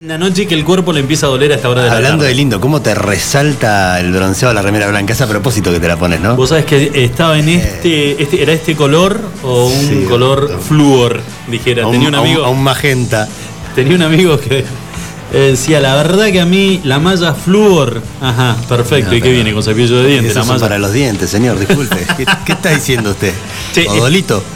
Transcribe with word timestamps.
Una 0.00 0.16
noche 0.16 0.46
que 0.46 0.54
el 0.54 0.64
cuerpo 0.64 0.92
le 0.92 1.00
empieza 1.00 1.26
a 1.26 1.28
doler 1.30 1.50
a 1.50 1.56
esta 1.56 1.68
hora 1.68 1.82
de 1.82 1.88
la 1.90 1.96
Hablando 1.96 2.22
de 2.22 2.32
lindo, 2.32 2.60
¿cómo 2.60 2.80
te 2.80 2.94
resalta 2.94 3.98
el 3.98 4.12
bronceado 4.12 4.52
a 4.52 4.54
la 4.54 4.62
remera 4.62 4.86
blanca? 4.86 5.12
Es 5.12 5.20
a 5.22 5.26
propósito 5.26 5.72
que 5.72 5.80
te 5.80 5.88
la 5.88 5.96
pones, 5.96 6.20
¿no? 6.20 6.36
Vos 6.36 6.50
sabés 6.50 6.66
que 6.66 6.92
estaba 7.02 7.36
en 7.36 7.48
este, 7.48 8.22
este 8.22 8.40
¿era 8.40 8.52
este 8.52 8.76
color 8.76 9.20
o 9.42 9.66
un 9.66 9.88
Sí, 9.88 10.04
color 10.08 10.50
no. 10.52 10.58
flúor? 10.60 11.20
Dijera, 11.48 11.84
un, 11.84 11.90
tenía 11.94 12.10
un 12.10 12.14
a 12.14 12.20
un- 12.20 12.26
amigo, 12.28 12.44
a 12.44 12.48
un 12.48 12.62
magenta. 12.62 13.26
tenía 13.74 13.96
un 13.96 14.02
amigo 14.02 14.38
que 14.38 14.58
eh, 14.60 15.36
decía, 15.50 15.80
la 15.80 15.96
verdad 15.96 16.26
que 16.30 16.40
a 16.42 16.46
mí 16.46 16.80
la 16.84 17.00
malla 17.00 17.34
flúor, 17.34 18.00
ajá, 18.20 18.56
perfecto, 18.68 19.10
No, 19.10 19.16
¿y 19.16 19.20
qué 19.20 19.32
viene 19.32 19.52
con 19.52 19.64
cepillo 19.64 19.96
de 19.96 20.06
dientes? 20.10 20.30
Eso 20.30 20.38
La 20.38 20.44
son 20.44 20.54
malla. 20.54 20.64
para 20.68 20.78
los 20.78 20.92
dientes, 20.92 21.28
señor, 21.28 21.58
disculpe. 21.58 21.96
¿Qué, 22.16 22.24
qué 22.46 22.52
está 22.52 22.70
diciendo 22.70 23.10
usted? 23.10 23.32
Che. 23.72 23.84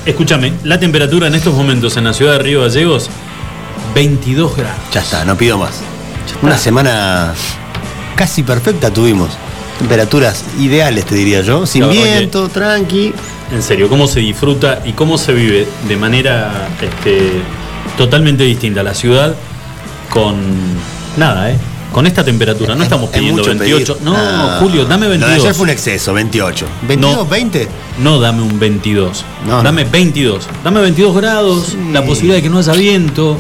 Escúchame, 0.07 0.53
la 0.63 0.79
temperatura 0.79 1.27
en 1.27 1.35
estos 1.35 1.53
momentos 1.53 1.97
en 1.97 2.05
la 2.05 2.13
ciudad 2.15 2.35
de 2.35 2.39
Río 2.39 2.61
Gallegos, 2.61 3.11
22 3.95 4.57
grados. 4.57 4.79
Ya 4.93 5.01
está, 5.01 5.25
no 5.25 5.37
pido 5.37 5.59
más. 5.59 5.81
Una 6.43 6.57
semana 6.57 7.35
casi 8.17 8.43
perfecta 8.43 8.91
tuvimos. 8.93 9.31
Temperaturas 9.79 10.45
ideales, 10.61 11.05
te 11.07 11.15
diría 11.15 11.41
yo. 11.43 11.67
Sin 11.67 11.89
viento, 11.91 12.49
tranqui. 12.49 13.13
En 13.53 13.63
serio, 13.63 13.89
cómo 13.89 14.07
se 14.07 14.21
disfruta 14.21 14.81
y 14.85 14.93
cómo 14.93 15.19
se 15.19 15.33
vive 15.33 15.67
de 15.89 15.97
manera 15.97 16.69
este, 16.81 17.33
totalmente 17.99 18.45
distinta 18.45 18.83
la 18.83 18.95
ciudad 18.95 19.35
con 20.09 20.37
nada, 21.17 21.51
¿eh? 21.51 21.59
Con 21.93 22.07
esta 22.07 22.25
temperatura. 22.25 22.75
No 22.75 22.85
estamos 22.85 23.11
Es 23.11 23.19
pidiendo 23.19 23.43
mucho 23.43 23.51
28. 23.59 23.95
pedir. 23.95 24.05
No, 24.07 24.15
Ah. 24.17 24.57
Julio, 24.61 24.85
dame 24.87 25.07
Lo 25.07 25.13
de 25.13 25.19
22. 25.19 25.41
ayer 25.45 25.55
fue 25.55 25.65
un 25.65 25.71
exceso, 25.71 26.15
28. 26.15 26.67
¿22, 26.89 26.99
No. 26.99 27.27
20? 27.27 27.69
No 27.99 28.21
dame 28.21 28.43
un 28.43 28.59
22. 28.59 29.25
No, 29.47 29.57
no. 29.59 29.63
dame 29.63 29.85
22. 29.85 30.47
Dame 30.65 30.81
22 30.81 31.15
grados, 31.15 31.75
la 31.93 32.03
posibilidad 32.05 32.37
de 32.37 32.43
que 32.43 32.49
no 32.49 32.59
haya 32.59 32.73
viento. 32.73 33.37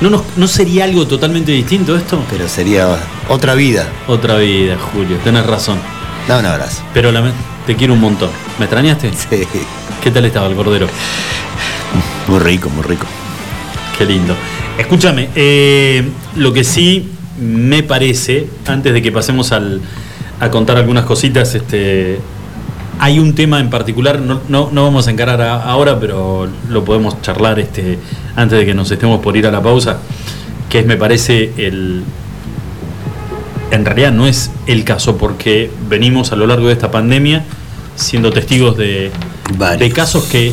¿No, 0.00 0.10
nos- 0.10 0.22
¿No 0.36 0.46
sería 0.46 0.84
algo 0.84 1.06
totalmente 1.06 1.52
distinto 1.52 1.96
esto? 1.96 2.22
Pero 2.30 2.48
sería 2.48 2.98
otra 3.28 3.54
vida. 3.54 3.86
Otra 4.06 4.36
vida, 4.36 4.76
Julio, 4.92 5.16
tenés 5.24 5.46
razón. 5.46 5.78
Da 6.28 6.38
un 6.38 6.46
abrazo. 6.46 6.82
Pero 6.92 7.12
la- 7.12 7.32
te 7.66 7.76
quiero 7.76 7.94
un 7.94 8.00
montón. 8.00 8.30
¿Me 8.58 8.64
extrañaste? 8.66 9.10
Sí. 9.12 9.42
¿Qué 10.02 10.10
tal 10.10 10.24
estaba 10.24 10.46
el 10.48 10.54
cordero? 10.54 10.86
Muy 12.28 12.38
rico, 12.40 12.68
muy 12.70 12.82
rico. 12.82 13.06
Qué 13.96 14.04
lindo. 14.04 14.34
Escúchame, 14.78 15.30
eh, 15.34 16.06
lo 16.36 16.52
que 16.52 16.62
sí 16.64 17.08
me 17.40 17.82
parece, 17.82 18.46
antes 18.66 18.92
de 18.92 19.00
que 19.02 19.10
pasemos 19.12 19.52
al- 19.52 19.80
a 20.40 20.50
contar 20.50 20.76
algunas 20.76 21.04
cositas, 21.06 21.54
este, 21.54 22.18
hay 22.98 23.18
un 23.18 23.34
tema 23.34 23.60
en 23.60 23.68
particular, 23.70 24.20
no, 24.20 24.40
no- 24.48 24.70
no 24.72 24.84
vamos 24.84 25.06
a 25.06 25.10
encarar 25.10 25.40
a- 25.42 25.62
ahora, 25.62 25.98
pero 26.00 26.48
lo 26.70 26.84
podemos 26.84 27.20
charlar 27.22 27.58
este, 27.58 27.98
antes 28.36 28.58
de 28.58 28.66
que 28.66 28.74
nos 28.74 28.90
estemos 28.90 29.20
por 29.20 29.36
ir 29.36 29.46
a 29.46 29.50
la 29.50 29.62
pausa, 29.62 29.98
que 30.70 30.80
es, 30.80 30.86
me 30.86 30.96
parece, 30.96 31.52
el... 31.58 32.02
En 33.70 33.84
realidad 33.84 34.12
no 34.12 34.26
es 34.26 34.50
el 34.66 34.84
caso, 34.84 35.16
porque 35.16 35.70
venimos 35.88 36.30
a 36.32 36.36
lo 36.36 36.46
largo 36.46 36.68
de 36.68 36.72
esta 36.72 36.90
pandemia 36.90 37.44
siendo 37.96 38.30
testigos 38.30 38.76
de, 38.76 39.10
Varios. 39.58 39.80
de 39.80 39.90
casos 39.92 40.24
que 40.24 40.52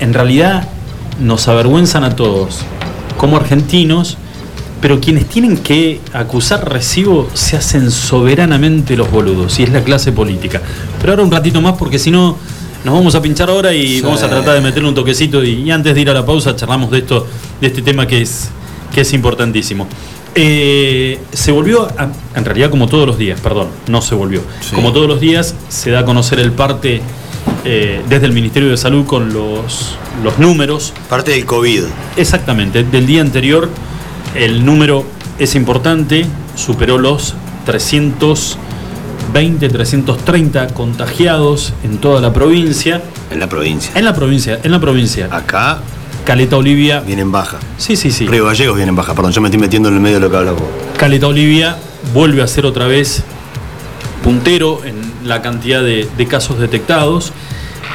en 0.00 0.14
realidad 0.14 0.66
nos 1.20 1.46
avergüenzan 1.48 2.04
a 2.04 2.16
todos 2.16 2.60
como 3.18 3.36
argentinos, 3.36 4.16
pero 4.82 5.00
quienes 5.00 5.26
tienen 5.28 5.56
que 5.56 6.00
acusar 6.12 6.68
recibo 6.70 7.30
se 7.32 7.56
hacen 7.56 7.90
soberanamente 7.90 8.96
los 8.96 9.10
boludos, 9.10 9.58
y 9.58 9.62
es 9.62 9.70
la 9.70 9.82
clase 9.82 10.12
política. 10.12 10.60
Pero 11.00 11.12
ahora 11.12 11.22
un 11.22 11.30
ratito 11.30 11.60
más, 11.62 11.74
porque 11.78 11.98
si 11.98 12.10
no, 12.10 12.36
nos 12.84 12.92
vamos 12.94 13.14
a 13.14 13.22
pinchar 13.22 13.48
ahora 13.48 13.72
y 13.72 13.96
Sí. 13.98 14.00
vamos 14.02 14.22
a 14.22 14.28
tratar 14.28 14.54
de 14.54 14.60
meterle 14.60 14.88
un 14.88 14.94
toquecito, 14.94 15.42
y, 15.42 15.62
y 15.62 15.70
antes 15.70 15.94
de 15.94 16.00
ir 16.02 16.10
a 16.10 16.12
la 16.14 16.26
pausa 16.26 16.54
charlamos 16.56 16.90
de 16.90 16.98
esto, 16.98 17.26
de 17.60 17.66
este 17.68 17.80
tema 17.80 18.06
que 18.06 18.20
es, 18.20 18.50
que 18.92 19.00
es 19.02 19.12
importantísimo. 19.14 19.86
Eh, 20.34 21.18
se 21.32 21.52
volvió, 21.52 21.84
a- 21.98 22.10
en 22.34 22.44
realidad 22.44 22.70
como 22.70 22.88
todos 22.88 23.06
los 23.06 23.18
días, 23.18 23.38
perdón, 23.40 23.68
no 23.86 24.02
se 24.02 24.14
volvió. 24.14 24.40
Sí. 24.60 24.74
Como 24.74 24.92
todos 24.92 25.06
los 25.06 25.20
días 25.20 25.54
se 25.68 25.90
da 25.90 26.00
a 26.00 26.04
conocer 26.04 26.40
el 26.40 26.52
parte 26.52 27.02
eh, 27.64 28.00
desde 28.08 28.26
el 28.26 28.32
Ministerio 28.32 28.70
de 28.70 28.76
Salud 28.76 29.04
con 29.06 29.32
los, 29.32 29.94
los 30.24 30.38
números 30.38 30.92
Parte 31.08 31.32
del 31.32 31.44
COVID. 31.44 31.82
Exactamente, 32.16 32.82
del 32.82 33.06
día 33.06 33.20
anterior 33.20 33.68
el 34.34 34.64
número 34.64 35.04
es 35.38 35.54
importante, 35.54 36.26
superó 36.54 36.98
los 36.98 37.34
320, 37.66 39.68
330 39.68 40.68
contagiados 40.68 41.72
en 41.84 41.98
toda 41.98 42.20
la 42.20 42.32
provincia. 42.32 43.02
En 43.30 43.40
la 43.40 43.48
provincia. 43.48 43.92
En 43.94 44.04
la 44.04 44.14
provincia, 44.14 44.60
en 44.62 44.70
la 44.70 44.80
provincia. 44.80 45.28
Acá 45.30 45.80
Caleta 46.24 46.56
Olivia. 46.56 47.00
viene 47.00 47.22
en 47.22 47.32
baja. 47.32 47.58
Sí, 47.78 47.96
sí, 47.96 48.10
sí. 48.10 48.26
Río 48.26 48.46
Gallegos 48.46 48.76
viene 48.76 48.90
en 48.90 48.96
baja. 48.96 49.14
Perdón, 49.14 49.32
yo 49.32 49.40
me 49.40 49.48
estoy 49.48 49.60
metiendo 49.60 49.88
en 49.88 49.96
el 49.96 50.00
medio 50.00 50.16
de 50.16 50.20
lo 50.20 50.30
que 50.30 50.36
hablas 50.36 50.54
vos. 50.54 50.64
Caleta 50.96 51.26
Olivia 51.26 51.76
vuelve 52.14 52.42
a 52.42 52.46
ser 52.46 52.66
otra 52.66 52.86
vez 52.86 53.22
puntero 54.22 54.84
en 54.84 54.94
la 55.24 55.42
cantidad 55.42 55.82
de, 55.82 56.08
de 56.16 56.26
casos 56.26 56.58
detectados. 56.58 57.32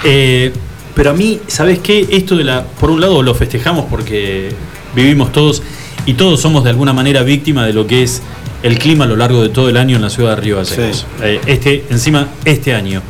Eh, 0.04 0.52
pero 0.94 1.12
a 1.12 1.14
mí, 1.14 1.40
¿sabes 1.48 1.80
qué? 1.80 2.08
Esto 2.12 2.36
de 2.36 2.44
la. 2.44 2.64
Por 2.64 2.90
un 2.90 3.00
lado 3.00 3.22
lo 3.24 3.34
festejamos 3.34 3.86
porque 3.90 4.50
vivimos 4.96 5.32
todos 5.32 5.62
y 6.08 6.16
todos 6.16 6.42
somos 6.42 6.64
de 6.64 6.72
alguna 6.72 6.94
manera 6.94 7.22
víctima 7.22 7.66
de 7.68 7.74
lo 7.74 7.86
que 7.86 8.02
es 8.02 8.24
el 8.64 8.80
clima 8.80 9.06
a 9.06 9.08
lo 9.08 9.16
largo 9.16 9.44
de 9.44 9.50
todo 9.50 9.70
el 9.70 9.78
año 9.78 9.98
en 9.98 10.02
la 10.02 10.10
ciudad 10.10 10.36
de 10.36 10.42
Río 10.42 10.56
Gallegos. 10.58 10.98
Sí. 10.98 11.06
Eh, 11.22 11.40
este, 11.46 11.86
encima, 11.92 12.30
este 12.46 12.74
año, 12.74 13.04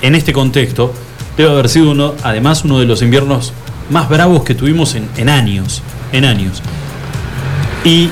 en 0.00 0.14
este 0.14 0.32
contexto, 0.32 0.94
debe 1.36 1.50
haber 1.50 1.68
sido 1.68 1.90
uno, 1.90 2.14
además, 2.22 2.64
uno 2.64 2.78
de 2.78 2.86
los 2.86 3.02
inviernos 3.02 3.52
más 3.90 4.08
bravos 4.08 4.44
que 4.44 4.54
tuvimos 4.54 4.94
en, 4.94 5.06
en 5.18 5.28
años. 5.28 5.82
En 6.12 6.24
años 6.24 6.62
y 7.84 8.08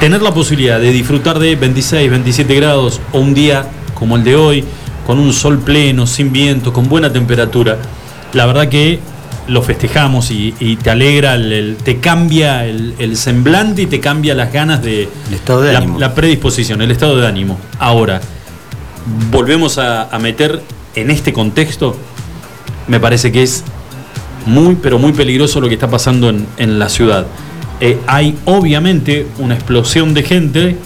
tener 0.00 0.22
la 0.22 0.32
posibilidad 0.32 0.80
de 0.80 0.92
disfrutar 0.92 1.38
de 1.38 1.56
26, 1.56 2.10
27 2.10 2.54
grados 2.54 3.00
o 3.12 3.18
un 3.18 3.34
día 3.34 3.68
como 3.94 4.16
el 4.16 4.24
de 4.24 4.36
hoy, 4.36 4.64
con 5.06 5.18
un 5.18 5.32
sol 5.32 5.58
pleno, 5.58 6.06
sin 6.06 6.32
viento, 6.32 6.72
con 6.72 6.88
buena 6.88 7.12
temperatura, 7.12 7.78
la 8.32 8.46
verdad 8.46 8.68
que 8.68 9.00
lo 9.48 9.62
festejamos 9.62 10.30
y, 10.30 10.54
y 10.60 10.76
te 10.76 10.90
alegra, 10.90 11.34
el- 11.34 11.52
el- 11.52 11.76
te 11.76 11.98
cambia 11.98 12.66
el, 12.66 12.94
el 12.98 13.16
semblante 13.16 13.82
y 13.82 13.86
te 13.86 13.98
cambia 14.00 14.34
las 14.34 14.52
ganas 14.52 14.82
de, 14.82 15.08
El 15.28 15.34
estado 15.34 15.62
de 15.62 15.72
la, 15.72 15.78
ánimo. 15.78 15.98
la 15.98 16.14
predisposición, 16.14 16.82
el 16.82 16.90
estado 16.90 17.16
de 17.16 17.26
ánimo. 17.26 17.58
Ahora, 17.78 18.20
volvemos 19.30 19.78
a, 19.78 20.04
a 20.14 20.18
meter 20.18 20.62
en 20.94 21.10
este 21.10 21.32
contexto, 21.32 21.96
me 22.88 23.00
parece 23.00 23.32
que 23.32 23.42
es 23.42 23.64
muy, 24.46 24.76
pero 24.76 24.98
muy 24.98 25.12
peligroso 25.12 25.60
lo 25.60 25.68
que 25.68 25.74
está 25.74 25.88
pasando 25.88 26.28
en, 26.30 26.46
en 26.56 26.78
la 26.78 26.88
ciudad. 26.88 27.26
Eh, 27.80 27.98
hay 28.06 28.36
obviamente 28.44 29.26
una 29.38 29.54
explosión 29.54 30.12
de 30.14 30.22
gente, 30.24 30.76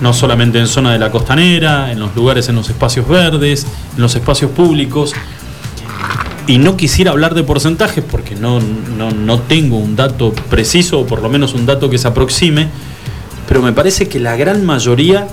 no 0.00 0.12
solamente 0.14 0.58
en 0.58 0.66
zona 0.66 0.92
de 0.92 0.98
la 0.98 1.10
costanera, 1.10 1.92
en 1.92 1.98
los 2.00 2.14
lugares, 2.16 2.48
en 2.48 2.56
los 2.56 2.68
espacios 2.70 3.06
verdes, 3.06 3.66
en 3.96 4.00
los 4.02 4.14
espacios 4.14 4.50
públicos. 4.52 5.12
Y 6.50 6.58
no 6.58 6.76
quisiera 6.76 7.12
hablar 7.12 7.36
de 7.36 7.44
porcentajes 7.44 8.02
porque 8.02 8.34
no, 8.34 8.58
no, 8.58 9.12
no 9.12 9.38
tengo 9.38 9.76
un 9.76 9.94
dato 9.94 10.32
preciso, 10.50 10.98
o 10.98 11.06
por 11.06 11.22
lo 11.22 11.28
menos 11.28 11.54
un 11.54 11.64
dato 11.64 11.88
que 11.88 11.96
se 11.96 12.08
aproxime, 12.08 12.66
pero 13.46 13.62
me 13.62 13.72
parece 13.72 14.08
que 14.08 14.18
la 14.18 14.34
gran 14.34 14.66
mayoría 14.66 15.28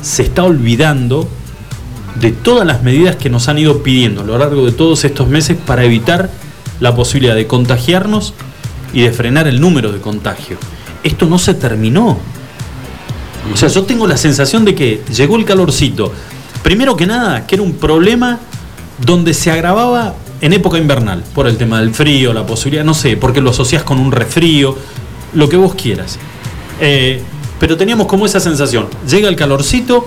se 0.00 0.22
está 0.22 0.44
olvidando 0.44 1.28
de 2.20 2.30
todas 2.30 2.64
las 2.64 2.84
medidas 2.84 3.16
que 3.16 3.28
nos 3.28 3.48
han 3.48 3.58
ido 3.58 3.82
pidiendo 3.82 4.20
a 4.20 4.24
lo 4.24 4.38
largo 4.38 4.64
de 4.64 4.70
todos 4.70 5.04
estos 5.04 5.26
meses 5.26 5.56
para 5.56 5.84
evitar 5.84 6.30
la 6.78 6.94
posibilidad 6.94 7.34
de 7.34 7.48
contagiarnos 7.48 8.32
y 8.92 9.00
de 9.00 9.10
frenar 9.10 9.48
el 9.48 9.60
número 9.60 9.90
de 9.90 10.00
contagio. 10.00 10.56
Esto 11.02 11.26
no 11.26 11.40
se 11.40 11.54
terminó. 11.54 12.16
O 13.52 13.56
sea, 13.56 13.68
yo 13.70 13.82
tengo 13.82 14.06
la 14.06 14.16
sensación 14.16 14.64
de 14.64 14.76
que 14.76 15.02
llegó 15.12 15.34
el 15.34 15.44
calorcito. 15.44 16.12
Primero 16.62 16.96
que 16.96 17.08
nada, 17.08 17.44
que 17.44 17.56
era 17.56 17.64
un 17.64 17.72
problema 17.72 18.38
donde 19.04 19.34
se 19.34 19.50
agravaba 19.50 20.14
en 20.40 20.52
época 20.52 20.78
invernal, 20.78 21.22
por 21.34 21.46
el 21.46 21.56
tema 21.56 21.80
del 21.80 21.94
frío, 21.94 22.32
la 22.32 22.46
posibilidad, 22.46 22.84
no 22.84 22.94
sé, 22.94 23.16
porque 23.16 23.40
lo 23.40 23.50
asocias 23.50 23.82
con 23.82 23.98
un 23.98 24.12
resfrío, 24.12 24.76
lo 25.34 25.48
que 25.48 25.56
vos 25.56 25.74
quieras. 25.74 26.18
Eh, 26.80 27.22
pero 27.58 27.76
teníamos 27.76 28.06
como 28.06 28.24
esa 28.24 28.40
sensación, 28.40 28.88
llega 29.06 29.28
el 29.28 29.36
calorcito 29.36 30.06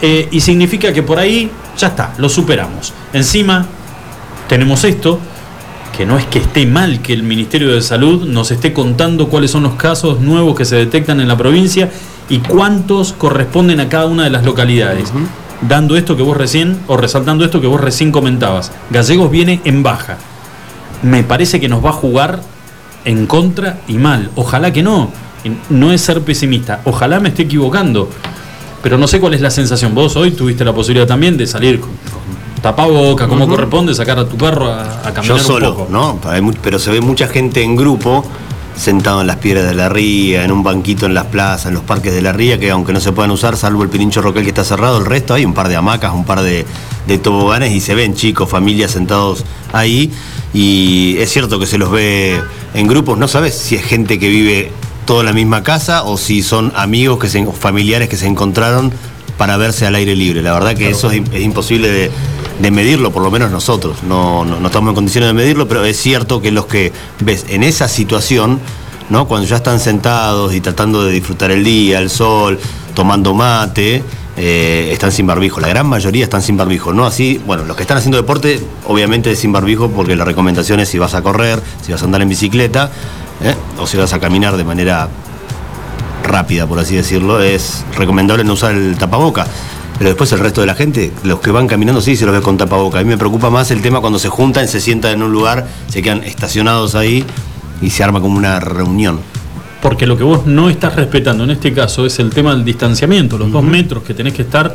eh, 0.00 0.28
y 0.30 0.40
significa 0.40 0.92
que 0.92 1.02
por 1.02 1.18
ahí 1.18 1.50
ya 1.76 1.88
está, 1.88 2.14
lo 2.18 2.28
superamos. 2.28 2.92
Encima 3.12 3.66
tenemos 4.48 4.84
esto, 4.84 5.18
que 5.96 6.06
no 6.06 6.18
es 6.18 6.26
que 6.26 6.38
esté 6.38 6.64
mal 6.66 7.02
que 7.02 7.12
el 7.12 7.22
Ministerio 7.22 7.72
de 7.74 7.82
Salud 7.82 8.26
nos 8.26 8.50
esté 8.50 8.72
contando 8.72 9.28
cuáles 9.28 9.50
son 9.50 9.64
los 9.64 9.74
casos 9.74 10.20
nuevos 10.20 10.56
que 10.56 10.64
se 10.64 10.76
detectan 10.76 11.20
en 11.20 11.28
la 11.28 11.36
provincia 11.36 11.90
y 12.28 12.38
cuántos 12.38 13.12
corresponden 13.12 13.80
a 13.80 13.88
cada 13.88 14.06
una 14.06 14.24
de 14.24 14.30
las 14.30 14.44
localidades. 14.44 15.12
Dando 15.68 15.96
esto 15.96 16.16
que 16.16 16.22
vos 16.22 16.36
recién, 16.36 16.80
o 16.88 16.96
resaltando 16.96 17.44
esto 17.44 17.60
que 17.60 17.66
vos 17.66 17.80
recién 17.80 18.10
comentabas. 18.10 18.72
Gallegos 18.90 19.30
viene 19.30 19.60
en 19.64 19.82
baja. 19.82 20.18
Me 21.02 21.22
parece 21.22 21.60
que 21.60 21.68
nos 21.68 21.84
va 21.84 21.90
a 21.90 21.94
jugar 21.94 22.40
en 23.04 23.26
contra 23.26 23.80
y 23.88 23.94
mal. 23.94 24.30
Ojalá 24.34 24.72
que 24.72 24.82
no. 24.82 25.10
No 25.70 25.92
es 25.92 26.00
ser 26.00 26.22
pesimista. 26.22 26.80
Ojalá 26.84 27.20
me 27.20 27.28
esté 27.28 27.42
equivocando. 27.42 28.08
Pero 28.82 28.98
no 28.98 29.06
sé 29.06 29.20
cuál 29.20 29.34
es 29.34 29.40
la 29.40 29.50
sensación. 29.50 29.94
Vos 29.94 30.16
hoy 30.16 30.32
tuviste 30.32 30.64
la 30.64 30.72
posibilidad 30.72 31.06
también 31.06 31.36
de 31.36 31.46
salir 31.46 31.80
con, 31.80 31.90
con 31.90 32.60
tapaboca, 32.62 33.28
como 33.28 33.46
corresponde, 33.46 33.94
sacar 33.94 34.18
a 34.18 34.28
tu 34.28 34.36
perro 34.36 34.70
a, 34.70 35.06
a 35.06 35.12
caminar 35.12 35.38
Yo 35.38 35.38
solo, 35.38 35.70
un 35.70 35.76
poco. 35.76 35.92
¿no? 35.92 36.18
Pero 36.62 36.78
se 36.78 36.90
ve 36.90 37.00
mucha 37.00 37.28
gente 37.28 37.62
en 37.62 37.76
grupo 37.76 38.24
sentado 38.76 39.20
en 39.20 39.26
las 39.26 39.36
piedras 39.36 39.66
de 39.66 39.74
la 39.74 39.88
ría, 39.88 40.44
en 40.44 40.52
un 40.52 40.62
banquito 40.62 41.06
en 41.06 41.14
las 41.14 41.26
plazas, 41.26 41.66
en 41.66 41.74
los 41.74 41.82
parques 41.82 42.12
de 42.12 42.22
la 42.22 42.32
ría, 42.32 42.58
que 42.58 42.70
aunque 42.70 42.92
no 42.92 43.00
se 43.00 43.12
puedan 43.12 43.30
usar, 43.30 43.56
salvo 43.56 43.82
el 43.82 43.88
Pirincho 43.88 44.22
Roquel 44.22 44.44
que 44.44 44.50
está 44.50 44.64
cerrado, 44.64 44.98
el 44.98 45.06
resto 45.06 45.34
hay 45.34 45.44
un 45.44 45.54
par 45.54 45.68
de 45.68 45.76
hamacas, 45.76 46.12
un 46.12 46.24
par 46.24 46.42
de, 46.42 46.64
de 47.06 47.18
toboganes 47.18 47.72
y 47.72 47.80
se 47.80 47.94
ven 47.94 48.14
chicos, 48.14 48.48
familias 48.48 48.92
sentados 48.92 49.44
ahí. 49.72 50.10
Y 50.54 51.16
es 51.18 51.32
cierto 51.32 51.58
que 51.58 51.66
se 51.66 51.78
los 51.78 51.90
ve 51.90 52.40
en 52.74 52.86
grupos, 52.86 53.18
no 53.18 53.28
sabes 53.28 53.54
si 53.54 53.76
es 53.76 53.84
gente 53.84 54.18
que 54.18 54.28
vive 54.28 54.70
todo 55.04 55.20
en 55.20 55.26
la 55.26 55.32
misma 55.32 55.62
casa 55.62 56.04
o 56.04 56.16
si 56.16 56.42
son 56.42 56.72
amigos 56.76 57.18
que 57.18 57.28
se, 57.28 57.44
familiares 57.46 58.08
que 58.08 58.16
se 58.16 58.26
encontraron 58.26 58.92
para 59.36 59.56
verse 59.56 59.86
al 59.86 59.94
aire 59.94 60.14
libre. 60.14 60.42
La 60.42 60.52
verdad 60.52 60.76
que 60.76 60.90
eso 60.90 61.10
es, 61.10 61.22
imposible 61.40 61.88
de, 61.88 62.10
medirlo, 62.70 63.10
por 63.10 63.22
lo 63.22 63.30
menos 63.30 63.50
nosotros. 63.50 64.02
No, 64.02 64.44
no, 64.44 64.64
estamos 64.66 64.90
en 64.90 64.94
condiciones 64.94 65.28
de 65.30 65.34
medirlo, 65.34 65.66
pero 65.68 65.84
es 65.84 65.96
cierto 66.00 66.40
que 66.40 66.50
los 66.50 66.66
que 66.66 66.92
ves 67.20 67.46
en 67.48 67.62
esa 67.62 67.88
situación, 67.88 68.60
¿no? 69.10 69.26
cuando 69.26 69.46
ya 69.46 69.56
están 69.56 69.80
sentados 69.80 70.54
y 70.54 70.60
tratando 70.60 71.04
de 71.04 71.12
disfrutar 71.12 71.50
el 71.50 71.64
día, 71.64 71.98
el 71.98 72.10
sol, 72.10 72.58
tomando 72.94 73.34
mate, 73.34 74.02
eh, 74.36 74.90
están 74.92 75.12
sin 75.12 75.26
barbijo. 75.26 75.60
La 75.60 75.68
gran 75.68 75.86
mayoría 75.86 76.24
están 76.24 76.42
sin 76.42 76.56
barbijo. 76.56 76.92
No 76.92 77.04
así, 77.04 77.40
bueno, 77.46 77.64
los 77.64 77.76
que 77.76 77.82
están 77.82 77.98
haciendo 77.98 78.16
deporte, 78.16 78.60
obviamente 78.86 79.34
sin 79.36 79.52
barbijo, 79.52 79.90
porque 79.90 80.16
la 80.16 80.24
recomendación 80.24 80.80
es 80.80 80.88
si 80.88 80.98
vas 80.98 81.14
a 81.14 81.22
correr, 81.22 81.60
si 81.84 81.92
vas 81.92 82.02
a 82.02 82.04
andar 82.04 82.22
en 82.22 82.28
bicicleta, 82.28 82.90
¿eh? 83.42 83.54
o 83.78 83.86
si 83.86 83.96
vas 83.96 84.12
a 84.12 84.20
caminar 84.20 84.56
de 84.56 84.64
manera 84.64 85.08
rápida, 86.22 86.66
por 86.66 86.78
así 86.78 86.94
decirlo, 86.94 87.42
es 87.42 87.84
recomendable 87.96 88.44
no 88.44 88.54
usar 88.54 88.74
el 88.74 88.96
tapaboca. 88.96 89.46
Pero 90.02 90.10
después 90.10 90.32
el 90.32 90.40
resto 90.40 90.60
de 90.62 90.66
la 90.66 90.74
gente, 90.74 91.12
los 91.22 91.38
que 91.38 91.52
van 91.52 91.68
caminando 91.68 92.00
sí 92.00 92.16
se 92.16 92.26
los 92.26 92.34
ve 92.34 92.42
con 92.42 92.58
tapaboca. 92.58 92.98
A 92.98 93.04
mí 93.04 93.08
me 93.08 93.16
preocupa 93.16 93.50
más 93.50 93.70
el 93.70 93.82
tema 93.82 94.00
cuando 94.00 94.18
se 94.18 94.28
juntan, 94.28 94.66
se 94.66 94.80
sientan 94.80 95.12
en 95.12 95.22
un 95.22 95.30
lugar, 95.30 95.68
se 95.86 96.02
quedan 96.02 96.24
estacionados 96.24 96.96
ahí 96.96 97.24
y 97.80 97.90
se 97.90 98.02
arma 98.02 98.20
como 98.20 98.36
una 98.36 98.58
reunión. 98.58 99.20
Porque 99.80 100.08
lo 100.08 100.18
que 100.18 100.24
vos 100.24 100.44
no 100.44 100.68
estás 100.68 100.96
respetando 100.96 101.44
en 101.44 101.50
este 101.50 101.72
caso 101.72 102.04
es 102.04 102.18
el 102.18 102.30
tema 102.30 102.52
del 102.52 102.64
distanciamiento, 102.64 103.38
los 103.38 103.52
dos 103.52 103.62
metros 103.62 104.02
que 104.02 104.12
tenés 104.12 104.34
que 104.34 104.42
estar 104.42 104.74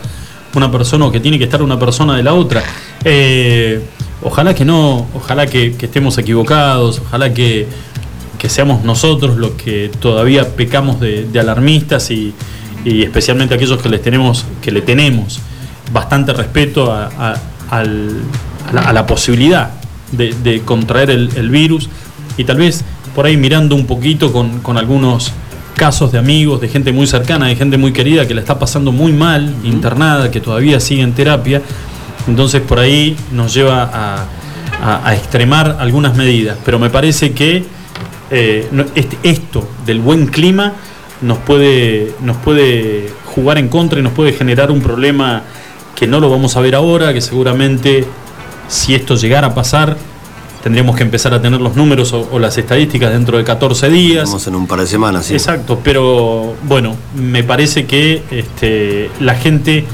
una 0.55 0.71
persona 0.71 1.07
o 1.07 1.11
que 1.11 1.19
tiene 1.19 1.37
que 1.37 1.43
estar 1.43 1.61
una 1.61 1.77
persona 1.77 2.15
de 2.15 2.23
la 2.23 2.33
otra. 2.33 2.63
Eh, 3.03 3.81
ojalá 4.23 4.55
que 4.55 4.63
no, 4.63 5.07
ojalá 5.13 5.45
que 5.45 5.75
estemos 5.77 6.17
equivocados, 6.19 7.01
ojalá 7.05 7.33
que, 7.33 7.67
que 8.37 8.47
seamos 8.47 8.83
nosotros 8.83 9.35
los 9.35 9.51
que 9.51 9.91
todavía 9.99 10.55
pecamos 10.55 11.01
de, 11.01 11.27
alarmistas 11.37 12.11
y, 12.11 12.33
especialmente 12.85 13.55
aquellos 13.55 13.81
que 13.81 13.89
les 13.89 14.01
tenemos, 14.01 14.45
que 14.61 14.71
le 14.71 14.81
tenemos 14.81 15.39
bastante 15.91 16.33
respeto 16.33 16.91
a, 16.91 17.35
la, 18.71 19.05
posibilidad 19.05 19.71
de, 20.11 20.61
contraer 20.63 21.09
el, 21.09 21.49
virus. 21.49 21.89
Y 22.37 22.43
tal 22.43 22.57
vez 22.57 22.83
por 23.15 23.25
ahí 23.25 23.37
mirando 23.37 23.75
un 23.75 23.85
poquito 23.85 24.31
con, 24.31 24.77
algunos 24.77 25.33
casos 25.75 26.11
de 26.11 26.17
amigos, 26.17 26.59
de 26.59 26.69
gente 26.69 26.91
muy 26.91 27.05
cercana, 27.05 27.47
de 27.47 27.55
gente 27.55 27.77
muy 27.77 27.93
querida 27.93 28.27
que 28.27 28.33
la 28.33 28.41
está 28.41 28.57
pasando 28.57 28.91
muy 28.91 29.13
mal, 29.13 29.53
internada, 29.63 30.31
que 30.31 30.39
todavía 30.39 30.79
sigue 30.79 31.03
en 31.03 31.13
terapia, 31.13 31.61
entonces 32.27 32.61
por 32.61 32.79
ahí 32.79 33.15
nos 33.31 33.53
lleva 33.53 34.27
a 34.81 35.15
extremar 35.15 35.77
algunas 35.79 36.15
medidas, 36.15 36.57
pero 36.65 36.79
me 36.79 36.89
parece 36.89 37.31
que 37.31 37.63
eh, 38.29 38.67
este, 38.95 39.17
esto 39.23 39.69
del 39.85 40.01
buen 40.01 40.27
clima 40.27 40.73
nos 41.21 41.37
puede, 41.39 42.13
nos 42.21 42.37
puede 42.37 43.11
jugar 43.25 43.57
en 43.57 43.69
contra 43.69 43.99
y 43.99 44.03
nos 44.03 44.13
puede 44.13 44.33
generar 44.33 44.71
un 44.71 44.81
problema 44.81 45.43
que 45.95 46.07
no 46.07 46.19
lo 46.19 46.29
vamos 46.29 46.55
a 46.55 46.61
ver 46.61 46.75
ahora, 46.75 47.13
que 47.13 47.21
seguramente 47.21 48.05
si 48.67 48.93
esto 48.93 49.15
llegara 49.15 49.47
a 49.47 49.55
pasar, 49.55 49.97
tendríamos 50.61 50.95
que 50.95 51.03
empezar 51.03 51.33
a 51.33 51.41
tener 51.41 51.59
los 51.59 51.75
números 51.75 52.13
o, 52.13 52.39
las 52.39 52.57
estadísticas 52.57 53.11
dentro 53.11 53.37
de 53.37 53.43
14 53.43 53.89
días. 53.89 54.25
Vamos 54.25 54.47
en 54.47 54.55
un 54.55 54.67
par 54.67 54.79
de 54.79 54.87
semanas, 54.87 55.25
sí. 55.25 55.33
Exacto, 55.33 55.79
pero 55.83 56.55
bueno, 56.63 56.95
me 57.15 57.43
parece 57.43 57.85
que 57.85 58.23
este, 58.29 59.09
la 59.19 59.35
gente 59.35 59.85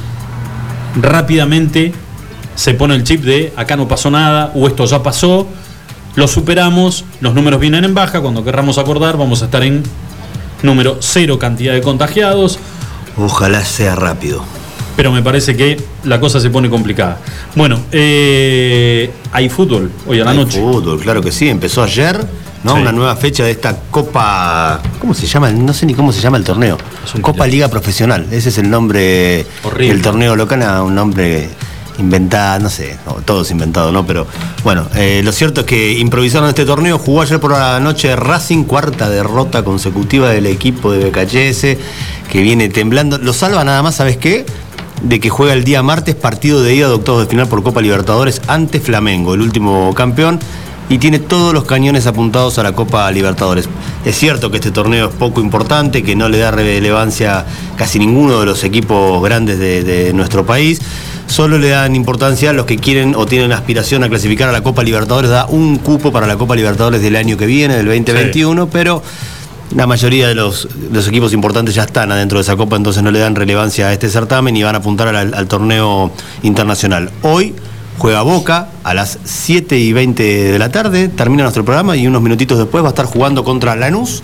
rápidamente 1.01 1.93
se 2.55 2.73
pone 2.73 2.95
el 2.95 3.03
chip 3.03 3.23
de 3.23 3.51
acá 3.55 3.75
no 3.75 3.87
pasó 3.87 4.11
nada 4.11 4.51
o 4.53 4.67
esto 4.67 4.85
ya 4.85 5.01
pasó 5.01 5.47
lo 6.15 6.27
superamos, 6.27 7.05
los 7.21 7.33
números 7.33 7.59
vienen 7.59 7.85
en 7.85 7.93
baja, 7.93 8.21
cuando 8.21 8.43
querramos 8.43 8.77
acordar 8.77 9.17
vamos 9.17 9.41
a 9.41 9.45
estar 9.45 9.63
en 9.63 9.83
número 10.63 10.97
cero 10.99 11.37
cantidad 11.37 11.73
de 11.73 11.81
contagiados. 11.81 12.57
Ojalá 13.17 13.63
sea 13.63 13.95
rápido. 13.95 14.43
Pero 14.95 15.11
me 15.11 15.21
parece 15.21 15.55
que 15.55 15.79
la 16.03 16.19
cosa 16.19 16.39
se 16.39 16.49
pone 16.49 16.69
complicada. 16.69 17.19
Bueno, 17.55 17.79
eh, 17.91 19.11
hay 19.31 19.49
fútbol 19.49 19.91
hoy 20.07 20.19
a 20.19 20.25
la 20.25 20.31
hay 20.31 20.37
noche. 20.37 20.59
Fútbol, 20.59 20.99
claro 20.99 21.21
que 21.21 21.31
sí. 21.31 21.49
Empezó 21.49 21.83
ayer, 21.83 22.23
¿no? 22.63 22.75
Una 22.75 22.91
nueva 22.91 23.15
fecha 23.15 23.43
de 23.43 23.51
esta 23.51 23.75
Copa. 23.89 24.81
¿Cómo 24.99 25.13
se 25.13 25.25
llama? 25.25 25.51
No 25.51 25.73
sé 25.73 25.85
ni 25.85 25.95
cómo 25.95 26.11
se 26.11 26.21
llama 26.21 26.37
el 26.37 26.43
torneo. 26.43 26.77
Copa 27.21 27.47
Liga 27.47 27.67
Profesional. 27.69 28.27
Ese 28.31 28.49
es 28.49 28.57
el 28.59 28.69
nombre 28.69 29.45
del 29.77 30.01
torneo 30.01 30.35
local, 30.35 30.63
un 30.83 30.93
nombre 30.93 31.49
inventada, 31.97 32.59
no 32.59 32.69
sé, 32.69 32.97
todo 33.25 33.41
es 33.43 33.51
inventado, 33.51 33.91
¿no? 33.91 34.05
Pero 34.05 34.27
bueno, 34.63 34.87
eh, 34.95 35.21
lo 35.23 35.31
cierto 35.31 35.61
es 35.61 35.67
que 35.67 35.93
improvisaron 35.93 36.49
este 36.49 36.65
torneo, 36.65 36.97
jugó 36.97 37.21
ayer 37.21 37.39
por 37.39 37.51
la 37.51 37.79
noche 37.79 38.15
Racing, 38.15 38.63
cuarta 38.63 39.09
derrota 39.09 39.63
consecutiva 39.63 40.29
del 40.29 40.45
equipo 40.45 40.91
de 40.91 41.09
BKHS, 41.09 41.77
que 42.31 42.41
viene 42.41 42.69
temblando. 42.69 43.17
Lo 43.17 43.33
salva 43.33 43.63
nada 43.63 43.81
más, 43.83 43.95
¿sabes 43.95 44.17
qué? 44.17 44.45
De 45.01 45.19
que 45.19 45.29
juega 45.29 45.53
el 45.53 45.63
día 45.63 45.83
martes 45.83 46.15
partido 46.15 46.63
de 46.63 46.75
ida 46.75 46.87
de 46.87 46.93
octavos 46.93 47.21
de 47.21 47.27
final 47.27 47.47
por 47.47 47.63
Copa 47.63 47.81
Libertadores 47.81 48.41
ante 48.47 48.79
Flamengo, 48.79 49.33
el 49.33 49.41
último 49.41 49.93
campeón 49.93 50.39
y 50.89 50.97
tiene 50.97 51.19
todos 51.19 51.53
los 51.53 51.63
cañones 51.63 52.07
apuntados 52.07 52.59
a 52.59 52.63
la 52.63 52.73
Copa 52.73 53.09
Libertadores. 53.11 53.69
Es 54.05 54.17
cierto 54.17 54.51
que 54.51 54.57
este 54.57 54.71
torneo 54.71 55.09
es 55.09 55.15
poco 55.15 55.41
importante, 55.41 56.03
que 56.03 56.15
no 56.15 56.29
le 56.29 56.39
da 56.39 56.51
relevancia 56.51 57.45
casi 57.77 57.99
ninguno 57.99 58.39
de 58.39 58.45
los 58.45 58.63
equipos 58.63 59.23
grandes 59.23 59.59
de, 59.59 60.11
nuestro 60.13 60.45
país. 60.45 60.81
Solo 61.33 61.57
le 61.57 61.69
dan 61.69 61.95
importancia 61.95 62.51
a 62.51 62.53
los 62.53 62.67
que 62.67 62.77
quieren 62.77 63.15
o 63.15 63.25
tienen 63.25 63.53
aspiración 63.53 64.03
a 64.03 64.07
clasificar 64.07 64.49
a 64.49 64.51
la 64.51 64.61
Copa 64.61 64.83
Libertadores. 64.83 65.31
Da 65.31 65.47
un 65.47 65.79
cupo 65.79 66.11
para 66.11 66.27
la 66.27 66.37
Copa 66.37 66.55
Libertadores 66.55 67.01
del 67.01 67.15
año 67.15 67.37
que 67.37 67.47
viene, 67.47 67.75
del 67.75 67.87
2021, 67.87 68.69
pero 68.69 69.01
la 69.75 69.87
mayoría 69.87 70.27
de 70.27 70.35
los, 70.35 70.67
equipos 71.07 71.33
importantes 71.33 71.73
ya 71.73 71.85
están 71.85 72.11
adentro 72.11 72.37
de 72.37 72.43
esa 72.43 72.55
Copa, 72.55 72.75
entonces 72.75 73.01
no 73.01 73.09
le 73.09 73.17
dan 73.17 73.33
relevancia 73.33 73.87
a 73.87 73.93
este 73.93 74.11
certamen 74.11 74.55
y 74.55 74.61
van 74.61 74.75
a 74.75 74.77
apuntar 74.77 75.07
al 75.07 75.47
torneo 75.47 76.11
internacional. 76.43 77.09
Hoy 77.23 77.55
juega 77.97 78.21
Boca 78.21 78.69
a 78.83 78.93
las 78.93 79.17
7 79.23 79.75
y 79.79 79.91
20 79.91 80.51
de 80.51 80.59
la 80.59 80.69
tarde, 80.69 81.07
termina 81.07 81.41
nuestro 81.41 81.65
programa 81.65 81.97
y 81.97 82.05
unos 82.05 82.21
minutitos 82.21 82.59
después 82.59 82.83
va 82.83 82.89
a 82.89 82.91
estar 82.91 83.07
jugando 83.07 83.43
contra 83.43 83.75
Lanús, 83.75 84.21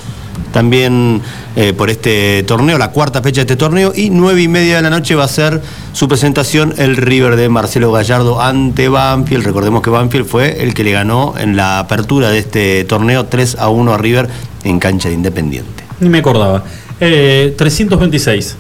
también 0.52 1.22
eh, 1.56 1.74
por 1.74 1.90
este 1.90 2.44
torneo, 2.44 2.78
la 2.78 2.92
cuarta 2.92 3.22
fecha 3.22 3.38
de 3.38 3.42
este 3.42 3.56
torneo, 3.56 3.94
y 3.96 4.10
9 4.10 4.42
y 4.42 4.48
media 4.48 4.78
de 4.78 4.82
la 4.82 4.90
noche 4.90 5.16
va 5.16 5.26
a 5.26 5.28
ser 5.28 5.62
su 5.94 6.08
presentación 6.08 6.74
el 6.78 6.98
River 6.98 7.36
de 7.36 7.50
Marcelo 7.50 7.92
Gallardo 7.92 8.42
ante 8.42 8.90
Banfield. 8.90 9.46
Recordemos 9.46 9.82
que 9.82 9.90
Banfield 9.90 10.26
fue 10.26 10.64
el 10.64 10.74
que 10.74 10.84
le 10.84 10.92
ganó 10.92 11.36
en 11.38 11.56
la 11.56 11.80
apertura 11.80 12.30
de 12.30 12.40
este 12.40 12.84
torneo 12.86 13.26
3 13.26 13.58
a 13.60 13.70
1 13.70 13.94
a 13.94 13.98
River 13.98 14.30
en 14.64 14.80
cancha 14.80 15.10
de 15.10 15.16
Independiente. 15.16 15.84
Ni 16.00 16.10
me 16.10 16.20
acordaba. 16.20 16.64
326 17.00 18.52
eh, 18.52 18.56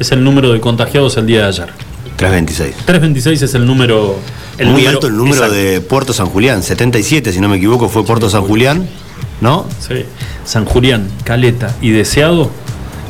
es 0.00 0.12
el 0.12 0.24
número 0.24 0.52
de 0.52 0.60
contagiados 0.60 1.16
el 1.16 1.26
día 1.26 1.40
de 1.42 1.46
ayer. 1.46 1.68
326. 2.16 2.74
326 2.86 3.42
es 3.42 3.54
el 3.54 3.66
número 3.66 4.16
muy 4.62 4.86
alto 4.86 5.08
el 5.08 5.16
número 5.16 5.50
de 5.50 5.80
Puerto 5.80 6.12
San 6.12 6.26
Julián, 6.26 6.62
77 6.62 7.32
si 7.32 7.40
no 7.40 7.48
me 7.48 7.56
equivoco 7.56 7.88
fue 7.88 8.04
Puerto 8.04 8.30
San 8.30 8.42
Julián, 8.42 8.88
¿no? 9.44 9.66
Sí, 9.78 10.06
San 10.44 10.64
Julián, 10.64 11.08
Caleta 11.22 11.76
y 11.82 11.90
Deseado 11.90 12.50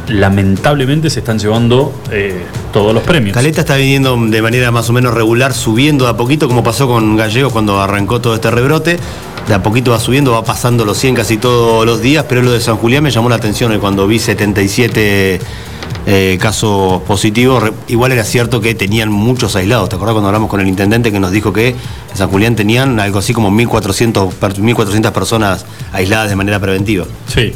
lamentablemente 0.08 1.08
se 1.08 1.20
están 1.20 1.38
llevando 1.38 1.94
eh, 2.10 2.44
todos 2.72 2.92
los 2.92 3.04
premios. 3.04 3.34
Caleta 3.34 3.60
está 3.60 3.76
viniendo 3.76 4.18
de 4.18 4.42
manera 4.42 4.70
más 4.72 4.90
o 4.90 4.92
menos 4.92 5.14
regular, 5.14 5.54
subiendo 5.54 6.04
de 6.04 6.10
a 6.10 6.16
poquito, 6.16 6.48
como 6.48 6.62
pasó 6.64 6.88
con 6.88 7.16
Gallegos 7.16 7.52
cuando 7.52 7.80
arrancó 7.80 8.20
todo 8.20 8.34
este 8.34 8.50
rebrote. 8.50 8.98
De 9.46 9.54
a 9.54 9.62
poquito 9.62 9.92
va 9.92 10.00
subiendo, 10.00 10.32
va 10.32 10.44
pasando 10.44 10.84
los 10.84 10.98
100 10.98 11.14
casi 11.14 11.36
todos 11.36 11.86
los 11.86 12.02
días, 12.02 12.26
pero 12.28 12.42
lo 12.42 12.50
de 12.50 12.60
San 12.60 12.76
Julián 12.76 13.04
me 13.04 13.10
llamó 13.10 13.28
la 13.28 13.36
atención 13.36 13.78
cuando 13.78 14.06
vi 14.06 14.18
77 14.18 15.40
eh, 16.06 16.38
casos 16.40 17.02
positivos. 17.02 17.73
Igual 17.88 18.12
era 18.12 18.25
cierto 18.25 18.61
que 18.61 18.75
tenían 18.75 19.11
muchos 19.11 19.56
aislados. 19.56 19.88
¿Te 19.88 19.96
acordás 19.96 20.12
cuando 20.12 20.28
hablamos 20.28 20.50
con 20.50 20.61
el 20.61 20.68
intendente 20.68 21.11
que 21.11 21.20
nos 21.20 21.30
dijo 21.30 21.52
que 21.52 21.68
en 21.68 21.76
San 22.16 22.28
Julián 22.28 22.56
tenían 22.56 23.00
algo 23.00 23.18
así 23.18 23.32
como 23.32 23.50
1.400, 23.50 24.58
1400 24.58 25.12
personas 25.12 25.66
aisladas 25.92 26.28
de 26.28 26.37
manera 26.37 26.61
preventiva? 26.61 27.06
Sí. 27.26 27.52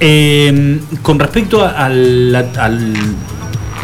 Em, 0.00 0.80
con 1.02 1.18
respecto 1.18 1.64
a, 1.64 1.88
la, 1.88 2.44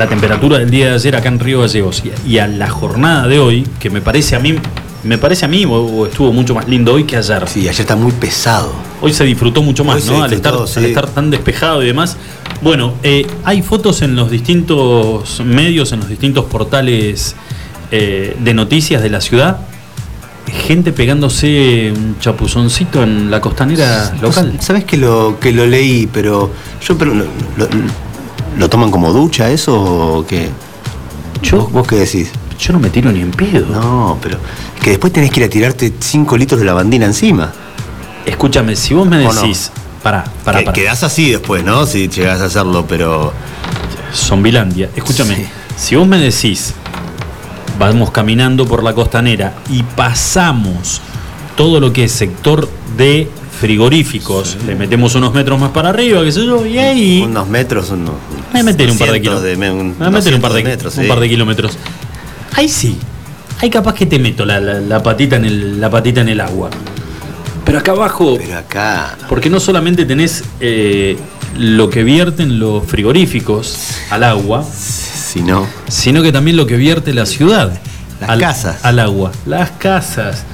temperatura 0.08 0.58
del 0.58 0.70
día 0.70 0.88
de 0.88 0.94
ayer 0.94 1.16
acá 1.16 1.28
en 1.28 1.38
Río 1.38 1.60
Gallegos 1.60 2.02
y, 2.26 2.38
a 2.38 2.46
la 2.46 2.68
jornada 2.68 3.28
de 3.28 3.38
hoy, 3.38 3.66
que 3.78 3.90
me 3.90 4.00
parece 4.00 4.34
a 4.34 4.40
mí 4.40 4.56
me 5.02 5.18
parece 5.18 5.44
a 5.44 5.48
mí 5.48 5.64
o, 5.66 6.06
estuvo 6.06 6.32
mucho 6.32 6.54
más 6.54 6.68
lindo 6.68 6.94
hoy 6.94 7.04
que 7.04 7.16
ayer. 7.16 7.48
Sí, 7.48 7.60
ayer 7.60 7.80
está 7.80 7.96
muy 7.96 8.12
pesado. 8.12 8.72
Hoy 9.00 9.12
se 9.12 9.24
disfrutó 9.24 9.62
mucho 9.62 9.84
más, 9.84 10.04
¿no? 10.06 10.22
Al 10.22 10.32
estar, 10.32 10.54
al 10.54 10.84
estar, 10.84 11.08
tan 11.08 11.30
despejado 11.30 11.82
y 11.82 11.86
demás. 11.86 12.16
Bueno, 12.62 12.94
eh, 13.02 13.26
hay 13.44 13.62
fotos 13.62 14.02
en 14.02 14.16
los 14.16 14.30
distintos 14.30 15.40
medios, 15.40 15.92
en 15.92 16.00
los 16.00 16.08
distintos 16.08 16.44
portales 16.44 17.34
eh, 17.90 18.36
de 18.38 18.54
noticias 18.54 19.02
de 19.02 19.10
la 19.10 19.20
ciudad. 19.20 19.60
gente 20.46 20.92
pegándose 20.92 21.92
un 21.94 22.18
chapuzoncito 22.18 23.02
en 23.02 23.30
la 23.30 23.40
costanera 23.40 24.14
local. 24.20 24.58
¿Sabes 24.60 24.84
que 24.84 24.96
lo, 24.96 25.38
que 25.40 25.52
lo 25.52 25.66
leí, 25.66 26.08
pero 26.12 26.50
yo 26.86 26.98
pero 26.98 27.14
lo, 28.58 28.68
toman 28.68 28.90
como 28.90 29.12
ducha 29.12 29.50
eso 29.50 29.80
o 29.80 30.26
qué? 30.26 30.50
Yo, 31.42 31.68
¿Vos, 31.68 31.86
qué 31.86 31.96
decís? 31.96 32.30
Yo 32.60 32.74
no 32.74 32.78
me 32.78 32.90
tiro 32.90 33.10
ni 33.10 33.20
en 33.20 33.30
pedo. 33.30 33.66
No, 33.66 34.18
pero 34.20 34.38
que 34.82 34.90
después 34.90 35.12
tenés 35.12 35.30
que 35.30 35.40
ir 35.40 35.46
a 35.46 35.48
tirarte 35.48 35.92
5 35.98 36.36
litros 36.36 36.60
de 36.60 36.66
lavandina 36.66 37.06
encima. 37.06 37.52
Escúchame, 38.26 38.76
si 38.76 38.92
vos 38.92 39.08
me 39.08 39.18
decís, 39.18 39.72
para, 40.02 40.24
para, 40.44 40.60
para. 40.60 40.72
Quedás 40.72 41.02
así 41.02 41.30
después, 41.30 41.64
¿no? 41.64 41.86
Si 41.86 42.08
llegás 42.08 42.40
a 42.40 42.46
hacerlo, 42.46 42.84
pero. 42.86 43.32
Zombilandia. 44.14 44.90
Escúchame, 44.94 45.46
si 45.76 45.96
vos 45.96 46.06
me 46.06 46.18
decís, 46.18 46.74
vamos 47.78 48.10
caminando 48.10 48.66
por 48.66 48.82
la 48.82 48.92
costanera 48.92 49.54
y 49.70 49.82
pasamos 49.82 51.00
todo 51.56 51.80
lo 51.80 51.92
que 51.92 52.04
es 52.04 52.12
sector 52.12 52.68
de 52.96 53.30
frigoríficos, 53.60 54.56
le 54.66 54.74
metemos 54.74 55.14
unos 55.14 55.34
metros 55.34 55.60
más 55.60 55.70
para 55.70 55.90
arriba, 55.90 56.22
qué 56.24 56.32
sé 56.32 56.44
yo, 56.44 56.64
y 56.66 56.78
ahí. 56.78 57.22
Unos 57.22 57.48
metros, 57.48 57.90
unos. 57.90 58.14
Me 58.52 58.62
meter 58.62 58.90
un 58.90 58.98
par 58.98 59.12
de 59.12 59.20
kilómetros. 59.20 59.72
un, 59.72 59.94
par 60.40 60.52
de, 60.52 60.62
metros, 60.64 60.96
un 60.96 61.08
par 61.08 61.20
de 61.20 61.28
kilómetros. 61.28 61.78
Ahí 62.54 62.68
sí. 62.68 62.98
Ahí 63.60 63.70
capaz 63.70 63.94
que 63.94 64.06
te 64.06 64.18
meto 64.18 64.44
la, 64.44 65.02
patita 65.02 65.36
en 65.36 65.44
el, 65.44 65.80
la 65.80 65.90
patita 65.90 66.20
en 66.22 66.30
el 66.30 66.40
agua. 66.40 66.70
Pero 67.64 67.78
acá 67.78 67.92
abajo. 67.92 68.36
Pero 68.38 68.58
acá. 68.58 69.18
Porque 69.28 69.50
no 69.50 69.60
solamente 69.60 70.04
tenés 70.04 70.44
eh, 70.60 71.16
lo 71.58 71.90
que 71.90 72.02
vierten 72.04 72.58
los 72.58 72.84
frigoríficos 72.86 73.78
al 74.10 74.24
agua 74.24 74.64
sino, 75.30 75.66
sino 75.88 76.22
que 76.22 76.32
también 76.32 76.56
lo 76.56 76.66
que 76.66 76.76
vierte 76.76 77.14
la 77.14 77.26
ciudad. 77.26 77.78
Las 78.20 78.38
casas. 78.38 78.84
Al 78.84 78.98
agua. 78.98 79.30
Las 79.46 79.70
casas. 79.72 80.44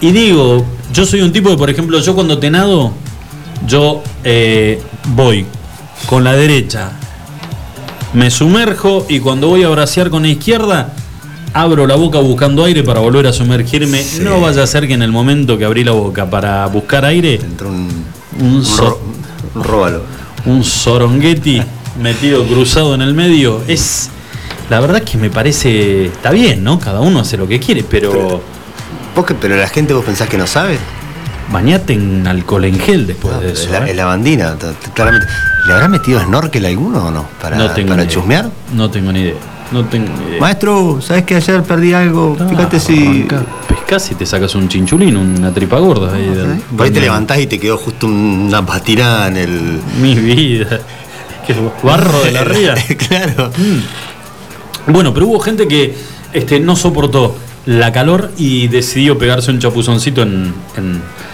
Y 0.00 0.12
digo, 0.12 0.64
yo 0.92 1.04
soy 1.04 1.20
un 1.20 1.32
tipo 1.32 1.50
de, 1.50 1.56
por 1.56 1.68
ejemplo, 1.68 2.00
yo 2.00 2.14
cuando 2.14 2.38
te 2.38 2.50
nado, 2.50 2.92
yo 3.66 4.02
eh, 4.24 4.80
voy 5.08 5.44
con 6.06 6.24
la 6.24 6.32
derecha, 6.32 6.92
me 8.14 8.30
sumerjo 8.30 9.04
y 9.08 9.20
cuando 9.20 9.48
voy 9.48 9.64
a 9.64 9.68
bracear 9.68 10.08
con 10.08 10.22
la 10.22 10.28
izquierda, 10.28 10.94
abro 11.52 11.86
la 11.86 11.96
boca 11.96 12.18
buscando 12.18 12.64
aire 12.64 12.82
para 12.82 13.00
volver 13.00 13.26
a 13.26 13.32
sumergirme. 13.32 14.04
No 14.20 14.40
vaya 14.40 14.62
a 14.62 14.66
ser 14.66 14.86
que 14.86 14.94
en 14.94 15.02
el 15.02 15.12
momento 15.12 15.58
que 15.58 15.64
abrí 15.64 15.84
la 15.84 15.92
boca 15.92 16.28
para 16.28 16.66
buscar 16.66 17.04
aire, 17.04 17.34
entró 17.34 17.68
un, 17.68 18.04
un, 18.40 18.64
un, 19.54 19.64
róbalo. 19.64 20.02
Un 20.46 20.64
sorongueti 20.64 21.62
metido 22.00 22.44
cruzado 22.44 22.94
en 22.94 23.02
el 23.02 23.14
medio, 23.14 23.62
es. 23.66 24.10
La 24.70 24.80
verdad 24.80 25.02
que 25.02 25.16
me 25.16 25.30
parece. 25.30 26.06
Está 26.06 26.30
bien, 26.30 26.62
¿no? 26.62 26.78
Cada 26.78 27.00
uno 27.00 27.20
hace 27.20 27.36
lo 27.36 27.48
que 27.48 27.58
quiere, 27.58 27.84
pero. 27.88 28.42
pero 29.40 29.56
la 29.56 29.68
gente 29.68 29.94
vos 29.94 30.04
pensás 30.04 30.28
que 30.28 30.36
no 30.36 30.46
sabe. 30.46 30.78
Bañate 31.50 31.94
en 31.94 32.26
alcohol 32.26 32.66
en 32.66 32.78
gel 32.78 33.06
después 33.06 33.40
de 33.40 33.52
eso. 33.52 33.64
Es 33.64 33.70
la, 33.70 33.88
¿eh? 33.88 33.94
la, 33.94 34.04
bandina, 34.04 34.54
claramente. 34.92 35.26
¿Le 35.66 35.72
habrá 35.72 35.88
metido 35.88 36.20
snorkel 36.20 36.66
alguno 36.66 37.06
o 37.06 37.10
no? 37.10 37.26
¿Para, 37.40 37.56
no 37.56 37.70
tengo 37.70 37.88
para 37.88 38.06
chusmear? 38.06 38.50
No 38.74 38.90
tengo 38.90 39.10
ni 39.12 39.20
idea. 39.20 39.34
No 39.72 39.84
tengo 39.84 40.08
idea. 40.28 40.40
Maestro, 40.40 41.00
¿sabes 41.00 41.24
que 41.24 41.34
ayer 41.34 41.62
perdí 41.62 41.92
algo? 41.92 42.36
Fíjate 42.48 42.80
si. 42.80 43.26
Pescás 43.68 44.10
y 44.10 44.14
te 44.14 44.26
sacas 44.26 44.54
un 44.54 44.68
chinchulín, 44.68 45.16
una 45.16 45.52
tripa 45.52 45.78
gorda. 45.78 46.14
Ahí 46.14 46.62
Por 46.76 46.86
ahí 46.86 46.92
te 46.92 47.00
levantás 47.00 47.38
y 47.38 47.46
te 47.46 47.58
quedó 47.58 47.76
justo 47.76 48.06
una 48.06 48.64
patina 48.64 49.28
en 49.28 49.36
el. 49.36 49.80
Mi 50.00 50.14
vida 50.14 50.80
barro 51.82 52.24
de 52.24 52.32
la 52.32 52.44
ría. 52.44 52.74
claro. 53.08 53.50
Mm. 53.56 54.92
Bueno, 54.92 55.12
pero 55.12 55.26
hubo 55.26 55.40
gente 55.40 55.68
que 55.68 55.94
este, 56.32 56.60
no 56.60 56.76
soportó 56.76 57.36
la 57.66 57.92
calor 57.92 58.32
y 58.38 58.68
decidió 58.68 59.18
pegarse 59.18 59.50
un 59.50 59.58
chapuzoncito 59.58 60.22
en, 60.22 60.54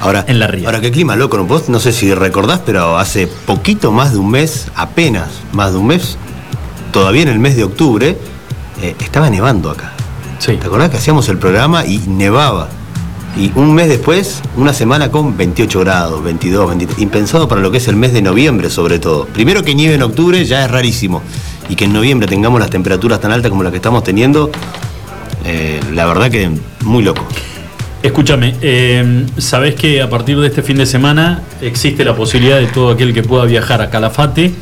ahora, 0.01 0.25
en 0.27 0.41
la 0.41 0.49
ría. 0.49 0.67
Ahora, 0.67 0.81
qué 0.81 0.91
clima 0.91 1.15
loco, 1.15 1.37
¿no? 1.37 1.45
Vos 1.45 1.69
no 1.69 1.79
sé 1.79 1.93
si 1.93 2.13
recordás, 2.13 2.61
pero 2.67 2.99
hace 2.99 3.29
poquito 3.29 3.93
más 3.93 4.13
de 4.13 4.19
un 4.19 4.31
mes, 4.31 4.67
apenas 4.75 5.29
más 5.53 5.73
de 5.73 5.79
un 5.79 5.87
mes, 5.87 6.17
todavía 6.95 7.23
en 7.23 7.29
el 7.29 7.41
mes 7.41 7.57
de 7.57 7.65
octubre, 7.65 8.17
eh, 8.81 8.95
estaba 9.01 9.29
nevando 9.29 9.69
acá. 9.69 9.93
Sí. 10.39 10.57
¿Te 10.57 10.67
acordás 10.69 10.91
que 10.91 10.97
hacíamos 10.97 11.29
el 11.29 11.39
programa 11.39 11.85
y 11.85 11.99
nevaba? 12.07 12.69
Y 13.37 13.51
un 13.57 13.75
mes 13.75 13.89
después, 13.89 14.41
una 14.57 14.73
semana 14.73 15.11
con 15.11 15.37
28 15.37 15.81
grados, 15.81 16.23
22, 16.23 16.69
23. 16.69 16.99
Impensado 17.01 17.49
para 17.49 17.61
lo 17.61 17.73
que 17.73 17.79
es 17.79 17.89
el 17.89 17.97
mes 17.97 18.13
de 18.13 18.23
noviembre, 18.23 18.71
sobre 18.71 19.01
todo. 19.01 19.27
Primero 19.27 19.65
que 19.65 19.75
nieve 19.75 19.97
en 19.97 20.03
octubre 20.03 20.45
ya 20.45 20.65
es 20.65 20.71
rarísimo. 20.71 21.21
Y 21.69 21.75
que 21.75 21.87
en 21.87 21.93
noviembre 21.93 22.29
tengamos 22.29 22.61
las 22.61 22.71
temperaturas 22.71 23.21
tan 23.21 23.33
altas 23.33 23.51
como 23.51 23.65
las 23.65 23.73
que 23.73 23.79
estamos 23.79 24.05
teniendo, 24.05 24.53
eh, 25.45 25.81
la 25.93 26.07
verdad 26.07 26.31
que 26.31 26.49
muy 26.85 27.03
loco. 27.03 27.27
Escúchame, 28.05 28.55
eh, 28.61 29.27
sabés 29.39 29.75
que 29.75 30.01
a 30.01 30.09
partir 30.09 30.39
de 30.39 30.47
este 30.47 30.63
fin 30.63 30.77
de 30.77 30.87
semana 30.87 31.43
existe 31.61 32.05
la 32.05 32.15
posibilidad 32.15 32.59
de 32.59 32.67
todo 32.67 32.91
aquel 32.91 33.13
que 33.13 33.23
pueda 33.23 33.47
viajar 33.47 33.81
a 33.81 33.91
Calafate 33.91 34.53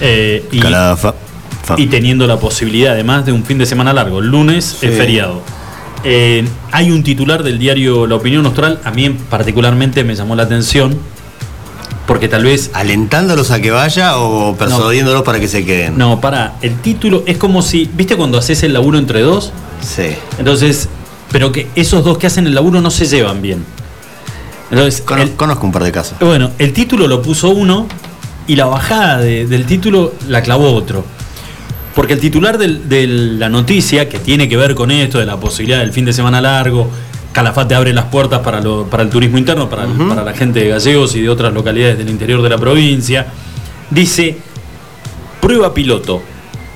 eh, 0.00 0.44
y, 0.52 0.60
y, 1.76 1.86
teniendo 1.86 2.26
la 2.26 2.38
posibilidad 2.38 2.92
además 2.92 3.26
de 3.26 3.32
un 3.32 3.44
fin 3.44 3.58
de 3.58 3.66
semana 3.66 3.92
largo. 3.92 4.20
El 4.20 4.28
lunes 4.28 4.78
es 4.82 4.96
feriado. 4.96 5.42
Eh, 6.04 6.46
hay 6.70 6.90
un 6.90 7.02
titular 7.02 7.42
del 7.42 7.58
diario 7.58 8.06
La 8.06 8.14
Opinión 8.16 8.46
Austral, 8.46 8.80
a 8.84 8.90
mí 8.90 9.10
particularmente 9.10 10.04
me 10.04 10.14
llamó 10.14 10.36
la 10.36 10.44
atención, 10.44 10.96
porque 12.06 12.28
tal 12.28 12.44
vez... 12.44 12.70
¿Alentándolos 12.74 13.50
a 13.50 13.60
que 13.60 13.72
vaya 13.72 14.18
o 14.18 14.54
persuadiéndolos 14.56 15.22
para 15.22 15.40
que 15.40 15.48
se 15.48 15.64
queden? 15.64 15.98
No, 15.98 16.20
para, 16.20 16.54
el 16.62 16.76
título 16.80 17.24
es 17.26 17.38
como 17.38 17.62
si, 17.62 17.90
¿viste 17.92 18.16
cuando 18.16 18.38
haces 18.38 18.62
el 18.62 18.72
laburo 18.72 18.98
entre 18.98 19.22
dos? 19.22 19.52
Sí. 19.80 20.14
Entonces, 20.38 20.88
pero 21.32 21.50
que 21.50 21.66
esos 21.74 22.04
dos 22.04 22.18
que 22.18 22.28
hacen 22.28 22.46
el 22.46 22.54
laburo 22.54 22.80
no 22.80 22.90
se 22.90 23.06
llevan 23.06 23.42
bien. 23.42 23.64
Entonces, 24.70 25.02
conozco 25.02 25.66
un 25.66 25.72
par 25.72 25.84
de 25.84 25.92
casos. 25.92 26.18
Bueno, 26.20 26.50
el 26.58 26.72
título 26.72 27.06
lo 27.08 27.22
puso 27.22 27.50
uno 27.50 27.86
y 28.46 28.56
la 28.56 28.66
bajada 28.66 29.18
del 29.18 29.66
título 29.66 30.12
la 30.28 30.42
clavó 30.42 30.72
otro. 30.72 31.04
Porque 31.96 32.12
el 32.12 32.20
titular 32.20 32.58
de 32.58 33.06
la 33.06 33.48
noticia, 33.48 34.06
que 34.06 34.18
tiene 34.18 34.50
que 34.50 34.58
ver 34.58 34.74
con 34.74 34.90
esto, 34.90 35.18
de 35.18 35.24
la 35.24 35.40
posibilidad 35.40 35.78
del 35.78 35.94
fin 35.94 36.04
de 36.04 36.12
semana 36.12 36.42
largo, 36.42 36.90
Calafate 37.32 37.74
abre 37.74 37.94
las 37.94 38.04
puertas 38.04 38.40
para, 38.40 38.58
el 38.58 39.08
turismo 39.08 39.38
interno, 39.38 39.70
para, 39.70 39.86
para 39.86 40.22
la 40.22 40.34
gente 40.34 40.60
de 40.60 40.68
Gallegos 40.68 41.16
y 41.16 41.22
de 41.22 41.30
otras 41.30 41.54
localidades 41.54 41.96
del 41.96 42.10
interior 42.10 42.42
de 42.42 42.50
la 42.50 42.58
provincia, 42.58 43.28
dice, 43.88 44.36
prueba 45.40 45.72
piloto, 45.72 46.20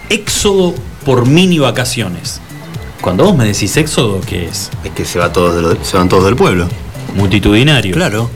éxodo 0.09 0.75
por 1.05 1.27
mini 1.27 1.59
vacaciones. 1.59 2.41
Cuando 3.03 3.25
vos 3.25 3.37
me 3.37 3.45
decís 3.45 3.77
éxodo, 3.77 4.23
¿qué 4.23 4.47
es? 4.47 4.71
Es 4.85 4.91
que 4.93 5.05
se, 5.05 5.19
va 5.19 5.31
todos 5.31 5.77
se 5.83 5.99
van 5.99 6.09
todos 6.09 6.25
del 6.25 6.37
pueblo. 6.37 6.67
Multitudinario. 7.15 7.95
Claro. 7.95 8.31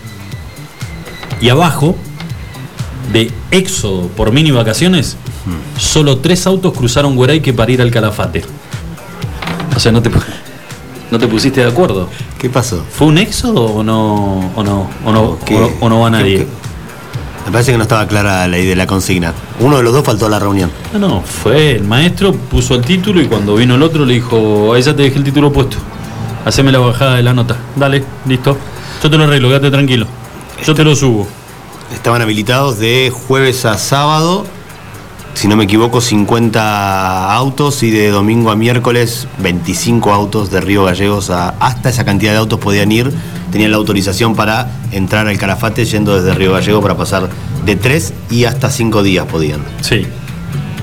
Y 1.41 1.49
abajo, 1.49 1.97
de 3.11 3.31
éxodo 3.51 4.09
por 4.09 4.33
mini 4.33 4.51
vacaciones, 4.51 5.17
Solo 5.79 6.19
tres 6.19 6.47
autos 6.47 6.73
cruzaron 6.73 7.17
Gueraique 7.17 7.53
para 7.53 7.71
ir 7.73 7.83
al 7.83 7.91
Calafate. 7.91 8.45
O 9.77 9.81
sea, 9.81 9.93
no 9.93 10.01
te, 10.01 10.11
no 11.11 11.19
te 11.19 11.27
pusiste 11.27 11.61
de 11.61 11.69
acuerdo. 11.69 12.09
¿Qué 12.39 12.49
pasó? 12.49 12.85
¿Fue 12.91 13.07
un 13.07 13.19
éxodo 13.19 13.65
o 13.65 13.83
no, 13.83 14.51
o 14.55 14.63
no, 14.63 14.89
o 15.05 15.13
no, 15.13 15.39
o, 15.81 15.89
no 15.89 16.01
va 16.01 16.11
nadie? 16.11 16.47
Me 17.47 17.53
parece 17.53 17.73
que 17.73 17.77
no 17.77 17.83
estaba 17.83 18.07
clara 18.07 18.47
la 18.49 18.59
idea 18.59 18.71
de 18.71 18.77
la 18.77 18.87
consigna. 18.87 19.35
Uno 19.61 19.77
de 19.77 19.83
los 19.83 19.93
dos 19.93 20.05
faltó 20.05 20.27
a 20.27 20.29
la 20.31 20.39
reunión. 20.39 20.71
No, 20.93 20.99
no, 20.99 21.21
fue 21.21 21.73
el 21.73 21.85
maestro, 21.85 22.33
puso 22.33 22.75
el 22.75 22.83
título 22.83 23.21
y 23.21 23.27
cuando 23.27 23.57
vino 23.57 23.75
el 23.75 23.83
otro 23.83 24.07
le 24.07 24.15
dijo, 24.15 24.73
ahí 24.73 24.83
ya 24.83 24.97
te 24.97 25.03
dejé 25.03 25.19
el 25.19 25.25
título 25.25 25.53
puesto. 25.53 25.77
Haceme 26.45 26.73
la 26.73 26.79
bajada 26.79 27.17
de 27.17 27.23
la 27.23 27.35
nota. 27.35 27.57
Dale, 27.77 28.05
listo. 28.27 28.57
Yo 29.03 29.11
te 29.11 29.19
lo 29.19 29.25
arreglo, 29.25 29.49
quédate 29.49 29.71
tranquilo. 29.71 30.07
Yo 30.65 30.75
te 30.75 30.85
lo 30.85 30.95
subo. 30.95 31.27
Estaban 31.93 32.23
habilitados 32.23 32.79
de 32.79 33.13
jueves 33.13 33.65
a 33.67 33.77
sábado 33.77 34.47
si 35.35 35.49
no 35.49 35.57
me 35.57 35.65
equivoco, 35.65 36.01
50 36.01 37.35
autos 37.35 37.83
y 37.83 37.91
de 37.91 38.09
domingo 38.11 38.51
a 38.51 38.57
miércoles 38.57 39.27
25 39.39 40.13
autos 40.13 40.51
de 40.51 40.61
Río 40.61 40.85
Gallegos 40.85 41.31
a, 41.31 41.51
hasta 41.61 41.91
esa 41.91 42.05
cantidad 42.05 42.33
de 42.33 42.39
autos 42.39 42.61
podían 42.61 42.91
ir. 42.93 43.13
Tenían 43.51 43.71
la 43.71 43.77
autorización 43.77 44.35
para 44.35 44.71
entrar 44.91 45.29
al 45.29 45.39
Calafate 45.39 45.85
yendo 45.85 46.15
desde 46.17 46.35
Río 46.35 46.53
Gallego 46.53 46.81
para 46.81 46.97
pasar 46.97 47.29
de 47.65 47.77
3 47.77 48.15
y 48.31 48.45
hasta 48.45 48.71
5 48.71 49.03
días 49.03 49.27
podían. 49.27 49.61
Sí. 49.81 50.07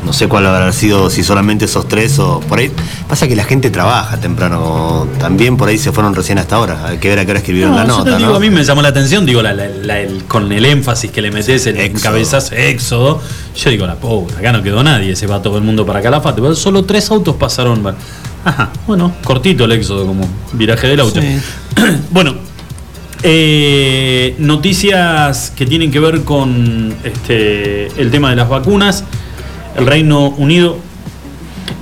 No 0.05 0.13
sé 0.13 0.27
cuál 0.27 0.47
habrá 0.47 0.71
sido, 0.73 1.09
si 1.09 1.23
solamente 1.23 1.65
esos 1.65 1.87
tres 1.87 2.17
o 2.17 2.39
por 2.39 2.59
ahí. 2.59 2.71
Pasa 3.07 3.27
que 3.27 3.35
la 3.35 3.43
gente 3.43 3.69
trabaja 3.69 4.17
temprano. 4.17 5.07
También 5.19 5.57
por 5.57 5.69
ahí 5.69 5.77
se 5.77 5.91
fueron 5.91 6.15
recién 6.15 6.39
hasta 6.39 6.55
ahora. 6.55 6.87
Hay 6.87 6.97
que 6.97 7.09
ver 7.09 7.19
a 7.19 7.25
qué 7.25 7.31
hora 7.31 7.39
escribieron 7.39 7.75
la 7.75 7.83
nota. 7.83 8.15
A 8.15 8.39
mí 8.39 8.49
me 8.49 8.63
llamó 8.63 8.81
la 8.81 8.89
atención, 8.89 9.25
digo, 9.25 9.41
con 10.27 10.51
el 10.51 10.65
énfasis 10.65 11.11
que 11.11 11.21
le 11.21 11.31
metes, 11.31 11.67
el 11.67 12.01
cabezazo 12.01 12.55
éxodo. 12.55 13.21
Yo 13.55 13.69
digo, 13.69 13.85
la 13.85 13.95
puta, 13.95 14.39
acá 14.39 14.51
no 14.51 14.63
quedó 14.63 14.83
nadie, 14.83 15.15
se 15.15 15.27
va 15.27 15.41
todo 15.41 15.57
el 15.57 15.63
mundo 15.63 15.85
para 15.85 16.01
Calafate. 16.01 16.55
Solo 16.55 16.83
tres 16.83 17.11
autos 17.11 17.35
pasaron. 17.35 17.81
Ajá, 18.43 18.71
bueno, 18.87 19.13
cortito 19.23 19.65
el 19.65 19.73
éxodo, 19.73 20.07
como 20.07 20.27
viraje 20.53 20.87
del 20.87 21.01
auto. 21.01 21.19
bueno, 22.11 22.35
eh, 23.23 24.35
noticias 24.39 25.53
que 25.55 25.67
tienen 25.67 25.91
que 25.91 25.99
ver 25.99 26.23
con 26.23 26.93
este, 27.03 27.87
el 28.01 28.09
tema 28.09 28.31
de 28.31 28.35
las 28.35 28.49
vacunas. 28.49 29.03
El 29.77 29.85
Reino 29.85 30.29
Unido 30.29 30.77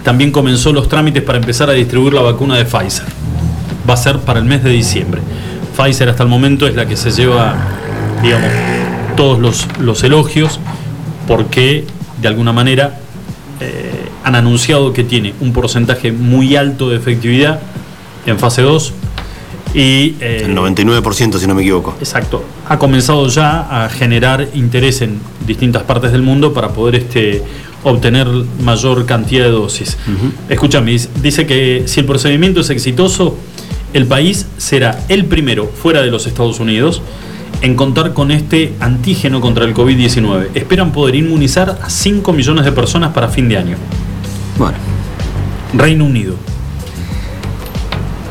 también 0.03 0.31
comenzó 0.31 0.73
los 0.73 0.87
trámites 0.87 1.23
para 1.23 1.37
empezar 1.37 1.69
a 1.69 1.73
distribuir 1.73 2.13
la 2.13 2.21
vacuna 2.21 2.57
de 2.57 2.65
Pfizer. 2.65 3.05
va 3.89 3.93
a 3.93 3.97
ser 3.97 4.19
para 4.19 4.39
el 4.39 4.45
mes 4.45 4.63
de 4.63 4.69
diciembre. 4.69 5.21
Pfizer 5.75 6.09
hasta 6.09 6.23
el 6.23 6.29
momento 6.29 6.67
es 6.67 6.75
la 6.75 6.85
que 6.85 6.95
se 6.95 7.11
lleva, 7.11 7.55
digamos, 8.21 8.49
todos 9.15 9.67
los, 9.79 10.03
elogios 10.03 10.59
porque 11.27 11.85
de 12.21 12.27
alguna 12.27 12.53
manera 12.53 12.99
eh, 13.59 14.07
han 14.23 14.35
anunciado 14.35 14.93
que 14.93 15.03
tiene 15.03 15.33
un 15.41 15.53
porcentaje 15.53 16.11
muy 16.11 16.55
alto 16.55 16.89
de 16.89 16.97
efectividad 16.97 17.59
en 18.25 18.39
fase 18.39 18.61
2 18.61 18.93
y, 19.73 20.15
eh, 20.19 20.43
el 20.45 20.55
99% 20.55 21.37
si 21.37 21.47
no 21.47 21.55
me 21.55 21.61
equivoco. 21.61 21.95
Exacto. 21.99 22.43
Ha 22.67 22.79
comenzado 22.79 23.27
ya 23.27 23.85
a 23.85 23.89
generar 23.89 24.47
interés 24.53 25.01
en 25.01 25.19
distintas 25.45 25.83
partes 25.83 26.11
del 26.11 26.21
mundo 26.21 26.53
para 26.53 26.69
poder 26.69 26.95
este, 26.95 27.43
obtener 27.83 28.27
mayor 28.61 29.05
cantidad 29.05 29.45
de 29.45 29.51
dosis. 29.51 29.97
Escúchame, 30.49 30.97
dice 31.21 31.45
que 31.45 31.83
si 31.85 32.01
el 32.01 32.05
procedimiento 32.05 32.61
es 32.61 32.69
exitoso, 32.69 33.37
el 33.93 34.05
país 34.05 34.45
será 34.57 35.03
el 35.09 35.25
primero 35.25 35.67
fuera 35.67 36.01
de 36.01 36.11
los 36.11 36.27
Estados 36.27 36.59
Unidos 36.59 37.01
en 37.61 37.75
contar 37.75 38.13
con 38.13 38.31
este 38.31 38.73
antígeno 38.79 39.41
contra 39.41 39.65
el 39.65 39.73
COVID-19. 39.73 40.49
Esperan 40.53 40.91
poder 40.91 41.15
inmunizar 41.15 41.79
a 41.81 41.89
5 41.89 42.31
millones 42.33 42.65
de 42.65 42.71
personas 42.71 43.13
para 43.13 43.27
fin 43.27 43.49
de 43.49 43.57
año. 43.57 43.77
Bueno. 44.57 44.77
Reino 45.73 46.05
Unido. 46.05 46.35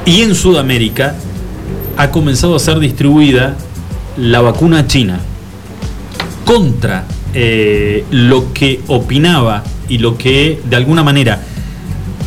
Y 0.05 0.23
en 0.23 0.35
Sudamérica 0.35 1.15
ha 1.97 2.11
comenzado 2.11 2.57
a 2.57 2.59
ser 2.59 2.79
distribuida 2.79 3.57
la 4.17 4.41
vacuna 4.41 4.87
china 4.87 5.21
contra 6.45 7.05
eh, 7.35 8.05
lo 8.11 8.53
que 8.53 8.81
opinaba 8.87 9.65
y 9.89 9.99
lo 9.99 10.17
que 10.17 10.61
de 10.69 10.77
alguna 10.77 11.03
manera 11.03 11.43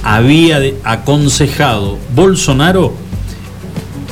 había 0.03 0.59
aconsejado 0.83 1.97
Bolsonaro, 2.15 2.93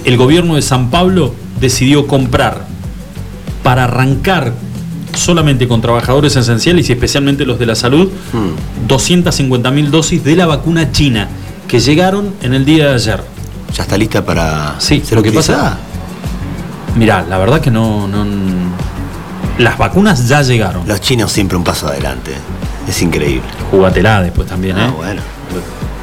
el 0.05 0.17
gobierno 0.17 0.55
de 0.55 0.61
San 0.61 0.89
Pablo 0.89 1.33
decidió 1.59 2.07
comprar 2.07 2.65
para 3.63 3.85
arrancar 3.85 4.53
solamente 5.15 5.67
con 5.67 5.81
trabajadores 5.81 6.35
esenciales 6.35 6.89
y 6.89 6.93
especialmente 6.93 7.45
los 7.45 7.59
de 7.59 7.65
la 7.65 7.75
salud, 7.75 8.09
250 8.87 9.69
hmm. 9.69 9.73
mil 9.73 9.91
dosis 9.91 10.23
de 10.23 10.35
la 10.35 10.45
vacuna 10.45 10.91
china 10.91 11.27
que 11.67 11.79
llegaron 11.79 12.33
en 12.41 12.53
el 12.53 12.65
día 12.65 12.87
de 12.89 12.93
ayer. 12.95 13.23
¿Ya 13.73 13.83
está 13.83 13.97
lista 13.97 14.25
para 14.25 14.75
sí, 14.79 15.03
lo 15.11 15.21
que 15.21 15.31
pasa? 15.31 15.77
Mirá, 16.95 17.25
la 17.29 17.37
verdad 17.37 17.61
que 17.61 17.69
no, 17.69 18.07
no, 18.07 18.25
Las 19.59 19.77
vacunas 19.77 20.27
ya 20.27 20.41
llegaron. 20.41 20.87
Los 20.87 21.01
chinos 21.01 21.33
siempre 21.33 21.57
un 21.57 21.65
paso 21.65 21.87
adelante. 21.87 22.31
Es 22.87 23.01
increíble. 23.01 23.43
Jugatela 23.69 24.21
después 24.21 24.47
también, 24.47 24.77
ah, 24.77 24.87
¿eh? 24.87 24.93
bueno. 24.95 25.21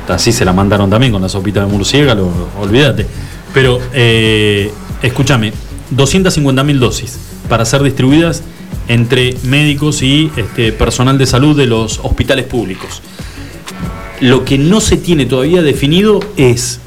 Así 0.08 0.30
se 0.30 0.44
la 0.44 0.52
mandaron 0.52 0.90
también 0.90 1.10
con 1.10 1.22
la 1.22 1.28
sopita 1.28 1.60
de 1.60 1.66
murciélago, 1.66 2.50
olvídate. 2.60 3.06
Pero, 3.54 3.80
eh, 3.94 4.70
escúchame, 5.02 5.54
250 5.90 6.62
mil 6.64 6.78
dosis 6.78 7.18
para 7.48 7.64
ser 7.64 7.82
distribuidas 7.82 8.42
entre 8.88 9.34
médicos 9.44 10.02
y 10.02 10.30
este, 10.36 10.72
personal 10.72 11.16
de 11.16 11.26
salud 11.26 11.56
de 11.56 11.66
los 11.66 12.00
hospitales 12.02 12.44
públicos. 12.44 13.00
Lo 14.20 14.44
que 14.44 14.58
no 14.58 14.80
se 14.82 14.98
tiene 14.98 15.24
todavía 15.24 15.62
definido 15.62 16.20
es 16.36 16.80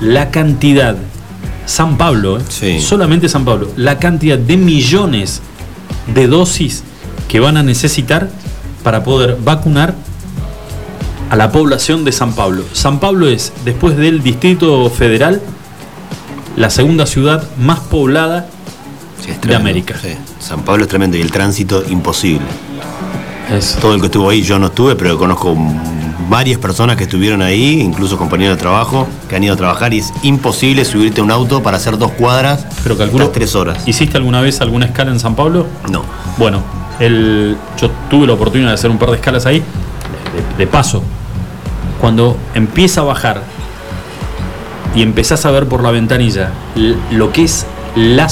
la 0.00 0.30
cantidad, 0.30 0.96
San 1.66 1.98
Pablo, 1.98 2.38
¿eh? 2.38 2.80
solamente 2.80 3.28
San 3.28 3.44
Pablo, 3.44 3.68
la 3.76 3.98
cantidad 3.98 4.38
de 4.38 4.56
millones 4.56 5.42
de 5.42 5.55
dosis 6.28 6.82
que 7.28 7.40
van 7.40 7.56
a 7.56 7.62
necesitar 7.62 8.30
para 8.82 9.04
poder 9.04 9.36
vacunar 9.42 9.94
a 11.30 11.36
la 11.36 11.50
población 11.50 12.04
de 12.04 12.12
San 12.12 12.34
Pablo. 12.34 12.64
San 12.72 13.00
Pablo 13.00 13.28
es, 13.28 13.52
después 13.64 13.96
del 13.96 14.22
Distrito 14.22 14.88
Federal, 14.90 15.42
la 16.56 16.70
segunda 16.70 17.06
ciudad 17.06 17.44
más 17.58 17.80
poblada 17.80 18.48
de 19.42 19.54
América. 19.54 19.96
San 20.38 20.62
Pablo 20.62 20.84
es 20.84 20.88
tremendo 20.88 21.16
y 21.16 21.20
el 21.20 21.32
tránsito 21.32 21.84
imposible. 21.88 22.46
Todo 23.80 23.94
el 23.94 24.00
que 24.00 24.06
estuvo 24.06 24.30
ahí, 24.30 24.42
yo 24.42 24.58
no 24.58 24.66
estuve, 24.66 24.96
pero 24.96 25.18
conozco 25.18 25.56
varias 26.28 26.58
personas 26.58 26.96
que 26.96 27.04
estuvieron 27.04 27.42
ahí, 27.42 27.80
incluso 27.80 28.18
compañeros 28.18 28.56
de 28.56 28.60
trabajo, 28.60 29.06
que 29.28 29.36
han 29.36 29.44
ido 29.44 29.54
a 29.54 29.56
trabajar 29.56 29.94
y 29.94 29.98
es 29.98 30.12
imposible 30.22 30.84
subirte 30.84 31.20
a 31.20 31.24
un 31.24 31.30
auto 31.30 31.62
para 31.62 31.76
hacer 31.76 31.98
dos 31.98 32.12
cuadras 32.12 32.66
pero 32.82 32.96
calculo, 32.96 33.30
tres 33.30 33.54
horas. 33.54 33.86
¿Hiciste 33.86 34.16
alguna 34.16 34.40
vez 34.40 34.60
alguna 34.60 34.86
escala 34.86 35.10
en 35.10 35.20
San 35.20 35.36
Pablo? 35.36 35.66
No. 35.90 36.04
Bueno, 36.38 36.62
el, 36.98 37.56
yo 37.80 37.90
tuve 38.10 38.26
la 38.26 38.34
oportunidad 38.34 38.70
de 38.70 38.74
hacer 38.74 38.90
un 38.90 38.98
par 38.98 39.10
de 39.10 39.16
escalas 39.16 39.46
ahí, 39.46 39.62
de, 40.58 40.66
paso. 40.66 41.02
Cuando 42.00 42.36
empieza 42.54 43.00
a 43.00 43.04
bajar 43.04 43.42
y 44.94 45.02
empezás 45.02 45.46
a 45.46 45.50
ver 45.50 45.66
por 45.66 45.82
la 45.82 45.90
ventanilla 45.90 46.50
lo 47.10 47.32
que 47.32 47.44
es 47.44 47.66
la, 47.94 48.28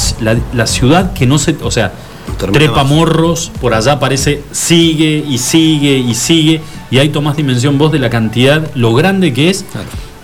la 0.52 0.66
ciudad 0.66 1.12
que 1.12 1.26
no 1.26 1.38
se... 1.38 1.56
O 1.62 1.70
sea, 1.70 1.92
trepa 2.34 2.84
morros, 2.84 3.50
por 3.60 3.74
allá 3.74 3.98
parece, 3.98 4.42
sigue 4.52 5.24
y 5.26 5.38
sigue 5.38 5.98
y 5.98 6.14
sigue, 6.14 6.60
y 6.90 6.98
ahí 6.98 7.08
tomás 7.08 7.36
dimensión 7.36 7.78
vos 7.78 7.92
de 7.92 7.98
la 7.98 8.10
cantidad, 8.10 8.70
lo 8.74 8.94
grande 8.94 9.32
que 9.32 9.50
es 9.50 9.64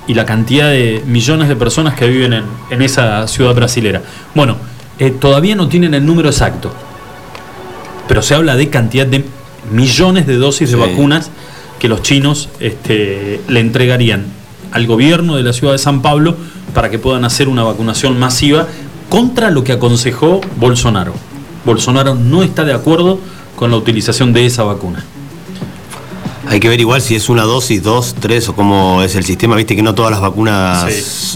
y 0.07 0.15
la 0.15 0.25
cantidad 0.25 0.71
de 0.71 1.03
millones 1.07 1.49
de 1.49 1.57
personas 1.57 1.95
que 1.95 2.09
viven 2.09 2.43
en, 2.71 2.83
esa 2.83 3.27
ciudad 3.29 3.55
brasilera. 3.55 4.03
Bueno, 4.35 4.57
eh, 4.99 5.11
todavía 5.11 5.55
no 5.55 5.69
tienen 5.69 5.95
el 5.95 6.05
número 6.05 6.29
exacto, 6.29 6.73
pero 8.09 8.23
se 8.23 8.35
habla 8.35 8.57
de 8.57 8.69
cantidad 8.71 9.07
de 9.07 9.25
millones 9.71 10.27
de 10.27 10.37
dosis 10.37 10.71
de 10.71 10.77
vacunas 10.77 11.31
que 11.79 11.89
los 11.89 12.03
chinos 12.03 12.49
este, 12.61 13.41
le 13.49 13.61
entregarían 13.61 14.27
al 14.73 14.87
gobierno 14.87 15.37
de 15.37 15.43
la 15.43 15.53
ciudad 15.53 15.73
de 15.73 15.79
San 15.79 16.03
Pablo 16.03 16.37
para 16.75 16.91
que 16.91 16.99
puedan 16.99 17.25
hacer 17.25 17.49
una 17.49 17.63
vacunación 17.63 18.19
masiva 18.19 18.67
contra 19.09 19.51
lo 19.51 19.65
que 19.65 19.73
aconsejó 19.73 20.41
Bolsonaro. 20.57 21.15
Bolsonaro 21.65 22.15
no 22.15 22.43
está 22.43 22.65
de 22.65 22.73
acuerdo 22.73 23.19
con 23.57 23.71
la 23.71 23.77
utilización 23.77 24.33
de 24.33 24.47
esa 24.47 24.63
vacuna. 24.63 25.05
Hay 26.51 26.59
que 26.59 26.69
ver 26.69 26.81
igual 26.81 27.01
si 27.01 27.15
es 27.15 27.29
una 27.29 27.45
dosis, 27.45 27.81
dos, 27.81 28.17
tres 28.19 28.49
o 28.49 28.57
cómo 28.57 29.05
es 29.05 29.15
el 29.15 29.23
sistema. 29.25 29.55
Viste 29.55 29.77
que 29.77 29.83
no 29.83 29.95
todas 29.95 30.11
las 30.11 30.21
vacunas 30.21 30.93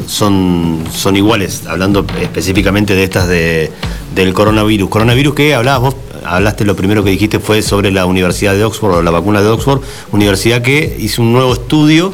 son, 0.09 0.83
son 0.92 1.16
iguales, 1.16 1.62
hablando 1.68 2.05
específicamente 2.20 2.96
de 2.96 3.05
estas 3.05 3.29
de, 3.29 3.70
del 4.12 4.35
coronavirus. 4.35 4.88
¿Coronavirus 4.88 5.35
qué 5.37 5.55
hablabas 5.55 5.83
vos? 5.83 5.96
Hablaste, 6.24 6.64
lo 6.64 6.74
primero 6.74 7.05
que 7.05 7.11
dijiste 7.11 7.38
fue 7.38 7.62
sobre 7.62 7.92
la 7.92 8.07
Universidad 8.07 8.55
de 8.55 8.64
Oxford 8.64 8.92
o 8.92 9.03
la 9.03 9.12
vacuna 9.12 9.40
de 9.40 9.50
Oxford, 9.50 9.83
universidad 10.11 10.62
que 10.62 10.96
hizo 10.98 11.22
un 11.22 11.33
nuevo 11.33 11.53
estudio 11.53 12.11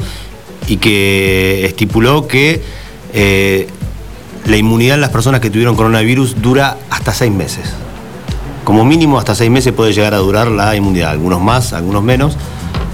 y 0.66 0.76
que 0.76 1.64
estipuló 1.64 2.28
que 2.28 2.60
eh, 3.14 3.66
la 4.44 4.58
inmunidad 4.58 4.96
en 4.96 5.00
las 5.00 5.10
personas 5.10 5.40
que 5.40 5.48
tuvieron 5.48 5.74
coronavirus 5.74 6.42
dura 6.42 6.76
hasta 6.90 7.14
seis 7.14 7.32
meses 7.32 7.64
como 8.64 8.84
mínimo 8.84 9.18
hasta 9.18 9.34
seis 9.34 9.50
meses 9.50 9.72
puede 9.72 9.92
llegar 9.92 10.14
a 10.14 10.18
durar 10.18 10.48
la 10.48 10.76
inmunidad, 10.76 11.10
algunos 11.10 11.40
más, 11.40 11.72
algunos 11.72 12.02
menos, 12.02 12.36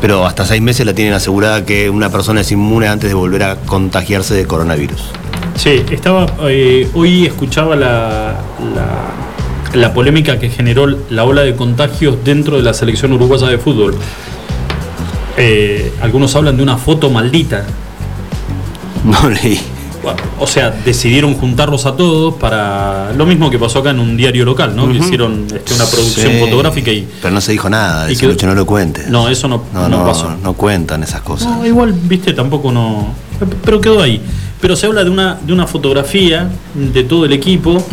pero 0.06 0.24
hasta 0.24 0.46
seis 0.46 0.62
meses 0.62 0.86
la 0.86 0.94
tienen 0.94 1.14
asegurada 1.14 1.64
que 1.64 1.90
una 1.90 2.10
persona 2.10 2.42
es 2.42 2.52
inmune 2.52 2.86
antes 2.86 3.10
de 3.10 3.14
volver 3.14 3.42
a 3.42 3.56
contagiarse 3.56 4.34
de 4.34 4.46
coronavirus. 4.46 5.02
Sí, 5.56 5.82
estaba, 5.90 6.32
eh, 6.48 6.88
hoy 6.94 7.26
escuchaba 7.26 7.74
la, 7.74 8.36
la, 9.74 9.92
polémica 9.92 10.38
que 10.38 10.48
generó 10.48 10.86
la 10.86 11.24
ola 11.24 11.42
de 11.42 11.56
contagios 11.56 12.22
dentro 12.22 12.56
de 12.56 12.62
la 12.62 12.72
selección 12.72 13.14
uruguaya 13.14 13.48
de 13.48 13.58
fútbol. 13.58 13.96
Eh, 15.36 15.92
algunos 16.00 16.36
hablan 16.36 16.56
de 16.56 16.62
una 16.62 16.76
foto 16.76 17.10
maldita. 17.10 17.66
No 19.02 19.28
leí 19.28 19.60
o 20.38 20.46
sea, 20.46 20.70
decidieron 20.70 21.34
juntarlos 21.34 21.86
a 21.86 21.96
todos 21.96 22.34
para 22.34 23.12
lo 23.14 23.26
mismo 23.26 23.50
que 23.50 23.58
pasó 23.58 23.80
acá 23.80 23.90
en 23.90 24.00
un 24.00 24.16
diario 24.16 24.44
local, 24.44 24.74
¿no? 24.76 24.90
Que 24.90 24.98
hicieron 24.98 25.46
este, 25.52 25.74
una 25.74 25.84
producción 25.86 26.32
fotográfica 26.40 26.90
y. 26.90 27.06
Pero 27.20 27.34
no 27.34 27.40
se 27.40 27.52
dijo 27.52 27.70
nada, 27.70 28.08
eso 28.10 28.46
no 28.46 28.54
lo 28.54 28.66
cuente. 28.66 29.04
No, 29.08 29.28
eso 29.28 29.48
no, 29.48 29.62
no, 29.72 30.04
pasó. 30.04 30.36
No 30.42 30.54
cuentan 30.54 31.02
esas 31.02 31.22
cosas. 31.22 31.48
No, 31.48 31.66
igual, 31.66 31.92
viste, 31.92 32.32
tampoco 32.32 32.72
no. 32.72 33.14
Pero 33.64 33.80
quedó 33.80 34.02
ahí. 34.02 34.20
Pero 34.60 34.74
se 34.74 34.86
habla 34.86 35.04
de 35.04 35.10
una, 35.10 35.34
de 35.34 35.52
una 35.52 35.66
fotografía 35.66 36.48
de 36.74 37.04
todo 37.04 37.26
el 37.26 37.32
equipo, 37.32 37.84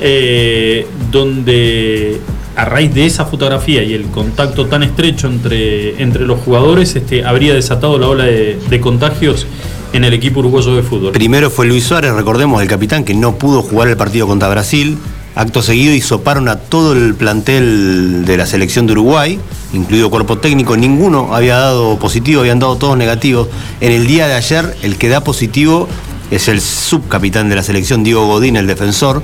eh, 0.00 0.86
donde 1.10 2.20
a 2.56 2.64
raíz 2.64 2.92
de 2.92 3.06
esa 3.06 3.24
fotografía 3.24 3.84
y 3.84 3.94
el 3.94 4.06
contacto 4.06 4.66
tan 4.66 4.82
estrecho 4.82 5.28
entre, 5.28 6.02
entre 6.02 6.26
los 6.26 6.40
jugadores, 6.40 6.96
este, 6.96 7.24
habría 7.24 7.54
desatado 7.54 7.98
la 8.00 8.08
ola 8.08 8.24
de, 8.24 8.58
de 8.68 8.80
contagios 8.80 9.46
en 9.92 10.04
el 10.04 10.12
equipo 10.14 10.40
uruguayo 10.40 10.74
de 10.76 10.82
fútbol. 10.82 11.12
Primero 11.12 11.50
fue 11.50 11.66
Luis 11.66 11.84
Suárez, 11.84 12.12
recordemos, 12.12 12.60
el 12.62 12.68
capitán, 12.68 13.04
que 13.04 13.14
no 13.14 13.36
pudo 13.36 13.62
jugar 13.62 13.88
el 13.88 13.96
partido 13.96 14.26
contra 14.26 14.48
Brasil. 14.48 14.98
Acto 15.34 15.62
seguido 15.62 15.94
hisoparon 15.94 16.48
a 16.48 16.56
todo 16.56 16.94
el 16.94 17.14
plantel 17.14 18.24
de 18.24 18.36
la 18.36 18.44
selección 18.44 18.86
de 18.86 18.92
Uruguay, 18.92 19.38
incluido 19.72 20.10
cuerpo 20.10 20.38
técnico. 20.38 20.76
Ninguno 20.76 21.34
había 21.34 21.56
dado 21.58 21.98
positivo, 21.98 22.40
habían 22.40 22.58
dado 22.58 22.76
todos 22.76 22.96
negativos. 22.96 23.48
En 23.80 23.92
el 23.92 24.06
día 24.06 24.26
de 24.26 24.34
ayer, 24.34 24.76
el 24.82 24.96
que 24.96 25.08
da 25.08 25.22
positivo 25.22 25.88
es 26.30 26.48
el 26.48 26.60
subcapitán 26.60 27.48
de 27.48 27.54
la 27.54 27.62
selección, 27.62 28.02
Diego 28.02 28.26
Godín, 28.26 28.56
el 28.56 28.66
defensor, 28.66 29.22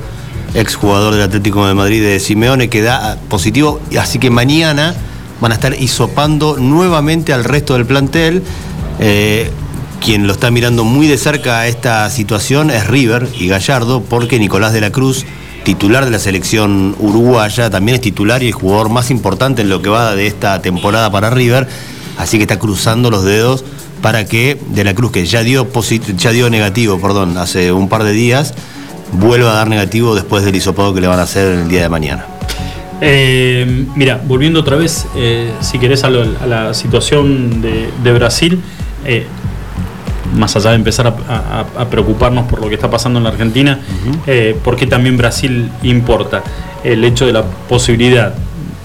exjugador 0.55 1.14
del 1.14 1.22
Atlético 1.22 1.66
de 1.66 1.74
Madrid 1.74 2.03
de 2.03 2.20
Simeone, 2.20 2.68
que 2.68 2.81
da 2.81 3.18
positivo. 3.29 3.81
Así 3.98 4.20
que 4.20 4.31
mañana 4.31 4.94
van 5.40 5.50
a 5.50 5.57
estar 5.57 5.74
hisopando 5.74 6.57
nuevamente 6.59 7.33
al 7.33 7.42
resto 7.42 7.74
del 7.74 7.87
plantel. 7.87 8.42
Eh, 9.00 9.50
quien 10.05 10.27
lo 10.27 10.35
está 10.35 10.51
mirando 10.51 10.85
muy 10.85 11.07
de 11.07 11.17
cerca 11.17 11.61
a 11.61 11.67
esta 11.67 12.11
situación 12.11 12.71
es 12.71 12.87
River 12.87 13.27
y 13.40 13.49
Gallardo, 13.49 14.03
porque 14.03 14.38
Nicolás 14.38 14.75
de 14.75 14.83
la 14.83 14.90
Cruz, 14.90 15.25
titular 15.64 16.05
de 16.05 16.11
la 16.11 16.19
selección 16.19 16.95
uruguaya, 16.99 17.71
también 17.71 17.95
es 17.95 18.03
titular 18.03 18.43
y 18.43 18.49
el 18.49 18.53
jugador 18.53 18.90
más 18.90 19.11
importante 19.11 19.62
en 19.62 19.71
lo 19.71 19.81
que 19.81 19.88
va 19.88 20.14
de 20.14 20.27
esta 20.27 20.61
temporada 20.61 21.11
para 21.11 21.31
River, 21.31 21.67
así 22.19 22.37
que 22.37 22.43
está 22.43 22.59
cruzando 22.59 23.11
los 23.11 23.25
dedos 23.25 23.64
para 24.03 24.27
que 24.27 24.59
de 24.75 24.85
la 24.85 24.95
Cruz, 24.95 25.11
que 25.11 25.25
ya 25.25 25.43
dio, 25.43 25.67
ya 26.19 26.33
dio 26.33 26.51
negativo 26.51 27.01
perdón, 27.01 27.38
hace 27.38 27.73
un 27.73 27.88
par 27.88 28.05
de 28.05 28.12
días, 28.12 28.53
vuelva 29.12 29.53
a 29.53 29.55
dar 29.55 29.69
negativo 29.69 30.14
después 30.14 30.45
del 30.45 30.55
hisopado 30.55 30.93
que 30.93 31.01
le 31.01 31.07
van 31.07 31.19
a 31.19 31.23
hacer 31.23 31.61
el 31.61 31.69
día 31.69 31.81
de 31.81 31.88
mañana. 31.88 32.27
Eh, 33.01 33.87
mira, 33.97 34.21
volviendo 34.27 34.61
otra 34.61 34.77
vez, 34.77 35.07
eh, 35.17 35.51
si 35.61 35.79
querés, 35.79 36.05
a, 36.05 36.11
la 36.11 36.75
situación 36.75 37.62
de, 37.62 38.12
Brasil, 38.12 38.61
eh, 39.07 39.27
más 40.35 40.57
allá 40.57 40.70
de 40.70 40.77
empezar 40.77 41.07
a, 41.07 41.85
preocuparnos 41.90 42.47
por 42.47 42.61
lo 42.61 42.68
que 42.68 42.75
está 42.75 42.90
pasando 42.90 43.18
en 43.18 43.25
la 43.25 43.31
Argentina, 43.31 43.81
porque 44.62 44.87
también 44.87 45.16
Brasil 45.16 45.70
importa 45.83 46.42
el 46.83 47.05
hecho 47.05 47.27
de 47.27 47.33
la 47.33 47.42
posibilidad 47.42 48.35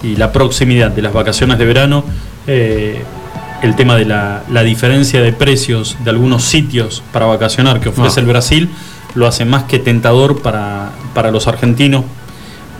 y 0.03 0.15
la 0.15 0.31
proximidad 0.31 0.91
de 0.91 1.01
las 1.01 1.13
vacaciones 1.13 1.57
de 1.57 1.65
verano, 1.65 2.03
el 2.47 3.75
tema 3.75 3.95
de 3.95 4.05
la, 4.05 4.63
diferencia 4.63 5.21
de 5.21 5.33
precios 5.33 5.97
de 6.03 6.09
algunos 6.09 6.43
sitios 6.43 7.03
para 7.11 7.25
vacacionar 7.25 7.79
que 7.79 7.89
ofrece 7.89 8.19
ah. 8.19 8.23
el 8.23 8.27
Brasil, 8.27 8.69
lo 9.15 9.27
hace 9.27 9.45
más 9.45 9.63
que 9.63 9.79
tentador 9.79 10.41
para, 10.41 10.91
para 11.13 11.31
los 11.31 11.47
argentinos, 11.47 12.03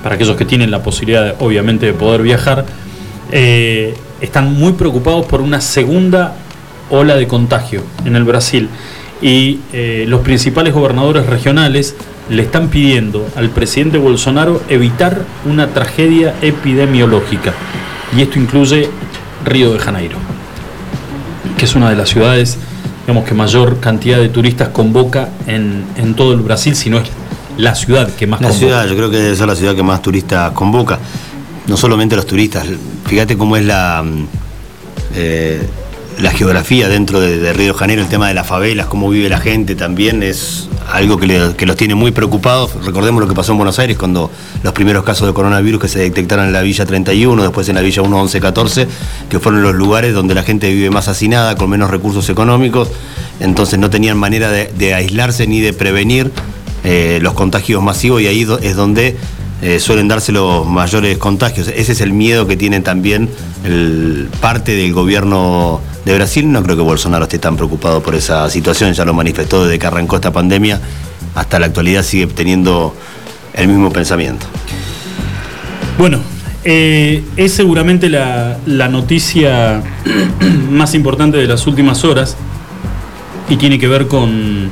para 0.04 0.16
aquellos 0.16 0.38
que 0.38 0.46
tienen 0.46 0.72
la 0.72 0.84
posibilidad, 0.84 1.36
obviamente, 1.40 1.86
de 1.86 1.94
poder 1.94 2.22
viajar, 2.22 2.66
eh, 3.32 3.96
están 4.22 4.54
muy 4.54 4.74
preocupados 4.74 5.26
por 5.26 5.42
una 5.42 5.62
segunda 5.62 6.36
ola 6.90 7.16
de 7.16 7.28
contagio 7.28 7.84
en 8.06 8.16
el 8.16 8.24
Brasil. 8.24 8.70
Y 9.22 9.60
eh, 9.74 10.06
los 10.08 10.22
principales 10.22 10.74
gobernadores 10.74 11.26
regionales 11.26 11.96
le 12.30 12.44
están 12.44 12.70
pidiendo 12.70 13.28
al 13.36 13.50
presidente 13.50 13.98
Bolsonaro 13.98 14.62
evitar 14.70 15.24
una 15.46 15.68
tragedia 15.68 16.36
epidemiológica. 16.42 17.54
Y 18.16 18.22
esto 18.22 18.40
incluye 18.40 18.90
Río 19.46 19.74
de 19.74 19.80
Janeiro, 19.80 20.18
que 21.58 21.66
es 21.66 21.76
una 21.76 21.90
de 21.90 21.96
las 21.96 22.10
ciudades 22.10 22.58
digamos, 23.10 23.28
que 23.28 23.34
mayor 23.34 23.80
cantidad 23.80 24.20
de 24.20 24.30
turistas 24.30 24.70
convoca 24.70 25.30
en, 25.48 25.84
en 25.96 26.14
todo 26.14 26.34
el 26.34 26.42
Brasil, 26.42 26.76
si 26.76 26.92
no 26.92 27.00
es 27.00 27.10
la 27.58 27.74
ciudad 27.74 28.08
que 28.14 28.28
más 28.28 28.40
la 28.40 28.52
ciudad, 28.52 28.88
yo 28.88 28.96
creo 28.96 29.10
que 29.10 29.18
debe 29.18 29.36
ser 29.36 29.48
la 29.48 29.56
ciudad 29.56 29.76
que 29.76 29.82
más 29.82 30.02
turistas 30.02 30.52
convoca. 30.52 31.00
No 31.66 31.76
solamente 31.76 32.16
los 32.16 32.28
turistas, 32.28 32.68
fíjate 33.06 33.36
cómo 33.36 33.58
es 33.58 33.66
la, 33.66 34.04
mm, 34.04 34.28
eh, 35.16 35.68
la 36.20 36.32
geografía 36.32 36.90
dentro 36.90 37.20
de, 37.20 37.54
Río 37.54 37.74
de 37.74 37.80
Janeiro, 37.80 38.02
el 38.02 38.10
tema 38.10 38.28
de 38.28 38.34
las 38.34 38.46
favelas, 38.46 38.88
cómo 38.88 39.10
vive 39.10 39.30
la 39.30 39.40
gente 39.40 39.76
también 39.76 40.22
es 40.22 40.68
algo 40.92 41.18
que, 41.18 41.66
los 41.66 41.76
tiene 41.78 41.96
muy 41.96 42.12
preocupados. 42.12 42.72
Recordemos 42.86 43.22
lo 43.22 43.28
que 43.28 43.36
pasó 43.36 43.54
en 43.54 43.58
Buenos 43.58 43.80
Aires 43.80 43.98
cuando 43.98 44.30
los 44.62 44.74
primeros 44.74 45.04
casos 45.04 45.28
de 45.28 45.34
coronavirus 45.34 45.82
que 45.82 45.88
se 45.88 46.00
detectaron 46.00 46.46
en 46.46 46.54
la 46.54 46.62
Villa 46.62 46.86
31, 46.86 47.42
después 47.42 47.70
en 47.70 47.76
la 47.76 47.82
Villa 47.82 48.02
1, 48.02 48.22
11, 48.22 48.40
14, 48.40 48.88
que 49.30 49.40
fueron 49.40 49.62
los 49.62 49.76
lugares 49.76 50.14
donde 50.14 50.36
la 50.36 50.44
gente 50.44 50.74
vive 50.74 50.90
más 50.90 51.08
hacinada, 51.08 51.56
con 51.56 51.70
menos 51.70 51.90
recursos 51.90 52.30
económicos, 52.30 52.90
entonces 53.40 53.80
no 53.80 53.90
tenían 53.90 54.18
manera 54.18 54.52
de 54.52 54.94
aislarse 54.94 55.48
ni 55.48 55.62
de 55.62 55.74
prevenir 55.74 56.32
eh, 56.84 57.20
los 57.22 57.34
contagios 57.34 57.84
masivos 57.84 58.22
y 58.22 58.28
ahí 58.28 58.48
es 58.62 58.76
donde 58.76 59.18
eh, 59.62 59.80
suelen 59.80 60.08
darse 60.08 60.32
los 60.32 60.66
mayores 60.66 61.18
contagios. 61.18 61.68
Ese 61.68 61.92
es 61.92 62.02
el 62.02 62.14
miedo 62.14 62.48
que 62.48 62.56
tiene 62.56 62.80
también 62.80 63.30
parte 64.40 64.74
del 64.74 64.94
gobierno 64.94 65.82
de 66.06 66.16
Brasil. 66.16 66.52
No 66.52 66.64
creo 66.64 66.76
que 66.76 66.82
Bolsonaro 66.82 67.24
esté 67.24 67.40
tan 67.40 67.56
preocupado 67.56 68.02
por 68.02 68.16
esa 68.16 68.50
situación, 68.50 68.94
ya 68.94 69.06
lo 69.06 69.14
manifestó 69.14 69.64
desde 69.64 69.80
que 69.80 69.88
arrancó 69.88 70.16
esta 70.16 70.32
pandemia, 70.32 70.80
hasta 71.36 71.60
la 71.60 71.68
actualidad 71.68 72.04
sigue 72.04 72.28
teniendo 72.28 72.96
el 73.54 73.68
mismo 73.68 73.92
pensamiento. 73.92 74.46
Bueno, 75.98 76.20
eh, 76.64 77.24
es 77.38 77.54
seguramente 77.54 78.10
la, 78.10 78.58
noticia 78.90 79.82
más 80.70 80.94
importante 80.94 81.38
de 81.38 81.48
las 81.48 81.68
últimas 81.68 82.04
horas 82.04 82.36
y 83.50 83.56
tiene 83.56 83.80
que 83.80 83.88
ver 83.88 84.08
con 84.08 84.72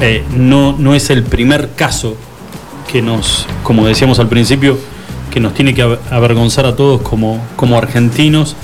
eh, 0.00 0.24
no, 0.36 0.74
no 0.78 0.94
es 0.94 1.10
el 1.10 1.22
primer 1.22 1.70
caso 1.76 2.16
que 2.90 3.02
nos, 3.02 3.46
como 3.62 3.86
decíamos 3.86 4.18
al 4.18 4.28
principio, 4.28 4.78
que 5.32 5.40
nos 5.40 5.54
tiene 5.54 5.74
que 5.74 5.82
avergonzar 6.10 6.66
a 6.66 6.76
todos 6.76 7.02
como, 7.02 7.44
como 7.56 7.76
argentinos, 7.76 8.54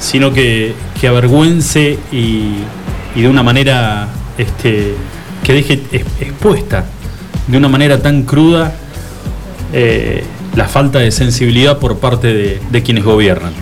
sino 0.00 0.32
que, 0.32 0.74
que 1.00 1.06
avergüence 1.06 1.98
y, 2.10 2.54
de 3.14 3.28
una 3.28 3.42
manera 3.42 4.08
este, 4.38 4.94
que 5.44 5.52
deje 5.52 5.82
expuesta 6.20 6.86
de 7.46 7.56
una 7.56 7.68
manera 7.68 8.00
tan 8.00 8.22
cruda 8.22 8.72
eh, 9.72 10.24
la 10.56 10.68
falta 10.68 10.98
de 10.98 11.10
sensibilidad 11.10 11.78
por 11.78 11.98
parte 11.98 12.58
de, 12.70 12.82
quienes 12.82 13.04
gobiernan. 13.04 13.52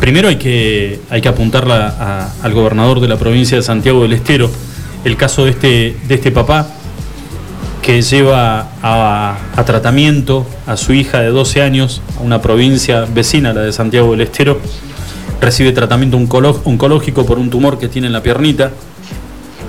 Primero 0.00 0.28
hay 0.28 0.36
que, 0.36 1.00
hay 1.10 1.20
que 1.20 1.28
apuntarla 1.28 2.32
al 2.42 2.52
gobernador 2.52 3.00
de 3.00 3.08
la 3.08 3.16
provincia 3.16 3.56
de 3.56 3.62
Santiago 3.62 4.02
del 4.02 4.14
Estero, 4.14 4.50
el 5.04 5.16
caso 5.16 5.44
de 5.44 5.50
este, 5.52 5.96
de 6.08 6.14
este 6.14 6.30
papá 6.30 6.66
que 7.82 8.02
lleva 8.02 8.68
a, 8.82 9.36
tratamiento 9.64 10.46
a 10.66 10.76
su 10.76 10.92
hija 10.92 11.20
de 11.20 11.28
12 11.28 11.62
años 11.62 12.02
a 12.18 12.22
una 12.22 12.42
provincia 12.42 13.06
vecina, 13.12 13.52
la 13.52 13.62
de 13.62 13.72
Santiago 13.72 14.10
del 14.12 14.22
Estero. 14.22 14.60
Recibe 15.40 15.72
tratamiento 15.72 16.16
oncológico 16.16 17.24
por 17.24 17.38
un 17.38 17.50
tumor 17.50 17.78
que 17.78 17.88
tiene 17.88 18.08
en 18.08 18.12
la 18.12 18.22
piernita. 18.22 18.72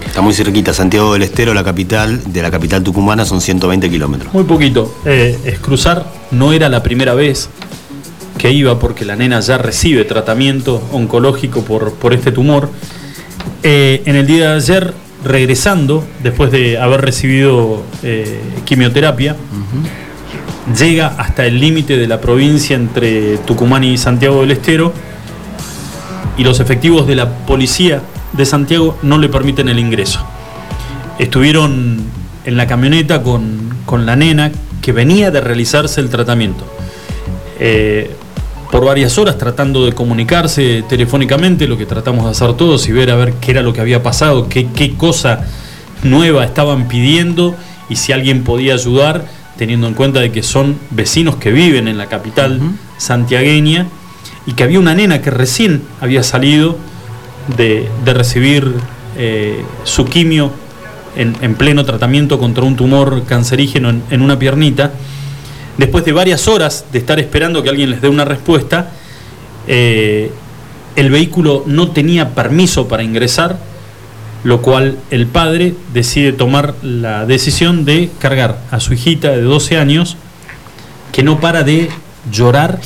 Está 0.05 0.21
muy 0.21 0.33
cerquita, 0.33 0.73
Santiago 0.73 1.13
del 1.13 1.23
Estero, 1.23 1.53
la 1.53 1.63
capital 1.63 2.21
de 2.33 2.41
la 2.41 2.51
capital 2.51 2.83
tucumana, 2.83 3.23
son 3.23 3.39
120 3.39 3.89
kilómetros. 3.89 4.33
Muy 4.33 4.43
poquito. 4.43 4.93
Eh, 5.05 5.39
es 5.45 5.59
cruzar, 5.59 6.05
no 6.31 6.51
era 6.51 6.67
la 6.67 6.83
primera 6.83 7.13
vez 7.13 7.49
que 8.37 8.51
iba 8.51 8.77
porque 8.77 9.05
la 9.05 9.15
nena 9.15 9.39
ya 9.39 9.57
recibe 9.57 10.03
tratamiento 10.03 10.83
oncológico 10.91 11.63
por, 11.63 11.93
por 11.93 12.13
este 12.13 12.33
tumor. 12.33 12.69
Eh, 13.63 14.01
en 14.05 14.17
el 14.17 14.27
día 14.27 14.49
de 14.49 14.55
ayer 14.55 14.93
regresando, 15.23 16.03
después 16.21 16.51
de 16.51 16.77
haber 16.77 17.01
recibido 17.01 17.83
eh, 18.03 18.41
quimioterapia, 18.65 19.37
llega 20.77 21.07
hasta 21.17 21.45
el 21.45 21.59
límite 21.59 21.95
de 21.95 22.07
la 22.07 22.19
provincia 22.19 22.75
entre 22.75 23.37
Tucumán 23.37 23.83
y 23.83 23.97
Santiago 23.97 24.41
del 24.41 24.51
Estero 24.51 24.91
y 26.37 26.43
los 26.43 26.59
efectivos 26.59 27.07
de 27.07 27.15
la 27.15 27.29
policía 27.45 28.01
de 28.33 28.45
Santiago 28.45 28.97
no 29.01 29.17
le 29.17 29.29
permiten 29.29 29.69
el 29.69 29.79
ingreso. 29.79 30.19
Estuvieron 31.19 31.99
en 32.45 32.57
la 32.57 32.67
camioneta 32.67 33.21
con, 33.21 33.71
la 34.05 34.15
nena 34.15 34.51
que 34.81 34.93
venía 34.93 35.31
de 35.31 35.41
realizarse 35.41 35.99
el 35.99 36.09
tratamiento. 36.09 36.63
Eh, 37.59 38.09
por 38.71 38.85
varias 38.85 39.17
horas 39.17 39.37
tratando 39.37 39.85
de 39.85 39.91
comunicarse 39.91 40.83
telefónicamente, 40.87 41.67
lo 41.67 41.77
que 41.77 41.85
tratamos 41.85 42.23
de 42.23 42.31
hacer 42.31 42.53
todos 42.55 42.87
y 42.87 42.93
ver 42.93 43.11
a 43.11 43.15
ver 43.15 43.33
qué 43.33 43.51
era 43.51 43.61
lo 43.61 43.73
que 43.73 43.81
había 43.81 44.01
pasado, 44.01 44.47
qué, 44.47 44.67
qué 44.73 44.95
cosa 44.95 45.45
nueva 46.03 46.45
estaban 46.45 46.87
pidiendo 46.87 47.53
y 47.89 47.97
si 47.97 48.13
alguien 48.13 48.45
podía 48.45 48.73
ayudar, 48.73 49.25
teniendo 49.57 49.87
en 49.87 49.93
cuenta 49.93 50.21
de 50.21 50.31
que 50.31 50.41
son 50.41 50.77
vecinos 50.89 51.35
que 51.35 51.51
viven 51.51 51.89
en 51.89 51.97
la 51.97 52.07
capital 52.07 52.61
santiagueña 52.97 53.87
y 54.45 54.53
que 54.53 54.63
había 54.63 54.79
una 54.79 54.95
nena 54.95 55.21
que 55.21 55.29
recién 55.29 55.83
había 55.99 56.23
salido 56.23 56.77
de, 57.57 57.89
recibir 58.05 58.73
eh, 59.17 59.63
su 59.83 60.05
quimio 60.05 60.51
en, 61.15 61.55
pleno 61.55 61.85
tratamiento 61.85 62.39
contra 62.39 62.63
un 62.63 62.75
tumor 62.75 63.23
cancerígeno 63.25 63.89
en 64.09 64.21
una 64.21 64.39
piernita. 64.39 64.91
Después 65.77 66.05
de 66.05 66.11
varias 66.11 66.47
horas 66.47 66.85
de 66.91 66.99
estar 66.99 67.19
esperando 67.19 67.63
que 67.63 67.69
alguien 67.69 67.89
les 67.89 68.01
dé 68.01 68.09
una 68.09 68.25
respuesta, 68.25 68.91
eh, 69.67 70.31
el 70.95 71.09
vehículo 71.09 71.63
no 71.65 71.91
tenía 71.91 72.29
permiso 72.29 72.87
para 72.87 73.03
ingresar, 73.03 73.57
lo 74.43 74.61
cual 74.61 74.97
el 75.11 75.27
padre 75.27 75.75
decide 75.93 76.33
tomar 76.33 76.73
la 76.81 77.25
decisión 77.25 77.85
de 77.85 78.09
cargar 78.19 78.59
a 78.71 78.79
su 78.79 78.93
hijita 78.93 79.31
de 79.31 79.41
12 79.41 79.77
años, 79.77 80.17
que 81.11 81.23
no 81.23 81.39
para 81.39 81.63
de 81.63 81.89
llorar 82.31 82.79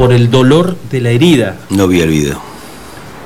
por 0.00 0.14
el 0.14 0.30
dolor 0.30 0.78
de 0.90 1.02
la 1.02 1.10
herida. 1.10 1.56
No 1.68 1.86
vi 1.86 2.00
el 2.00 2.08
video. 2.08 2.40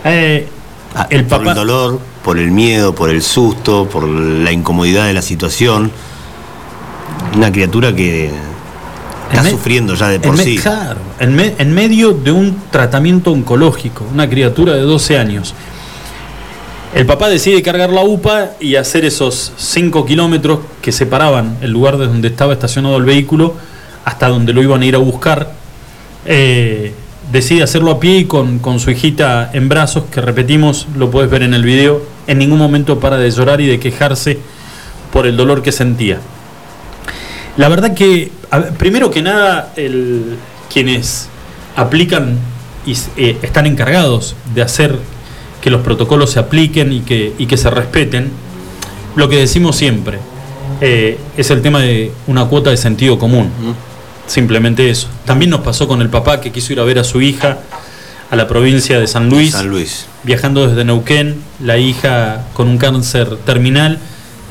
Eh, 0.02 0.48
ah, 0.96 1.06
el 1.08 1.24
por 1.24 1.46
el 1.46 1.54
dolor, 1.54 2.00
por 2.24 2.36
el 2.36 2.50
miedo, 2.50 2.92
por 2.92 3.10
el 3.10 3.22
susto, 3.22 3.88
por 3.88 4.08
la 4.08 4.50
incomodidad 4.50 5.06
de 5.06 5.12
la 5.12 5.22
situación. 5.22 5.92
Una 7.36 7.52
criatura 7.52 7.94
que 7.94 8.32
Está 9.30 9.48
sufriendo 9.50 9.94
ya 9.94 10.08
de 10.08 10.18
por 10.18 10.36
sí. 10.36 10.58
Claro, 10.58 10.98
en, 11.20 11.74
medio 11.74 12.12
de 12.12 12.32
un 12.32 12.60
tratamiento 12.72 13.30
oncológico, 13.30 14.04
una 14.12 14.28
criatura 14.28 14.72
de 14.72 14.80
12 14.80 15.16
años. 15.16 15.54
El 16.92 17.06
papá 17.06 17.28
decide 17.28 17.62
cargar 17.62 17.90
la 17.90 18.02
UPA 18.02 18.50
y 18.58 18.74
hacer 18.74 19.04
esos 19.04 19.52
5 19.58 20.04
kilómetros 20.06 20.58
que 20.82 20.90
separaban 20.90 21.56
el 21.60 21.70
lugar 21.70 21.98
de 21.98 22.08
donde 22.08 22.26
estaba 22.26 22.52
estacionado 22.52 22.96
el 22.96 23.04
vehículo 23.04 23.54
hasta 24.04 24.26
donde 24.28 24.52
lo 24.52 24.60
iban 24.60 24.82
a 24.82 24.86
ir 24.86 24.96
a 24.96 24.98
buscar. 24.98 25.62
Eh, 26.26 26.92
decide 27.32 27.62
hacerlo 27.62 27.90
a 27.90 28.00
pie 28.00 28.18
y 28.18 28.24
con, 28.24 28.58
con, 28.58 28.80
su 28.80 28.90
hijita 28.90 29.50
en 29.52 29.68
brazos, 29.68 30.04
que 30.10 30.20
repetimos, 30.20 30.86
lo 30.96 31.10
puedes 31.10 31.30
ver 31.30 31.42
en 31.42 31.54
el 31.54 31.64
video, 31.64 32.02
en 32.26 32.38
ningún 32.38 32.58
momento 32.58 33.00
para 33.00 33.16
de 33.16 33.30
llorar 33.30 33.60
y 33.60 33.66
de 33.66 33.78
quejarse 33.80 34.38
por 35.12 35.26
el 35.26 35.36
dolor 35.36 35.62
que 35.62 35.72
sentía. 35.72 36.20
La 37.56 37.68
verdad 37.68 37.94
que, 37.94 38.32
primero 38.78 39.10
que 39.10 39.22
nada, 39.22 39.72
el, 39.76 40.36
quienes 40.72 41.28
aplican 41.76 42.38
y 42.84 42.96
eh, 43.16 43.38
están 43.42 43.66
encargados 43.66 44.34
de 44.54 44.62
hacer 44.62 44.98
que 45.60 45.70
los 45.70 45.82
protocolos 45.82 46.30
se 46.32 46.40
apliquen 46.40 46.92
y 46.92 47.00
que, 47.00 47.32
y 47.38 47.46
que 47.46 47.56
se 47.56 47.70
respeten, 47.70 48.30
lo 49.16 49.28
que 49.28 49.36
decimos 49.36 49.76
siempre 49.76 50.18
eh, 50.80 51.18
es 51.36 51.50
el 51.50 51.62
tema 51.62 51.80
de 51.80 52.12
una 52.26 52.46
cuota 52.46 52.70
de 52.70 52.76
sentido 52.76 53.18
común. 53.18 53.50
Simplemente 54.26 54.90
eso. 54.90 55.08
También 55.24 55.50
nos 55.50 55.60
pasó 55.60 55.86
con 55.86 56.00
el 56.00 56.08
papá 56.08 56.40
que 56.40 56.50
quiso 56.50 56.72
ir 56.72 56.80
a 56.80 56.84
ver 56.84 56.98
a 56.98 57.04
su 57.04 57.20
hija 57.20 57.58
a 58.30 58.36
la 58.36 58.48
provincia 58.48 58.98
de 58.98 59.06
San 59.06 59.28
Luis, 59.28 59.52
San 59.52 59.68
Luis. 59.68 60.06
viajando 60.22 60.66
desde 60.66 60.84
Neuquén, 60.84 61.42
la 61.60 61.78
hija 61.78 62.46
con 62.54 62.68
un 62.68 62.78
cáncer 62.78 63.36
terminal, 63.44 63.98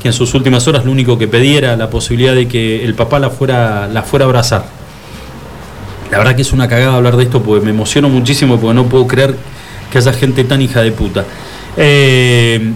que 0.00 0.08
en 0.08 0.14
sus 0.14 0.32
últimas 0.34 0.66
horas 0.68 0.84
lo 0.84 0.92
único 0.92 1.18
que 1.18 1.26
pedía 1.26 1.58
era 1.58 1.76
la 1.76 1.90
posibilidad 1.90 2.34
de 2.34 2.46
que 2.46 2.84
el 2.84 2.94
papá 2.94 3.18
la 3.18 3.30
fuera, 3.30 3.88
la 3.88 4.02
fuera 4.02 4.24
a 4.24 4.28
abrazar. 4.28 4.64
La 6.10 6.18
verdad 6.18 6.36
que 6.36 6.42
es 6.42 6.52
una 6.52 6.68
cagada 6.68 6.94
hablar 6.94 7.16
de 7.16 7.24
esto 7.24 7.42
porque 7.42 7.64
me 7.64 7.70
emociono 7.70 8.08
muchísimo 8.08 8.60
porque 8.60 8.74
no 8.74 8.86
puedo 8.86 9.06
creer 9.06 9.34
que 9.90 9.98
haya 9.98 10.12
gente 10.12 10.44
tan 10.44 10.62
hija 10.62 10.80
de 10.82 10.92
puta. 10.92 11.24
Eh, 11.76 12.72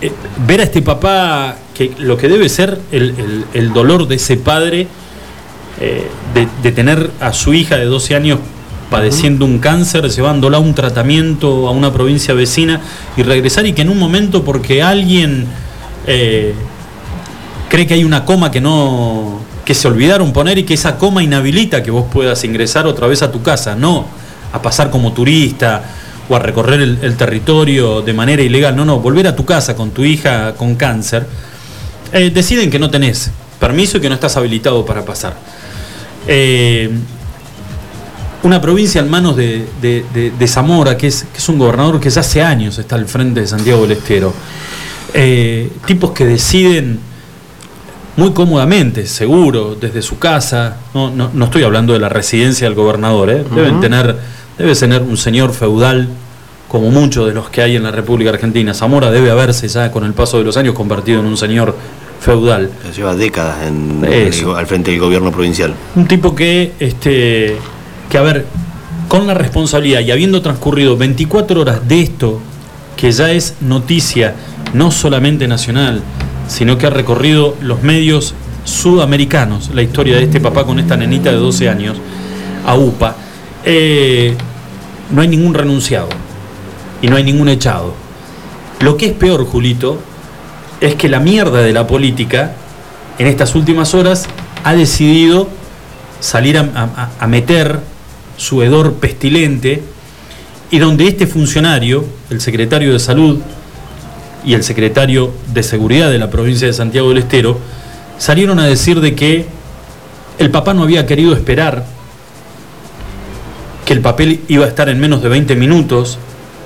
eh, 0.00 0.12
ver 0.46 0.60
a 0.60 0.64
este 0.64 0.82
papá, 0.82 1.56
que 1.74 1.92
lo 1.98 2.16
que 2.16 2.28
debe 2.28 2.48
ser 2.48 2.80
el, 2.90 3.72
dolor 3.72 4.08
de 4.08 4.16
ese 4.16 4.36
padre 4.36 4.88
eh, 5.80 6.08
de, 6.62 6.72
tener 6.72 7.10
a 7.20 7.32
su 7.32 7.54
hija 7.54 7.76
de 7.76 7.86
12 7.86 8.14
años 8.14 8.38
padeciendo 8.90 9.44
un 9.44 9.58
cáncer, 9.58 10.08
llevándola 10.10 10.58
a 10.58 10.60
un 10.60 10.74
tratamiento 10.74 11.66
a 11.68 11.70
una 11.70 11.92
provincia 11.92 12.34
vecina 12.34 12.80
y 13.16 13.22
regresar 13.22 13.66
y 13.66 13.72
que 13.72 13.82
en 13.82 13.88
un 13.88 13.98
momento 13.98 14.44
porque 14.44 14.82
alguien 14.82 15.46
cree 16.04 17.86
que 17.86 17.94
hay 17.94 18.04
una 18.04 18.24
coma 18.24 18.50
que 18.50 18.60
no 18.60 19.40
que 19.64 19.74
se 19.74 19.88
olvidaron 19.88 20.32
poner 20.32 20.58
y 20.58 20.64
que 20.64 20.74
esa 20.74 20.98
coma 20.98 21.22
inhabilita 21.22 21.82
que 21.82 21.90
vos 21.90 22.06
puedas 22.12 22.44
ingresar 22.44 22.86
otra 22.86 23.06
vez 23.06 23.22
a 23.22 23.30
tu 23.30 23.42
casa, 23.42 23.74
no 23.74 24.06
a 24.52 24.60
pasar 24.60 24.90
como 24.90 25.12
turista 25.12 25.82
o 26.28 26.36
a 26.36 26.38
recorrer 26.38 26.80
el, 26.80 27.16
territorio 27.16 28.02
de 28.02 28.12
manera 28.12 28.42
ilegal, 28.42 28.76
no, 28.76 28.84
no, 28.84 29.00
volver 29.00 29.26
a 29.26 29.36
tu 29.36 29.44
casa 29.44 29.74
con 29.74 29.90
tu 29.90 30.04
hija 30.04 30.54
con 30.54 30.74
cáncer, 30.74 31.26
eh, 32.12 32.30
deciden 32.30 32.70
que 32.70 32.78
no 32.78 32.90
tenés 32.90 33.30
permiso 33.58 33.98
y 33.98 34.00
que 34.00 34.08
no 34.08 34.14
estás 34.14 34.36
habilitado 34.36 34.84
para 34.84 35.04
pasar. 35.04 35.34
Eh, 36.26 36.90
una 38.42 38.60
provincia 38.60 39.00
en 39.00 39.08
manos 39.08 39.36
de, 39.36 40.46
Zamora, 40.46 40.96
que 40.96 41.06
es, 41.06 41.24
que 41.32 41.38
es, 41.38 41.48
un 41.48 41.58
gobernador 41.58 42.00
que 42.00 42.10
ya 42.10 42.20
hace 42.20 42.42
años 42.42 42.78
está 42.78 42.96
al 42.96 43.06
frente 43.06 43.40
de 43.40 43.46
Santiago 43.46 43.82
del 43.82 43.92
Estero, 43.92 44.32
eh, 45.14 45.70
tipos 45.86 46.10
que 46.12 46.24
deciden 46.26 46.98
muy 48.16 48.32
cómodamente, 48.32 49.06
seguro, 49.06 49.74
desde 49.74 50.02
su 50.02 50.18
casa. 50.18 50.76
No, 50.92 51.10
no, 51.10 51.30
no 51.32 51.44
estoy 51.46 51.62
hablando 51.62 51.92
de 51.92 51.98
la 51.98 52.08
residencia 52.08 52.66
del 52.66 52.74
gobernador, 52.74 53.30
¿eh? 53.30 53.44
Deben 53.54 53.80
tener, 53.80 54.16
debe 54.58 54.74
tener 54.74 55.02
un 55.02 55.16
señor 55.16 55.52
feudal 55.52 56.08
como 56.68 56.90
muchos 56.90 57.26
de 57.26 57.34
los 57.34 57.48
que 57.50 57.62
hay 57.62 57.76
en 57.76 57.82
la 57.82 57.90
República 57.90 58.30
Argentina. 58.30 58.74
Zamora 58.74 59.10
debe 59.10 59.30
haberse 59.30 59.68
ya 59.68 59.90
con 59.90 60.04
el 60.04 60.14
paso 60.14 60.38
de 60.38 60.44
los 60.44 60.56
años 60.56 60.74
convertido 60.74 61.20
en 61.20 61.26
un 61.26 61.36
señor 61.36 61.76
feudal. 62.22 62.70
Lleva 62.96 63.14
décadas 63.16 63.66
en, 63.66 64.06
al 64.56 64.66
frente 64.66 64.92
del 64.92 65.00
gobierno 65.00 65.32
provincial. 65.32 65.74
Un 65.96 66.06
tipo 66.06 66.34
que, 66.34 66.72
este, 66.78 67.56
que, 68.08 68.18
a 68.18 68.22
ver, 68.22 68.46
con 69.08 69.26
la 69.26 69.34
responsabilidad 69.34 70.00
y 70.00 70.12
habiendo 70.12 70.40
transcurrido 70.40 70.96
24 70.96 71.60
horas 71.60 71.88
de 71.88 72.00
esto, 72.00 72.40
que 72.96 73.10
ya 73.10 73.32
es 73.32 73.56
noticia 73.60 74.34
no 74.72 74.90
solamente 74.90 75.48
nacional, 75.48 76.00
sino 76.46 76.78
que 76.78 76.86
ha 76.86 76.90
recorrido 76.90 77.56
los 77.60 77.82
medios 77.82 78.34
sudamericanos, 78.64 79.70
la 79.74 79.82
historia 79.82 80.16
de 80.16 80.24
este 80.24 80.40
papá 80.40 80.64
con 80.64 80.78
esta 80.78 80.96
nenita 80.96 81.30
de 81.30 81.36
12 81.36 81.68
años, 81.68 81.96
a 82.64 82.76
UPA, 82.76 83.16
eh, 83.64 84.36
no 85.10 85.20
hay 85.20 85.28
ningún 85.28 85.54
renunciado 85.54 86.08
y 87.02 87.08
no 87.08 87.16
hay 87.16 87.24
ningún 87.24 87.48
echado. 87.48 87.94
Lo 88.80 88.96
que 88.96 89.06
es 89.06 89.12
peor, 89.12 89.44
Julito, 89.44 89.98
es 90.82 90.94
que 90.96 91.08
la 91.08 91.20
mierda 91.20 91.62
de 91.62 91.72
la 91.72 91.86
política, 91.86 92.52
en 93.18 93.26
estas 93.26 93.54
últimas 93.54 93.94
horas, 93.94 94.26
ha 94.64 94.74
decidido 94.74 95.48
salir 96.20 96.58
a 96.58 97.26
meter 97.26 97.80
su 98.36 98.62
hedor 98.62 98.94
pestilente 98.94 99.82
y 100.70 100.78
donde 100.78 101.08
este 101.08 101.26
funcionario, 101.26 102.04
el 102.30 102.40
secretario 102.40 102.92
de 102.92 102.98
salud, 102.98 103.40
y 104.44 104.54
el 104.54 104.64
secretario 104.64 105.32
de 105.52 105.62
Seguridad 105.62 106.10
de 106.10 106.18
la 106.18 106.30
provincia 106.30 106.66
de 106.66 106.72
Santiago 106.72 107.10
del 107.10 107.18
Estero 107.18 107.58
salieron 108.18 108.58
a 108.58 108.66
decir 108.66 109.00
de 109.00 109.14
que 109.14 109.46
el 110.38 110.50
papá 110.50 110.74
no 110.74 110.82
había 110.82 111.06
querido 111.06 111.32
esperar, 111.34 111.84
que 113.84 113.92
el 113.92 114.00
papel 114.00 114.40
iba 114.48 114.64
a 114.64 114.68
estar 114.68 114.88
en 114.88 114.98
menos 114.98 115.22
de 115.22 115.28
20 115.28 115.54
minutos 115.56 116.18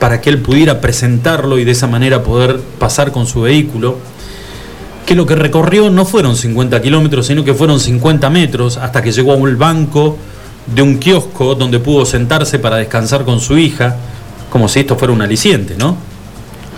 para 0.06 0.20
que 0.20 0.30
él 0.30 0.38
pudiera 0.38 0.80
presentarlo 0.80 1.58
y 1.58 1.64
de 1.64 1.72
esa 1.72 1.88
manera 1.88 2.22
poder 2.22 2.60
pasar 2.78 3.10
con 3.10 3.26
su 3.26 3.40
vehículo, 3.40 3.98
que 5.04 5.16
lo 5.16 5.26
que 5.26 5.34
recorrió 5.34 5.90
no 5.90 6.04
fueron 6.04 6.36
50 6.36 6.80
kilómetros, 6.80 7.26
sino 7.26 7.42
que 7.42 7.54
fueron 7.54 7.80
50 7.80 8.30
metros 8.30 8.76
hasta 8.76 9.02
que 9.02 9.10
llegó 9.10 9.32
a 9.32 9.34
un 9.34 9.58
banco 9.58 10.16
de 10.72 10.80
un 10.80 10.98
kiosco 10.98 11.56
donde 11.56 11.80
pudo 11.80 12.06
sentarse 12.06 12.60
para 12.60 12.76
descansar 12.76 13.24
con 13.24 13.40
su 13.40 13.58
hija, 13.58 13.96
como 14.48 14.68
si 14.68 14.78
esto 14.78 14.94
fuera 14.94 15.12
un 15.12 15.22
aliciente, 15.22 15.74
¿no? 15.76 15.96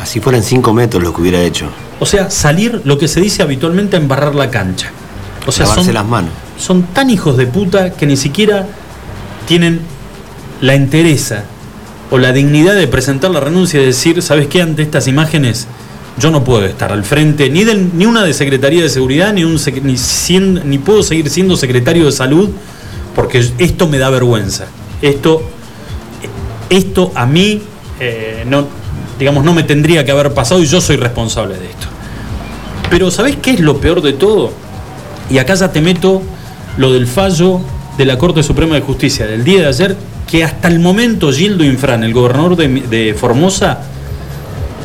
Así 0.00 0.20
fueran 0.20 0.42
cinco 0.42 0.72
metros 0.72 1.02
lo 1.02 1.12
que 1.12 1.20
hubiera 1.20 1.42
hecho. 1.42 1.66
O 2.00 2.06
sea, 2.06 2.30
salir, 2.30 2.80
lo 2.84 2.96
que 2.96 3.08
se 3.08 3.20
dice 3.20 3.42
habitualmente, 3.42 3.98
a 3.98 4.00
embarrar 4.00 4.34
la 4.34 4.50
cancha. 4.50 4.90
O 5.46 5.52
sea, 5.52 5.66
son, 5.66 5.92
las 5.92 6.06
manos. 6.06 6.30
Son 6.58 6.84
tan 6.94 7.10
hijos 7.10 7.36
de 7.36 7.46
puta 7.46 7.90
que 7.90 8.06
ni 8.06 8.16
siquiera 8.16 8.66
tienen 9.46 9.82
la 10.62 10.72
entereza 10.72 11.44
o 12.10 12.18
la 12.18 12.32
dignidad 12.32 12.74
de 12.74 12.86
presentar 12.86 13.30
la 13.30 13.40
renuncia 13.40 13.80
y 13.80 13.86
decir, 13.86 14.22
¿sabes 14.22 14.46
qué? 14.46 14.62
Ante 14.62 14.82
estas 14.82 15.08
imágenes 15.08 15.66
yo 16.18 16.30
no 16.30 16.42
puedo 16.42 16.64
estar 16.64 16.92
al 16.92 17.04
frente 17.04 17.48
ni, 17.48 17.64
de, 17.64 17.74
ni 17.76 18.06
una 18.06 18.24
de 18.24 18.34
Secretaría 18.34 18.82
de 18.82 18.88
Seguridad, 18.88 19.32
ni, 19.32 19.44
un, 19.44 19.60
ni, 20.64 20.78
puedo 20.78 21.02
seguir 21.02 21.30
siendo 21.30 21.56
secretario 21.56 22.06
de 22.06 22.12
Salud, 22.12 22.50
porque 23.14 23.44
esto 23.58 23.88
me 23.88 23.98
da 23.98 24.10
vergüenza. 24.10 24.66
Esto, 25.00 25.42
esto 26.70 27.12
a 27.14 27.26
mí 27.26 27.62
eh, 28.00 28.44
no, 28.46 28.66
digamos, 29.18 29.44
no 29.44 29.52
me 29.52 29.62
tendría 29.62 30.04
que 30.04 30.10
haber 30.10 30.32
pasado 30.34 30.62
y 30.62 30.66
yo 30.66 30.80
soy 30.80 30.96
responsable 30.96 31.56
de 31.56 31.66
esto. 31.66 31.86
Pero 32.90 33.10
¿sabés 33.10 33.36
qué 33.36 33.52
es 33.52 33.60
lo 33.60 33.78
peor 33.78 34.00
de 34.00 34.12
todo? 34.12 34.52
Y 35.30 35.38
acá 35.38 35.54
ya 35.54 35.72
te 35.72 35.80
meto 35.80 36.22
lo 36.76 36.92
del 36.92 37.06
fallo 37.06 37.60
de 37.96 38.04
la 38.04 38.16
Corte 38.16 38.42
Suprema 38.42 38.76
de 38.76 38.80
Justicia 38.80 39.26
del 39.26 39.44
día 39.44 39.60
de 39.62 39.66
ayer, 39.66 39.96
que 40.28 40.44
hasta 40.44 40.68
el 40.68 40.78
momento 40.78 41.32
Gildo 41.32 41.64
Infran, 41.64 42.04
el 42.04 42.12
gobernador 42.12 42.54
de, 42.54 43.16
Formosa, 43.18 43.80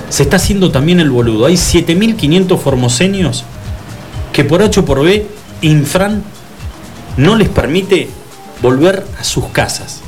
se 0.09 0.23
está 0.23 0.37
haciendo 0.37 0.71
también 0.71 1.01
el 1.01 1.11
boludo. 1.11 1.45
Hay 1.45 1.55
7.500 1.55 2.57
formoseños 2.57 3.43
que 4.31 4.45
por 4.45 4.63
H 4.63 4.79
o 4.79 4.85
por 4.85 5.03
B, 5.03 5.27
Infran 5.61 6.23
no 7.17 7.35
les 7.35 7.49
permite 7.49 8.09
volver 8.61 9.05
a 9.19 9.23
sus 9.23 9.45
casas. 9.47 9.99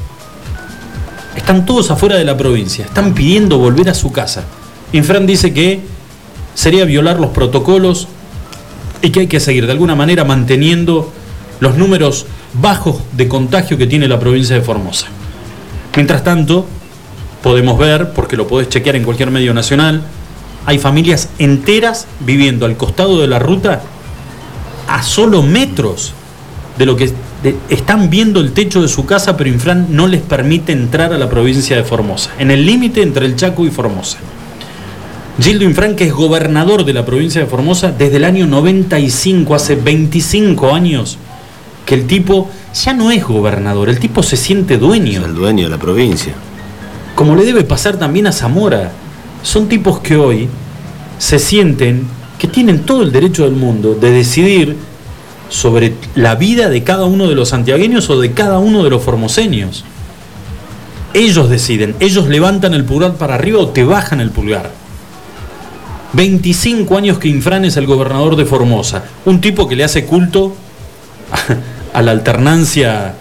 Están 1.36 1.66
todos 1.66 1.92
afuera 1.92 2.16
de 2.16 2.24
la 2.24 2.38
provincia, 2.38 2.86
están 2.86 3.14
pidiendo 3.14 3.58
volver 3.58 3.90
a 3.90 3.94
su 3.94 4.14
casa. 4.14 4.46
Infran 4.94 5.28
dice 5.28 5.54
que 5.54 5.82
sería 6.54 6.86
violar 6.86 7.20
los 7.20 7.32
protocolos 7.32 8.08
y 9.02 9.10
que 9.10 9.22
hay 9.22 9.28
que 9.28 9.42
seguir 9.42 9.66
de 9.66 9.74
alguna 9.74 9.96
manera 9.96 10.24
manteniendo 10.24 11.12
los 11.60 11.76
números 11.76 12.26
bajos 12.54 13.02
de 13.12 13.28
contagio 13.28 13.78
que 13.78 13.86
tiene 13.86 14.08
la 14.08 14.18
provincia 14.18 14.56
de 14.56 14.62
Formosa. 14.62 15.08
Mientras 15.96 16.24
tanto, 16.24 16.66
podemos 17.42 17.78
ver, 17.78 18.12
porque 18.12 18.36
lo 18.36 18.48
podés 18.48 18.70
chequear 18.70 18.96
en 18.96 19.04
cualquier 19.04 19.32
medio 19.32 19.54
nacional, 19.54 20.02
hay 20.66 20.80
familias 20.80 21.30
enteras 21.40 22.08
viviendo 22.20 22.66
al 22.66 22.76
costado 22.76 23.22
de 23.22 23.28
la 23.28 23.40
ruta 23.40 23.84
a 24.88 25.04
solo 25.04 25.42
metros 25.42 26.14
de 26.78 26.86
lo 26.86 26.96
que 26.96 27.14
están 27.70 28.10
viendo 28.10 28.40
el 28.40 28.52
techo 28.52 28.82
de 28.82 28.88
su 28.88 29.06
casa, 29.06 29.38
pero 29.38 29.50
Infran 29.50 29.88
no 29.92 30.08
les 30.08 30.22
permite 30.22 30.72
entrar 30.72 31.14
a 31.14 31.18
la 31.18 31.30
provincia 31.30 31.76
de 31.76 31.84
Formosa, 31.84 32.32
en 32.40 32.52
el 32.52 32.66
límite 32.66 33.02
entre 33.02 33.26
el 33.26 33.36
Chaco 33.36 33.66
y 33.66 33.70
Formosa. 33.70 34.18
Gildo 35.40 35.66
Infran, 35.66 35.96
que 35.96 36.06
es 36.06 36.14
gobernador 36.14 36.86
de 36.86 36.94
la 36.94 37.06
provincia 37.06 37.42
de 37.42 37.48
Formosa 37.48 37.92
desde 37.92 38.18
el 38.18 38.24
año 38.24 38.48
95, 38.48 39.54
hace 39.54 39.76
25 39.76 40.74
años, 40.74 41.18
que 41.86 41.96
el 41.96 42.08
tipo 42.08 42.50
ya 42.74 42.94
no 42.94 43.12
es 43.12 43.24
gobernador, 43.24 43.90
el 43.90 44.00
tipo 44.00 44.24
se 44.24 44.38
siente 44.38 44.78
dueño. 44.78 45.22
Es 45.22 45.28
el 45.28 45.36
dueño 45.36 45.66
de 45.66 45.70
la 45.70 45.78
provincia. 45.78 46.34
Como 47.16 47.36
le 47.36 47.46
debe 47.46 47.64
pasar 47.64 47.98
también 47.98 48.28
a 48.28 48.32
Zamora. 48.32 48.92
Son 49.44 49.68
tipos 49.68 50.00
que 50.00 50.18
hoy 50.18 50.50
se 51.20 51.38
sienten 51.38 52.08
que 52.40 52.48
tienen 52.48 52.80
todo 52.80 53.04
el 53.04 53.12
derecho 53.12 53.44
del 53.44 53.54
mundo 53.54 53.94
de 53.96 54.12
decidir 54.12 54.76
sobre 55.50 55.94
la 56.16 56.36
vida 56.36 56.70
de 56.70 56.84
cada 56.84 57.06
uno 57.06 57.28
de 57.28 57.36
los 57.36 57.50
santiagueños 57.50 58.10
o 58.10 58.20
de 58.20 58.32
cada 58.32 58.60
uno 58.60 58.84
de 58.84 58.90
los 58.90 59.04
formoseños. 59.04 59.86
Ellos 61.14 61.50
deciden, 61.50 61.96
ellos 62.00 62.28
levantan 62.28 62.74
el 62.74 62.84
pulgar 62.84 63.14
para 63.16 63.36
arriba 63.36 63.60
o 63.60 63.70
te 63.70 63.84
bajan 63.84 64.20
el 64.20 64.32
pulgar. 64.32 64.72
25 66.14 66.98
años 66.98 67.20
que 67.20 67.28
Infran 67.28 67.66
es 67.66 67.78
el 67.78 67.86
gobernador 67.86 68.36
de 68.36 68.46
Formosa, 68.46 69.04
un 69.26 69.42
tipo 69.42 69.68
que 69.68 69.76
le 69.76 69.84
hace 69.84 70.06
culto 70.06 70.56
a, 71.96 72.02
la 72.02 72.12
alternancia 72.12 73.16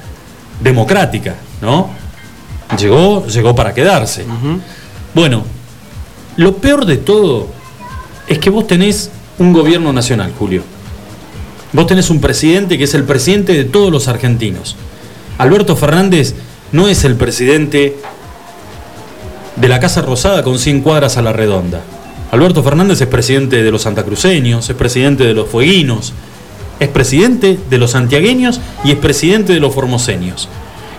democrática, 0.60 1.36
¿no? 1.60 1.90
Llegó, 2.78 3.26
llegó 3.26 3.54
para 3.54 3.72
quedarse. 3.72 4.24
Bueno, 5.14 5.44
lo 6.36 6.56
peor 6.56 6.86
de 6.86 6.96
todo 6.96 7.48
es 8.26 8.38
que 8.38 8.50
vos 8.50 8.66
tenés 8.66 9.10
un 9.38 9.52
gobierno 9.52 9.92
nacional, 9.92 10.32
Julio. 10.38 10.62
Vos 11.72 11.86
tenés 11.86 12.10
un 12.10 12.20
presidente 12.20 12.78
que 12.78 12.84
es 12.84 12.94
el 12.94 13.04
presidente 13.04 13.52
de 13.52 13.64
todos 13.64 13.90
los 13.90 14.08
argentinos. 14.08 14.76
Alberto 15.38 15.76
Fernández 15.76 16.34
no 16.72 16.88
es 16.88 17.04
el 17.04 17.16
presidente 17.16 17.96
de 19.56 19.68
la 19.68 19.80
Casa 19.80 20.02
Rosada 20.02 20.42
con 20.42 20.58
100 20.58 20.82
cuadras 20.82 21.16
a 21.16 21.22
la 21.22 21.32
redonda. 21.32 21.82
Alberto 22.30 22.62
Fernández 22.62 23.00
es 23.00 23.06
presidente 23.06 23.62
de 23.62 23.70
los 23.70 23.82
santacruceños, 23.82 24.68
es 24.68 24.76
presidente 24.76 25.24
de 25.24 25.34
los 25.34 25.48
fueguinos, 25.48 26.12
es 26.80 26.88
presidente 26.88 27.58
de 27.70 27.78
los 27.78 27.92
santiagueños 27.92 28.60
y 28.84 28.92
es 28.92 28.98
presidente 28.98 29.52
de 29.52 29.60
los 29.60 29.74
formoseños. 29.74 30.48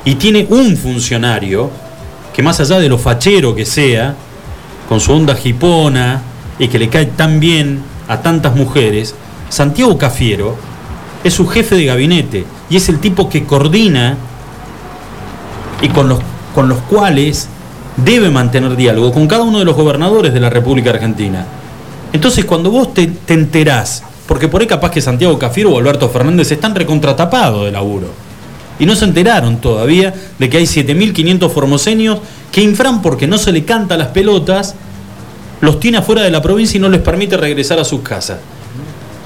Y 0.03 0.15
tiene 0.15 0.47
un 0.49 0.77
funcionario 0.77 1.69
que 2.33 2.43
más 2.43 2.59
allá 2.59 2.79
de 2.79 2.89
lo 2.89 2.97
fachero 2.97 3.55
que 3.55 3.65
sea, 3.65 4.15
con 4.87 4.99
su 4.99 5.13
onda 5.13 5.35
jipona 5.35 6.21
y 6.59 6.67
que 6.67 6.79
le 6.79 6.89
cae 6.89 7.07
tan 7.07 7.39
bien 7.39 7.81
a 8.07 8.21
tantas 8.21 8.55
mujeres, 8.55 9.15
Santiago 9.49 9.97
Cafiero 9.97 10.55
es 11.23 11.33
su 11.33 11.47
jefe 11.47 11.75
de 11.75 11.85
gabinete 11.85 12.45
y 12.69 12.77
es 12.77 12.89
el 12.89 12.99
tipo 12.99 13.29
que 13.29 13.45
coordina 13.45 14.17
y 15.81 15.89
con 15.89 16.07
los, 16.07 16.19
con 16.53 16.69
los 16.69 16.79
cuales 16.79 17.47
debe 17.97 18.29
mantener 18.29 18.75
diálogo 18.75 19.11
con 19.11 19.27
cada 19.27 19.43
uno 19.43 19.59
de 19.59 19.65
los 19.65 19.75
gobernadores 19.75 20.33
de 20.33 20.39
la 20.39 20.49
República 20.49 20.91
Argentina. 20.91 21.45
Entonces, 22.13 22.45
cuando 22.45 22.69
vos 22.71 22.93
te, 22.93 23.07
te 23.07 23.33
enterás, 23.33 24.03
porque 24.27 24.47
por 24.47 24.61
ahí 24.61 24.67
capaz 24.67 24.91
que 24.91 25.01
Santiago 25.01 25.37
Cafiero 25.37 25.71
o 25.71 25.79
Alberto 25.79 26.09
Fernández 26.09 26.51
están 26.51 26.75
recontratapados 26.75 27.65
de 27.65 27.71
laburo, 27.71 28.09
y 28.79 28.85
no 28.85 28.95
se 28.95 29.05
enteraron 29.05 29.57
todavía 29.57 30.13
de 30.37 30.49
que 30.49 30.57
hay 30.57 30.65
7.500 30.65 31.49
formoseños 31.49 32.19
que 32.51 32.61
infran 32.61 33.01
porque 33.01 33.27
no 33.27 33.37
se 33.37 33.51
le 33.51 33.63
canta 33.63 33.97
las 33.97 34.09
pelotas, 34.09 34.75
los 35.61 35.79
tiene 35.79 35.99
afuera 35.99 36.23
de 36.23 36.31
la 36.31 36.41
provincia 36.41 36.77
y 36.77 36.81
no 36.81 36.89
les 36.89 37.01
permite 37.01 37.37
regresar 37.37 37.79
a 37.79 37.85
sus 37.85 38.01
casas. 38.01 38.39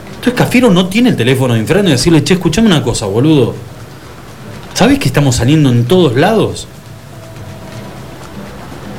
Entonces 0.10 0.34
Cafiero 0.34 0.70
no 0.70 0.88
tiene 0.88 1.10
el 1.10 1.16
teléfono 1.16 1.54
de 1.54 1.62
infran 1.62 1.88
y 1.88 1.92
decirle, 1.92 2.24
che, 2.24 2.36
escuchame 2.36 2.68
una 2.68 2.84
cosa, 2.84 3.06
boludo. 3.06 3.56
¿Sabes 4.74 5.00
que 5.00 5.08
estamos 5.08 5.38
saliendo 5.38 5.70
en 5.70 5.86
todos 5.86 6.16
lados? 6.16 6.68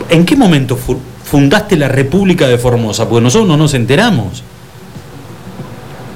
¿En 0.09 0.25
qué 0.27 0.35
momento 0.35 0.77
fundaste 0.77 1.77
la 1.77 1.89
República 1.89 2.49
de 2.49 2.59
Formosa? 2.59 3.09
Porque 3.09 3.23
nosotros 3.23 3.49
no 3.49 3.57
nos 3.57 3.75
enteramos. 3.75 4.43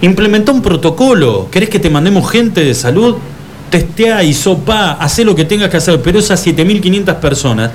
Implementó 0.04 0.52
un 0.52 0.60
protocolo. 0.60 1.48
¿Querés 1.50 1.70
que 1.70 1.78
te 1.78 1.88
mandemos 1.88 2.30
gente 2.30 2.62
de 2.62 2.74
salud? 2.74 3.16
testea, 3.70 4.20
sopa, 4.34 4.92
hace 4.92 5.24
lo 5.24 5.34
que 5.34 5.44
tengas 5.44 5.68
que 5.68 5.78
hacer, 5.78 6.00
pero 6.00 6.20
esas 6.20 6.46
7.500 6.46 7.16
personas 7.16 7.72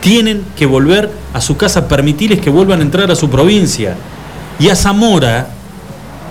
tienen 0.00 0.42
que 0.56 0.64
volver 0.64 1.10
a 1.34 1.42
su 1.42 1.58
casa, 1.58 1.88
permitirles 1.88 2.40
que 2.40 2.48
vuelvan 2.48 2.78
a 2.78 2.82
entrar 2.82 3.10
a 3.10 3.16
su 3.16 3.28
provincia. 3.28 3.94
Y 4.58 4.70
a 4.70 4.76
Zamora, 4.76 5.48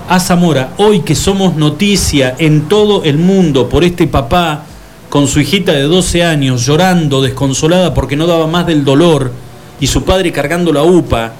a 0.09 0.19
Zamora, 0.19 0.71
hoy 0.77 1.01
que 1.01 1.13
somos 1.13 1.55
noticia 1.55 2.33
en 2.39 2.67
todo 2.67 3.03
el 3.03 3.17
mundo 3.19 3.69
por 3.69 3.83
este 3.83 4.07
papá 4.07 4.63
con 5.09 5.27
su 5.27 5.39
hijita 5.39 5.73
de 5.73 5.83
12 5.83 6.23
años 6.23 6.65
llorando, 6.65 7.21
desconsolada 7.21 7.93
porque 7.93 8.15
no 8.15 8.25
daba 8.25 8.47
más 8.47 8.65
del 8.65 8.83
dolor, 8.83 9.31
y 9.79 9.85
su 9.85 10.03
padre 10.03 10.31
cargando 10.31 10.73
la 10.73 10.81
UPA, 10.81 11.33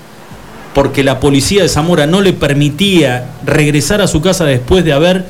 porque 0.73 1.03
la 1.03 1.19
policía 1.19 1.63
de 1.63 1.69
Zamora 1.69 2.07
no 2.07 2.21
le 2.21 2.33
permitía 2.33 3.31
regresar 3.45 4.01
a 4.01 4.07
su 4.07 4.21
casa 4.21 4.45
después 4.45 4.85
de 4.85 4.93
haber 4.93 5.25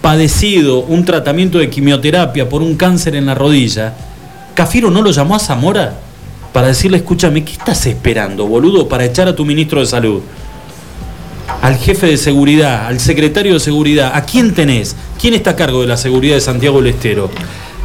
padecido 0.00 0.80
un 0.80 1.04
tratamiento 1.04 1.58
de 1.58 1.70
quimioterapia 1.70 2.48
por 2.48 2.62
un 2.62 2.76
cáncer 2.76 3.14
en 3.14 3.26
la 3.26 3.34
rodilla, 3.34 3.94
Cafiro 4.54 4.90
no 4.90 5.00
lo 5.00 5.12
llamó 5.12 5.36
a 5.36 5.38
Zamora 5.38 6.00
para 6.52 6.66
decirle, 6.66 6.98
escúchame, 6.98 7.44
¿qué 7.44 7.52
estás 7.52 7.86
esperando, 7.86 8.46
boludo, 8.46 8.88
para 8.88 9.04
echar 9.04 9.28
a 9.28 9.34
tu 9.34 9.44
ministro 9.44 9.80
de 9.80 9.86
salud? 9.86 10.20
Al 11.62 11.76
jefe 11.76 12.08
de 12.08 12.16
seguridad, 12.16 12.86
al 12.86 13.00
secretario 13.00 13.54
de 13.54 13.60
seguridad, 13.60 14.12
¿a 14.14 14.24
quién 14.24 14.52
tenés? 14.52 14.96
¿Quién 15.20 15.34
está 15.34 15.50
a 15.50 15.56
cargo 15.56 15.80
de 15.80 15.86
la 15.86 15.96
seguridad 15.96 16.34
de 16.34 16.40
Santiago 16.40 16.78
del 16.82 16.88
Estero? 16.94 17.30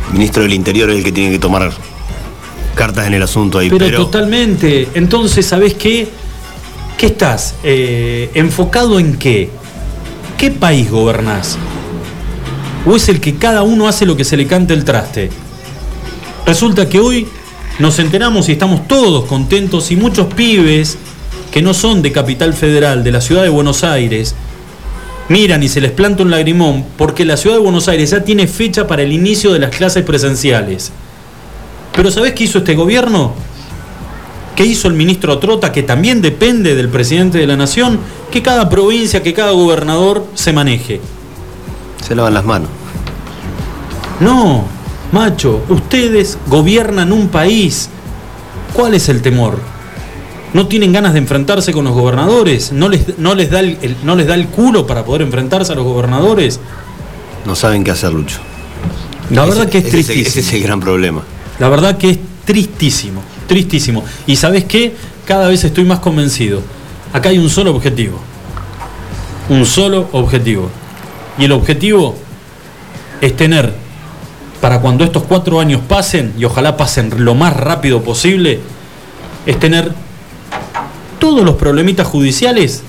El 0.08 0.14
ministro 0.14 0.44
del 0.44 0.54
Interior 0.54 0.90
es 0.90 0.98
el 0.98 1.04
que 1.04 1.12
tiene 1.12 1.32
que 1.32 1.40
tomar 1.40 1.72
cartas 2.76 3.08
en 3.08 3.14
el 3.14 3.24
asunto 3.24 3.60
ahí. 3.60 3.70
Pero, 3.70 4.06
totalmente. 4.06 4.90
Entonces, 4.96 5.46
¿sabés 5.46 5.76
qué? 5.76 6.08
¿Qué 6.98 7.06
estás? 7.06 7.54
Eh, 7.64 8.32
¿Enfocado 8.34 9.00
en 9.00 9.18
qué? 9.18 9.50
¿Qué 10.38 10.50
país 10.50 10.90
gobernás? 10.90 11.58
o 12.88 12.96
es 12.96 13.10
el 13.10 13.20
que 13.20 13.36
cada 13.36 13.64
uno 13.64 13.88
hace 13.88 14.06
lo 14.06 14.16
que 14.16 14.24
se 14.24 14.38
le 14.38 14.48
cante 14.48 14.74
el 14.74 14.86
traste? 14.86 15.30
Resulta 16.46 16.88
que 16.88 17.00
hoy 17.00 17.28
nos 17.80 18.00
enteramos 18.00 18.48
y 18.48 18.54
estamos 18.54 18.88
todos 18.88 19.26
contentos 19.26 19.92
y 19.92 19.96
muchos 19.96 20.34
pibes 20.34 20.98
que 21.52 21.62
no 21.62 21.74
son 21.74 22.02
de 22.02 22.12
Capital 22.12 22.54
Federal, 22.54 23.04
de 23.04 23.12
la 23.12 23.22
ciudad 23.22 23.44
de 23.44 23.50
Buenos 23.50 23.84
Aires, 23.84 24.36
miran 25.30 25.62
y 25.62 25.70
se 25.70 25.82
les 25.82 25.92
planta 25.92 26.24
un 26.24 26.32
lagrimón 26.32 26.86
porque 26.98 27.26
la 27.26 27.38
ciudad 27.38 27.58
de 27.58 27.62
Buenos 27.62 27.88
Aires 27.90 28.10
ya 28.12 28.24
tiene 28.24 28.48
fecha 28.48 28.88
para 28.88 29.04
el 29.04 29.12
inicio 29.12 29.52
de 29.54 29.60
las 29.60 29.76
clases 29.76 30.04
presenciales. 30.04 30.92
Pero 31.94 32.10
¿sabés 32.10 32.34
qué 32.34 32.46
hizo 32.46 32.60
este 32.60 32.74
gobierno? 32.74 33.34
¿Qué 34.58 34.66
hizo 34.66 34.88
el 34.88 34.96
ministro 34.96 35.38
Trota, 35.38 35.72
que 35.72 35.84
también 35.84 36.20
depende 36.20 36.74
del 36.74 36.90
presidente 36.90 37.38
de 37.38 37.46
la 37.46 37.56
nación? 37.56 38.00
Que 38.32 38.42
cada 38.42 38.68
provincia, 38.70 39.22
que 39.22 39.32
cada 39.32 39.52
gobernador 39.52 40.26
se 40.34 40.52
maneje. 40.52 41.00
Se 42.04 42.16
lavan 42.16 42.34
las 42.34 42.44
manos. 42.44 42.70
No, 44.20 44.66
macho, 45.12 45.62
ustedes 45.70 46.40
gobiernan 46.48 47.12
un 47.12 47.28
país. 47.28 47.90
¿Cuál 48.74 48.96
es 48.96 49.10
el 49.10 49.22
temor? 49.22 49.60
¿No 50.56 50.66
tienen 50.66 50.92
ganas 50.92 51.14
de 51.14 51.20
enfrentarse 51.20 51.72
con 51.72 51.86
los 51.86 51.94
gobernadores? 51.94 52.72
¿No 52.72 52.90
les, 52.90 53.20
no 53.20 53.36
les, 53.36 53.52
da, 53.52 53.60
el, 53.60 53.96
no 54.04 54.16
les 54.16 54.26
da 54.26 54.34
el 54.34 54.48
culo 54.48 54.88
para 54.88 55.06
poder 55.06 55.22
enfrentarse 55.22 55.74
a 55.74 55.76
los 55.76 55.86
gobernadores? 55.86 56.60
No 57.46 57.56
saben 57.56 57.84
qué 57.84 57.92
hacer, 57.92 58.12
Lucho. 58.12 58.40
La 59.30 59.46
verdad 59.46 59.70
que 59.70 59.78
es 59.78 59.88
tristísimo. 59.88 60.28
Ese 60.28 60.40
es 60.40 60.54
el 60.54 60.64
gran 60.64 60.80
problema. 60.80 61.22
La 61.60 61.70
verdad 61.70 61.96
que 62.00 62.10
es 62.10 62.20
tristísimo, 62.44 63.22
tristísimo. 63.48 64.04
Y 64.26 64.36
sabes 64.36 64.66
qué? 64.66 64.96
Cada 65.26 65.48
vez 65.48 65.64
estoy 65.64 65.86
más 65.86 66.00
convencido. 66.00 66.62
Acá 67.14 67.30
hay 67.30 67.40
un 67.40 67.50
solo 67.50 67.72
objetivo. 67.72 68.20
Un 69.50 69.66
solo 69.66 70.10
objetivo. 70.12 70.70
Y 71.38 71.46
el 71.46 71.52
objetivo 71.52 72.16
es 73.22 73.36
tener, 73.36 73.74
para 74.62 74.80
cuando 74.80 75.04
estos 75.04 75.24
cuatro 75.24 75.60
años 75.60 75.82
pasen, 75.88 76.34
y 76.38 76.46
ojalá 76.46 76.78
pasen 76.78 77.12
lo 77.24 77.34
más 77.36 77.56
rápido 77.56 78.04
posible, 78.04 78.60
es 79.46 79.60
tener 79.60 79.92
todos 81.20 81.44
los 81.44 81.56
problemitas 81.56 82.08
judiciales 82.08 82.84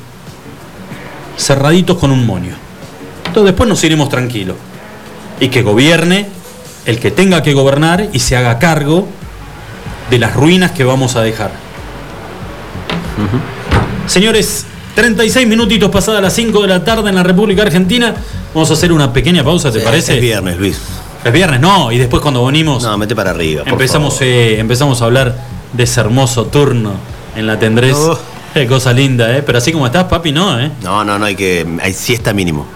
cerraditos 1.39 1.97
con 1.99 2.11
un 2.11 2.27
monio. 2.27 2.55
Entonces 3.27 3.53
después 3.53 3.69
nos 3.69 3.83
iremos 3.85 4.09
tranquilos. 4.09 4.57
Y 5.41 5.49
que 5.49 5.63
gobierne 5.63 6.27
el 6.85 6.99
que 6.99 7.11
tenga 7.11 7.43
que 7.43 7.55
gobernar 7.55 8.09
y 8.13 8.19
se 8.19 8.37
haga 8.37 8.59
cargo 8.59 9.07
de 10.11 10.19
las 10.19 10.35
ruinas 10.35 10.73
que 10.73 10.85
vamos 10.85 11.17
a 11.17 11.23
dejar. 11.23 11.51
Señores, 14.07 14.67
36 14.95 15.47
minutitos 15.47 15.91
pasadas 15.91 16.23
las 16.23 16.33
5 16.35 16.63
de 16.63 16.69
la 16.69 16.85
tarde 16.85 17.09
en 17.09 17.15
la 17.15 17.23
República 17.23 17.63
Argentina. 17.63 18.15
Vamos 18.55 18.71
a 18.71 18.75
hacer 18.75 18.93
una 18.93 19.13
pequeña 19.13 19.45
pausa, 19.45 19.71
¿te 19.71 19.81
parece? 19.81 20.15
Es 20.15 20.21
viernes, 20.21 20.59
Luis. 20.59 20.81
Es 21.25 21.33
viernes, 21.33 21.61
no, 21.61 21.93
y 21.93 21.99
después 21.99 22.23
cuando 22.23 22.45
venimos. 22.45 22.83
No, 22.83 22.97
mete 22.97 23.15
para 23.15 23.31
arriba. 23.31 23.63
empezamos, 23.67 24.21
eh, 24.23 24.59
empezamos 24.59 25.03
a 25.03 25.05
hablar 25.05 25.37
de 25.73 25.83
ese 25.83 26.01
hermoso 26.01 26.47
turno 26.47 26.93
en 27.37 27.47
la 27.47 27.59
tendrés. 27.59 27.97
Oh. 27.97 28.19
Cosa 28.69 28.93
linda, 28.93 29.37
¿eh? 29.37 29.43
Pero 29.43 29.59
así 29.59 29.71
como 29.73 29.87
estás, 29.87 30.05
papi, 30.05 30.33
no, 30.33 30.59
¿eh? 30.59 30.71
No, 30.83 31.05
no, 31.05 31.19
no, 31.19 31.27
hay 31.27 31.37
que. 31.37 31.67
Hay 31.83 31.93
siesta 31.93 32.33
mínimo. 32.33 32.67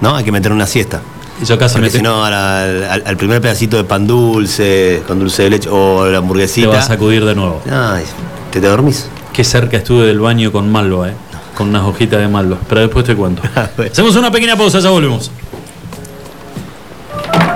¿No? 0.00 0.14
Hay 0.14 0.22
que 0.22 0.30
meter 0.30 0.52
una 0.52 0.66
siesta. 0.66 1.00
Y 1.42 1.44
yo 1.46 1.58
casi 1.58 1.74
Porque 1.74 1.90
si 1.90 2.02
no, 2.02 2.24
al, 2.24 3.16
primer 3.16 3.40
pedacito 3.40 3.76
de 3.76 3.84
pan 3.84 4.06
dulce, 4.06 5.02
con 5.06 5.18
dulce 5.18 5.44
de 5.44 5.50
leche 5.50 5.68
o 5.70 6.06
la 6.06 6.18
hamburguesita. 6.18 6.70
Te 6.70 6.76
vas 6.76 6.84
a 6.84 6.88
sacudir 6.88 7.24
de 7.24 7.34
nuevo. 7.34 7.60
Ay, 7.70 8.04
¿te, 8.52 8.60
te 8.60 8.66
dormís? 8.68 9.08
Qué 9.32 9.42
cerca 9.42 9.76
estuve 9.76 10.06
del 10.06 10.20
baño 10.20 10.52
con 10.52 10.70
Malva, 10.70 11.08
¿eh? 11.08 11.14
con 11.56 11.68
unas 11.68 11.82
hojitas 11.82 12.20
de 12.20 12.28
malva. 12.28 12.58
Pero 12.68 12.82
después 12.82 13.04
te 13.04 13.14
cuento. 13.14 13.42
Ah, 13.56 13.70
Hacemos 13.90 14.16
una 14.16 14.30
pequeña 14.30 14.56
pausa, 14.56 14.80
ya 14.80 14.90
volvemos. 14.90 15.30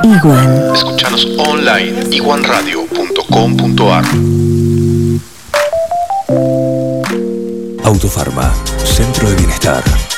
Iguan. 0.04 0.74
Escuchanos 0.74 1.28
online, 1.38 2.06
iguanradio.com.ar. 2.12 4.04
Autofarma, 7.84 8.52
Centro 8.84 9.28
de 9.30 9.36
Bienestar. 9.36 9.82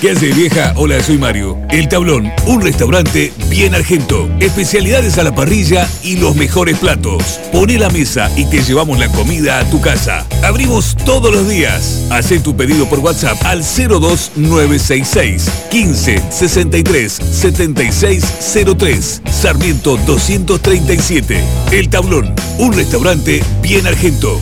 ¿Qué 0.00 0.10
hace 0.10 0.32
vieja? 0.32 0.74
Hola, 0.76 1.02
soy 1.02 1.16
Mario. 1.16 1.58
El 1.70 1.88
Tablón, 1.88 2.30
un 2.46 2.60
restaurante 2.60 3.32
bien 3.48 3.74
argento. 3.74 4.28
Especialidades 4.40 5.16
a 5.16 5.22
la 5.22 5.34
parrilla 5.34 5.88
y 6.02 6.16
los 6.16 6.36
mejores 6.36 6.78
platos. 6.78 7.40
Pone 7.50 7.78
la 7.78 7.88
mesa 7.88 8.30
y 8.36 8.44
te 8.44 8.62
llevamos 8.62 8.98
la 8.98 9.08
comida 9.08 9.58
a 9.58 9.64
tu 9.70 9.80
casa. 9.80 10.26
Abrimos 10.42 10.96
todos 11.06 11.32
los 11.32 11.48
días. 11.48 12.06
Haz 12.10 12.28
tu 12.42 12.54
pedido 12.54 12.86
por 12.90 12.98
WhatsApp 12.98 13.42
al 13.46 13.62
02966 13.62 15.50
15 15.70 16.22
63 16.30 17.12
7603 17.12 19.22
Sarmiento 19.30 19.96
237. 19.96 21.42
El 21.72 21.88
Tablón, 21.88 22.34
un 22.58 22.74
restaurante 22.74 23.42
bien 23.62 23.86
argento. 23.86 24.38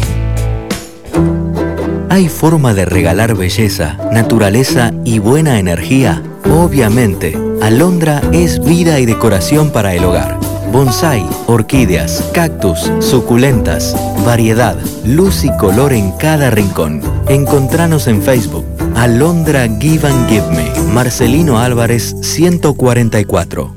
¿Hay 2.14 2.28
forma 2.28 2.74
de 2.74 2.84
regalar 2.84 3.34
belleza, 3.34 3.98
naturaleza 4.12 4.92
y 5.04 5.18
buena 5.18 5.58
energía? 5.58 6.22
Obviamente, 6.48 7.36
Alondra 7.60 8.22
es 8.30 8.64
vida 8.64 9.00
y 9.00 9.04
decoración 9.04 9.72
para 9.72 9.94
el 9.94 10.04
hogar. 10.04 10.38
Bonsai, 10.70 11.26
orquídeas, 11.48 12.22
cactus, 12.32 12.92
suculentas, 13.00 13.96
variedad, 14.24 14.76
luz 15.04 15.42
y 15.42 15.50
color 15.56 15.92
en 15.92 16.12
cada 16.12 16.50
rincón. 16.50 17.02
Encontranos 17.26 18.06
en 18.06 18.22
Facebook. 18.22 18.64
Alondra 18.94 19.66
Give 19.80 20.06
and 20.06 20.28
Give 20.28 20.46
Me. 20.52 20.70
Marcelino 20.92 21.58
Álvarez 21.58 22.14
144. 22.22 23.74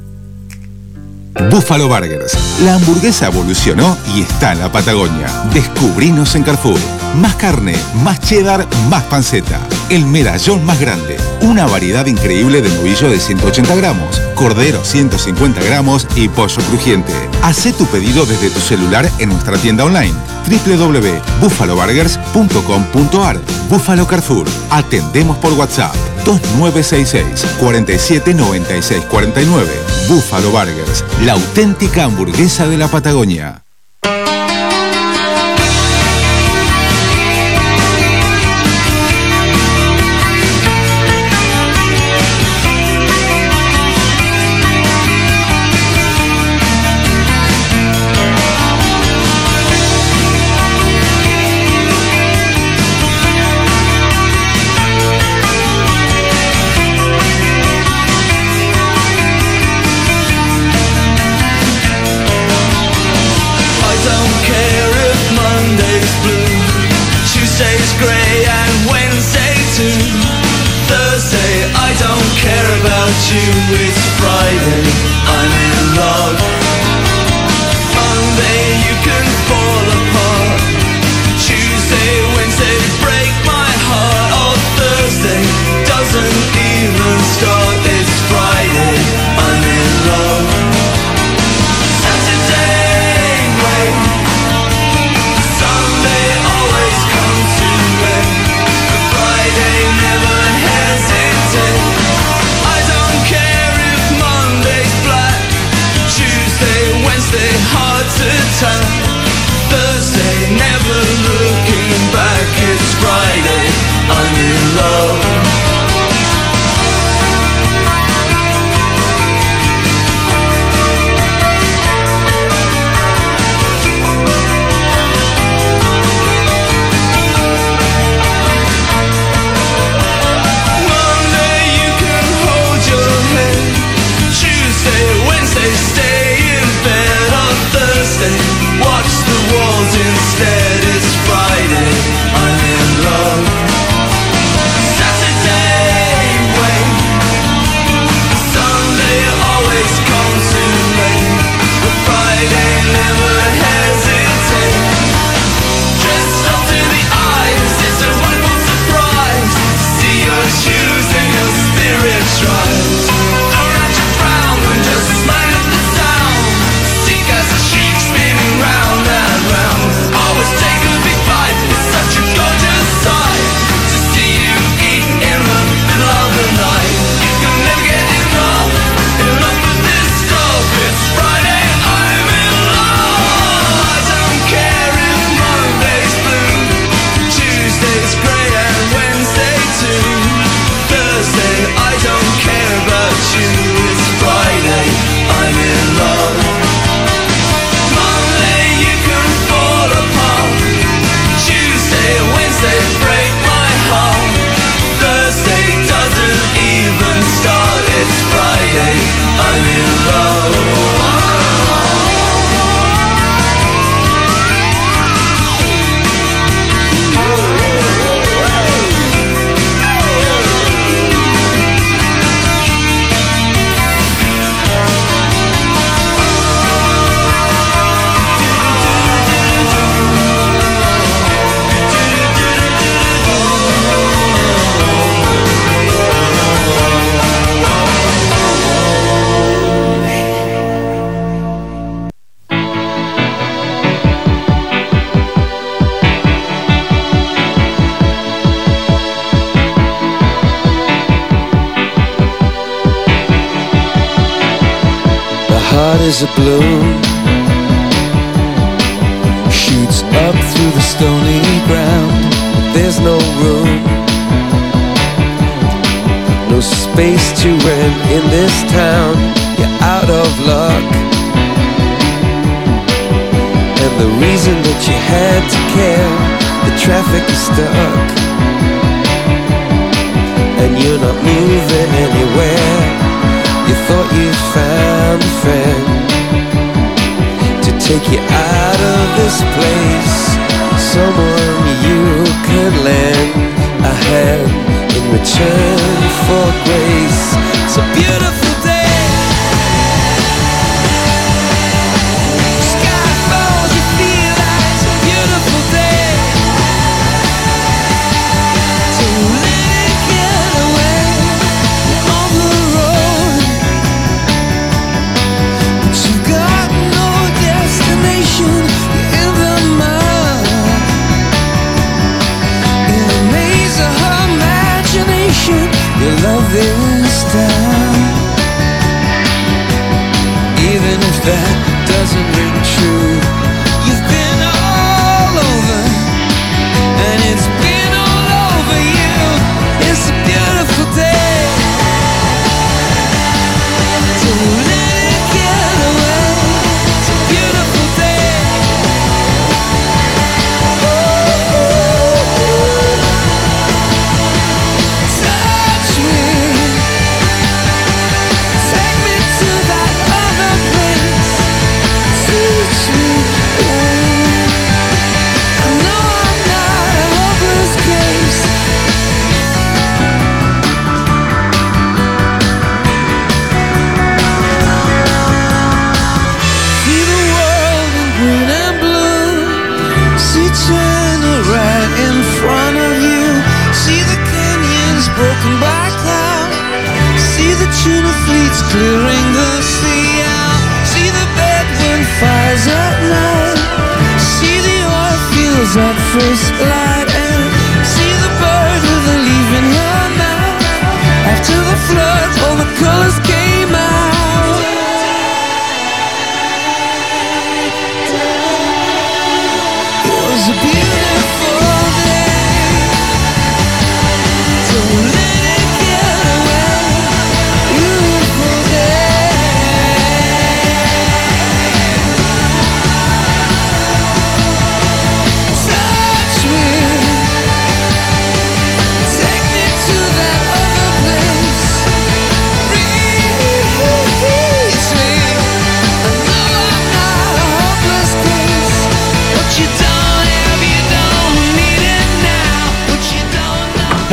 Buffalo 1.50 1.88
Burgers. 1.88 2.38
La 2.64 2.76
hamburguesa 2.76 3.30
evolucionó 3.30 3.98
y 4.16 4.22
está 4.22 4.52
en 4.52 4.60
la 4.60 4.72
Patagonia. 4.72 5.26
Descubrinos 5.56 6.36
en 6.36 6.44
Carrefour. 6.44 6.78
Más 7.18 7.36
carne, 7.36 7.76
más 8.04 8.20
cheddar, 8.20 8.68
más 8.90 9.04
panceta. 9.04 9.60
El 9.90 10.06
medallón 10.06 10.66
más 10.66 10.78
grande. 10.80 11.18
Una 11.42 11.66
variedad 11.66 12.06
increíble 12.06 12.62
de 12.62 12.70
novillo 12.70 13.10
de 13.10 13.20
180 13.20 13.76
gramos, 13.76 14.22
cordero 14.36 14.86
150 14.86 15.64
gramos 15.64 16.06
y 16.16 16.30
pollo 16.30 16.62
crujiente. 16.70 17.12
Haz 17.42 17.68
tu 17.78 17.88
pedido 17.88 18.26
desde 18.26 18.52
tu 18.52 18.60
celular 18.60 19.10
en 19.20 19.30
nuestra 19.30 19.58
tienda 19.58 19.86
online 19.86 20.14
www.buffaloburgers.com.ar 20.48 23.42
Buffalo 23.70 24.08
Carrefour. 24.08 24.48
Atendemos 24.70 25.38
por 25.38 25.54
WhatsApp 25.54 25.96
2966 26.24 27.46
47 27.60 28.34
96 28.34 29.06
49. 29.06 29.70
Buffalo 30.08 30.52
Burgers, 30.52 31.04
la 31.26 31.34
auténtica 31.34 32.06
hamburguesa 32.06 32.66
de 32.68 32.78
la 32.78 32.88
Patagonia. 32.88 33.67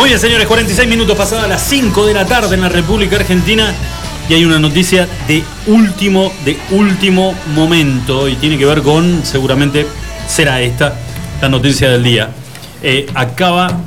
Muy 0.05 0.11
bien, 0.11 0.21
señores, 0.21 0.47
46 0.47 0.87
minutos 0.87 1.17
pasadas 1.17 1.49
las 1.49 1.63
5 1.63 2.05
de 2.05 2.13
la 2.13 2.27
tarde 2.27 2.57
en 2.57 2.61
la 2.61 2.69
República 2.69 3.17
Argentina 3.17 3.73
y 4.29 4.35
hay 4.35 4.45
una 4.45 4.59
noticia 4.59 5.09
de 5.27 5.43
último, 5.67 6.31
de 6.45 6.59
último 6.73 7.35
momento 7.55 8.29
y 8.29 8.35
tiene 8.35 8.59
que 8.59 8.67
ver 8.67 8.83
con, 8.83 9.25
seguramente 9.25 9.87
será 10.29 10.61
esta, 10.61 10.95
la 11.41 11.49
noticia 11.49 11.89
del 11.89 12.03
día. 12.03 12.29
Eh, 12.83 13.07
acaba, 13.15 13.79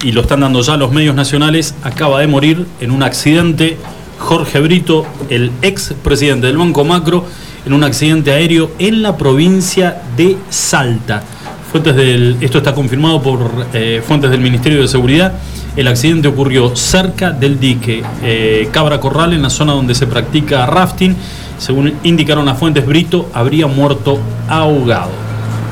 y 0.00 0.12
lo 0.12 0.20
están 0.20 0.42
dando 0.42 0.60
ya 0.62 0.76
los 0.76 0.92
medios 0.92 1.16
nacionales, 1.16 1.74
acaba 1.82 2.20
de 2.20 2.28
morir 2.28 2.64
en 2.78 2.92
un 2.92 3.02
accidente 3.02 3.78
Jorge 4.20 4.60
Brito, 4.60 5.06
el 5.28 5.50
ex 5.62 5.92
presidente 6.04 6.46
del 6.46 6.56
Banco 6.56 6.84
Macro, 6.84 7.24
en 7.66 7.72
un 7.72 7.82
accidente 7.82 8.30
aéreo 8.30 8.70
en 8.78 9.02
la 9.02 9.16
provincia 9.16 10.02
de 10.16 10.36
Salta. 10.50 11.24
Fuentes 11.70 11.96
del, 11.96 12.36
esto 12.40 12.58
está 12.58 12.74
confirmado 12.74 13.20
por 13.20 13.66
eh, 13.74 14.02
fuentes 14.06 14.30
del 14.30 14.40
Ministerio 14.40 14.80
de 14.80 14.88
Seguridad. 14.88 15.34
El 15.76 15.86
accidente 15.86 16.26
ocurrió 16.26 16.74
cerca 16.74 17.30
del 17.30 17.60
dique 17.60 18.02
eh, 18.22 18.68
Cabra 18.72 18.98
Corral, 19.00 19.34
en 19.34 19.42
la 19.42 19.50
zona 19.50 19.74
donde 19.74 19.94
se 19.94 20.06
practica 20.06 20.64
rafting. 20.66 21.14
Según 21.58 21.92
indicaron 22.04 22.46
las 22.46 22.58
fuentes, 22.58 22.86
Brito 22.86 23.30
habría 23.34 23.66
muerto 23.66 24.18
ahogado. 24.48 25.10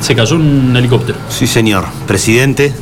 Se 0.01 0.14
cayó 0.14 0.36
en 0.36 0.42
un 0.42 0.76
helicóptero. 0.76 1.18
Sí, 1.30 1.47
señor. 1.47 1.84
Presidente 2.07 2.74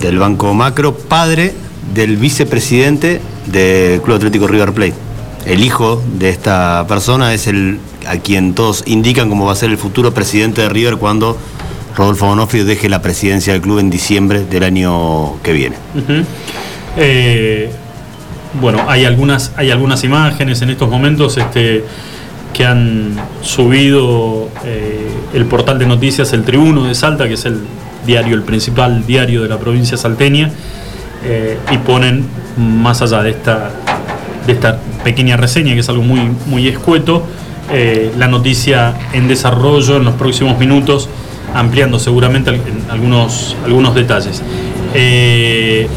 del 0.00 0.18
Banco 0.18 0.54
Macro, 0.54 0.94
padre 0.94 1.54
del 1.94 2.16
vicepresidente 2.16 3.20
del 3.46 4.00
Club 4.00 4.16
Atlético 4.16 4.46
River 4.46 4.72
Plate. 4.72 4.94
El 5.44 5.62
hijo 5.62 6.02
de 6.18 6.30
esta 6.30 6.86
persona 6.88 7.34
es 7.34 7.46
el 7.48 7.78
a 8.08 8.16
quien 8.16 8.54
todos 8.54 8.82
indican 8.86 9.28
como 9.28 9.46
va 9.46 9.52
a 9.52 9.56
ser 9.56 9.70
el 9.70 9.78
futuro 9.78 10.12
presidente 10.12 10.62
de 10.62 10.68
River 10.68 10.96
cuando 10.96 11.36
Rodolfo 11.96 12.26
Bonofrio 12.26 12.64
deje 12.64 12.88
la 12.88 13.02
presidencia 13.02 13.52
del 13.52 13.62
club 13.62 13.78
en 13.78 13.90
diciembre 13.90 14.44
del 14.44 14.62
año 14.62 15.40
que 15.42 15.52
viene. 15.52 15.76
Eh, 16.96 17.70
bueno, 18.60 18.84
hay 18.88 19.04
algunas, 19.04 19.52
hay 19.56 19.70
algunas 19.70 20.04
imágenes 20.04 20.62
en 20.62 20.70
estos 20.70 20.88
momentos 20.88 21.36
este, 21.36 21.84
que 22.52 22.64
han 22.64 23.16
subido 23.42 24.48
eh, 24.64 25.08
el 25.34 25.46
portal 25.46 25.78
de 25.78 25.86
noticias 25.86 26.32
El 26.32 26.44
Tribuno 26.44 26.84
de 26.84 26.94
Salta, 26.94 27.28
que 27.28 27.34
es 27.34 27.44
el 27.44 27.60
diario, 28.06 28.34
el 28.34 28.42
principal 28.42 29.06
diario 29.06 29.42
de 29.42 29.48
la 29.48 29.58
provincia 29.58 29.96
salteña, 29.96 30.50
eh, 31.24 31.58
y 31.70 31.78
ponen 31.78 32.26
más 32.56 33.00
allá 33.02 33.22
de 33.22 33.30
esta, 33.30 33.70
de 34.46 34.52
esta 34.52 34.78
pequeña 35.04 35.36
reseña, 35.36 35.74
que 35.74 35.80
es 35.80 35.88
algo 35.88 36.02
muy, 36.02 36.20
muy 36.46 36.68
escueto, 36.68 37.26
la 38.18 38.28
noticia 38.28 38.94
en 39.14 39.28
desarrollo 39.28 39.96
en 39.96 40.04
los 40.04 40.14
próximos 40.16 40.58
minutos, 40.58 41.08
ampliando 41.54 41.98
seguramente 41.98 42.50
en 42.50 42.62
algunos, 42.90 43.56
algunos 43.64 43.94
detalles. 43.94 44.42
Eh, 44.94 45.88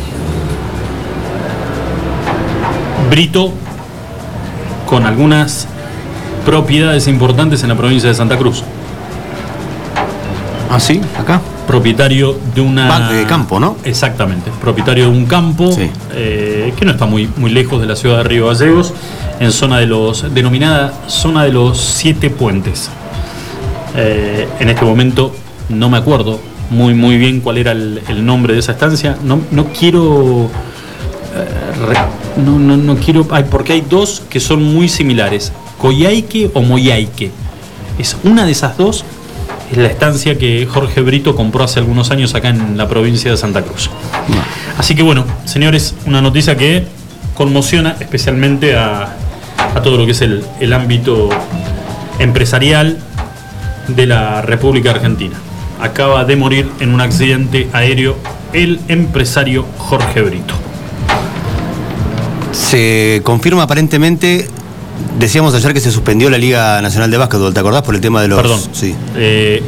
Brito 3.10 3.52
con 4.88 5.06
algunas 5.06 5.68
propiedades 6.46 7.08
importantes 7.08 7.64
en 7.64 7.70
la 7.70 7.76
provincia 7.76 8.10
de 8.10 8.16
Santa 8.16 8.38
Cruz. 8.38 8.64
Ah, 10.72 10.80
sí, 10.80 11.02
acá. 11.20 11.42
Propietario 11.68 12.38
de 12.54 12.62
una. 12.62 12.88
Va- 12.88 13.10
de 13.12 13.26
campo, 13.26 13.60
¿no? 13.60 13.78
Exactamente. 13.84 14.52
Propietario 14.62 15.06
de 15.06 15.10
un 15.18 15.26
campo 15.26 15.72
Sí. 15.72 15.90
eh, 16.14 16.74
que 16.78 16.86
no 16.86 16.92
está 16.92 17.06
muy, 17.06 17.30
muy 17.38 17.52
lejos 17.52 17.80
de 17.82 17.88
la 17.88 17.96
ciudad 17.96 18.18
de 18.18 18.24
Río 18.24 18.48
Gallegos. 18.48 18.94
en 19.38 19.52
zona 19.52 19.80
de 19.80 19.86
los, 19.86 20.34
denominada 20.34 20.94
zona 21.08 21.44
de 21.44 21.52
los 21.52 21.78
siete 21.78 22.30
puentes. 22.30 22.90
Eh, 23.98 24.48
en 24.62 24.70
este 24.70 24.86
momento 24.86 25.36
no 25.70 25.90
me 25.90 25.98
acuerdo 25.98 26.40
muy 26.70 26.94
muy 26.94 27.18
bien 27.18 27.42
cuál 27.42 27.58
era 27.58 27.72
el, 27.72 28.02
el 28.08 28.26
nombre 28.26 28.54
de 28.54 28.60
esa 28.60 28.74
estancia. 28.74 29.18
No, 29.24 29.40
no 29.52 29.66
quiero 29.68 30.50
eh, 31.36 31.96
no, 32.44 32.60
no, 32.60 32.78
no 32.78 32.96
quiero 32.98 33.28
ay, 33.32 33.46
porque 33.50 33.74
hay 33.74 33.82
dos 33.82 34.24
que 34.30 34.40
son 34.40 34.64
muy 34.64 34.90
similares, 34.90 35.52
Coyhaique 35.80 36.52
o 36.54 36.62
Moyaique. 36.62 37.32
Es 38.00 38.18
una 38.24 38.46
de 38.46 38.52
esas 38.52 38.78
dos 38.78 39.06
es 39.72 39.78
la 39.78 39.88
estancia 39.88 40.38
que 40.38 40.68
Jorge 40.72 41.02
Brito 41.02 41.36
compró 41.36 41.64
hace 41.64 41.80
algunos 41.80 42.12
años 42.12 42.36
acá 42.36 42.50
en 42.50 42.78
la 42.78 42.88
provincia 42.88 43.32
de 43.32 43.38
Santa 43.38 43.64
Cruz. 43.64 43.90
Así 44.78 44.96
que 44.96 45.02
bueno, 45.02 45.26
señores, 45.46 45.96
una 46.06 46.22
noticia 46.22 46.56
que 46.56 46.86
conmociona 47.34 47.96
especialmente 48.00 48.76
a, 48.76 49.16
a 49.76 49.82
todo 49.82 49.98
lo 49.98 50.06
que 50.06 50.12
es 50.12 50.22
el, 50.22 50.44
el 50.60 50.74
ámbito 50.74 51.30
empresarial 52.20 52.98
de 53.88 54.06
la 54.06 54.42
República 54.42 54.92
Argentina. 54.92 55.36
Acaba 55.80 56.26
de 56.26 56.36
morir 56.36 56.70
en 56.80 56.94
un 56.94 57.02
accidente 57.02 57.68
aéreo 57.74 58.16
el 58.54 58.80
empresario 58.88 59.66
Jorge 59.78 60.22
Brito. 60.22 60.54
Se 62.52 63.22
confirma 63.24 63.64
aparentemente, 63.64 64.48
decíamos 65.20 65.54
ayer 65.54 65.74
que 65.74 65.82
se 65.82 65.92
suspendió 65.92 66.30
la 66.30 66.38
Liga 66.38 66.82
Nacional 66.82 67.12
de 67.12 67.18
Básquetbol, 67.18 67.54
¿te 67.54 67.60
acordás? 67.60 67.82
Por 67.82 67.96
el 67.96 68.02
tema 68.02 68.22
de 68.22 68.30
los... 68.30 68.42
Perdón. 68.42 68.62
Sí. 68.72 68.96
Eh, 69.18 69.62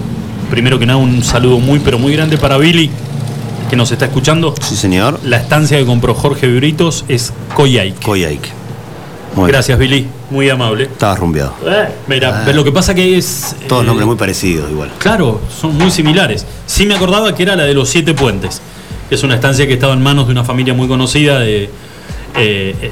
primero 0.49 0.80
que 0.80 0.86
nada, 0.86 0.97
un 0.97 1.24
saludo 1.24 1.60
muy, 1.60 1.80
pero 1.80 1.99
muy 1.99 2.14
grande 2.14 2.38
para 2.38 2.58
Billy, 2.58 2.89
que 3.70 3.76
nos 3.76 3.91
está 3.91 4.05
escuchando. 4.05 4.55
Sí, 4.62 4.78
señor. 4.78 5.20
La 5.26 5.38
estancia 5.38 5.78
que 5.78 5.86
compró 5.86 6.14
Jorge 6.14 6.47
Britos 6.47 7.03
es 7.10 7.34
Coyhaique. 7.53 8.05
Coyhaique. 8.05 8.49
Gracias, 9.36 9.78
Billy. 9.78 10.08
Muy 10.30 10.49
amable. 10.49 10.84
Estaba 10.84 11.15
rumbeado. 11.15 11.53
Eh, 11.65 11.88
mira, 12.07 12.43
Ah. 12.45 12.51
lo 12.51 12.63
que 12.63 12.71
pasa 12.71 12.93
que 12.93 13.17
es. 13.17 13.55
Todos 13.67 13.84
eh, 13.84 13.88
nombres 13.88 14.05
muy 14.07 14.17
parecidos 14.17 14.69
igual. 14.69 14.91
Claro, 14.99 15.39
son 15.61 15.78
muy 15.78 15.89
similares. 15.89 16.45
Sí 16.65 16.86
me 16.86 16.95
acordaba 16.95 17.34
que 17.34 17.43
era 17.43 17.55
la 17.55 17.63
de 17.63 17.73
los 17.73 17.89
siete 17.89 18.13
puentes. 18.13 18.61
que 19.09 19.15
Es 19.15 19.23
una 19.23 19.36
estancia 19.36 19.65
que 19.67 19.73
estaba 19.73 19.93
en 19.93 20.03
manos 20.03 20.25
de 20.28 20.34
una 20.34 20.43
familia 20.43 20.73
muy 20.73 20.88
conocida 20.89 21.39
de. 21.39 21.63
eh, 21.63 21.69
eh, 22.82 22.91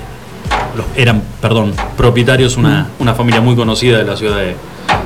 los- 0.77 0.86
eran, 0.95 1.21
perdón, 1.41 1.73
propietarios, 1.97 2.55
una, 2.57 2.88
una 2.99 3.13
familia 3.15 3.41
muy 3.41 3.55
conocida 3.55 3.97
de 3.97 4.03
la 4.05 4.15
ciudad 4.15 4.38
de, 4.38 4.55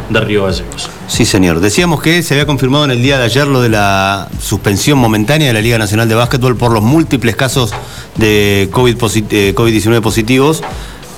de 0.10 0.20
Río 0.22 0.44
Gallegos. 0.46 0.90
Sí, 1.08 1.26
señor. 1.26 1.60
Decíamos 1.62 2.02
que 2.02 2.22
se 2.24 2.36
había 2.36 2.46
confirmado 2.46 2.86
en 2.86 2.92
el 2.92 3.02
día 3.02 3.18
de 3.18 3.26
ayer 3.26 3.48
lo 3.48 3.62
de 3.62 3.70
la 3.70 4.28
suspensión 4.42 4.98
momentánea 5.00 5.48
de 5.48 5.54
la 5.54 5.62
Liga 5.62 5.78
Nacional 5.80 6.08
de 6.08 6.16
Básquetbol 6.16 6.56
por 6.58 6.72
los 6.72 6.84
múltiples 6.84 7.36
casos 7.36 7.72
de 8.16 8.70
COVID 8.72 8.98
posi- 8.98 9.26
eh, 9.32 9.54
COVID-19 9.56 10.02
positivos, 10.02 10.62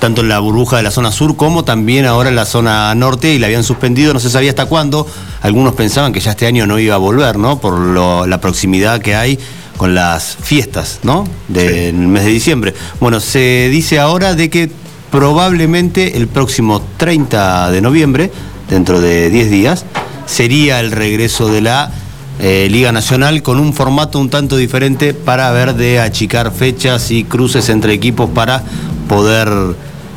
tanto 0.02 0.22
en 0.22 0.28
la 0.28 0.40
burbuja 0.40 0.78
de 0.78 0.82
la 0.82 0.90
zona 0.90 1.12
sur 1.12 1.36
como 1.36 1.62
también 1.62 2.06
ahora 2.06 2.28
en 2.28 2.34
la 2.34 2.44
zona 2.44 2.92
norte, 2.96 3.32
y 3.32 3.38
la 3.38 3.46
habían 3.46 3.62
suspendido, 3.62 4.12
no 4.12 4.18
se 4.18 4.30
sabía 4.30 4.50
hasta 4.50 4.66
cuándo. 4.66 5.06
Algunos 5.42 5.74
pensaban 5.74 6.12
que 6.12 6.18
ya 6.18 6.32
este 6.32 6.44
año 6.48 6.66
no 6.66 6.80
iba 6.80 6.96
a 6.96 6.98
volver, 6.98 7.38
¿no? 7.38 7.60
Por 7.60 7.78
lo- 7.78 8.26
la 8.26 8.40
proximidad 8.40 9.00
que 9.00 9.14
hay 9.14 9.38
con 9.76 9.94
las 9.94 10.36
fiestas, 10.42 10.98
¿no? 11.04 11.22
Del 11.46 11.94
mes 11.94 12.24
de 12.24 12.30
diciembre. 12.32 12.74
Bueno, 12.98 13.20
se 13.20 13.68
dice 13.70 14.00
ahora 14.00 14.34
de 14.34 14.50
que 14.50 14.72
probablemente 15.12 16.16
el 16.16 16.26
próximo 16.26 16.82
30 16.96 17.70
de 17.70 17.80
noviembre, 17.80 18.32
dentro 18.68 19.00
de 19.00 19.30
10 19.30 19.50
días, 19.52 19.84
sería 20.26 20.80
el 20.80 20.90
regreso 20.90 21.46
de 21.46 21.60
la 21.60 21.92
eh, 22.40 22.66
Liga 22.72 22.90
Nacional 22.90 23.44
con 23.44 23.60
un 23.60 23.72
formato 23.72 24.18
un 24.18 24.30
tanto 24.30 24.56
diferente 24.56 25.14
para 25.14 25.48
ver 25.52 25.74
de 25.76 26.00
achicar 26.00 26.50
fechas 26.52 27.12
y 27.12 27.22
cruces 27.22 27.68
entre 27.68 27.92
equipos 27.92 28.28
para 28.30 28.64
poder 29.08 29.48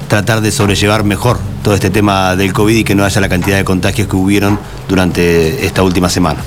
tratar 0.07 0.41
de 0.41 0.51
sobrellevar 0.51 1.03
mejor 1.03 1.39
todo 1.63 1.73
este 1.73 1.89
tema 1.89 2.35
del 2.35 2.53
COVID 2.53 2.75
y 2.75 2.83
que 2.83 2.95
no 2.95 3.03
haya 3.05 3.21
la 3.21 3.29
cantidad 3.29 3.57
de 3.57 3.63
contagios 3.63 4.07
que 4.07 4.15
hubieron 4.15 4.59
durante 4.87 5.65
esta 5.65 5.83
última 5.83 6.09
semana. 6.09 6.39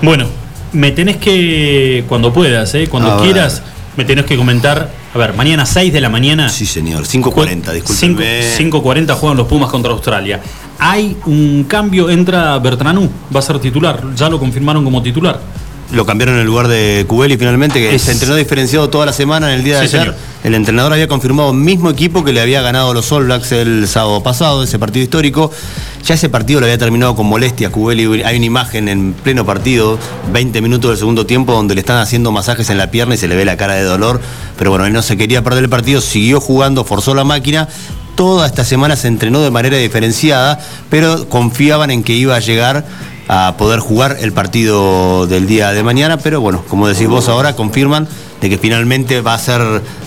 Bueno, 0.00 0.26
me 0.72 0.90
tenés 0.90 1.16
que, 1.18 2.04
cuando 2.08 2.32
puedas, 2.32 2.74
¿eh? 2.74 2.88
cuando 2.88 3.12
A 3.12 3.16
ver. 3.16 3.24
quieras, 3.24 3.62
me 3.96 4.04
tenés 4.04 4.24
que 4.24 4.36
comentar. 4.36 4.90
A 5.14 5.18
ver, 5.18 5.34
mañana 5.34 5.66
6 5.66 5.92
de 5.92 6.00
la 6.00 6.08
mañana. 6.08 6.48
Sí, 6.48 6.64
señor, 6.64 7.04
5.40, 7.04 7.72
discúlpenme. 7.72 8.56
5.40 8.58 9.14
juegan 9.14 9.36
los 9.36 9.46
Pumas 9.46 9.70
contra 9.70 9.92
Australia. 9.92 10.40
Hay 10.78 11.16
un 11.26 11.64
cambio, 11.68 12.08
entra 12.08 12.58
Bertranú, 12.58 13.10
va 13.34 13.40
a 13.40 13.42
ser 13.42 13.58
titular. 13.58 14.02
Ya 14.16 14.28
lo 14.30 14.38
confirmaron 14.38 14.82
como 14.84 15.02
titular. 15.02 15.38
Lo 15.92 16.06
cambiaron 16.06 16.38
en 16.38 16.46
lugar 16.46 16.68
de 16.68 17.04
Cubeli 17.06 17.36
finalmente, 17.36 17.78
que 17.78 17.94
Es- 17.94 18.02
se 18.02 18.12
entrenó 18.12 18.34
diferenciado 18.34 18.88
toda 18.88 19.04
la 19.04 19.12
semana 19.12 19.48
en 19.52 19.58
el 19.58 19.64
día 19.64 19.78
de 19.78 19.86
Sí, 19.88 19.96
ayer. 19.96 20.06
señor. 20.14 20.16
El 20.42 20.54
entrenador 20.54 20.92
había 20.94 21.06
confirmado 21.06 21.52
mismo 21.52 21.90
equipo 21.90 22.24
que 22.24 22.32
le 22.32 22.40
había 22.40 22.62
ganado 22.62 22.90
a 22.90 22.94
los 22.94 23.12
All 23.12 23.26
Blacks 23.26 23.52
el 23.52 23.86
sábado 23.86 24.22
pasado, 24.22 24.62
ese 24.64 24.78
partido 24.78 25.04
histórico. 25.04 25.50
Ya 26.06 26.14
ese 26.14 26.30
partido 26.30 26.60
lo 26.60 26.66
había 26.66 26.78
terminado 26.78 27.14
con 27.14 27.26
molestias. 27.26 27.70
Cubeli, 27.70 28.22
hay 28.22 28.36
una 28.38 28.46
imagen 28.46 28.88
en 28.88 29.12
pleno 29.12 29.44
partido, 29.44 29.98
20 30.32 30.62
minutos 30.62 30.90
del 30.90 30.98
segundo 30.98 31.26
tiempo, 31.26 31.52
donde 31.52 31.74
le 31.74 31.80
están 31.82 31.98
haciendo 31.98 32.32
masajes 32.32 32.70
en 32.70 32.78
la 32.78 32.90
pierna 32.90 33.14
y 33.14 33.18
se 33.18 33.28
le 33.28 33.36
ve 33.36 33.44
la 33.44 33.58
cara 33.58 33.74
de 33.74 33.82
dolor. 33.84 34.18
Pero 34.58 34.70
bueno, 34.70 34.86
él 34.86 34.92
no 34.94 35.02
se 35.02 35.18
quería 35.18 35.44
perder 35.44 35.62
el 35.64 35.70
partido, 35.70 36.00
siguió 36.00 36.40
jugando, 36.40 36.84
forzó 36.84 37.14
la 37.14 37.24
máquina. 37.24 37.68
Toda 38.16 38.46
esta 38.46 38.64
semana 38.64 38.96
se 38.96 39.08
entrenó 39.08 39.42
de 39.42 39.50
manera 39.50 39.76
diferenciada, 39.76 40.58
pero 40.90 41.28
confiaban 41.28 41.90
en 41.90 42.02
que 42.02 42.14
iba 42.14 42.34
a 42.34 42.40
llegar 42.40 42.84
a 43.28 43.54
poder 43.56 43.80
jugar 43.80 44.16
el 44.20 44.32
partido 44.32 45.26
del 45.26 45.46
día 45.46 45.72
de 45.72 45.82
mañana, 45.82 46.18
pero 46.18 46.40
bueno, 46.40 46.64
como 46.68 46.88
decís 46.88 47.08
vos 47.08 47.28
ahora, 47.28 47.54
confirman 47.54 48.08
de 48.40 48.50
que 48.50 48.58
finalmente 48.58 49.20
va 49.20 49.34
a 49.34 49.38
ser 49.38 49.60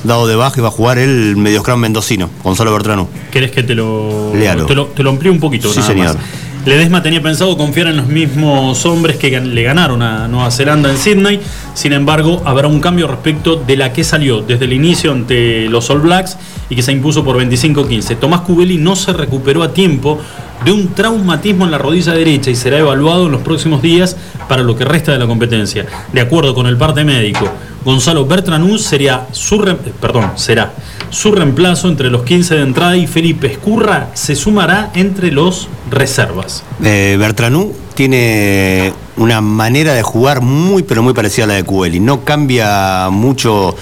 dado 0.04 0.28
de 0.28 0.36
baja 0.36 0.60
y 0.60 0.62
va 0.62 0.68
a 0.68 0.72
jugar 0.72 0.98
el 0.98 1.38
mediocrán 1.38 1.80
mendocino, 1.80 2.30
Gonzalo 2.44 2.74
Bertrano. 2.74 3.08
¿Querés 3.32 3.52
que 3.52 3.64
te 3.64 3.76
lo, 3.76 4.32
te 4.68 4.76
lo, 4.76 4.88
te 4.88 5.04
lo 5.04 5.10
amplíe 5.10 5.32
un 5.32 5.40
poquito? 5.40 5.70
Sí, 5.70 5.80
nada 5.80 5.92
señor. 5.92 6.16
más? 6.16 6.26
Ledesma 6.66 7.04
tenía 7.04 7.22
pensado 7.22 7.56
confiar 7.58 7.88
en 7.88 7.98
los 7.98 8.08
mismos 8.08 8.84
hombres 8.88 9.18
que 9.18 9.40
le 9.40 9.62
ganaron 9.62 10.02
a 10.02 10.28
Nueva 10.28 10.50
Zelanda 10.50 10.90
en 10.90 10.98
Sydney. 10.98 11.40
Sin 11.76 11.94
embargo, 11.94 12.42
habrá 12.44 12.68
un 12.68 12.80
cambio 12.80 13.08
respecto 13.08 13.56
de 13.56 13.78
la 13.78 13.94
que 13.94 14.04
salió 14.04 14.42
desde 14.42 14.66
el 14.66 14.74
inicio 14.74 15.12
ante 15.12 15.70
los 15.70 15.92
All 15.92 16.00
Blacks 16.00 16.38
y 16.68 16.76
que 16.76 16.82
se 16.82 16.92
impuso 16.92 17.24
por 17.24 17.38
25-15. 17.38 18.18
Tomás 18.18 18.42
Cubeli 18.42 18.78
no 18.78 18.96
se 18.96 19.14
recuperó 19.14 19.62
a 19.62 19.74
tiempo 19.74 20.20
de 20.64 20.72
un 20.72 20.94
traumatismo 20.94 21.66
en 21.66 21.72
la 21.72 21.78
rodilla 21.78 22.14
derecha 22.14 22.50
y 22.50 22.56
será 22.56 22.78
evaluado 22.78 23.26
en 23.26 23.32
los 23.32 23.42
próximos 23.42 23.82
días 23.82 24.16
para 24.48 24.64
lo 24.64 24.76
que 24.76 24.86
resta 24.86 25.12
de 25.12 25.20
la 25.20 25.28
competencia. 25.28 25.86
De 26.14 26.22
acuerdo 26.22 26.54
con 26.56 26.68
el 26.68 26.78
parte 26.78 27.04
médico, 27.04 27.50
Gonzalo 27.84 28.26
Bertranú 28.26 28.78
sería 28.80 29.28
su 29.32 29.64
eh, 29.64 29.78
perdón, 30.02 30.32
será 30.36 30.74
su 31.12 31.32
reemplazo 31.32 31.88
entre 31.88 32.10
los 32.10 32.24
15 32.24 32.56
de 32.56 32.62
entrada 32.62 32.98
y 32.98 33.06
Felipe 33.06 33.48
Escurra 33.48 34.10
se 34.14 34.36
sumará 34.36 34.92
entre 34.96 35.32
los 35.32 35.68
reservas. 35.92 36.64
Eh, 36.84 37.16
Bertranú 37.20 37.74
tiene 37.94 38.92
una 39.18 39.40
manera 39.40 39.94
de 39.94 40.02
jugar 40.02 40.42
muy 40.42 40.84
pero 40.84 41.04
muy 41.04 41.14
parecida 41.14 41.46
a 41.46 41.48
la 41.48 41.54
de 41.54 41.64
Cubeli. 41.64 42.00
No 42.00 42.26
cambia 42.26 43.10
mucho, 43.12 43.76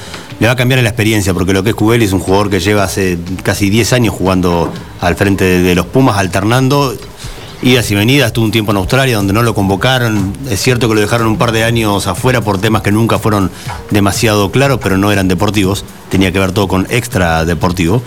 le 0.43 0.47
va 0.47 0.53
a 0.55 0.57
cambiar 0.57 0.83
la 0.83 0.89
experiencia, 0.89 1.33
porque 1.33 1.53
lo 1.53 1.63
que 1.63 1.69
es 1.69 1.75
Cubeli 1.75 2.03
es 2.03 2.11
un 2.11 2.19
jugador 2.19 2.49
que 2.49 2.59
lleva 2.59 2.83
hace 2.83 3.17
casi 3.43 3.69
10 3.69 3.93
años 3.93 4.13
jugando 4.13 4.73
al 4.99 5.15
frente 5.15 5.45
de, 5.45 5.61
de 5.61 5.73
los 5.73 5.85
Pumas, 5.85 6.17
alternando 6.17 6.93
idas 7.61 7.89
y 7.91 7.95
venidas, 7.95 8.33
tuvo 8.33 8.43
un 8.43 8.51
tiempo 8.51 8.71
en 8.71 8.77
Australia 8.77 9.15
donde 9.15 9.31
no 9.31 9.41
lo 9.41 9.53
convocaron. 9.55 10.33
Es 10.49 10.61
cierto 10.61 10.89
que 10.89 10.95
lo 10.95 10.99
dejaron 10.99 11.27
un 11.27 11.37
par 11.37 11.53
de 11.53 11.63
años 11.63 12.07
afuera 12.07 12.41
por 12.41 12.59
temas 12.59 12.81
que 12.81 12.91
nunca 12.91 13.19
fueron 13.19 13.51
demasiado 13.89 14.51
claros, 14.51 14.81
pero 14.83 14.97
no 14.97 15.13
eran 15.13 15.29
deportivos. 15.29 15.85
Tenía 16.09 16.33
que 16.33 16.39
ver 16.39 16.51
todo 16.51 16.67
con 16.67 16.87
extra 16.89 17.45
deportivo. 17.45 18.03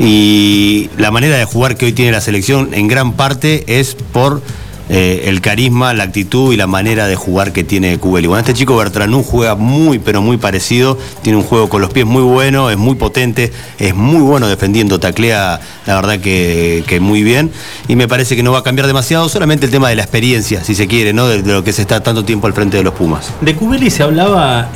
Y 0.00 0.90
la 0.98 1.12
manera 1.12 1.36
de 1.36 1.44
jugar 1.44 1.76
que 1.76 1.84
hoy 1.86 1.92
tiene 1.92 2.10
la 2.10 2.20
selección 2.20 2.74
en 2.74 2.88
gran 2.88 3.12
parte 3.12 3.62
es 3.78 3.94
por 3.94 4.42
eh, 4.88 5.24
el 5.26 5.40
carisma, 5.40 5.92
la 5.94 6.04
actitud 6.04 6.52
y 6.52 6.56
la 6.56 6.66
manera 6.66 7.06
de 7.08 7.16
jugar 7.16 7.52
que 7.52 7.64
tiene 7.64 7.98
Cubeli. 7.98 8.28
Bueno, 8.28 8.40
este 8.40 8.54
chico 8.54 8.76
Bertranú 8.76 9.22
juega 9.22 9.56
muy, 9.56 9.98
pero 9.98 10.22
muy 10.22 10.36
parecido. 10.36 10.96
Tiene 11.22 11.38
un 11.38 11.44
juego 11.44 11.68
con 11.68 11.80
los 11.80 11.90
pies 11.90 12.06
muy 12.06 12.22
bueno, 12.22 12.70
es 12.70 12.76
muy 12.76 12.94
potente, 12.94 13.52
es 13.78 13.94
muy 13.94 14.20
bueno 14.20 14.46
defendiendo, 14.46 15.00
taclea 15.00 15.60
la 15.86 15.94
verdad 15.96 16.20
que, 16.20 16.84
que 16.86 17.00
muy 17.00 17.22
bien. 17.22 17.50
Y 17.88 17.96
me 17.96 18.06
parece 18.06 18.36
que 18.36 18.42
no 18.42 18.52
va 18.52 18.60
a 18.60 18.62
cambiar 18.62 18.86
demasiado, 18.86 19.28
solamente 19.28 19.66
el 19.66 19.72
tema 19.72 19.88
de 19.88 19.96
la 19.96 20.02
experiencia, 20.02 20.62
si 20.62 20.74
se 20.74 20.86
quiere, 20.86 21.12
¿no? 21.12 21.26
De, 21.26 21.42
lo 21.42 21.64
que 21.64 21.72
se 21.72 21.82
está 21.82 22.02
tanto 22.02 22.24
tiempo 22.24 22.46
al 22.46 22.52
frente 22.52 22.76
de 22.76 22.84
los 22.84 22.94
Pumas. 22.94 23.32
De 23.40 23.54
Cubeli 23.54 23.90
se 23.90 24.02
hablaba 24.02 24.70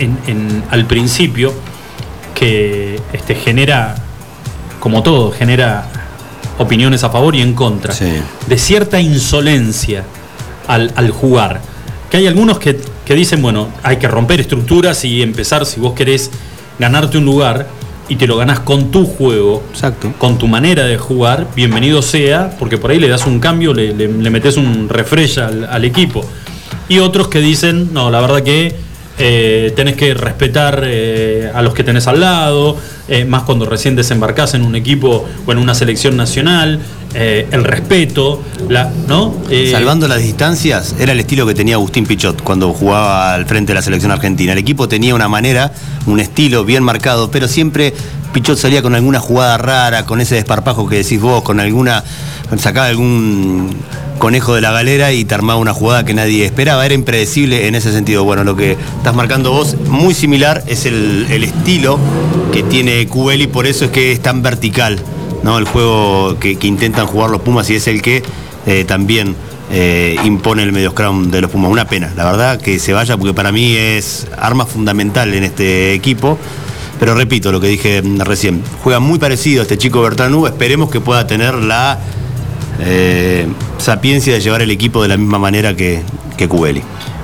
al 0.70 0.86
principio 0.86 1.52
que 2.34 2.98
este, 3.12 3.34
genera, 3.34 3.96
como 4.80 5.02
todo, 5.02 5.30
genera 5.30 5.99
opiniones 6.60 7.02
a 7.04 7.10
favor 7.10 7.34
y 7.34 7.40
en 7.42 7.54
contra, 7.54 7.92
de 8.46 8.58
cierta 8.58 9.00
insolencia 9.00 10.04
al, 10.68 10.92
al 10.94 11.10
jugar. 11.10 11.60
Que 12.10 12.18
hay 12.18 12.26
algunos 12.26 12.58
que, 12.58 12.78
que 13.04 13.14
dicen, 13.14 13.40
bueno, 13.42 13.68
hay 13.82 13.96
que 13.96 14.08
romper 14.08 14.40
estructuras 14.40 15.04
y 15.04 15.22
empezar, 15.22 15.64
si 15.66 15.80
vos 15.80 15.94
querés 15.94 16.30
ganarte 16.78 17.18
un 17.18 17.24
lugar 17.24 17.66
y 18.08 18.16
te 18.16 18.26
lo 18.26 18.36
ganás 18.36 18.60
con 18.60 18.90
tu 18.90 19.06
juego, 19.06 19.62
con 20.18 20.36
tu 20.38 20.48
manera 20.48 20.84
de 20.84 20.98
jugar, 20.98 21.46
bienvenido 21.54 22.02
sea, 22.02 22.50
porque 22.58 22.76
por 22.78 22.90
ahí 22.90 22.98
le 22.98 23.08
das 23.08 23.26
un 23.26 23.38
cambio, 23.40 23.72
le, 23.72 23.94
le- 23.94 24.08
le 24.08 24.30
metes 24.30 24.56
un 24.56 24.88
refresh 24.88 25.38
al, 25.38 25.64
al 25.64 25.84
equipo. 25.84 26.24
Y 26.88 26.98
otros 26.98 27.28
que 27.28 27.38
dicen, 27.40 27.90
no, 27.92 28.10
la 28.10 28.20
verdad 28.20 28.42
que 28.42 28.74
eh, 29.20 29.72
tenés 29.76 29.96
que 29.96 30.14
respetar 30.14 30.82
eh, 30.84 31.50
a 31.54 31.62
los 31.62 31.74
que 31.74 31.84
tenés 31.84 32.06
al 32.06 32.20
lado, 32.20 32.76
eh, 33.08 33.24
más 33.24 33.42
cuando 33.42 33.66
recién 33.66 33.94
desembarcás 33.94 34.54
en 34.54 34.62
un 34.62 34.74
equipo 34.74 35.28
o 35.46 35.52
en 35.52 35.58
una 35.58 35.74
selección 35.74 36.16
nacional, 36.16 36.80
el 37.12 37.64
respeto, 37.64 38.40
la, 38.68 38.88
¿no? 39.08 39.34
Salvando 39.68 40.06
las 40.06 40.22
distancias, 40.22 40.94
era 40.96 41.10
el 41.10 41.18
estilo 41.18 41.44
que 41.44 41.54
tenía 41.54 41.74
Agustín 41.74 42.06
Pichot 42.06 42.40
cuando 42.40 42.72
jugaba 42.72 43.34
al 43.34 43.46
frente 43.46 43.72
de 43.72 43.74
la 43.74 43.82
selección 43.82 44.12
argentina. 44.12 44.52
El 44.52 44.58
equipo 44.58 44.86
tenía 44.86 45.12
una 45.16 45.26
manera, 45.26 45.72
un 46.06 46.20
estilo 46.20 46.64
bien 46.64 46.84
marcado, 46.84 47.32
pero 47.32 47.48
siempre 47.48 47.94
Pichot 48.32 48.56
salía 48.56 48.80
con 48.80 48.94
alguna 48.94 49.18
jugada 49.18 49.58
rara, 49.58 50.04
con 50.04 50.20
ese 50.20 50.36
desparpajo 50.36 50.88
que 50.88 50.96
decís 50.96 51.20
vos, 51.20 51.42
con 51.42 51.58
alguna. 51.58 52.04
sacaba 52.58 52.86
algún 52.86 53.74
conejo 54.18 54.54
de 54.54 54.60
la 54.60 54.70
galera 54.70 55.12
y 55.12 55.24
te 55.24 55.34
armaba 55.34 55.58
una 55.58 55.72
jugada 55.72 56.04
que 56.04 56.14
nadie 56.14 56.44
esperaba. 56.44 56.86
Era 56.86 56.94
impredecible 56.94 57.66
en 57.66 57.74
ese 57.74 57.90
sentido. 57.90 58.22
Bueno, 58.22 58.44
lo 58.44 58.54
que 58.54 58.76
estás 58.98 59.14
marcando 59.16 59.50
vos, 59.50 59.76
muy 59.88 60.14
similar, 60.14 60.62
es 60.68 60.86
el, 60.86 61.26
estilo 61.30 61.98
que 62.52 62.62
tiene 62.62 63.06
QL 63.08 63.40
y 63.40 63.46
por 63.48 63.66
eso 63.66 63.86
es 63.86 63.90
que 63.90 64.12
es 64.12 64.20
tan 64.20 64.42
vertical, 64.42 65.00
¿no? 65.42 65.58
El 65.58 65.64
juego 65.64 66.38
que, 66.38 66.56
intentan 66.62 67.06
jugar 67.06 67.30
los 67.30 67.40
Pumas 67.40 67.68
y 67.70 67.74
es 67.74 67.88
el 67.88 68.00
que 68.00 68.22
eh, 68.66 68.84
también. 68.84 69.34
Eh, 69.72 70.16
impone 70.24 70.64
el 70.64 70.72
medio 70.72 70.90
scrum 70.90 71.30
de 71.30 71.40
los 71.40 71.48
Pumas. 71.48 71.70
Una 71.70 71.86
pena, 71.86 72.12
la 72.16 72.24
verdad, 72.24 72.60
que 72.60 72.80
se 72.80 72.92
vaya, 72.92 73.16
porque 73.16 73.34
para 73.34 73.52
mí 73.52 73.76
es 73.76 74.26
arma 74.36 74.66
fundamental 74.66 75.32
en 75.32 75.44
este 75.44 75.94
equipo. 75.94 76.40
Pero 77.00 77.14
repito 77.14 77.50
lo 77.50 77.60
que 77.60 77.66
dije 77.66 78.02
recién, 78.18 78.62
juega 78.84 79.00
muy 79.00 79.18
parecido 79.18 79.60
a 79.60 79.62
este 79.62 79.78
chico 79.78 80.02
Bertrand 80.02 80.46
esperemos 80.46 80.90
que 80.90 81.00
pueda 81.00 81.26
tener 81.26 81.54
la 81.54 81.98
eh, 82.78 83.48
sapiencia 83.78 84.34
de 84.34 84.40
llevar 84.40 84.60
el 84.60 84.70
equipo 84.70 85.02
de 85.02 85.08
la 85.08 85.16
misma 85.16 85.38
manera 85.38 85.74
que, 85.74 86.02
que 86.36 86.46
Cubeli. 86.46 86.82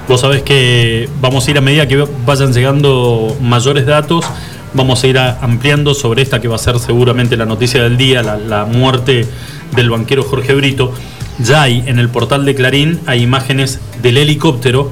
Vos 0.09 0.21
sabés 0.23 0.43
que 0.43 1.09
vamos 1.21 1.47
a 1.47 1.51
ir 1.51 1.59
a 1.59 1.61
medida 1.61 1.87
que 1.87 2.07
vayan 2.25 2.53
llegando 2.53 3.37
mayores 3.41 3.87
datos, 3.87 4.25
vamos 4.73 5.03
a 5.03 5.07
ir 5.09 5.19
ampliando 5.19 5.95
sobre 5.95 6.23
esta 6.23 6.41
que 6.41 6.49
va 6.49 6.57
a 6.57 6.59
ser 6.59 6.79
seguramente 6.79 7.37
la 7.37 7.45
noticia 7.45 7.83
del 7.83 7.97
día, 7.97 8.23
la, 8.23 8.65
muerte 8.65 9.27
del 9.75 9.91
banquero 9.91 10.23
Jorge 10.23 10.55
Brito. 10.55 10.93
Ya 11.39 11.63
hay 11.63 11.83
en 11.87 11.99
el 11.99 12.09
portal 12.09 12.45
de 12.45 12.55
Clarín, 12.55 13.01
hay 13.07 13.23
imágenes 13.23 13.81
del 14.01 14.17
helicóptero 14.17 14.91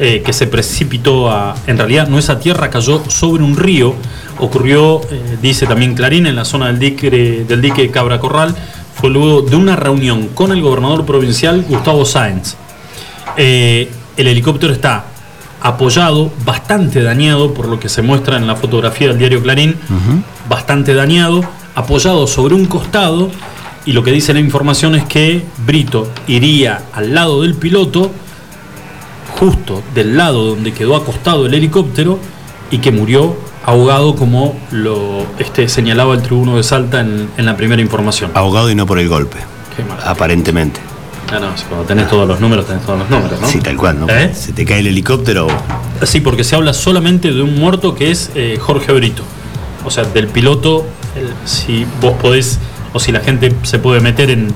eh, 0.00 0.22
que 0.24 0.32
se 0.32 0.46
precipitó 0.46 1.30
a, 1.30 1.54
en 1.66 1.76
realidad 1.76 2.08
no 2.08 2.18
es 2.18 2.30
a 2.30 2.38
tierra, 2.38 2.70
cayó 2.70 3.02
sobre 3.08 3.42
un 3.42 3.56
río. 3.56 3.94
Ocurrió, 4.38 5.00
eh, 5.10 5.38
dice 5.42 5.66
también 5.66 5.94
Clarín, 5.94 6.26
en 6.26 6.36
la 6.36 6.44
zona 6.44 6.68
del 6.68 6.78
dique, 6.78 7.10
del 7.10 7.60
dique 7.60 7.90
Cabra 7.90 8.20
Corral 8.20 8.54
fue 8.94 9.10
luego 9.10 9.42
de 9.42 9.54
una 9.54 9.76
reunión 9.76 10.28
con 10.28 10.50
el 10.50 10.60
gobernador 10.60 11.06
provincial 11.06 11.64
Gustavo 11.68 12.04
Sáenz. 12.04 12.56
Eh, 13.36 13.90
el 14.16 14.26
helicóptero 14.26 14.72
está 14.72 15.04
apoyado, 15.60 16.32
bastante 16.44 17.02
dañado, 17.02 17.54
por 17.54 17.68
lo 17.68 17.78
que 17.78 17.88
se 17.88 18.02
muestra 18.02 18.36
en 18.36 18.46
la 18.46 18.56
fotografía 18.56 19.08
del 19.08 19.18
diario 19.18 19.42
Clarín, 19.42 19.76
bastante 20.48 20.94
dañado, 20.94 21.42
apoyado 21.74 22.26
sobre 22.26 22.54
un 22.54 22.66
costado, 22.66 23.30
y 23.84 23.92
lo 23.92 24.02
que 24.02 24.10
dice 24.10 24.34
la 24.34 24.40
información 24.40 24.94
es 24.96 25.04
que 25.04 25.44
Brito 25.64 26.10
iría 26.26 26.82
al 26.92 27.14
lado 27.14 27.42
del 27.42 27.54
piloto, 27.54 28.10
justo 29.38 29.82
del 29.94 30.16
lado 30.16 30.44
donde 30.44 30.72
quedó 30.72 30.96
acostado 30.96 31.46
el 31.46 31.54
helicóptero, 31.54 32.18
y 32.70 32.78
que 32.78 32.90
murió 32.90 33.36
ahogado 33.64 34.14
como 34.14 34.58
lo 34.70 35.26
este, 35.38 35.68
señalaba 35.68 36.14
el 36.14 36.22
tribuno 36.22 36.56
de 36.56 36.62
Salta 36.62 37.00
en, 37.00 37.28
la 37.36 37.56
primera 37.56 37.80
información. 37.80 38.30
Ahogado 38.34 38.70
y 38.70 38.74
no 38.74 38.86
por 38.86 38.98
el 38.98 39.08
golpe. 39.08 39.38
Aparentemente. 40.04 40.80
Ah, 41.30 41.38
no, 41.38 41.48
cuando 41.68 41.86
tenés 41.86 42.08
todos 42.08 42.26
los 42.26 42.40
números, 42.40 42.66
tenés 42.66 42.84
todos 42.84 42.98
los 42.98 43.10
números, 43.10 43.40
¿no? 43.40 43.46
Sí, 43.46 43.60
tal 43.60 43.76
cual, 43.76 44.00
¿no? 44.00 44.08
¿Eh? 44.08 44.32
Se 44.34 44.52
te 44.52 44.64
cae 44.64 44.80
el 44.80 44.86
helicóptero. 44.86 45.46
Sí, 46.02 46.20
porque 46.20 46.42
se 46.42 46.56
habla 46.56 46.72
solamente 46.72 47.32
de 47.32 47.42
un 47.42 47.54
muerto 47.58 47.94
que 47.94 48.10
es 48.10 48.30
eh, 48.34 48.58
Jorge 48.58 48.92
Brito. 48.92 49.22
O 49.84 49.90
sea, 49.90 50.04
del 50.04 50.28
piloto, 50.28 50.86
si 51.44 51.86
vos 52.00 52.14
podés, 52.14 52.58
o 52.92 52.98
si 52.98 53.12
la 53.12 53.20
gente 53.20 53.54
se 53.62 53.78
puede 53.78 54.00
meter 54.00 54.30
en 54.30 54.48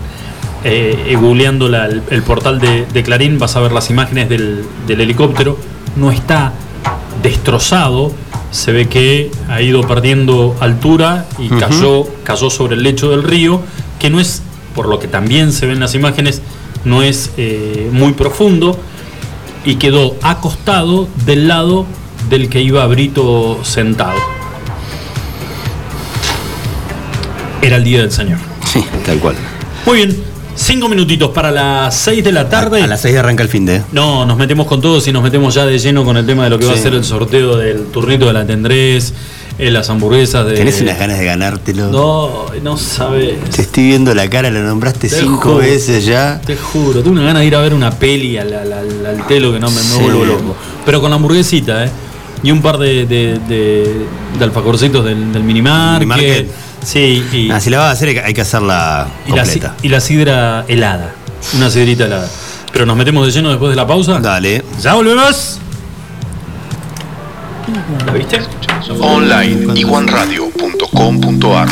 eh, 0.64 1.16
googleando 1.20 1.66
el, 1.66 2.22
portal 2.22 2.60
de, 2.60 3.02
Clarín, 3.02 3.38
vas 3.38 3.56
a 3.56 3.60
ver 3.60 3.72
las 3.72 3.90
imágenes 3.90 4.28
del, 4.28 4.64
del 4.86 5.00
helicóptero. 5.00 5.58
No 5.96 6.10
está 6.10 6.52
destrozado, 7.22 8.12
se 8.50 8.72
ve 8.72 8.88
que 8.88 9.30
ha 9.48 9.60
ido 9.62 9.80
perdiendo 9.82 10.56
altura 10.60 11.26
y 11.38 11.48
cayó, 11.48 12.06
cayó 12.22 12.50
sobre 12.50 12.76
el 12.76 12.82
lecho 12.82 13.10
del 13.10 13.22
río, 13.22 13.62
que 13.98 14.10
no 14.10 14.20
es, 14.20 14.42
por 14.74 14.88
lo 14.88 14.98
que 14.98 15.08
también 15.08 15.52
se 15.52 15.66
ven 15.66 15.80
las 15.80 15.94
imágenes, 15.94 16.42
no 16.84 17.02
es 17.02 17.30
eh, 17.36 17.88
muy 17.92 18.12
profundo 18.12 18.78
y 19.64 19.76
quedó 19.76 20.16
acostado 20.22 21.08
del 21.24 21.48
lado 21.48 21.86
del 22.28 22.48
que 22.48 22.60
iba 22.60 22.86
Brito 22.86 23.58
sentado. 23.64 24.18
Era 27.62 27.76
el 27.76 27.84
día 27.84 28.00
del 28.00 28.10
Señor. 28.10 28.38
Sí, 28.64 28.84
tal 29.06 29.18
cual. 29.18 29.36
Muy 29.86 29.96
bien, 29.96 30.24
Cinco 30.54 30.88
minutitos 30.88 31.30
para 31.30 31.50
las 31.50 31.94
seis 31.94 32.22
de 32.22 32.30
la 32.30 32.48
tarde. 32.48 32.82
A, 32.82 32.86
las 32.86 33.00
seis 33.00 33.16
arranca 33.16 33.42
el 33.42 33.48
fin 33.48 33.64
de. 33.64 33.82
No, 33.92 34.26
nos 34.26 34.36
metemos 34.36 34.66
con 34.66 34.80
todos 34.80 35.06
y 35.08 35.12
nos 35.12 35.22
metemos 35.22 35.54
ya 35.54 35.64
de 35.64 35.78
lleno 35.78 36.04
con 36.04 36.16
el 36.16 36.26
tema 36.26 36.44
de 36.44 36.50
lo 36.50 36.58
que 36.58 36.66
va 36.66 36.74
a 36.74 36.76
ser 36.76 36.94
el 36.94 37.04
sorteo 37.04 37.56
del 37.56 37.86
turnito 37.86 38.26
de 38.26 38.32
la 38.34 38.46
Tendrés, 38.46 39.14
eh, 39.58 39.70
las 39.70 39.88
hamburguesas 39.88 40.46
de. 40.46 40.54
¿Tenés 40.54 40.80
unas 40.80 40.98
ganas 40.98 41.18
de 41.18 41.24
ganártelo? 41.24 41.88
No, 41.88 42.46
no 42.62 42.76
sabes. 42.76 43.40
Te 43.50 43.62
estoy 43.62 43.84
viendo 43.84 44.14
la 44.14 44.28
cara, 44.28 44.50
lo 44.50 44.62
nombraste 44.62 45.08
cinco 45.08 45.56
veces 45.56 46.04
ya. 46.04 46.40
Te 46.44 46.56
juro, 46.56 47.02
tengo 47.02 47.12
una 47.12 47.22
ganas 47.22 47.40
de 47.40 47.46
ir 47.46 47.56
a 47.56 47.60
ver 47.60 47.72
una 47.72 47.90
peli 47.90 48.36
al, 48.36 48.50
telo 49.26 49.52
que 49.52 49.60
no 49.60 49.70
me, 49.70 49.80
vuelvo 50.02 50.24
loco. 50.24 50.56
Pero 50.84 51.00
con 51.00 51.10
la 51.10 51.16
hamburguesita, 51.16 51.84
¿eh? 51.86 51.90
Y 52.42 52.50
un 52.50 52.60
par 52.60 52.76
de, 52.76 53.06
de, 53.06 53.38
del, 54.38 54.52
del 55.32 55.42
minimarket. 55.44 56.48
Sí, 56.84 57.24
y. 57.32 57.60
si 57.60 57.70
la 57.70 57.78
vas 57.78 57.88
a 57.88 57.90
hacer 57.92 58.22
hay 58.24 58.34
que 58.34 58.40
hacerla 58.40 59.08
completa. 59.28 59.76
Y 59.82 59.88
la, 59.88 60.00
sidra 60.00 60.64
helada. 60.68 61.14
Una 61.56 61.70
sidrita 61.70 62.06
helada. 62.06 62.28
Pero 62.72 62.86
nos 62.86 62.96
metemos 62.96 63.26
de 63.26 63.32
lleno 63.32 63.50
después 63.50 63.70
de 63.70 63.76
la 63.76 63.86
pausa. 63.86 64.18
Dale. 64.20 64.64
Ya 64.80 64.94
volvemos. 64.94 65.58
¿La 68.06 68.12
viste? 68.12 68.40
Online 68.98 69.78
iguanradio.com.ar 69.78 71.68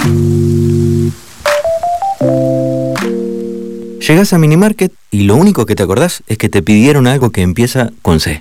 Llegás 4.00 4.32
a 4.32 4.38
Minimarket 4.38 4.92
y 5.11 5.24
lo 5.24 5.36
único 5.36 5.66
que 5.66 5.74
te 5.74 5.82
acordás 5.82 6.22
es 6.26 6.38
que 6.38 6.48
te 6.48 6.62
pidieron 6.62 7.06
algo 7.06 7.30
que 7.30 7.42
empieza 7.42 7.90
con 8.02 8.20
C. 8.20 8.40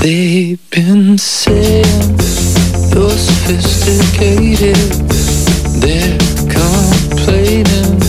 They've 0.00 0.58
been 0.70 1.18
saying 1.18 1.84
you're 2.88 3.10
sophisticated. 3.10 4.76
They're 5.82 6.16
complaining, 6.48 8.00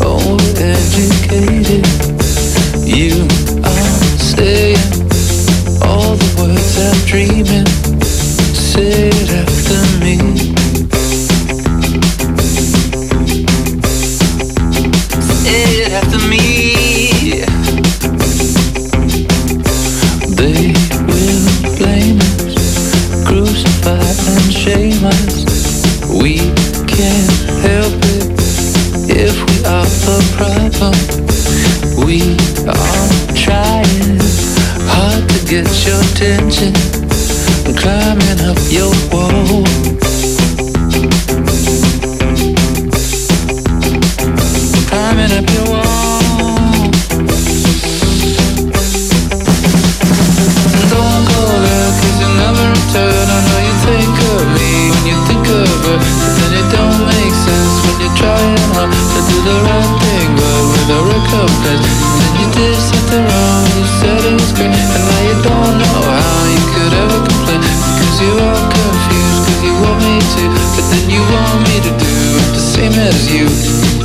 overeducated. 0.00 1.84
You 2.86 3.28
are 3.62 4.00
saying 4.16 4.78
all 5.82 6.16
the 6.16 6.30
words 6.40 6.78
I'm 6.78 6.96
dreaming. 7.04 7.66
Said 8.54 9.37
attention. 36.18 36.74
I'm 37.64 37.76
climbing 37.76 38.40
up 38.40 38.58
your 38.70 38.92
wall. 39.12 39.27
as 72.98 73.32
you 73.32 73.97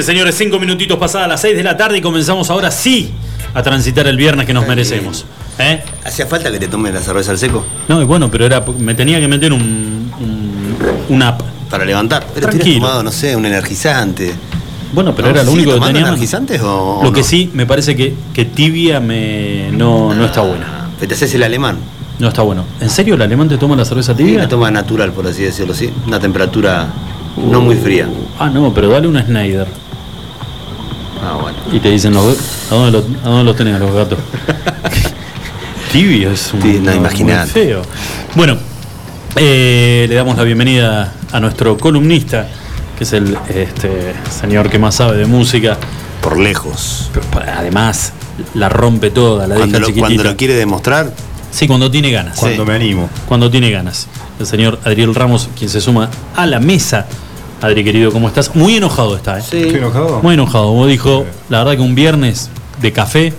bien, 0.00 0.16
señores, 0.16 0.34
cinco 0.36 0.58
minutitos 0.58 0.98
pasadas 0.98 1.28
las 1.28 1.40
seis 1.40 1.56
de 1.56 1.62
la 1.62 1.76
tarde 1.76 1.98
y 1.98 2.00
comenzamos 2.00 2.48
ahora 2.50 2.70
sí 2.70 3.10
a 3.54 3.62
transitar 3.62 4.06
el 4.06 4.16
viernes 4.16 4.46
que 4.46 4.54
nos 4.54 4.66
merecemos. 4.66 5.24
¿Eh? 5.58 5.82
¿Hacía 6.04 6.26
falta 6.26 6.50
que 6.50 6.58
te 6.58 6.68
tomes 6.68 6.94
la 6.94 7.00
cerveza 7.00 7.32
al 7.32 7.38
seco? 7.38 7.64
No, 7.88 8.04
bueno, 8.06 8.30
pero 8.30 8.46
era 8.46 8.64
me 8.78 8.94
tenía 8.94 9.20
que 9.20 9.28
meter 9.28 9.52
un, 9.52 9.60
un, 10.20 10.76
un 11.08 11.22
app. 11.22 11.42
Para 11.68 11.84
levantar. 11.84 12.26
Pero 12.34 12.46
te 12.48 12.52
Tranquilo. 12.56 12.80
tomado, 12.80 13.02
no 13.02 13.12
sé, 13.12 13.36
un 13.36 13.46
energizante. 13.46 14.32
Bueno, 14.92 15.14
pero 15.14 15.28
¿No? 15.28 15.34
era 15.34 15.44
lo 15.44 15.52
¿Sigue 15.52 15.62
único 15.68 15.78
que 15.80 15.86
tenía. 15.92 16.08
energizantes 16.08 16.60
o, 16.62 16.98
o 16.98 17.04
Lo 17.04 17.12
que 17.12 17.22
sí, 17.22 17.48
me 17.54 17.64
parece 17.66 17.94
que, 17.94 18.12
que 18.34 18.44
tibia 18.46 18.98
me 18.98 19.70
no, 19.72 20.12
no 20.14 20.24
está 20.24 20.40
buena. 20.40 20.88
Pero 20.98 21.08
te 21.10 21.14
haces 21.14 21.32
el 21.34 21.42
alemán. 21.44 21.76
No 22.18 22.28
está 22.28 22.42
bueno. 22.42 22.64
¿En 22.80 22.90
serio 22.90 23.14
el 23.14 23.22
alemán 23.22 23.48
te 23.48 23.56
toma 23.56 23.76
la 23.76 23.84
cerveza 23.84 24.12
Sí, 24.12 24.18
tibia? 24.24 24.38
la 24.40 24.48
toma 24.48 24.70
natural, 24.70 25.12
por 25.12 25.26
así 25.28 25.42
decirlo, 25.42 25.74
sí. 25.74 25.90
Una 26.06 26.18
temperatura 26.18 26.88
no 27.36 27.60
muy 27.60 27.76
fría. 27.76 28.08
Ah, 28.38 28.48
no, 28.50 28.74
pero 28.74 28.88
dale 28.88 29.06
una 29.06 29.22
Schneider. 29.22 29.68
Y 31.72 31.78
te 31.78 31.90
dicen, 31.90 32.14
los, 32.14 32.36
¿a, 32.70 32.74
dónde 32.74 32.92
los, 32.92 33.04
¿a 33.24 33.28
dónde 33.28 33.44
los 33.44 33.56
tenés 33.56 33.76
a 33.76 33.78
los 33.78 33.94
gatos? 33.94 34.18
Tibio 35.92 36.30
es 36.30 36.52
un 36.52 36.62
Sí, 36.62 36.80
no, 36.80 37.46
feo. 37.46 37.82
Bueno, 38.34 38.56
eh, 39.36 40.06
le 40.08 40.14
damos 40.14 40.36
la 40.36 40.44
bienvenida 40.44 41.12
a 41.32 41.40
nuestro 41.40 41.76
columnista, 41.78 42.48
que 42.96 43.04
es 43.04 43.12
el 43.12 43.36
este, 43.48 44.14
señor 44.30 44.68
que 44.70 44.78
más 44.78 44.96
sabe 44.96 45.16
de 45.16 45.26
música. 45.26 45.78
Por 46.20 46.38
lejos. 46.38 47.10
Pero, 47.12 47.26
además, 47.56 48.12
la 48.54 48.68
rompe 48.68 49.10
toda, 49.10 49.46
la 49.46 49.54
Cuando 49.54 49.78
deja 49.78 49.80
lo, 49.80 49.86
chiquitita. 49.86 50.06
cuando 50.06 50.24
lo 50.24 50.36
quiere 50.36 50.54
demostrar, 50.54 51.12
Sí, 51.50 51.66
cuando 51.66 51.90
tiene 51.90 52.10
ganas. 52.10 52.38
Cuando 52.38 52.64
me 52.64 52.74
animo. 52.74 53.10
Cuando 53.26 53.50
tiene 53.50 53.70
ganas. 53.70 54.06
El 54.38 54.46
señor 54.46 54.78
Adriel 54.84 55.14
Ramos, 55.14 55.48
quien 55.58 55.68
se 55.68 55.80
suma 55.80 56.08
a 56.36 56.46
la 56.46 56.60
mesa. 56.60 57.06
Adri, 57.60 57.84
querido, 57.84 58.10
¿cómo 58.10 58.28
estás? 58.28 58.54
Muy 58.56 58.76
enojado 58.76 59.16
está, 59.16 59.36
¿eh? 59.38 59.40
¿Estoy 59.40 59.62
enojado? 59.74 60.20
Muy 60.22 60.34
enojado. 60.34 60.66
Como 60.68 60.86
dijo, 60.86 61.26
la 61.50 61.58
verdad 61.58 61.72
que 61.76 61.82
un 61.82 61.94
viernes 61.94 62.48
de 62.80 62.92
café 62.92 63.32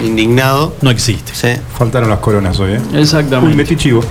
indignado. 0.00 0.74
no 0.82 0.90
existe. 0.90 1.32
Sí. 1.34 1.60
Faltaron 1.78 2.10
las 2.10 2.18
coronas 2.18 2.58
hoy, 2.58 2.72
¿eh? 2.72 2.80
Exactamente. 2.94 3.52
Uy, 3.52 3.56
metí 3.56 3.76
chivo. 3.76 4.02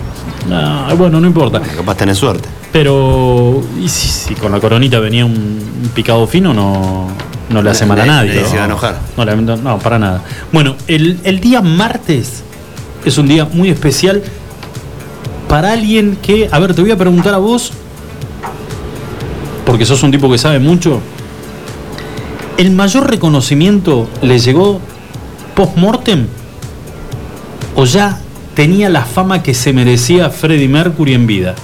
No, 0.47 0.95
bueno, 0.95 1.19
no 1.19 1.27
importa. 1.27 1.59
capaz 1.59 1.95
tenés 1.97 2.17
suerte. 2.17 2.47
Pero, 2.71 3.61
y 3.81 3.89
si, 3.89 4.07
si 4.07 4.35
con 4.35 4.53
la 4.53 4.59
coronita 4.61 4.99
venía 4.99 5.25
un, 5.25 5.33
un 5.33 5.89
picado 5.93 6.25
fino, 6.27 6.53
no, 6.53 7.07
no 7.49 7.61
le 7.61 7.69
hace 7.69 7.85
mal 7.85 7.99
a 7.99 8.05
Nadie- 8.05 8.33
nadie. 8.35 8.45
se 8.47 8.55
va 8.55 8.61
a 8.61 8.65
enojar. 8.65 8.99
No, 9.17 9.79
para 9.79 9.99
nada. 9.99 10.21
Bueno, 10.53 10.77
el, 10.87 11.19
el 11.25 11.41
día 11.41 11.61
martes 11.61 12.41
es 13.03 13.17
un 13.17 13.27
día 13.27 13.43
muy 13.51 13.69
especial 13.69 14.23
para 15.49 15.73
alguien 15.73 16.17
que, 16.21 16.47
a 16.49 16.59
ver, 16.59 16.73
te 16.73 16.81
voy 16.81 16.91
a 16.91 16.97
preguntar 16.97 17.33
a 17.33 17.37
vos, 17.39 17.73
porque 19.71 19.85
sos 19.85 20.03
un 20.03 20.11
tipo 20.11 20.29
que 20.29 20.37
sabe 20.37 20.59
mucho, 20.59 20.99
¿el 22.57 22.71
mayor 22.71 23.09
reconocimiento 23.09 24.09
le 24.21 24.37
llegó 24.37 24.81
post-mortem? 25.55 26.27
¿O 27.77 27.85
ya 27.85 28.19
tenía 28.53 28.89
la 28.89 29.05
fama 29.05 29.41
que 29.41 29.53
se 29.53 29.71
merecía 29.71 30.29
Freddie 30.29 30.67
Mercury 30.67 31.13
en 31.13 31.25
vida? 31.25 31.55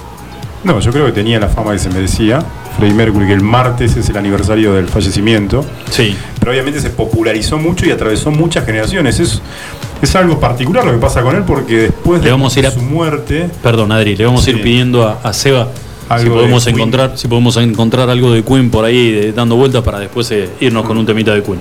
No, 0.64 0.80
yo 0.80 0.90
creo 0.94 1.06
que 1.08 1.12
tenía 1.12 1.38
la 1.38 1.50
fama 1.50 1.74
que 1.74 1.80
se 1.80 1.90
merecía. 1.90 2.40
Freddie 2.78 2.94
Mercury, 2.96 3.28
que 3.28 3.34
el 3.34 3.42
martes 3.42 3.98
es 3.98 4.08
el 4.08 4.16
aniversario 4.16 4.72
del 4.74 4.88
fallecimiento. 4.88 5.66
Sí. 5.90 6.16
Pero 6.40 6.52
obviamente 6.54 6.80
se 6.80 6.90
popularizó 6.92 7.58
mucho 7.58 7.86
y 7.86 7.92
atravesó 7.92 8.32
muchas 8.32 8.66
generaciones. 8.66 9.20
Es, 9.20 9.42
es 10.02 10.16
algo 10.16 10.40
particular 10.40 10.86
lo 10.86 10.94
que 10.94 10.98
pasa 11.00 11.22
con 11.24 11.36
él 11.36 11.44
porque 11.46 11.76
después 11.78 12.20
Le 12.22 12.28
de 12.28 12.32
vamos 12.32 12.56
a 12.56 12.60
ir 12.60 12.68
a- 12.68 12.72
su 12.72 12.80
muerte. 12.80 13.50
Perdón, 13.62 13.92
Adri, 13.92 14.16
le 14.16 14.24
vamos 14.26 14.48
a 14.48 14.50
ir 14.50 14.62
pidiendo 14.62 15.06
a, 15.06 15.20
a 15.24 15.34
Seba 15.34 15.68
Algo 16.10 16.36
de 16.36 16.40
podemos 16.42 16.68
encontrar, 16.68 17.12
si 17.18 17.28
podemos 17.28 17.58
encontrar 17.58 18.10
algo 18.10 18.32
de 18.32 18.44
Queen 18.44 18.70
por 18.70 18.86
ahí 18.86 19.12
de- 19.12 19.34
dando 19.34 19.56
vueltas 19.56 19.84
para 19.84 20.00
después 20.00 20.30
eh, 20.32 20.50
irnos 20.62 20.86
con 20.86 20.98
un 20.98 21.06
temita 21.06 21.34
de 21.34 21.44
Queen. 21.44 21.60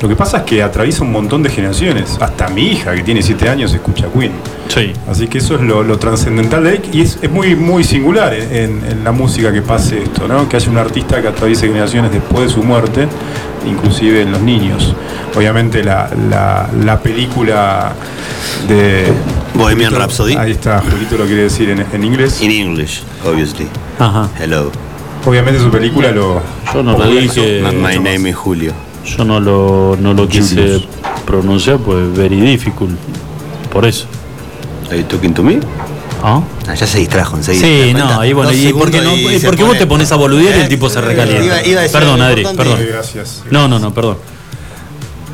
Lo 0.00 0.08
que 0.08 0.14
pasa 0.14 0.38
es 0.38 0.42
que 0.44 0.62
atraviesa 0.62 1.02
un 1.02 1.10
montón 1.10 1.42
de 1.42 1.50
generaciones. 1.50 2.16
Hasta 2.20 2.46
mi 2.48 2.62
hija, 2.68 2.94
que 2.94 3.02
tiene 3.02 3.20
7 3.20 3.48
años, 3.48 3.72
escucha 3.74 4.06
Queen. 4.16 4.30
Sí. 4.68 4.92
Así 5.10 5.26
que 5.26 5.38
eso 5.38 5.56
es 5.56 5.62
lo, 5.62 5.82
lo 5.82 5.98
trascendental 5.98 6.62
de 6.62 6.70
él 6.74 6.80
y 6.92 7.00
es, 7.00 7.18
es 7.20 7.28
muy, 7.30 7.56
muy 7.56 7.82
singular 7.82 8.32
en, 8.32 8.80
en 8.88 9.02
la 9.02 9.10
música 9.10 9.52
que 9.52 9.60
pase 9.62 10.02
esto, 10.04 10.28
¿no? 10.28 10.48
Que 10.48 10.54
haya 10.56 10.70
un 10.70 10.78
artista 10.78 11.20
que 11.20 11.26
atraviese 11.28 11.66
generaciones 11.66 12.12
después 12.12 12.44
de 12.46 12.50
su 12.54 12.62
muerte, 12.62 13.08
inclusive 13.66 14.22
en 14.22 14.30
los 14.30 14.40
niños. 14.40 14.94
Obviamente 15.36 15.82
la, 15.82 16.08
la, 16.30 16.68
la 16.84 17.00
película 17.00 17.92
de 18.68 19.06
Bohemian 19.58 19.90
Julito- 19.92 19.98
Rhapsody. 19.98 20.36
Ahí 20.36 20.52
está, 20.52 20.80
Julito 20.80 21.16
lo 21.18 21.24
quiere 21.26 21.42
decir 21.42 21.70
en, 21.70 21.84
en 21.92 22.04
inglés. 22.04 22.40
In 22.40 22.50
English, 22.50 23.02
obviously. 23.26 23.66
Ajá. 23.98 24.28
Hello. 24.38 24.70
Obviamente 25.26 25.60
su 25.60 25.70
película 25.70 26.10
lo. 26.12 26.40
Yo 26.72 26.82
no 26.82 26.96
lo 26.96 27.06
dije. 27.10 27.62
My, 27.62 27.74
más. 27.76 27.94
name 27.96 28.30
is 28.30 28.36
Julio. 28.36 28.72
Yo 29.04 29.24
no 29.24 29.40
lo, 29.40 29.96
no 30.00 30.14
lo 30.14 30.28
quise 30.28 30.54
Julius. 30.54 30.88
pronunciar, 31.26 31.78
pues 31.78 32.14
very 32.16 32.40
difficult. 32.40 32.92
Por 33.72 33.84
eso. 33.86 34.06
Are 34.88 34.96
you 34.98 35.04
talking 35.04 35.34
to 35.34 35.42
me? 35.42 35.58
¿Ah? 36.22 36.40
Ah, 36.66 36.74
ya 36.74 36.86
se 36.86 36.98
distrajo 36.98 37.36
enseguida. 37.36 37.62
¿te 37.62 37.84
Sí, 37.88 37.94
no, 37.94 38.24
y 38.24 38.32
bueno, 38.32 38.52
y 38.52 38.72
porque, 38.72 39.00
no, 39.00 39.16
y 39.16 39.38
porque 39.38 39.62
vos 39.62 39.78
te 39.78 39.86
pones 39.86 40.10
a 40.12 40.16
boludear 40.16 40.56
y 40.56 40.60
el 40.62 40.68
tipo 40.68 40.88
se 40.90 40.98
eh, 40.98 41.02
recalienta. 41.02 41.44
iba- 41.44 41.66
iba 41.66 41.80
a 41.80 41.82
decir 41.84 41.98
perdón, 41.98 42.22
Adri, 42.22 42.44
perdón. 42.56 42.78
Sí, 42.78 42.84
gracias. 42.86 43.42
No, 43.50 43.68
no, 43.68 43.78
no, 43.78 43.92
perdón. 43.94 44.16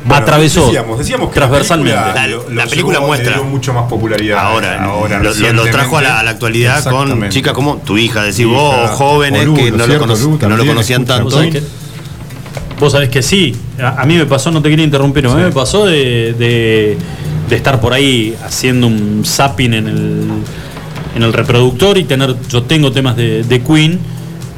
Bueno, 0.05 0.21
Atravesó 0.21 0.65
decíamos, 0.67 0.99
decíamos 0.99 1.29
que 1.31 1.39
la 1.39 1.47
transversalmente. 1.47 1.97
película 1.99 2.21
La- 2.21 2.27
lo- 2.27 2.49
la 2.51 2.63
lo 2.65 2.69
película 2.69 2.97
llevó- 2.99 3.07
muestra. 3.07 3.31
le 3.31 3.35
dio 3.37 3.43
mucho 3.45 3.73
más 3.73 3.83
popularidad. 3.89 4.37
Ahora, 4.39 4.83
ahora 4.83 5.19
lo, 5.23 5.33
lo- 5.33 5.53
lo 5.53 5.63
trajo 5.65 5.97
a 5.97 6.01
la, 6.03 6.19
a 6.19 6.23
la 6.23 6.31
actualidad 6.31 6.83
con 6.83 7.29
chicas 7.29 7.53
como 7.53 7.77
tu 7.77 7.97
hija, 7.97 8.21
decir 8.23 8.45
Mi 8.47 8.53
vos, 8.53 8.91
jóvenes 8.91 9.41
Olu, 9.41 9.55
que 9.55 9.71
lo 9.71 9.71
no, 9.71 9.77
lo, 9.77 9.85
cierto, 9.85 10.07
cono- 10.07 10.15
Lu 10.15 10.37
que 10.37 10.45
no 10.45 10.49
lo 10.51 10.55
también 10.57 10.75
conocían 10.75 11.01
escucha 11.01 11.17
tanto. 11.17 11.23
¿Vos 11.31 11.33
sabés 11.33 11.53
que, 11.53 11.63
vos 12.79 12.91
sabés 12.91 13.09
que 13.09 13.21
sí, 13.23 13.55
a, 13.81 14.01
a 14.01 14.05
mí 14.05 14.15
me 14.15 14.25
pasó, 14.27 14.51
no 14.51 14.61
te 14.61 14.69
quería 14.69 14.85
interrumpir, 14.85 15.25
a 15.25 15.33
mí 15.33 15.41
me 15.41 15.51
pasó 15.51 15.85
de, 15.87 16.33
de- 16.37 16.97
de 17.49 17.55
estar 17.55 17.79
por 17.81 17.93
ahí 17.93 18.35
haciendo 18.45 18.85
un 18.87 19.23
zapping 19.25 19.73
en 19.73 19.87
el, 19.87 20.27
en 21.15 21.23
el 21.23 21.33
reproductor 21.33 21.97
y 21.97 22.03
tener, 22.03 22.35
yo 22.47 22.61
tengo 22.63 22.91
temas 22.91 23.15
de, 23.15 23.43
de 23.43 23.61
Queen 23.63 23.99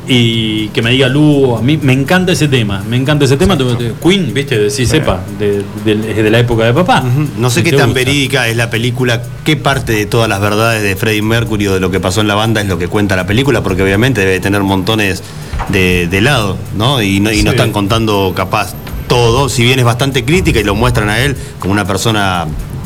y 0.08 0.70
que 0.70 0.82
me 0.82 0.92
diga 0.92 1.08
Lu, 1.10 1.58
a 1.58 1.62
mí 1.62 1.78
me 1.82 1.94
encanta 1.94 2.32
ese 2.32 2.48
tema, 2.48 2.84
me 2.90 2.96
encanta 2.98 3.26
ese 3.26 3.36
tema. 3.38 3.58
Queen, 4.02 4.34
viste, 4.34 4.58
de 4.58 4.70
si 4.70 4.86
sepa, 4.86 5.22
de, 5.38 5.64
de- 5.86 6.24
de 6.24 6.30
la 6.30 6.40
época 6.40 6.64
de 6.66 6.74
papá. 6.74 7.04
No 7.38 7.50
sé 7.50 7.60
¿Y 7.60 7.64
qué 7.64 7.72
tan 7.72 7.88
gusta? 7.90 7.94
verídica 7.96 8.48
es 8.48 8.56
la 8.56 8.70
película, 8.70 9.22
qué 9.44 9.56
parte 9.56 9.94
de 9.94 10.06
todas 10.06 10.30
las 10.30 10.40
verdades 10.40 10.82
de 10.84 10.96
Freddie 10.96 11.22
Mercury 11.22 11.68
o 11.68 11.74
de 11.74 11.80
lo 11.80 11.92
que 11.92 12.00
pasó 12.00 12.22
en 12.22 12.28
la 12.28 12.36
banda 12.36 12.62
es 12.62 12.68
lo 12.68 12.78
que 12.78 12.88
cuenta 12.88 13.16
la 13.16 13.28
película, 13.28 13.62
porque 13.64 13.84
obviamente 13.84 14.22
debe 14.22 14.40
tener 14.40 14.62
montones 14.64 15.24
de, 15.70 16.08
de 16.08 16.22
lado, 16.22 16.58
¿no? 16.78 17.02
Y, 17.02 17.20
no, 17.20 17.32
y 17.32 17.44
no 17.44 17.52
Sí. 17.52 17.56
están 17.58 17.72
contando 17.72 18.34
capaz 18.36 18.74
todo, 19.08 19.50
si 19.50 19.64
bien 19.64 19.80
es 19.80 19.86
bastante 19.86 20.24
crítica 20.26 20.60
y 20.60 20.64
lo 20.64 20.76
muestran 20.76 21.10
a 21.10 21.20
él 21.20 21.36
como 21.60 21.74
una 21.74 21.86
persona 21.86 22.46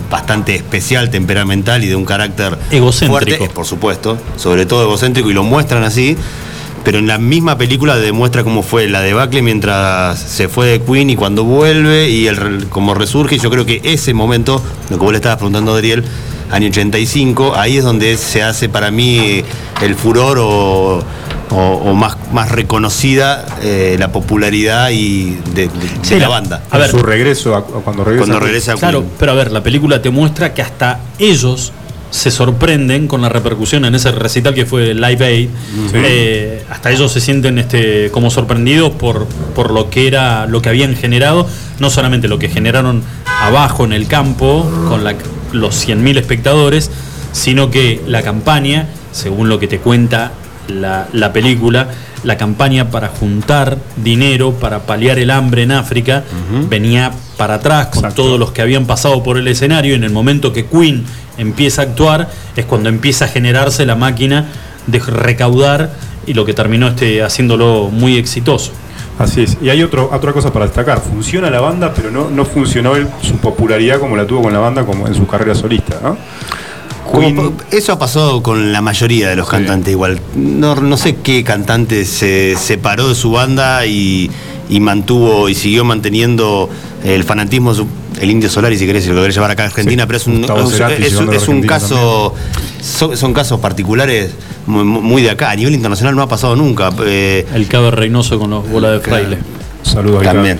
bastante 0.09 0.55
especial, 0.55 1.09
temperamental 1.09 1.83
y 1.83 1.87
de 1.87 1.95
un 1.95 2.03
carácter 2.05 2.57
Egocéntrico. 2.69 3.11
fuerte, 3.37 3.49
por 3.55 3.65
supuesto, 3.65 4.17
sobre 4.35 4.65
todo 4.65 4.83
egocéntrico 4.83 5.29
y 5.29 5.33
lo 5.33 5.43
muestran 5.43 5.83
así. 5.83 6.17
Pero 6.83 6.97
en 6.97 7.05
la 7.07 7.19
misma 7.19 7.57
película 7.57 7.95
demuestra 7.97 8.43
cómo 8.43 8.63
fue 8.63 8.87
la 8.87 9.01
debacle 9.01 9.41
mientras 9.43 10.19
se 10.19 10.49
fue 10.49 10.67
de 10.67 10.81
Queen 10.81 11.11
y 11.11 11.15
cuando 11.15 11.43
vuelve 11.43 12.09
y 12.09 12.25
el, 12.27 12.37
re- 12.37 12.65
cómo 12.69 12.93
resurge. 12.95 13.35
Y 13.35 13.39
yo 13.39 13.51
creo 13.51 13.65
que 13.65 13.81
ese 13.83 14.13
momento, 14.15 14.61
lo 14.89 14.97
que 14.97 15.03
vos 15.03 15.11
le 15.11 15.17
estabas 15.17 15.37
preguntando 15.37 15.73
a 15.73 15.75
Adriel, 15.75 16.03
año 16.49 16.67
85, 16.69 17.53
ahí 17.55 17.77
es 17.77 17.83
donde 17.83 18.17
se 18.17 18.41
hace 18.41 18.67
para 18.67 18.89
mí 18.89 19.43
el 19.83 19.95
furor 19.95 20.39
o, 20.39 21.03
o- 21.51 21.55
o 21.55 21.93
más, 21.93 22.17
más 22.33 22.49
reconocida 22.51 23.45
eh, 23.61 23.95
la 23.99 24.11
popularidad 24.11 24.89
y 24.89 25.35
de, 25.53 25.67
de- 25.67 25.67
de 25.67 25.69
Sí, 26.01 26.15
la 26.15 26.21
la- 26.21 26.27
banda. 26.29 26.63
a 26.71 26.77
ver. 26.79 26.89
Su 26.89 27.03
regreso, 27.03 27.55
a- 27.55 27.63
cuando 27.63 28.03
regresa. 28.03 28.25
Cuando 28.25 28.39
regresa 28.43 28.71
a 28.73 28.75
Claro, 28.77 29.01
Queen. 29.01 29.11
pero 29.19 29.31
a 29.33 29.35
ver, 29.35 29.51
la 29.51 29.61
película 29.61 30.01
te 30.01 30.09
muestra 30.09 30.53
que 30.55 30.63
hasta 30.63 30.99
ellos 31.19 31.73
se 32.11 32.29
sorprenden 32.29 33.07
con 33.07 33.21
la 33.21 33.29
repercusión 33.29 33.85
en 33.85 33.95
ese 33.95 34.11
recital 34.11 34.53
que 34.53 34.65
fue 34.65 34.93
Live 34.93 35.25
Aid. 35.25 35.49
Eh, 35.93 36.63
hasta 36.69 36.91
ellos 36.91 37.11
se 37.11 37.19
sienten 37.21 37.57
este, 37.57 38.11
como 38.11 38.29
sorprendidos 38.29 38.91
por, 38.91 39.25
por 39.55 39.71
lo 39.71 39.89
que 39.89 40.07
era, 40.07 40.45
lo 40.45 40.61
que 40.61 40.69
habían 40.69 40.95
generado, 40.95 41.47
no 41.79 41.89
solamente 41.89 42.27
lo 42.27 42.37
que 42.37 42.49
generaron 42.49 43.01
abajo 43.41 43.85
en 43.85 43.93
el 43.93 44.07
campo 44.07 44.69
con 44.89 45.03
la- 45.03 45.15
los 45.53 45.73
100.000 45.87 46.17
espectadores, 46.17 46.91
sino 47.31 47.71
que 47.71 48.01
la 48.07 48.21
campaña, 48.21 48.87
según 49.11 49.47
lo 49.49 49.57
que 49.59 49.67
te 49.67 49.79
cuenta 49.79 50.31
la, 50.71 51.07
la 51.13 51.33
película, 51.33 51.87
la 52.23 52.37
campaña 52.37 52.89
para 52.89 53.07
juntar 53.09 53.77
dinero 53.97 54.53
para 54.53 54.79
paliar 54.85 55.19
el 55.19 55.31
hambre 55.31 55.63
en 55.63 55.71
África 55.71 56.23
venía 56.69 57.11
para 57.37 57.55
atrás 57.55 57.87
con 57.87 58.13
todos 58.13 58.39
los 58.39 58.51
que 58.51 58.61
habían 58.61 58.85
pasado 58.85 59.23
por 59.23 59.37
el 59.37 59.47
escenario. 59.47 59.93
y 59.93 59.95
En 59.95 60.03
el 60.03 60.11
momento 60.11 60.53
que 60.53 60.65
Queen 60.65 61.03
empieza 61.37 61.81
a 61.81 61.85
actuar, 61.85 62.29
es 62.55 62.65
cuando 62.65 62.89
empieza 62.89 63.25
a 63.25 63.27
generarse 63.27 63.85
la 63.85 63.95
máquina 63.95 64.45
de 64.87 64.99
recaudar 64.99 65.89
y 66.27 66.33
lo 66.33 66.45
que 66.45 66.53
terminó 66.53 66.87
este, 66.87 67.23
haciéndolo 67.23 67.89
muy 67.91 68.17
exitoso. 68.17 68.71
Así 69.19 69.43
es. 69.43 69.57
Y 69.61 69.69
hay 69.69 69.83
otro, 69.83 70.09
otra 70.11 70.33
cosa 70.33 70.51
para 70.53 70.65
destacar. 70.65 70.99
Funciona 71.01 71.49
la 71.49 71.59
banda, 71.61 71.93
pero 71.95 72.09
no, 72.11 72.29
no 72.29 72.45
funcionó 72.45 72.95
él- 72.95 73.07
su 73.21 73.37
popularidad 73.37 73.99
como 73.99 74.15
la 74.15 74.25
tuvo 74.25 74.43
con 74.43 74.53
la 74.53 74.59
banda 74.59 74.83
como 74.85 75.07
en 75.07 75.13
su 75.15 75.27
carrera 75.27 75.53
solista, 75.53 75.99
¿no? 76.01 76.17
Eso 77.71 77.93
ha 77.93 77.99
pasado 77.99 78.41
con 78.41 78.71
la 78.71 78.81
mayoría 78.81 79.29
de 79.29 79.35
los 79.35 79.47
cantantes 79.49 79.91
igual. 79.91 80.19
No, 80.35 80.75
no 80.75 80.97
sé 80.97 81.15
qué 81.17 81.43
cantante 81.43 82.05
se 82.05 82.55
separó 82.57 83.09
de 83.09 83.15
su 83.15 83.31
banda 83.31 83.85
y, 83.85 84.31
y 84.69 84.79
mantuvo 84.79 85.49
y 85.49 85.55
siguió 85.55 85.83
manteniendo 85.83 86.69
el 87.03 87.23
fanatismo. 87.23 87.73
El 88.19 88.29
Indio 88.29 88.49
Solari, 88.49 88.77
si 88.77 88.85
querés, 88.85 89.03
si 89.05 89.09
lo 89.09 89.21
querés 89.21 89.35
llevar 89.35 89.51
acá 89.51 89.63
a 89.63 89.65
Argentina, 89.67 90.03
Sí, 90.03 90.07
pero 90.07 90.17
es 90.17 90.27
un, 90.27 90.43
es- 91.33 91.47
un 91.47 91.61
caso, 91.63 92.33
son, 92.81 93.15
son 93.17 93.33
casos 93.33 93.59
particulares 93.59 94.31
muy, 94.67 94.83
muy 94.83 95.21
de 95.21 95.31
acá. 95.31 95.49
A 95.51 95.55
nivel 95.55 95.73
internacional 95.73 96.15
no 96.15 96.21
ha 96.21 96.27
pasado 96.27 96.55
nunca. 96.55 96.89
Eh, 97.05 97.45
El 97.53 97.67
Cabe 97.67 97.89
Reynoso 97.91 98.37
con 98.37 98.49
los 98.51 98.69
bolas 98.69 98.91
de 98.93 98.99
fraile. 98.99 99.37
Saludos 99.83 100.23
También. 100.23 100.59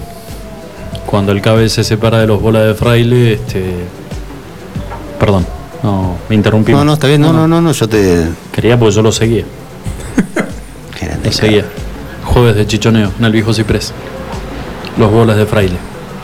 Cuando 1.06 1.32
el 1.34 1.41
Cabe 1.41 1.68
se 1.70 1.84
separa 1.84 2.20
de 2.20 2.28
los 2.28 2.41
bolas 2.41 2.66
de 2.68 2.74
fraile, 2.74 3.34
este. 3.34 3.64
Perdón, 5.20 5.45
no, 5.84 6.18
me 6.30 6.36
interrumpí. 6.36 6.72
No, 6.72 6.84
no, 6.86 6.94
está 6.94 7.08
bien, 7.08 7.22
no, 7.22 7.32
no, 7.34 7.48
no, 7.48 7.62
no, 7.62 7.72
yo 7.72 7.88
te. 7.90 8.28
Quería 8.52 8.78
porque 8.78 8.96
yo 8.96 9.02
lo 9.02 9.12
seguía. 9.12 9.44
Lo 11.24 11.32
seguía. 11.32 11.66
Jueves 12.26 12.56
de 12.56 12.68
chichoneo 12.68 13.12
en 13.18 13.26
el 13.26 13.32
viejo 13.32 13.54
Ciprés. 13.54 13.94
Los 14.98 15.12
bolas 15.12 15.38
de 15.38 15.46
fraile. 15.46 15.78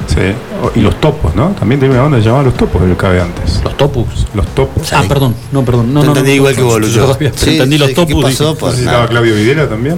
Sí. 0.07 0.19
O- 0.63 0.71
Y 0.77 0.81
los 0.81 0.99
topos, 1.01 1.35
¿no? 1.35 1.49
También 1.49 1.79
tenía 1.79 1.95
una 1.95 2.03
banda 2.03 2.19
llamada 2.19 2.43
Los 2.43 2.55
Topos 2.55 2.81
del 2.81 2.95
cabe 2.95 3.19
antes. 3.21 3.61
¿Los 3.63 3.75
topos? 3.77 4.05
Los 4.33 4.45
topos. 4.47 4.91
Ah, 4.93 5.03
perdón, 5.07 5.35
no, 5.51 5.63
perdón. 5.65 5.93
No, 5.93 6.01
no, 6.01 6.07
entendí 6.09 6.31
no, 6.31 6.35
igual 6.35 6.53
no, 6.53 6.57
que 6.57 6.63
vos, 6.63 6.79
Lucho. 6.79 7.17
entendí 7.19 7.77
los 7.77 7.89
sí, 7.89 7.95
¿qué 7.95 8.05
topos. 8.05 8.23
pasó? 8.23 8.55
Pues 8.57 8.71
¿No 8.73 8.77
sé 8.77 8.77
si 8.79 8.85
nada. 8.85 8.97
estaba 8.99 9.09
Claudio 9.09 9.35
Videla 9.35 9.67
también? 9.67 9.97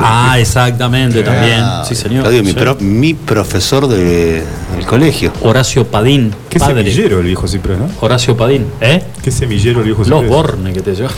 Ah, 0.00 0.36
exactamente, 0.38 1.22
también. 1.22 1.62
Sí, 1.86 1.94
señor. 1.94 2.22
Claudio, 2.22 2.42
mi, 2.42 2.50
Sí. 2.50 2.56
pro- 2.56 2.76
mi 2.80 3.14
profesor 3.14 3.86
de- 3.88 4.42
del 4.74 4.86
colegio. 4.86 5.32
Horacio 5.42 5.86
Padín, 5.86 6.32
Qué 6.48 6.58
padre. 6.58 6.82
semillero 6.82 7.20
el 7.20 7.26
viejo 7.26 7.46
Ciprés, 7.46 7.78
¿no? 7.78 7.88
Horacio 8.00 8.36
Padín, 8.36 8.66
¿eh? 8.80 9.02
Qué 9.22 9.30
semillero 9.30 9.78
el 9.80 9.84
viejo 9.86 10.00
Los 10.00 10.08
Ciprés. 10.08 10.28
Borne 10.30 10.72
que 10.72 10.80
te 10.80 10.94
lleva. 10.94 11.10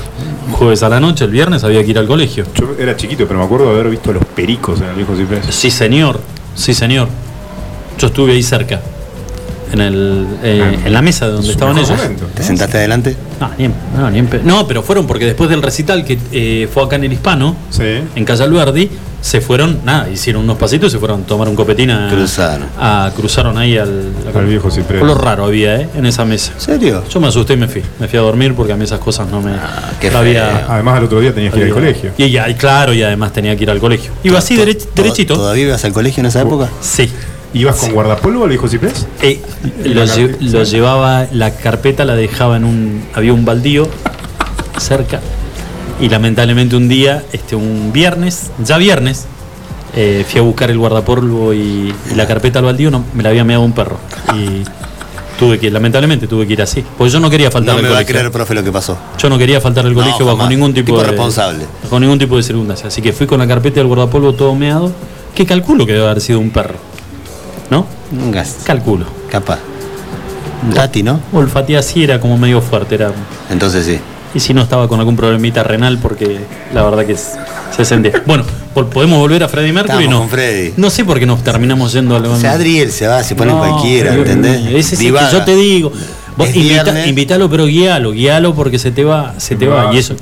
Jueves 0.52 0.82
a 0.82 0.88
la 0.88 1.00
noche, 1.00 1.24
el 1.24 1.30
viernes 1.30 1.62
había 1.64 1.82
que 1.84 1.90
ir 1.90 1.98
al 1.98 2.06
colegio. 2.06 2.44
Yo 2.54 2.74
era 2.78 2.96
chiquito, 2.96 3.26
pero 3.26 3.38
me 3.40 3.44
acuerdo 3.46 3.66
de 3.66 3.72
haber 3.80 3.90
visto 3.90 4.10
a 4.10 4.14
los 4.14 4.24
pericos 4.24 4.80
en 4.80 4.88
el 4.88 4.94
viejo 4.96 5.14
Ciprés. 5.16 5.46
Sí, 5.54 5.70
señor. 5.70 6.20
Sí, 6.54 6.74
señor. 6.74 7.08
Yo 7.98 8.06
estuve 8.08 8.32
ahí 8.32 8.42
cerca. 8.42 8.80
En, 9.72 9.80
el, 9.80 10.26
eh, 10.42 10.78
en 10.84 10.92
la 10.92 11.02
mesa 11.02 11.26
de 11.26 11.32
donde 11.32 11.50
estaban 11.52 11.76
ellos. 11.78 11.90
momento. 11.90 12.26
¿Te 12.34 12.42
sentaste 12.42 12.78
adelante? 12.78 13.16
No, 13.40 13.50
ni 13.58 13.64
en- 13.66 13.74
no, 13.96 14.10
ni 14.10 14.18
en 14.18 14.26
pe- 14.26 14.40
no, 14.44 14.66
pero 14.66 14.82
fueron 14.82 15.06
porque 15.06 15.24
después 15.26 15.48
del 15.50 15.62
recital 15.62 16.04
que 16.04 16.18
eh, 16.32 16.68
fue 16.72 16.82
acá 16.84 16.96
en 16.96 17.04
el 17.04 17.12
Hispano, 17.12 17.56
Sí. 17.70 17.82
en 18.14 18.24
Calle 18.24 18.44
Alberdi, 18.44 18.90
se 19.20 19.40
fueron, 19.40 19.80
nada, 19.84 20.08
hicieron 20.08 20.44
unos 20.44 20.56
pasitos 20.58 20.90
y 20.90 20.92
se 20.92 20.98
fueron 21.00 21.22
a 21.22 21.26
tomar 21.26 21.48
un 21.48 21.56
copetín 21.56 21.90
a, 21.90 22.08
Cruzaron. 22.08 22.66
a- 22.78 23.10
cruzaron 23.16 23.58
ahí 23.58 23.76
al, 23.76 24.10
Al 24.34 24.46
viejo 24.46 24.70
Ciprés. 24.70 25.02
Lo 25.02 25.14
raro 25.16 25.44
había, 25.44 25.80
¿eh? 25.80 25.88
En 25.96 26.06
esa 26.06 26.24
mesa. 26.24 26.52
¿En 26.54 26.60
serio? 26.60 27.02
Yo 27.10 27.20
me 27.20 27.26
asusté 27.26 27.54
y 27.54 27.56
me 27.56 27.66
fui. 27.66 27.82
Me 27.98 28.06
fui 28.06 28.18
a 28.18 28.22
dormir 28.22 28.54
porque 28.54 28.72
a 28.72 28.76
mí 28.76 28.84
esas 28.84 29.00
cosas 29.00 29.28
no 29.28 29.40
me. 29.42 29.52
qué 30.00 30.10
no 30.10 30.18
había. 30.18 30.66
Además, 30.68 30.98
al 30.98 31.04
otro 31.04 31.18
día 31.20 31.34
tenías 31.34 31.52
que 31.52 31.60
ir 31.60 31.66
al 31.66 31.72
colegio. 31.72 32.12
Y, 32.16 32.30
ya, 32.30 32.48
y 32.48 32.54
claro, 32.54 32.94
y 32.94 33.02
además 33.02 33.32
tenía 33.32 33.56
que 33.56 33.64
ir 33.64 33.70
al 33.70 33.80
colegio. 33.80 34.12
Iba 34.22 34.38
así 34.38 34.56
derech- 34.56 34.86
derechito. 34.94 35.34
¿Todavía 35.34 35.64
ibas 35.66 35.84
al 35.84 35.92
colegio 35.92 36.20
en 36.20 36.26
esa 36.26 36.40
época? 36.42 36.68
Sí. 36.80 37.10
¿Ibas 37.54 37.76
con 37.76 37.92
guardapolvo 37.92 38.44
al 38.44 38.50
viejo 38.50 38.68
Ciprés? 38.68 39.06
Eh, 39.22 39.40
Y 39.84 39.88
lo, 39.88 40.04
lle- 40.04 40.36
lo 40.40 40.62
llevaba, 40.64 41.26
la 41.32 41.50
carpeta 41.54 42.04
la 42.04 42.14
dejaba 42.14 42.56
en 42.56 42.64
un. 42.64 43.04
Había 43.14 43.32
un 43.32 43.44
baldío 43.44 43.88
cerca. 44.78 45.20
Y 46.00 46.08
lamentablemente 46.08 46.76
un 46.76 46.88
día, 46.88 47.24
este, 47.32 47.56
un 47.56 47.90
viernes, 47.92 48.50
ya 48.62 48.76
viernes, 48.78 49.26
eh, 49.96 50.24
fui 50.28 50.38
a 50.38 50.42
buscar 50.42 50.70
el 50.70 50.78
guardapolvo 50.78 51.52
y, 51.54 51.92
y 52.10 52.14
la 52.14 52.26
carpeta 52.26 52.60
al 52.60 52.66
baldío, 52.66 52.90
no, 52.90 53.04
me 53.14 53.22
la 53.22 53.30
había 53.30 53.44
meado 53.44 53.62
un 53.64 53.72
perro. 53.72 53.98
Y 54.36 54.62
tuve 55.40 55.58
que, 55.58 55.70
lamentablemente 55.70 56.28
tuve 56.28 56.46
que 56.46 56.52
ir 56.52 56.62
así. 56.62 56.84
Porque 56.96 57.12
yo 57.12 57.18
no 57.18 57.30
quería 57.30 57.50
faltar 57.50 57.72
No 57.74 57.78
al 57.78 57.82
me 57.82 57.88
va 57.88 57.94
a 57.94 57.98
colegio. 57.98 58.14
creer, 58.14 58.30
profe, 58.30 58.54
lo 58.54 58.62
que 58.62 58.70
pasó. 58.70 58.96
Yo 59.18 59.28
no 59.28 59.38
quería 59.38 59.60
faltar 59.60 59.86
al 59.86 59.94
No, 59.94 60.00
colegio 60.00 60.24
bajo 60.26 60.48
ningún 60.48 60.72
tipo, 60.74 60.86
Tipo 60.86 61.00
de 61.00 61.08
responsable. 61.08 61.64
bajo 61.82 61.98
ningún 61.98 62.18
tipo 62.18 62.36
de 62.36 62.42
circunstancia. 62.44 62.88
Así 62.88 63.02
que 63.02 63.12
fui 63.12 63.26
con 63.26 63.40
la 63.40 63.48
carpeta 63.48 63.76
del 63.80 63.86
guardapolvo 63.88 64.34
todo 64.34 64.54
meado, 64.54 64.92
que 65.34 65.46
calculo 65.46 65.84
que 65.86 65.94
debe 65.94 66.04
haber 66.04 66.20
sido 66.20 66.38
un 66.38 66.50
perro. 66.50 66.74
¿No? 67.70 67.86
Un 68.12 68.30
gas. 68.30 68.58
Calculo. 68.64 69.04
Capaz. 69.30 69.58
Un 70.66 70.74
Tati, 70.74 71.02
¿no? 71.02 71.20
Olfateé 71.32 71.76
así, 71.76 72.02
era 72.02 72.18
como 72.20 72.36
medio 72.38 72.60
fuerte. 72.60 72.94
Era, 72.96 73.12
Entonces 73.50 73.86
sí. 73.86 73.98
y 74.34 74.40
si 74.40 74.54
no 74.54 74.62
estaba 74.62 74.88
con 74.88 74.98
algún 74.98 75.16
problemita 75.16 75.62
renal, 75.62 75.98
porque 75.98 76.38
la 76.74 76.82
verdad 76.82 77.04
que 77.06 77.16
se 77.16 77.84
sentía. 77.84 78.22
Bueno, 78.26 78.44
¿podemos 78.74 79.18
volver 79.18 79.42
a 79.44 79.48
Freddie 79.48 79.72
Mercury? 79.72 80.04
Estamos 80.04 80.10
No. 80.10 80.18
con 80.20 80.28
Freddy. 80.30 80.72
No 80.76 80.90
sé 80.90 81.04
por 81.04 81.18
qué 81.18 81.26
nos 81.26 81.42
terminamos 81.44 81.92
yendo 81.92 82.16
a 82.16 82.18
lo 82.18 82.32
O 82.32 82.36
sea, 82.36 82.52
Adriel 82.52 82.90
se 82.90 83.06
va, 83.06 83.22
se 83.22 83.34
pone 83.36 83.52
No, 83.52 83.58
cualquiera, 83.58 84.14
¿entendés? 84.14 84.66
Ese 84.66 84.78
es 84.78 84.92
el 84.92 84.98
que 84.98 85.04
Divaga. 85.04 85.30
yo 85.32 85.44
te 85.44 85.54
digo. 85.54 85.92
Vos 86.36 86.54
invita- 86.54 87.06
invítalo, 87.06 87.50
pero 87.50 87.66
guíalo, 87.66 88.12
guíalo 88.12 88.54
porque 88.54 88.78
se 88.78 88.90
te 88.92 89.02
va, 89.04 89.34
se 89.38 89.56
te 89.56 89.66
va. 89.66 89.92
Y 89.92 89.98
eso. 89.98 90.14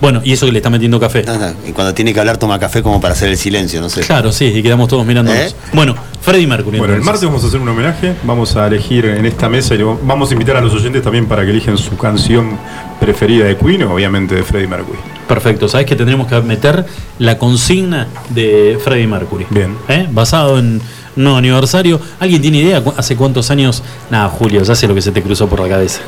Bueno, 0.00 0.20
y 0.24 0.32
eso 0.32 0.46
que 0.46 0.52
le 0.52 0.58
está 0.58 0.70
metiendo 0.70 1.00
café. 1.00 1.24
Y 1.66 1.72
cuando 1.72 1.94
tiene 1.94 2.12
que 2.12 2.20
hablar 2.20 2.36
toma 2.36 2.58
café 2.58 2.82
como 2.82 3.00
para 3.00 3.14
hacer 3.14 3.28
el 3.28 3.36
silencio, 3.36 3.80
no 3.80 3.88
sé. 3.88 4.02
Claro, 4.02 4.30
sí, 4.32 4.46
y 4.46 4.62
quedamos 4.62 4.88
todos 4.88 5.06
mirándonos. 5.06 5.40
¿Eh? 5.40 5.54
Bueno, 5.72 5.94
Freddie 6.20 6.46
Mercury. 6.46 6.78
Bueno, 6.78 6.94
el 6.94 7.02
martes 7.02 7.24
vamos 7.24 7.42
a 7.44 7.46
hacer 7.46 7.60
un 7.60 7.68
homenaje. 7.68 8.14
Vamos 8.24 8.56
a 8.56 8.66
elegir 8.66 9.06
en 9.06 9.24
esta 9.24 9.48
mesa 9.48 9.74
y 9.74 9.82
vamos 9.82 10.30
a 10.30 10.32
invitar 10.34 10.56
a 10.56 10.60
los 10.60 10.74
oyentes 10.74 11.02
también 11.02 11.26
para 11.26 11.44
que 11.44 11.50
eligen 11.50 11.78
su 11.78 11.96
canción 11.96 12.58
preferida 13.00 13.46
de 13.46 13.56
Queen 13.56 13.82
o 13.84 13.94
obviamente 13.94 14.34
de 14.34 14.42
Freddie 14.42 14.68
Mercury. 14.68 14.98
Perfecto, 15.26 15.68
sabes 15.68 15.86
que 15.86 15.96
tendremos 15.96 16.26
que 16.26 16.40
meter 16.42 16.86
la 17.18 17.38
consigna 17.38 18.06
de 18.30 18.78
Freddie 18.82 19.06
Mercury. 19.06 19.46
Bien. 19.50 19.76
¿Eh? 19.88 20.06
Basado 20.10 20.58
en 20.58 20.80
no 21.16 21.36
aniversario. 21.36 22.00
¿Alguien 22.20 22.42
tiene 22.42 22.58
idea 22.58 22.82
hace 22.96 23.16
cuántos 23.16 23.50
años? 23.50 23.82
Nada, 24.10 24.28
Julio, 24.28 24.62
ya 24.62 24.74
sé 24.74 24.86
lo 24.86 24.94
que 24.94 25.02
se 25.02 25.12
te 25.12 25.22
cruzó 25.22 25.48
por 25.48 25.60
la 25.60 25.68
cabeza. 25.68 26.00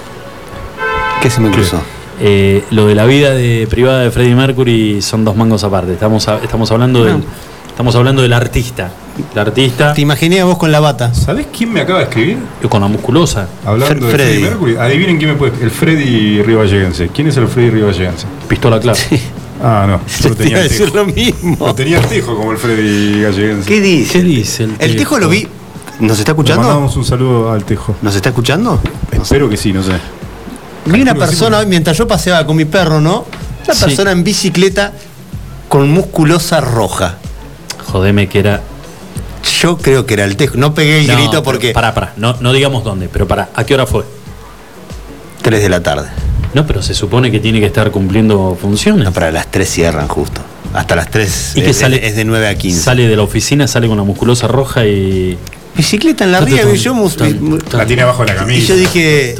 ¿Qué 1.23 1.31
se 1.31 1.41
me 1.41 1.51
cruzó? 1.51 1.83
Eh, 2.21 2.65
lo 2.71 2.87
de 2.87 2.95
la 2.95 3.05
vida 3.07 3.31
de, 3.31 3.67
privada 3.71 4.01
de 4.03 4.11
Freddie 4.11 4.35
Mercury 4.35 5.01
son 5.03 5.25
dos 5.25 5.37
mangos 5.37 5.63
aparte. 5.65 5.93
Estamos, 5.93 6.27
estamos 6.43 6.71
hablando 6.71 7.05
del. 7.05 7.23
Estamos 7.69 7.95
hablando 7.95 8.23
del 8.23 8.33
artista. 8.33 8.91
El 9.35 9.39
artista 9.39 9.93
Te 9.93 10.01
imaginé 10.01 10.41
a 10.41 10.45
vos 10.45 10.59
con 10.59 10.73
la 10.73 10.81
bata. 10.81 11.15
¿Sabés 11.15 11.47
quién 11.57 11.73
me 11.73 11.81
acaba 11.81 12.01
de 12.01 12.07
escribir? 12.07 12.39
con 12.69 12.81
la 12.81 12.89
musculosa. 12.89 13.49
Hablando 13.65 14.07
de 14.07 14.13
Freddy. 14.13 14.31
Freddie 14.33 14.51
Mercury. 14.51 14.77
Adivinen 14.77 15.19
quién 15.19 15.31
me 15.31 15.37
puede. 15.37 15.53
El 15.63 15.71
Freddy 15.71 16.43
Rivallegense. 16.43 17.09
¿Quién 17.15 17.29
es 17.29 17.37
el 17.37 17.47
Freddy 17.47 17.71
Rivallegense? 17.71 18.27
Pistola 18.49 18.81
clave. 18.81 18.99
Ah, 19.63 19.87
no. 19.89 20.01
Yo 20.23 20.29
lo 20.31 20.35
Te 20.37 20.43
iba 20.43 20.45
tenía 20.45 20.57
a 20.57 20.63
el 20.63 20.69
decir 20.69 20.87
tejo. 20.87 20.97
lo 20.97 21.05
mismo. 21.07 21.67
Lo 21.67 21.75
tenía 21.75 21.99
el 21.99 22.07
tejo 22.07 22.37
como 22.37 22.51
el 22.51 22.59
Freddy 22.59 23.23
Galleguense. 23.23 23.69
¿Qué 23.69 23.81
dice? 23.81 24.13
¿Qué 24.19 24.25
dice 24.25 24.65
el 24.65 24.75
El 24.81 24.97
tejo 24.97 25.19
lo 25.21 25.29
vi. 25.29 25.47
¿Nos 26.01 26.19
está 26.19 26.33
Le 26.33 26.35
escuchando? 26.35 26.63
mandamos 26.63 26.97
un 26.97 27.05
saludo 27.05 27.53
al 27.53 27.65
tejo. 27.65 27.95
¿Nos 28.03 28.15
está 28.17 28.31
escuchando? 28.31 28.81
Espero 29.13 29.49
que 29.49 29.57
sí, 29.57 29.73
no 29.73 29.83
sé. 29.85 29.93
Vi 30.93 31.03
una 31.03 31.15
persona 31.15 31.59
hoy 31.59 31.67
mientras 31.67 31.97
yo 31.97 32.07
paseaba 32.07 32.47
con 32.47 32.57
mi 32.57 32.65
perro, 32.65 33.01
¿no? 33.01 33.25
Una 33.65 33.75
Sí. 33.75 33.85
persona 33.85 34.13
en 34.13 34.25
bicicleta 34.25 34.93
con 35.69 35.91
musculosa 35.91 36.61
roja. 36.61 37.17
Jodeme 37.87 38.29
que 38.29 38.39
era. 38.41 38.61
Yo 39.61 39.77
creo 39.79 40.07
que 40.07 40.15
era 40.15 40.25
el 40.25 40.37
tejo. 40.37 40.57
No 40.57 40.75
pegué 40.75 41.01
el 41.01 41.07
No, 41.07 41.15
grito 41.15 41.43
porque. 41.43 41.73
Pará, 41.73 41.95
pará. 41.95 42.13
No, 42.17 42.37
no 42.41 42.53
digamos 42.53 42.85
dónde, 42.85 43.09
pero 43.13 43.27
pará. 43.29 43.49
¿A 43.55 43.65
qué 43.65 43.75
hora 43.75 43.87
fue? 43.87 44.05
3 45.43 45.63
de 45.63 45.69
la 45.69 45.83
tarde. 45.83 46.09
No, 46.55 46.67
pero 46.67 46.83
se 46.83 46.95
supone 46.95 47.31
que 47.31 47.41
tiene 47.41 47.61
que 47.61 47.67
estar 47.67 47.91
cumpliendo 47.91 48.57
funciones. 48.61 49.05
No, 49.05 49.13
para 49.13 49.31
las 49.31 49.47
3 49.51 49.69
cierran 49.69 50.09
justo. 50.09 50.41
Hasta 50.75 50.97
las 50.97 51.11
3 51.11 51.53
¿Y 51.57 51.63
que 51.63 51.73
sale? 51.73 52.07
es 52.07 52.17
de 52.17 52.25
9 52.25 52.49
a 52.49 52.55
15. 52.57 52.81
Sale 52.83 53.07
de 53.07 53.17
la 53.17 53.23
oficina, 53.23 53.67
sale 53.67 53.89
con 53.89 53.97
la 53.97 54.03
musculosa 54.05 54.49
roja 54.49 54.87
y. 54.87 55.39
Bicicleta 55.79 56.25
en 56.25 56.33
la 56.33 56.41
ría, 56.41 56.63
y 56.71 56.77
yo 56.77 56.93
La 57.73 57.87
tiene 57.87 58.03
abajo 58.03 58.23
de 58.25 58.29
la 58.29 58.35
Y 58.35 58.37
camisa. 58.39 58.67
yo 58.69 58.77
dije, 58.77 59.35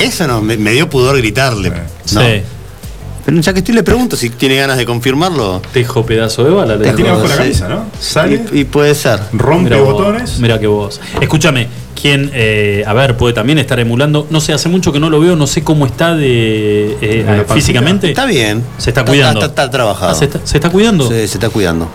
eso 0.00 0.26
no, 0.26 0.40
me, 0.40 0.56
me 0.56 0.72
dio 0.72 0.88
pudor 0.90 1.16
gritarle. 1.18 1.70
¿no? 1.70 1.76
Sí. 2.06 2.42
Pero 3.26 3.40
ya 3.40 3.52
que 3.52 3.60
estoy 3.60 3.74
le 3.74 3.82
pregunto 3.82 4.16
si 4.16 4.28
tiene 4.30 4.56
ganas 4.56 4.76
de 4.78 4.84
confirmarlo. 4.86 5.62
Tejo 5.72 6.04
pedazo 6.04 6.42
de 6.44 6.50
bala. 6.50 6.76
le 6.76 6.86
La 6.86 6.94
tiene 6.94 7.10
abajo 7.10 7.24
de 7.24 7.28
la 7.30 7.36
camisa, 7.36 7.68
¿no? 7.68 7.84
Sale, 8.00 8.42
Y, 8.52 8.60
y 8.60 8.64
puede 8.64 8.94
ser. 8.94 9.20
rompe 9.32 9.64
Mira 9.64 9.76
vos, 9.78 9.92
botones. 9.92 10.38
Mira 10.40 10.58
que 10.58 10.66
vos. 10.66 11.00
Escúchame, 11.20 11.68
quien, 12.00 12.30
eh, 12.34 12.82
a 12.86 12.92
ver, 12.92 13.16
puede 13.16 13.32
también 13.34 13.58
estar 13.58 13.78
emulando. 13.80 14.26
No 14.30 14.40
sé, 14.40 14.52
hace 14.52 14.68
mucho 14.68 14.90
que 14.92 15.00
no 15.00 15.08
lo 15.10 15.20
veo, 15.20 15.36
no 15.36 15.46
sé 15.46 15.62
cómo 15.62 15.86
está 15.86 16.14
de 16.14 16.96
eh, 17.00 17.44
físicamente. 17.54 18.08
Está 18.08 18.26
bien. 18.26 18.62
Se 18.78 18.90
está 18.90 19.04
cuidando. 19.06 19.40
Está, 19.40 19.50
está- 19.52 19.62
está 19.64 19.70
trabajado. 19.70 20.12
Ah, 20.12 20.14
¿se, 20.14 20.24
está, 20.26 20.40
se 20.44 20.56
está 20.58 20.68
cuidando? 20.70 21.04
Sí, 21.08 21.14
se 21.28 21.36
está 21.38 21.48
cuidando. 21.50 21.88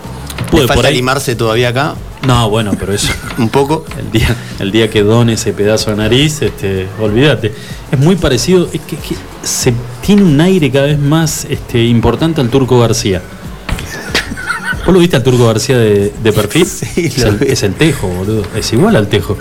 Puede 0.50 0.62
Le 0.64 0.66
por 0.68 0.76
falta 0.76 0.88
ahí. 0.88 0.94
limarse 0.94 1.36
todavía 1.36 1.68
acá, 1.68 1.94
No, 2.26 2.50
bueno, 2.50 2.72
pero 2.78 2.92
eso. 2.92 3.12
un 3.38 3.48
poco. 3.48 3.84
El 3.98 4.10
día, 4.10 4.36
el 4.58 4.70
día 4.70 4.90
que 4.90 5.02
done 5.02 5.34
ese 5.34 5.52
pedazo 5.52 5.90
de 5.90 5.96
nariz, 5.96 6.42
este, 6.42 6.86
olvídate. 7.00 7.52
Es 7.90 7.98
muy 7.98 8.16
parecido, 8.16 8.68
es 8.72 8.80
que, 8.82 8.96
que 8.96 9.16
se 9.42 9.72
tiene 10.04 10.22
un 10.22 10.40
aire 10.40 10.70
cada 10.70 10.86
vez 10.86 10.98
más 10.98 11.46
este, 11.48 11.84
importante 11.84 12.40
al 12.40 12.50
Turco 12.50 12.78
García. 12.78 13.22
¿Vos 14.84 14.94
lo 14.94 15.00
viste 15.00 15.16
al 15.16 15.22
Turco 15.22 15.46
García 15.46 15.78
de, 15.78 16.12
de 16.22 16.32
perfil? 16.32 16.66
Sí, 16.70 17.06
es, 17.06 17.18
el, 17.18 17.42
es 17.42 17.62
el 17.62 17.74
Tejo, 17.74 18.08
boludo. 18.08 18.44
Es 18.56 18.72
igual 18.72 18.96
al 18.96 19.08
Tejo. 19.08 19.36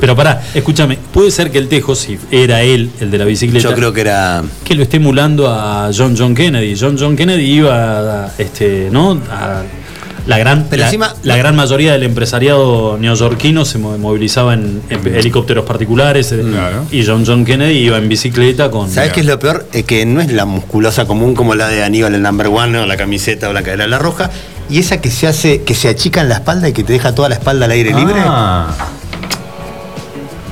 Pero 0.00 0.14
pará, 0.14 0.42
escúchame, 0.54 0.98
puede 1.12 1.30
ser 1.30 1.50
que 1.50 1.58
el 1.58 1.68
Tejo, 1.68 1.94
si 1.94 2.18
era 2.30 2.62
él, 2.62 2.90
el 3.00 3.10
de 3.10 3.18
la 3.18 3.24
bicicleta, 3.24 3.68
Yo 3.68 3.74
creo 3.74 3.92
que 3.92 4.02
era. 4.02 4.42
que 4.64 4.74
lo 4.74 4.82
esté 4.82 4.98
emulando 4.98 5.48
a 5.50 5.90
John 5.96 6.14
John 6.16 6.34
Kennedy. 6.34 6.76
John 6.78 6.96
John 6.98 7.16
Kennedy 7.16 7.44
iba 7.44 8.24
a, 8.26 8.32
este, 8.38 8.88
¿no? 8.90 9.20
a 9.30 9.62
la 10.26 10.38
gran, 10.38 10.66
Pero 10.70 10.80
la, 10.80 10.86
encima- 10.88 11.14
la 11.22 11.36
gran 11.36 11.54
mayoría 11.54 11.92
del 11.92 12.02
empresariado 12.04 12.96
neoyorquino 12.98 13.64
se 13.64 13.78
mo- 13.78 13.98
movilizaba 13.98 14.54
en, 14.54 14.80
en 14.88 15.14
helicópteros 15.14 15.64
particulares 15.66 16.32
eh, 16.32 16.42
Claro. 16.50 16.86
y 16.90 17.04
John 17.04 17.24
John 17.26 17.44
Kennedy 17.44 17.78
iba 17.78 17.98
en 17.98 18.08
bicicleta 18.08 18.70
con 18.70 18.90
¿Sabes 18.90 19.12
qué 19.12 19.20
es 19.20 19.26
lo 19.26 19.38
peor? 19.38 19.66
Es 19.72 19.84
que 19.84 20.06
no 20.06 20.20
es 20.20 20.32
la 20.32 20.44
musculosa 20.46 21.06
común 21.06 21.34
como 21.34 21.54
la 21.54 21.68
de 21.68 21.84
Aníbal 21.84 22.14
el 22.14 22.22
number 22.22 22.46
one 22.48 22.78
o 22.78 22.86
la 22.86 22.96
camiseta 22.96 23.48
o 23.48 23.52
la 23.52 23.62
cadera 23.62 23.86
la 23.86 23.98
roja. 23.98 24.30
Y 24.70 24.78
esa 24.78 24.98
que 25.02 25.10
se 25.10 25.26
hace, 25.26 25.62
que 25.62 25.74
se 25.74 25.88
achica 25.88 26.22
en 26.22 26.30
la 26.30 26.36
espalda 26.36 26.68
y 26.68 26.72
que 26.72 26.84
te 26.84 26.94
deja 26.94 27.14
toda 27.14 27.28
la 27.28 27.34
espalda 27.34 27.66
al 27.66 27.72
aire 27.72 27.92
libre. 27.92 28.14
Ah, 28.18 28.68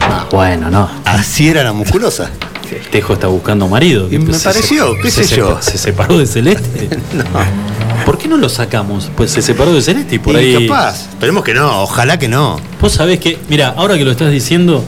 Ah, 0.01 0.27
bueno, 0.31 0.71
no. 0.71 0.91
Así 1.05 1.49
era 1.49 1.63
la 1.63 1.73
musculosa. 1.73 2.29
El 2.71 2.81
Tejo 2.89 3.13
está 3.15 3.27
buscando 3.29 3.69
marido. 3.69 4.09
Y 4.11 4.19
me 4.19 4.35
Se 4.35 4.45
pareció, 4.45 4.95
qué 5.03 5.11
se 5.11 5.25
sé 5.25 5.37
yo. 5.37 5.59
Se 5.63 5.79
separó 5.79 6.19
de 6.19 6.27
Celeste. 6.27 6.89
¿Por 8.05 8.19
qué 8.19 8.29
no 8.29 8.37
lo 8.37 8.49
sacamos? 8.49 9.11
Pues 9.17 9.31
se 9.31 9.43
separó 9.43 9.73
de 9.73 9.83
Celeste 9.83 10.17
y 10.17 10.19
por 10.19 10.35
Y 10.35 10.39
ahí. 10.39 10.67
capaz. 10.67 11.09
Esperemos 11.11 11.45
que 11.45 11.55
no, 11.55 11.83
ojalá 11.83 12.19
que 12.19 12.29
no. 12.29 12.59
Vos 12.81 12.93
sabés 12.93 13.19
que, 13.21 13.39
mira, 13.49 13.75
ahora 13.77 13.97
que 13.97 14.05
lo 14.05 14.11
estás 14.11 14.31
diciendo, 14.31 14.85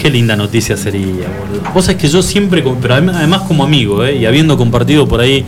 qué 0.00 0.10
linda 0.10 0.36
noticia 0.36 0.76
sería, 0.76 1.26
boludo. 1.38 1.62
Vos 1.74 1.84
sabés 1.86 2.00
que 2.00 2.08
yo 2.08 2.22
siempre, 2.22 2.62
pero 2.80 2.94
adem- 2.94 3.14
además 3.14 3.42
como 3.42 3.64
amigo, 3.64 4.04
¿eh? 4.04 4.16
y 4.16 4.26
habiendo 4.26 4.56
compartido 4.56 5.06
por 5.08 5.20
ahí 5.20 5.44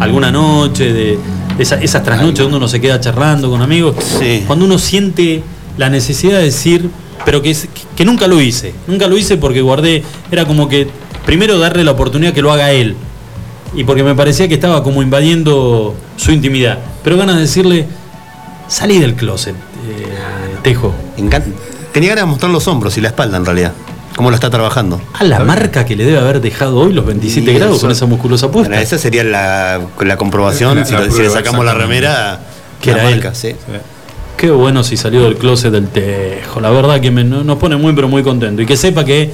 alguna 0.00 0.30
noche, 0.30 0.92
de 0.92 1.18
esa- 1.58 1.76
esas 1.76 2.02
trasnoches 2.02 2.40
donde 2.40 2.56
uno 2.58 2.68
se 2.68 2.80
queda 2.80 3.00
charlando 3.00 3.50
con 3.50 3.62
amigos, 3.62 3.96
Sí. 4.18 4.44
cuando 4.46 4.64
uno 4.64 4.78
siente 4.78 5.42
la 5.76 5.90
necesidad 5.90 6.38
de 6.38 6.44
decir, 6.44 6.88
pero 7.24 7.42
que 7.42 8.04
nunca 8.04 8.26
lo 8.26 8.40
hice, 8.40 8.72
nunca 8.86 9.06
lo 9.08 9.16
hice 9.18 9.36
porque 9.36 9.60
guardé, 9.60 10.02
era 10.30 10.44
como 10.44 10.68
que 10.68 10.88
primero 11.26 11.58
darle 11.58 11.82
la 11.84 11.90
oportunidad 11.92 12.32
que 12.32 12.42
lo 12.42 12.52
haga 12.52 12.70
él, 12.72 12.94
y 13.74 13.84
porque 13.84 14.02
me 14.02 14.14
parecía 14.14 14.48
que 14.48 14.54
estaba 14.54 14.82
como 14.82 15.02
invadiendo 15.02 15.94
su 16.16 16.32
intimidad, 16.32 16.78
pero 17.04 17.16
ganas 17.16 17.36
de 17.36 17.42
decirle, 17.42 17.86
salí 18.68 18.98
del 18.98 19.14
closet, 19.14 19.54
eh, 19.54 20.58
Tejo. 20.62 20.94
Encan- 21.16 21.44
Tenía 21.92 22.10
ganas 22.10 22.24
de 22.24 22.30
mostrar 22.30 22.50
los 22.52 22.66
hombros 22.68 22.96
y 22.98 23.00
la 23.00 23.08
espalda 23.08 23.36
en 23.38 23.44
realidad. 23.46 23.72
Cómo 24.16 24.30
lo 24.30 24.34
está 24.34 24.50
trabajando. 24.50 25.00
A 25.14 25.22
la 25.24 25.38
marca 25.40 25.84
que 25.86 25.94
le 25.96 26.04
debe 26.04 26.18
haber 26.18 26.40
dejado 26.40 26.78
hoy 26.80 26.92
los 26.92 27.06
27 27.06 27.50
Y 27.52 27.54
grados 27.54 27.76
eso- 27.76 27.82
con 27.86 27.92
esa 27.92 28.06
musculosa 28.06 28.50
puesta. 28.50 28.68
Bueno, 28.70 28.82
esa 28.82 28.98
sería 28.98 29.22
la, 29.24 29.80
la 30.00 30.16
comprobación. 30.16 30.78
La- 30.78 30.84
si, 30.84 30.92
la 30.92 31.00
lo- 31.02 31.10
si 31.12 31.22
le 31.22 31.30
sacamos 31.30 31.64
la 31.64 31.74
remera, 31.74 32.40
Que 32.80 32.90
era 32.90 33.08
él. 33.10 33.22
sí. 33.32 33.54
Qué 34.36 34.50
bueno 34.50 34.84
si 34.84 34.96
salió 34.96 35.22
del 35.24 35.36
closet 35.36 35.72
del 35.72 35.88
tejo. 35.88 36.60
La 36.60 36.70
verdad 36.70 37.00
que 37.00 37.10
me- 37.10 37.24
no- 37.24 37.42
nos 37.44 37.58
pone 37.58 37.76
muy 37.76 37.92
pero 37.92 38.08
muy 38.08 38.22
contento. 38.22 38.60
Y 38.62 38.66
que 38.66 38.76
sepa 38.76 39.04
que 39.04 39.32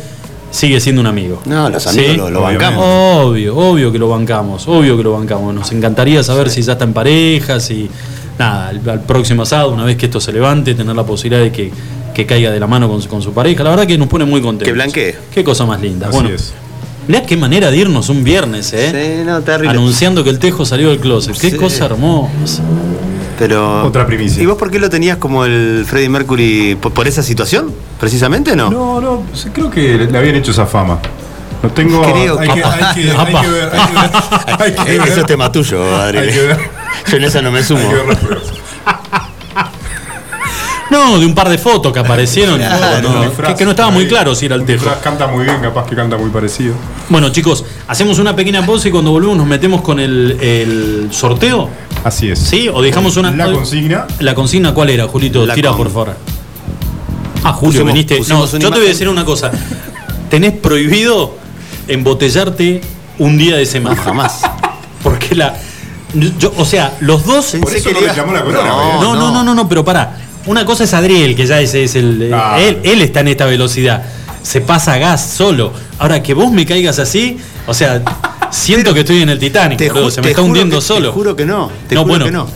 sigue 0.55 0.81
siendo 0.81 1.01
un 1.01 1.07
amigo. 1.07 1.43
No, 1.47 1.69
los 1.69 1.87
amigos 1.87 2.27
¿Sí? 2.29 2.33
lo, 2.33 2.41
bancamos. 2.43 2.85
Obvio, 2.87 3.57
obvio 3.57 3.91
que 3.93 3.99
lo 3.99 4.09
bancamos, 4.09 4.67
obvio 4.69 4.97
que 4.97 5.03
lo 5.03 5.13
bancamos. 5.13 5.55
Nos 5.55 5.73
encantaría 5.73 6.23
saber 6.23 6.49
si 6.51 6.63
ya 6.63 6.73
está 6.73 6.85
en 6.85 6.93
pareja, 6.93 7.59
si 7.61 7.91
nada, 8.39 8.69
al, 8.69 8.89
al 8.89 9.01
próximo 9.03 9.43
asado, 9.43 9.71
una 9.73 9.85
vez 9.85 9.97
que 9.97 10.07
esto 10.07 10.21
se 10.21 10.33
levante, 10.33 10.75
tener 10.75 10.95
la 10.95 11.05
posibilidad 11.05 11.43
de 11.43 11.51
que, 11.53 11.71
que 12.15 12.25
caiga 12.27 12.51
de 12.51 12.61
la 12.61 12.67
mano 12.67 12.89
con, 12.89 13.03
su- 13.03 13.09
con 13.09 13.21
su 13.23 13.33
pareja. 13.33 13.63
La 13.65 13.71
verdad 13.71 13.87
que 13.87 13.99
nos 13.99 14.09
pone 14.09 14.25
muy 14.25 14.41
contentos. 14.41 14.67
Que 14.67 14.73
blanquee. 14.73 15.15
Qué 15.33 15.43
cosa 15.45 15.67
más 15.67 15.81
linda. 15.81 16.09
así 16.09 16.17
bueno, 16.17 16.31
es. 16.35 16.53
mirá 17.09 17.23
qué 17.23 17.37
manera 17.37 17.71
de 17.71 17.77
irnos 17.77 18.09
un 18.09 18.23
viernes, 18.25 18.73
¿eh? 18.73 19.19
Sí, 19.21 19.25
no, 19.27 19.41
terrible. 19.43 19.71
Anunciando 19.71 20.23
que 20.25 20.31
el 20.31 20.39
tejo 20.39 20.65
salió 20.65 20.91
del 20.91 21.01
closet. 21.01 21.37
Qué 21.39 21.51
Sí. 21.51 21.57
cosa 21.57 21.87
hermosa. 21.87 22.63
Pero. 23.39 23.85
Otra 23.87 24.07
primicia. 24.07 24.43
¿Y 24.43 24.47
vos 24.47 24.57
por 24.57 24.71
qué 24.71 24.79
lo 24.79 24.89
tenías 24.91 25.17
como 25.19 25.45
el 25.45 25.85
Freddie 25.87 26.09
Mercury? 26.09 26.77
¿Por, 26.81 26.93
por 26.93 27.07
esa 27.09 27.23
situación? 27.23 27.73
¿Precisamente 27.99 28.55
no? 28.57 28.71
No, 28.71 29.01
no, 29.01 29.23
creo 29.53 29.71
que 29.71 29.99
le 30.11 30.19
habían 30.19 30.37
hecho 30.37 30.51
esa 30.53 30.67
fama. 30.67 30.99
No 31.63 31.71
tengo. 31.71 32.03
Creo 32.03 32.39
hay, 32.39 32.49
que- 32.49 32.55
que, 32.55 32.65
hay, 32.65 32.95
que, 32.95 33.11
hay 33.11 33.35
que 33.43 33.49
ver. 33.51 33.71
Hay 33.73 33.87
que 33.87 33.93
ver. 33.95 34.11
Hay 34.59 34.73
que 34.75 34.99
ver, 34.99 35.09
Eso 35.09 35.21
es 35.21 35.27
tema 35.27 35.51
tuyo, 35.51 35.97
Adri. 35.97 36.19
hay 36.19 36.31
que 36.31 36.41
ver- 36.43 36.59
Yo 37.11 37.17
en 37.17 37.25
esa 37.25 37.43
no 37.43 37.51
me 37.51 37.59
hay 37.59 37.65
sumo. 37.65 37.89
que 37.89 37.95
ver 37.95 38.07
las 38.07 38.19
pruebas. 38.19 38.45
No, 40.95 41.19
de 41.19 41.27
un 41.27 41.35
par 41.35 41.49
de 41.49 41.59
fotos 41.59 41.93
que 41.93 41.99
aparecieron. 41.99 42.59
Claro, 42.75 43.09
no, 43.09 43.21
Un 43.21 43.27
disfraz 43.29 43.51
que, 43.53 43.57
que 43.59 43.65
no 43.65 43.71
estaba 43.73 43.91
muy 43.91 44.07
claro 44.07 44.35
si 44.35 44.47
era 44.47 44.55
el 44.57 44.65
tejo. 44.65 44.87
Canta 45.03 45.27
muy 45.27 45.45
bien, 45.45 45.61
capaz 45.61 45.87
que 45.87 45.97
canta 45.97 46.17
muy 46.17 46.31
parecido. 46.31 46.75
Bueno, 47.09 47.31
chicos, 47.31 47.65
hacemos 47.89 48.19
una 48.19 48.35
pequeña 48.37 48.65
pausa 48.65 48.89
y 48.89 48.91
cuando 48.91 49.11
volvemos 49.11 49.37
nos 49.37 49.47
metemos 49.47 49.83
con 49.83 49.99
el, 50.01 50.39
el 50.41 51.09
sorteo. 51.11 51.69
Así 52.05 52.31
es. 52.31 52.39
¿Sí? 52.39 52.69
¿O 52.73 52.81
dejamos 52.83 53.17
una. 53.17 53.31
La 53.33 53.51
consigna. 53.51 54.07
¿La 54.21 54.35
consigna 54.35 54.73
cuál 54.75 54.91
era, 54.91 55.07
Julito? 55.09 55.45
La 55.47 55.55
Tira, 55.55 55.71
con- 55.71 55.79
por 55.79 55.91
favor. 55.91 56.17
Ah, 57.43 57.53
Julio, 57.53 57.81
Pusimos- 57.85 57.93
viniste. 57.93 58.21
No, 58.29 58.47
yo 58.47 58.71
te 58.71 58.79
voy 58.79 58.87
a 58.87 58.91
decir 58.91 59.09
una 59.09 59.25
cosa. 59.25 59.51
Tenés 60.31 60.53
prohibido 60.53 61.37
embotellarte 61.89 62.81
un 63.19 63.37
día 63.39 63.57
de 63.57 63.67
semana. 63.67 63.97
Jamás. 64.01 64.43
Porque 65.03 65.35
la. 65.35 65.57
Yo, 66.39 66.53
o 66.57 66.65
sea, 66.65 66.97
los 67.01 67.25
dos. 67.27 67.57
Por 67.61 67.75
eso 67.75 67.89
que 67.89 67.95
no 67.95 68.01
le- 68.01 68.09
reclamó 68.09 68.33
la 68.33 68.43
corona. 68.45 68.69
No, 68.69 68.77
¿verdad? 68.79 69.01
No, 69.01 69.15
no, 69.17 69.31
no, 69.33 69.43
no, 69.45 69.55
no, 69.55 69.69
pero 69.69 69.85
pará. 69.85 70.19
Una 70.47 70.65
cosa 70.65 70.85
es 70.85 70.93
Adriel, 70.95 71.35
que 71.35 71.47
ya 71.47 71.61
ese 71.61 71.85
es 71.85 71.95
el. 71.95 72.23
eh, 72.23 72.31
Ah. 72.35 72.57
él, 72.61 72.79
él 72.83 73.01
está 73.03 73.21
en 73.21 73.29
esta 73.29 73.47
velocidad. 73.47 74.03
Se 74.43 74.61
pasa 74.61 74.99
gas 74.99 75.25
solo. 75.37 75.73
Ahora 75.99 76.23
que 76.23 76.35
vos 76.35 76.53
me 76.53 76.67
caigas 76.67 76.99
así, 76.99 77.39
o 77.67 77.73
sea, 77.73 78.03
siento 78.51 78.93
que 78.93 79.01
estoy 79.01 79.23
en 79.23 79.31
el 79.31 79.39
Titanic, 79.39 79.79
Te 79.79 79.89
boludo, 79.91 80.11
se 80.11 80.21
me 80.21 80.29
está 80.31 80.43
hundiendo 80.43 80.77
que- 80.81 80.83
solo. 80.85 81.09
Te 81.09 81.15
juro 81.15 81.35
que 81.37 81.47
no. 81.47 81.71
Te 81.89 81.95
no, 81.95 82.03
juro 82.03 82.11
bueno, 82.11 82.25
que 82.27 82.31
no. 82.31 82.47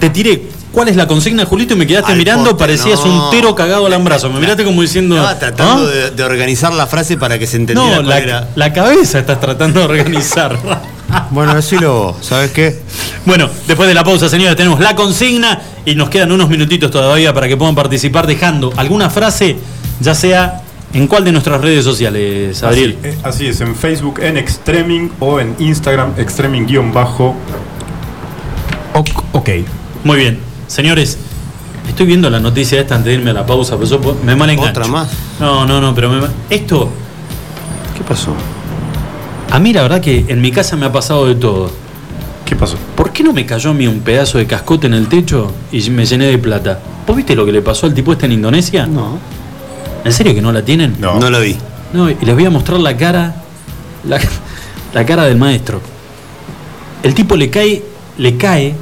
te 0.00 0.10
tiré. 0.10 0.42
¿Cuál 0.72 0.88
es 0.88 0.96
la 0.96 1.06
consigna, 1.06 1.44
Julito? 1.46 1.74
Y 1.74 1.76
me 1.76 1.86
quedaste 1.86 2.12
Al 2.12 2.18
mirando, 2.18 2.44
poste, 2.50 2.58
parecías 2.58 3.00
no. 3.04 3.26
un 3.26 3.30
tero 3.30 3.54
cagado 3.54 3.86
al 3.86 3.92
ambrazo. 3.94 4.28
Me 4.30 4.38
miraste 4.40 4.64
como 4.64 4.82
diciendo. 4.82 5.16
Estaba 5.16 5.38
tratando 5.38 5.84
¿ah? 5.86 5.90
de, 5.90 6.10
de 6.10 6.22
organizar 6.24 6.72
la 6.72 6.86
frase 6.86 7.16
para 7.16 7.38
que 7.38 7.46
se 7.46 7.56
entendiera 7.56 7.88
No, 7.90 7.96
cuál 8.02 8.08
la, 8.08 8.18
era. 8.18 8.48
la 8.54 8.72
cabeza 8.72 9.18
estás 9.20 9.40
tratando 9.40 9.80
de 9.80 9.86
organizar. 9.86 10.58
Bueno, 11.30 11.54
decilo 11.54 11.92
vos, 11.92 12.16
¿sabes 12.20 12.50
qué? 12.52 12.80
Bueno, 13.26 13.48
después 13.66 13.88
de 13.88 13.94
la 13.94 14.04
pausa, 14.04 14.28
señores, 14.28 14.56
tenemos 14.56 14.80
la 14.80 14.94
consigna 14.94 15.60
y 15.84 15.94
nos 15.94 16.08
quedan 16.08 16.32
unos 16.32 16.48
minutitos 16.48 16.90
todavía 16.90 17.32
para 17.34 17.48
que 17.48 17.56
puedan 17.56 17.74
participar 17.74 18.26
dejando 18.26 18.72
alguna 18.76 19.10
frase, 19.10 19.56
ya 20.00 20.14
sea 20.14 20.62
en 20.92 21.06
cuál 21.06 21.24
de 21.24 21.32
nuestras 21.32 21.60
redes 21.60 21.84
sociales, 21.84 22.62
Adriel. 22.62 22.96
Así, 23.00 23.08
eh, 23.08 23.18
así 23.22 23.46
es, 23.46 23.60
en 23.60 23.74
Facebook 23.74 24.20
en 24.20 24.36
Extreming 24.36 25.12
o 25.20 25.40
en 25.40 25.54
Instagram 25.58 26.14
Extreming-bajo. 26.16 27.34
Ok. 28.94 29.08
ok. 29.32 29.50
Muy 30.04 30.16
bien, 30.18 30.38
señores, 30.66 31.18
estoy 31.88 32.06
viendo 32.06 32.30
la 32.30 32.40
noticia 32.40 32.80
esta 32.80 32.94
antes 32.94 33.08
de 33.08 33.18
irme 33.18 33.30
a 33.30 33.34
la 33.34 33.46
pausa, 33.46 33.76
pero 33.76 33.88
yo 33.88 34.16
me 34.24 34.34
mal 34.34 34.50
engancho. 34.50 34.70
Otra 34.70 34.86
más. 34.86 35.08
No, 35.38 35.66
no, 35.66 35.80
no, 35.80 35.94
pero 35.94 36.10
me, 36.10 36.26
esto, 36.50 36.90
¿Qué 37.98 38.04
pasó? 38.04 38.32
A 39.50 39.58
mí 39.58 39.72
la 39.72 39.82
verdad 39.82 40.00
que 40.00 40.24
en 40.28 40.40
mi 40.40 40.50
casa 40.52 40.76
me 40.76 40.86
ha 40.86 40.92
pasado 40.92 41.26
de 41.26 41.34
todo. 41.34 41.70
¿Qué 42.44 42.56
pasó? 42.56 42.76
¿Por 42.96 43.12
qué 43.12 43.22
no 43.22 43.32
me 43.32 43.44
cayó 43.44 43.70
a 43.70 43.74
mí 43.74 43.86
un 43.86 44.00
pedazo 44.00 44.38
de 44.38 44.46
cascote 44.46 44.86
en 44.86 44.94
el 44.94 45.06
techo 45.08 45.52
y 45.70 45.90
me 45.90 46.06
llené 46.06 46.26
de 46.26 46.38
plata? 46.38 46.80
¿Vos 47.06 47.16
viste 47.16 47.34
lo 47.34 47.44
que 47.44 47.52
le 47.52 47.60
pasó 47.62 47.86
al 47.86 47.94
tipo 47.94 48.12
este 48.12 48.26
en 48.26 48.32
Indonesia? 48.32 48.86
No. 48.86 49.18
¿En 50.04 50.12
serio 50.12 50.34
que 50.34 50.40
no 50.40 50.52
la 50.52 50.62
tienen? 50.62 50.96
No. 50.98 51.18
No 51.18 51.28
lo 51.30 51.40
vi. 51.40 51.56
No, 51.92 52.08
y 52.10 52.16
les 52.22 52.34
voy 52.34 52.44
a 52.46 52.50
mostrar 52.50 52.80
la 52.80 52.96
cara. 52.96 53.34
La, 54.08 54.18
la 54.94 55.04
cara 55.04 55.24
del 55.24 55.36
maestro. 55.36 55.80
El 57.02 57.14
tipo 57.14 57.36
le 57.36 57.50
cae. 57.50 57.82
Le 58.16 58.36
cae. 58.36 58.74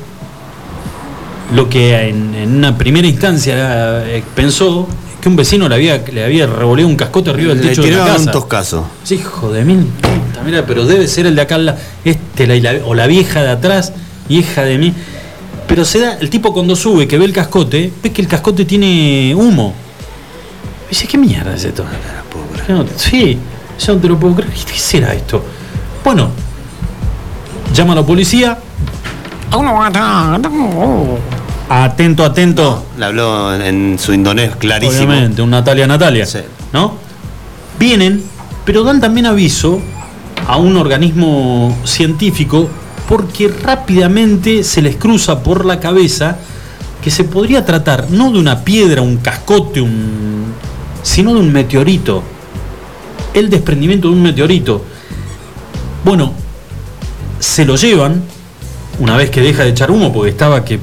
Lo 1.55 1.69
que 1.69 2.09
en, 2.09 2.35
en 2.35 2.57
una 2.57 2.77
primera 2.77 3.07
instancia 3.07 4.05
eh, 4.07 4.23
pensó 4.35 4.87
que 5.21 5.29
un 5.29 5.37
vecino 5.37 5.69
le 5.69 5.75
había, 5.77 5.99
le 6.13 6.25
había 6.25 6.47
revoleado 6.47 6.89
un 6.89 6.97
cascote 6.97 7.31
arriba 7.31 7.55
del 7.55 7.63
Le 7.63 7.69
techo 7.71 7.83
de 7.83 7.89
la 7.91 7.95
tiraron 7.95 8.17
casa. 8.17 8.27
un 8.27 8.33
toscazo. 8.33 8.87
Sí, 9.05 9.15
hijo 9.17 9.53
de 9.53 9.65
mil 9.65 9.87
mira, 10.47 10.65
pero 10.67 10.87
debe 10.87 11.07
ser 11.09 11.27
el 11.27 11.35
de 11.37 11.43
acá, 11.43 11.57
al 11.57 11.67
la- 11.67 11.77
este, 12.05 12.47
la- 12.47 12.55
y 12.57 12.61
la- 12.61 12.75
o 12.87 12.95
la 12.95 13.07
vieja 13.07 13.43
de 13.43 13.51
atrás, 13.51 13.93
hija 14.29 14.63
de 14.63 14.79
mí. 14.79 14.93
Pero 15.67 15.85
se 15.85 16.01
da, 16.01 16.17
el 16.21 16.31
tipo 16.31 16.53
cuando 16.53 16.77
sube, 16.77 17.07
que 17.09 17.19
ve 17.19 17.25
el 17.25 17.33
cascote, 17.33 17.93
ve 18.03 18.13
que 18.13 18.23
el 18.23 18.29
cascote 18.29 18.65
tiene 18.65 19.35
humo. 19.35 19.75
Dice, 20.89 21.07
¿qué 21.09 21.19
mierda 21.19 21.55
es 21.55 21.65
esto? 21.65 21.85
No- 22.69 22.85
sí, 22.97 23.37
yo 23.85 23.95
no 23.95 24.01
te 24.01 24.09
lo 24.09 24.19
puedo 24.19 24.37
creer. 24.37 24.53
¿Qué 24.53 24.79
será 24.79 25.13
esto? 25.13 25.45
Bueno, 26.05 26.31
llama 27.75 27.93
a 27.93 27.97
la 27.97 28.03
policía. 28.07 28.59
Atento, 31.69 32.25
atento. 32.25 32.87
Le 32.99 33.05
habló 33.07 33.55
en, 33.55 33.63
en 33.63 33.99
su 33.99 34.13
indonés 34.13 34.55
clarísimo. 34.57 35.09
Obviamente, 35.13 35.43
un 35.43 35.51
Natalia 35.51 35.87
Natalia. 35.87 36.27
¿No? 36.73 36.95
Vienen, 37.79 38.23
pero 38.65 38.85
dan 38.85 39.01
también 39.01 39.27
aviso 39.27 39.81
a 40.47 40.57
un 40.57 40.77
organismo 40.77 41.77
científico 41.85 42.69
porque 43.09 43.49
rápidamente 43.49 44.65
se 44.65 44.83
les 44.83 44.97
cruza 44.97 45.43
por 45.43 45.65
la 45.65 45.81
cabeza 45.81 46.39
que 47.03 47.11
se 47.11 47.25
podría 47.25 47.65
tratar 47.65 48.11
no 48.11 48.33
de 48.33 48.39
una 48.39 48.65
piedra, 48.65 49.03
un 49.03 49.19
cascote, 49.19 49.81
un, 49.81 50.47
sino 51.03 51.35
de 51.35 51.41
un 51.41 51.53
meteorito. 51.53 52.23
El 53.33 53.51
desprendimiento 53.51 54.09
de 54.09 54.15
un 54.15 54.23
meteorito. 54.23 54.83
Bueno, 56.05 56.33
se 57.39 57.65
lo 57.65 57.77
llevan 57.77 58.23
una 58.99 59.17
vez 59.17 59.31
que 59.31 59.41
deja 59.41 59.63
de 59.63 59.71
echar 59.71 59.91
humo 59.91 60.13
porque 60.13 60.31
estaba 60.31 60.65
que 60.65 60.81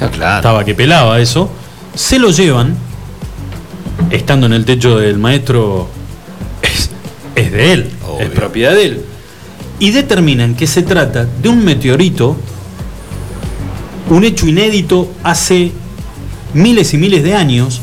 estaba 0.00 0.64
que 0.64 0.74
pelaba 0.74 1.20
eso. 1.20 1.50
Se 1.94 2.18
lo 2.18 2.30
llevan 2.30 2.76
estando 4.10 4.46
en 4.46 4.52
el 4.54 4.64
techo 4.64 4.98
del 4.98 5.18
maestro 5.18 5.88
es, 6.62 6.90
es 7.34 7.52
de 7.52 7.72
él, 7.72 7.90
es 8.20 8.30
propiedad 8.30 8.74
de 8.74 8.84
él. 8.84 9.00
Y 9.78 9.90
determinan 9.90 10.54
que 10.54 10.66
se 10.66 10.82
trata 10.82 11.24
de 11.24 11.48
un 11.48 11.64
meteorito, 11.64 12.36
un 14.10 14.24
hecho 14.24 14.46
inédito 14.46 15.10
hace 15.22 15.72
miles 16.52 16.92
y 16.94 16.98
miles 16.98 17.22
de 17.22 17.34
años, 17.34 17.80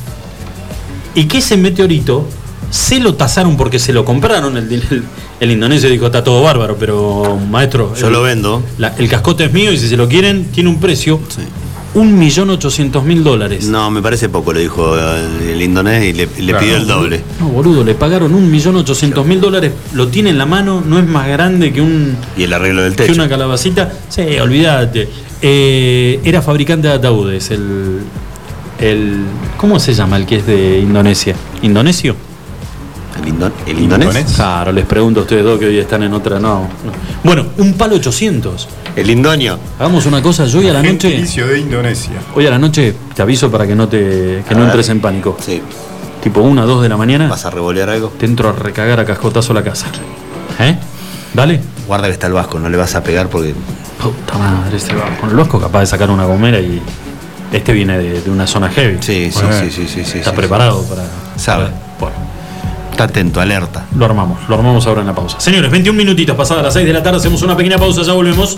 y 1.15 1.25
que 1.25 1.39
ese 1.39 1.57
meteorito 1.57 2.27
se 2.69 2.99
lo 2.99 3.15
tasaron 3.15 3.57
porque 3.57 3.79
se 3.79 3.93
lo 3.93 4.05
compraron. 4.05 4.57
El, 4.57 5.03
el, 5.39 5.51
indonesio 5.51 5.89
dijo, 5.89 6.05
está 6.05 6.23
todo 6.23 6.43
bárbaro, 6.43 6.77
pero 6.77 7.39
maestro... 7.49 7.95
Yo 7.95 8.09
lo 8.09 8.21
vendo. 8.21 8.63
El 8.97 9.09
cascote 9.09 9.45
es 9.45 9.53
mío 9.53 9.71
y 9.71 9.77
si 9.77 9.87
se 9.87 9.97
lo 9.97 10.07
quieren, 10.07 10.45
tiene 10.51 10.69
un 10.69 10.79
precio. 10.79 11.19
1.800.000 11.97 13.23
dólares. 13.23 13.65
No, 13.67 13.89
me 13.89 14.01
parece 14.01 14.29
poco, 14.29 14.53
lo 14.53 14.59
dijo 14.59 14.95
eh, 14.97 15.53
el 15.53 15.61
indonés 15.61 16.05
y 16.05 16.13
le, 16.13 16.27
pidió 16.27 16.77
el 16.77 16.85
doble. 16.85 17.23
No, 17.39 17.47
boludo, 17.49 17.83
le 17.83 17.95
pagaron 17.95 18.31
1.800.000 18.33 19.39
dólares, 19.39 19.71
lo 19.93 20.07
tiene 20.07 20.29
en 20.29 20.37
la 20.37 20.45
mano, 20.45 20.83
no 20.85 20.99
es 20.99 21.07
más 21.07 21.27
grande 21.27 21.73
que 21.73 21.81
un... 21.81 22.15
Y 22.37 22.43
el 22.43 22.53
arreglo 22.53 22.83
del 22.83 22.95
techo. 22.95 23.13
Que 23.13 23.19
una 23.19 23.27
calabacita. 23.27 23.91
Sí, 24.09 24.21
olvídate. 24.39 25.09
Eh, 25.41 26.19
era 26.23 26.41
fabricante 26.41 26.87
de 26.87 26.93
ataúdes, 26.93 27.51
el, 27.51 29.25
¿Cómo 29.57 29.79
se 29.79 29.93
llama 29.95 30.17
el 30.17 30.27
que 30.27 30.37
es 30.37 30.45
de 30.45 30.79
Indonesia? 30.79 31.35
¿Indonesio? 31.63 32.15
¿El, 33.19 33.27
indon 33.27 33.51
el 33.65 33.79
indonés? 33.79 34.33
Claro, 34.35 34.71
les 34.71 34.85
pregunto 34.85 35.21
a 35.21 35.23
ustedes 35.23 35.43
dos 35.43 35.59
que 35.59 35.65
hoy 35.65 35.79
están 35.79 36.03
en 36.03 36.13
otra. 36.13 36.39
No. 36.39 36.69
Bueno, 37.23 37.47
un 37.57 37.73
palo 37.73 37.95
800. 37.95 38.67
El 38.97 39.09
indonio. 39.11 39.59
Hagamos 39.79 40.05
una 40.07 40.21
cosa, 40.23 40.45
yo 40.47 40.57
hoy 40.59 40.69
a 40.69 40.73
la 40.73 40.79
noche. 40.81 41.09
Gentilicio 41.09 41.45
de 41.47 41.59
Indonesia. 41.59 42.13
Hoy 42.35 42.47
a 42.47 42.49
la 42.49 42.57
noche 42.57 42.95
te 43.15 43.21
aviso 43.21 43.51
para 43.51 43.67
que 43.67 43.75
no 43.75 43.87
te 43.87 44.43
que 44.45 44.45
A 44.49 44.53
no 44.53 44.61
ver. 44.61 44.65
entres 44.69 44.89
en 44.89 44.99
pánico. 44.99 45.37
Sí. 45.39 45.61
Tipo 46.23 46.41
1, 46.41 46.65
2 46.65 46.81
de 46.81 46.89
la 46.89 46.97
mañana. 46.97 47.27
¿Vas 47.29 47.45
a 47.45 47.51
revolear 47.51 47.89
algo? 47.91 48.09
Te 48.17 48.25
entro 48.25 48.49
a 48.49 48.53
recagar 48.53 48.99
a 48.99 49.05
cascotazo 49.05 49.53
la 49.53 49.63
casa. 49.63 49.85
¿Eh? 50.59 50.75
Dale. 51.33 51.61
Guarda 51.85 52.07
que 52.07 52.13
está 52.13 52.25
el 52.27 52.33
vasco, 52.33 52.57
no 52.59 52.69
le 52.69 52.77
vas 52.77 52.95
a 52.95 53.03
pegar 53.03 53.29
porque. 53.29 53.53
Puta 54.01 54.37
madre, 54.37 54.75
este 54.77 54.95
va. 54.95 55.05
Con 55.21 55.29
el 55.29 55.35
vasco 55.35 55.59
capaz 55.59 55.81
de 55.81 55.85
sacar 55.85 56.09
una 56.09 56.25
gomera 56.25 56.59
y. 56.59 56.81
Este 57.53 57.71
viene 57.73 57.97
de, 57.99 58.21
de 58.23 58.29
una 58.31 58.45
zona 58.47 58.67
heavy. 58.69 58.97
Sí, 58.99 59.29
sí, 59.31 59.39
Bueno, 59.41 59.59
sí, 59.61 59.69
sí, 59.69 59.87
sí, 59.87 60.03
sí, 60.03 60.17
Está 60.17 60.31
sí, 60.31 60.35
preparado 60.35 60.83
para. 60.85 61.03
Sabe. 61.37 61.67
Bueno, 61.99 62.15
Está 62.97 63.03
atento, 63.03 63.39
alerta. 63.39 63.85
lo 63.95 64.05
armamos. 64.05 64.39
Lo 64.49 64.55
armamos 64.55 64.87
ahora 64.87 65.01
en 65.01 65.07
la 65.07 65.13
pausa. 65.13 65.39
Señores, 65.39 65.69
21 65.69 65.95
minutitos 65.95 66.35
pasadas 66.35 66.63
las 66.63 66.73
6 66.73 66.87
de 66.87 66.93
la 66.93 67.03
tarde. 67.03 67.17
Hacemos 67.19 67.43
una 67.43 67.55
pequeña 67.55 67.77
pausa. 67.77 68.01
Ya 68.01 68.13
volvemos. 68.13 68.57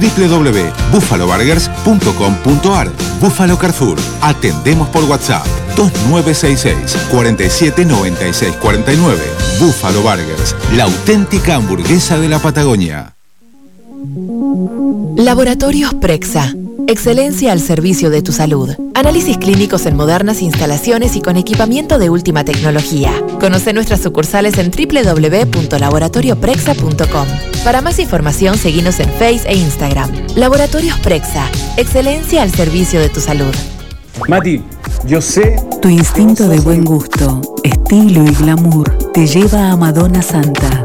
www.buffaloburgers.com.ar 0.00 2.90
Buffalo 3.20 3.58
Carrefour. 3.58 3.98
Atendemos 4.20 4.88
por 4.88 5.04
WhatsApp 5.04 5.46
2966 5.76 6.96
47 7.10 7.84
96 7.84 8.56
49. 8.56 9.20
Buffalo 9.60 10.00
Burgers, 10.02 10.54
la 10.76 10.84
auténtica 10.84 11.56
hamburguesa 11.56 12.18
de 12.18 12.28
la 12.28 12.38
Patagonia. 12.38 13.14
Laboratorios 15.16 15.94
Prexa. 15.94 16.52
Excelencia 16.88 17.50
al 17.50 17.60
servicio 17.60 18.10
de 18.10 18.22
tu 18.22 18.30
salud. 18.30 18.70
Análisis 18.94 19.38
clínicos 19.38 19.86
en 19.86 19.96
modernas 19.96 20.40
instalaciones 20.40 21.16
y 21.16 21.20
con 21.20 21.36
equipamiento 21.36 21.98
de 21.98 22.10
última 22.10 22.44
tecnología. 22.44 23.12
Conoce 23.40 23.72
nuestras 23.72 24.02
sucursales 24.02 24.56
en 24.58 24.70
www.laboratorioprexa.com. 24.70 27.26
Para 27.64 27.82
más 27.82 27.98
información, 27.98 28.56
seguinos 28.56 29.00
en 29.00 29.10
Face 29.10 29.40
e 29.46 29.56
Instagram. 29.56 30.12
Laboratorios 30.36 30.96
Prexa. 31.00 31.50
Excelencia 31.76 32.42
al 32.42 32.52
servicio 32.52 33.00
de 33.00 33.08
tu 33.08 33.18
salud. 33.18 33.52
Mati, 34.28 34.62
yo 35.06 35.20
sé. 35.20 35.56
Tu 35.82 35.88
instinto 35.88 36.48
de 36.48 36.60
buen 36.60 36.84
gusto, 36.84 37.40
estilo 37.64 38.24
y 38.24 38.30
glamour 38.30 38.96
te 39.12 39.26
lleva 39.26 39.72
a 39.72 39.76
Madonna 39.76 40.22
Santa. 40.22 40.84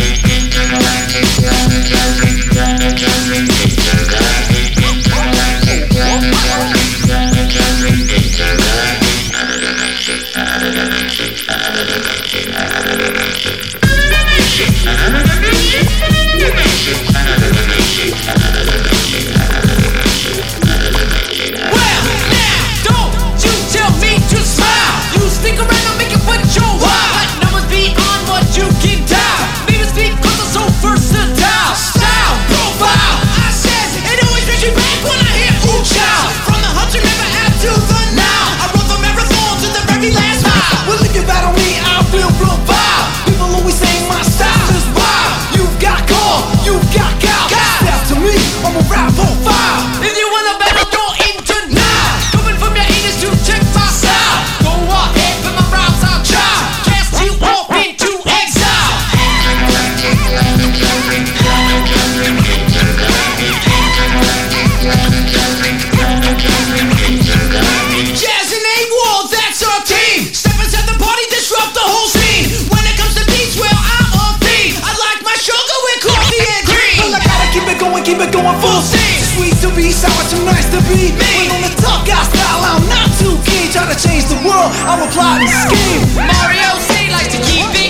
Don't 1.21 2.30
going, 78.43 78.57
keep 78.57 78.61
it 78.61 78.61
going 78.61 78.61
full 78.61 78.81
steam. 78.81 79.21
Sweet 79.37 79.55
to 79.61 79.69
be 79.75 79.91
sour, 79.91 80.23
too 80.29 80.43
nice 80.45 80.69
to 80.71 80.79
be 80.89 81.11
me. 81.13 81.31
When 81.37 81.51
on 81.55 81.61
the 81.61 81.73
top 81.81 82.05
guy 82.07 82.23
style, 82.23 82.61
I'm 82.65 82.85
not 82.89 83.09
too 83.19 83.37
keen. 83.45 83.71
Try 83.71 83.85
to 83.87 83.97
change 83.97 84.25
the 84.25 84.39
world, 84.47 84.71
I'm 84.85 85.01
a 85.01 85.09
plotting 85.11 85.47
scheme. 85.47 86.01
Mario 86.15 86.69
C 86.79 87.09
likes 87.11 87.31
to 87.35 87.39
keep 87.45 87.69
it 87.73 87.80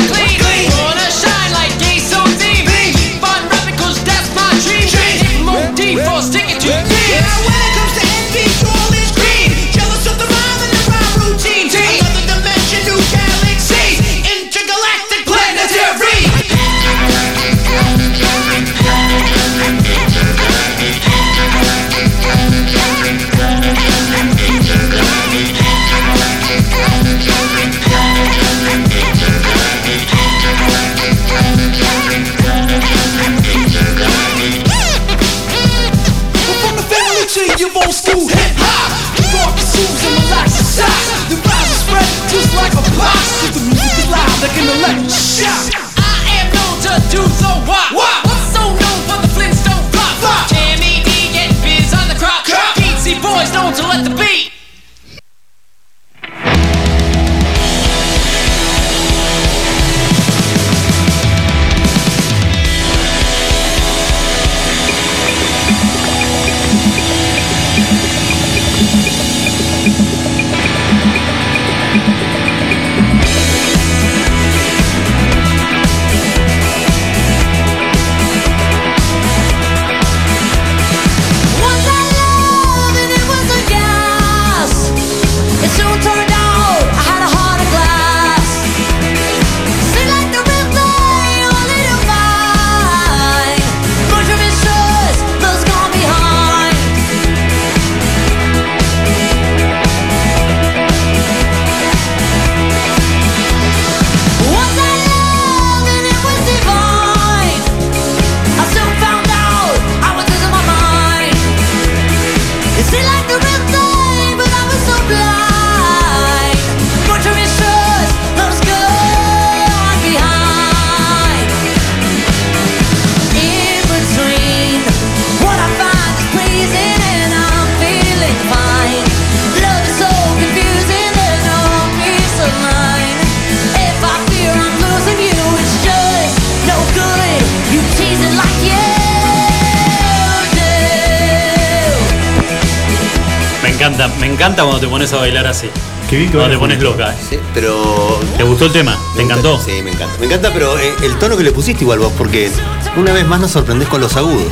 Cuando 146.28 146.50
te 146.50 146.58
pones 146.58 146.82
loca. 146.82 147.16
Sí, 147.30 147.38
pero. 147.54 148.20
¿Te 148.38 148.44
gustó 148.44 148.66
el 148.66 148.72
tema? 148.72 148.98
¿Te 149.16 149.24
encantó? 149.24 149.60
Sí, 149.60 149.82
me 149.84 149.92
encanta. 149.92 150.18
Me 150.20 150.26
encanta, 150.26 150.52
pero 150.54 150.78
eh, 150.78 150.92
el 151.04 151.18
tono 151.18 151.38
que 151.38 151.44
le 151.44 151.52
pusiste 151.52 151.84
igual 151.84 152.00
vos, 152.00 152.12
porque 152.18 152.52
una 152.98 153.14
vez 153.14 153.26
más 153.26 153.40
nos 153.40 153.52
sorprendés 153.52 153.88
con 153.88 154.02
los 154.02 154.16
agudos. 154.16 154.52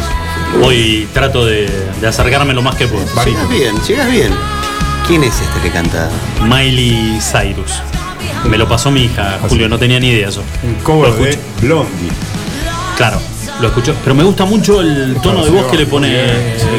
Hoy 0.63 1.07
trato 1.13 1.45
de, 1.45 1.69
de 2.01 2.07
acercarme 2.07 2.53
lo 2.53 2.61
más 2.61 2.75
que 2.75 2.87
puedo. 2.87 3.05
Llegas 3.25 3.49
bien, 3.49 3.75
llegas 3.87 4.11
bien. 4.11 4.33
¿Quién 5.07 5.23
es 5.23 5.39
este 5.41 5.59
que 5.61 5.71
canta? 5.71 6.09
Miley 6.43 7.19
Cyrus. 7.19 7.81
Me 8.45 8.57
lo 8.57 8.67
pasó 8.67 8.89
mi 8.89 9.03
hija, 9.05 9.39
Julio, 9.49 9.67
no 9.67 9.77
tenía 9.77 9.99
ni 9.99 10.09
idea 10.09 10.29
eso. 10.29 10.43
Un 10.63 10.75
cover 10.83 11.13
de. 11.13 11.37
Blondie. 11.61 12.09
Claro, 12.97 13.19
lo 13.61 13.67
escucho. 13.67 13.93
Pero 14.03 14.15
me 14.15 14.23
gusta 14.23 14.45
mucho 14.45 14.81
el 14.81 15.17
tono 15.21 15.43
de 15.43 15.51
voz 15.51 15.65
que 15.71 15.77
le 15.77 15.85
pone, 15.85 16.09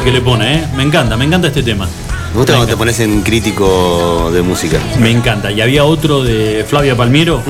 que 0.04 0.10
le 0.10 0.20
pone, 0.20 0.54
¿eh? 0.56 0.66
Me 0.76 0.82
encanta, 0.82 1.16
me 1.16 1.24
encanta 1.24 1.48
este 1.48 1.62
tema. 1.62 1.88
Me 2.32 2.36
gusta 2.38 2.52
cuando 2.54 2.66
te 2.68 2.76
pones 2.76 3.00
en 3.00 3.22
crítico 3.22 4.30
de 4.32 4.42
música. 4.42 4.78
Me 5.00 5.10
encanta. 5.10 5.50
Y 5.50 5.60
había 5.60 5.84
otro 5.84 6.22
de 6.22 6.64
Flavia 6.68 6.96
Palmiero, 6.96 7.42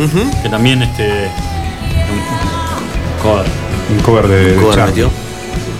que 0.42 0.48
también 0.48 0.82
este. 0.82 1.28
Cover. 3.22 3.44
Un 3.90 3.98
cover 4.02 4.28
de, 4.28 4.56
Un 4.56 4.62
cover 4.64 4.86
metió. 4.86 5.10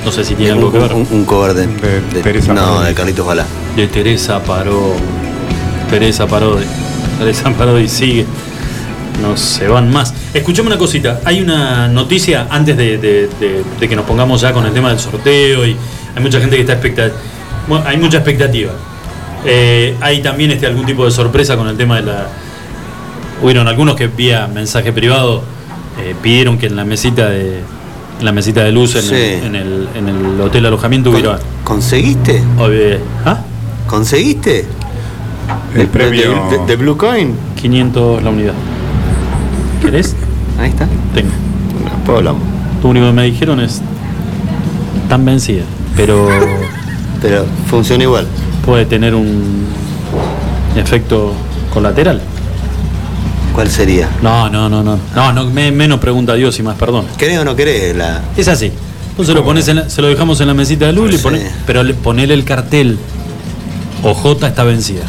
No 0.05 0.13
sé 0.13 0.25
si 0.25 0.35
tiene 0.35 0.53
Un, 0.53 0.59
algo 0.59 0.73
que 0.73 0.79
ver. 0.79 0.93
un- 0.95 1.07
un 1.11 1.25
cover 1.25 1.55
de, 1.55 1.67
de- 1.67 2.23
Teresa 2.23 2.53
No, 2.53 2.63
Parodi. 2.63 2.87
de 2.89 2.95
Carlitos 2.95 3.27
Balá. 3.27 3.47
De 3.77 3.87
Teresa 3.87 4.43
Paró. 4.43 4.95
Teresa 5.89 6.27
Parodi. 6.27 6.65
Teresa 7.19 7.51
Parodi 7.51 7.89
sigue. 7.89 8.27
No 9.23 9.37
se 9.37 9.67
van 9.69 9.91
más. 9.91 10.13
Escuchame 10.35 10.69
una 10.69 10.79
cosita. 10.79 11.21
Hay 11.25 11.41
una 11.41 11.89
noticia 11.89 12.47
antes 12.51 12.77
de, 12.77 12.99
de- 12.99 13.29
de- 13.41 13.65
de 13.79 13.89
que 13.89 13.97
nos 13.97 14.05
pongamos 14.05 14.41
ya 14.43 14.53
con 14.53 14.67
el 14.67 14.73
tema 14.73 14.91
del 14.91 14.99
sorteo 14.99 15.67
y 15.67 15.77
hay 16.15 16.23
mucha 16.23 16.39
gente 16.41 16.57
que 16.57 16.63
está 16.63 16.75
expectativa. 16.75 17.19
hay 17.87 17.97
mucha 17.97 18.19
expectativa. 18.19 18.73
Eh, 19.45 19.97
hay 20.01 20.23
también 20.23 20.51
este, 20.51 20.67
algún 20.67 20.85
tipo 20.87 21.05
de 21.05 21.11
sorpresa 21.11 21.57
con 21.57 21.67
el 21.69 21.77
tema 21.77 21.97
de 21.97 22.03
la. 22.03 22.29
Hubieron 23.43 23.67
algunos 23.69 23.97
que 23.97 24.07
vía 24.07 24.47
mensaje 24.47 24.93
privado 24.93 25.43
eh, 25.99 26.15
pidieron 26.23 26.59
que 26.59 26.67
en 26.67 26.77
la 26.77 26.85
mesita 26.85 27.29
de 27.31 27.61
en 28.19 28.25
la 28.27 28.33
mesita 28.33 28.63
de 28.63 28.71
luz 28.73 28.97
en, 28.97 29.03
Sí. 29.03 29.15
el, 29.15 29.45
en, 29.45 29.55
el, 29.57 29.89
en 29.95 30.09
el 30.09 30.41
hotel 30.43 30.67
alojamiento 30.67 31.11
hubiera. 31.11 31.39
¿Conseguiste? 31.65 32.43
¿Ah? 33.25 33.39
¿Conseguiste? 33.87 34.67
El 35.75 35.87
premio. 35.89 36.49
De, 36.51 36.59
de- 36.59 36.67
de 36.67 36.77
Blue 36.77 36.97
Coin. 36.99 37.35
500 37.61 38.23
la 38.23 38.31
unidad. 38.31 38.53
¿Querés? 39.83 40.15
Ahí 40.59 40.69
está. 40.71 40.87
Tengo. 41.15 41.31
Después 41.97 42.19
hablamos. 42.19 42.43
Lo 42.83 42.89
único 42.91 43.07
que 43.07 43.13
me 43.13 43.23
dijeron 43.25 43.59
es. 43.61 43.81
Tan 45.09 45.25
vencida. 45.25 45.65
Pero. 45.97 46.29
Pero 47.23 47.45
funciona 47.69 48.05
igual. 48.05 48.27
Puede 48.65 48.87
tener 48.87 49.15
un 49.15 49.67
efecto 50.77 51.33
colateral. 51.73 52.21
¿Cuál 53.55 53.69
sería? 53.71 54.09
No, 54.23 54.49
no, 54.49 54.69
no, 54.69 54.83
no. 54.83 54.99
No, 55.15 55.33
no 55.33 55.45
me- 55.47 55.73
menos 55.73 55.99
pregunta 55.99 56.33
a 56.33 56.37
Dios 56.37 56.59
y 56.59 56.63
más 56.63 56.77
perdón. 56.77 57.07
¿Querés 57.19 57.39
o 57.39 57.45
no 57.45 57.57
querés? 57.57 57.97
La... 57.97 58.23
Es 58.37 58.49
así. 58.49 58.71
Entonces 59.11 59.35
lo 59.35 59.45
pones 59.45 59.67
en 59.69 59.77
la- 59.77 59.91
se 59.91 60.01
lo 60.03 60.09
dejamos 60.09 60.41
en 60.41 60.47
la 60.49 60.55
mesita 60.55 60.87
de 60.87 60.93
luz, 60.93 61.13
y 61.15 61.19
pone- 61.19 61.51
pero 61.67 61.83
le, 61.83 61.95
ponele 61.95 62.35
el 62.35 62.45
cartel. 62.45 62.99
OJ 64.03 64.47
está 64.47 64.65
vencida. 64.65 65.03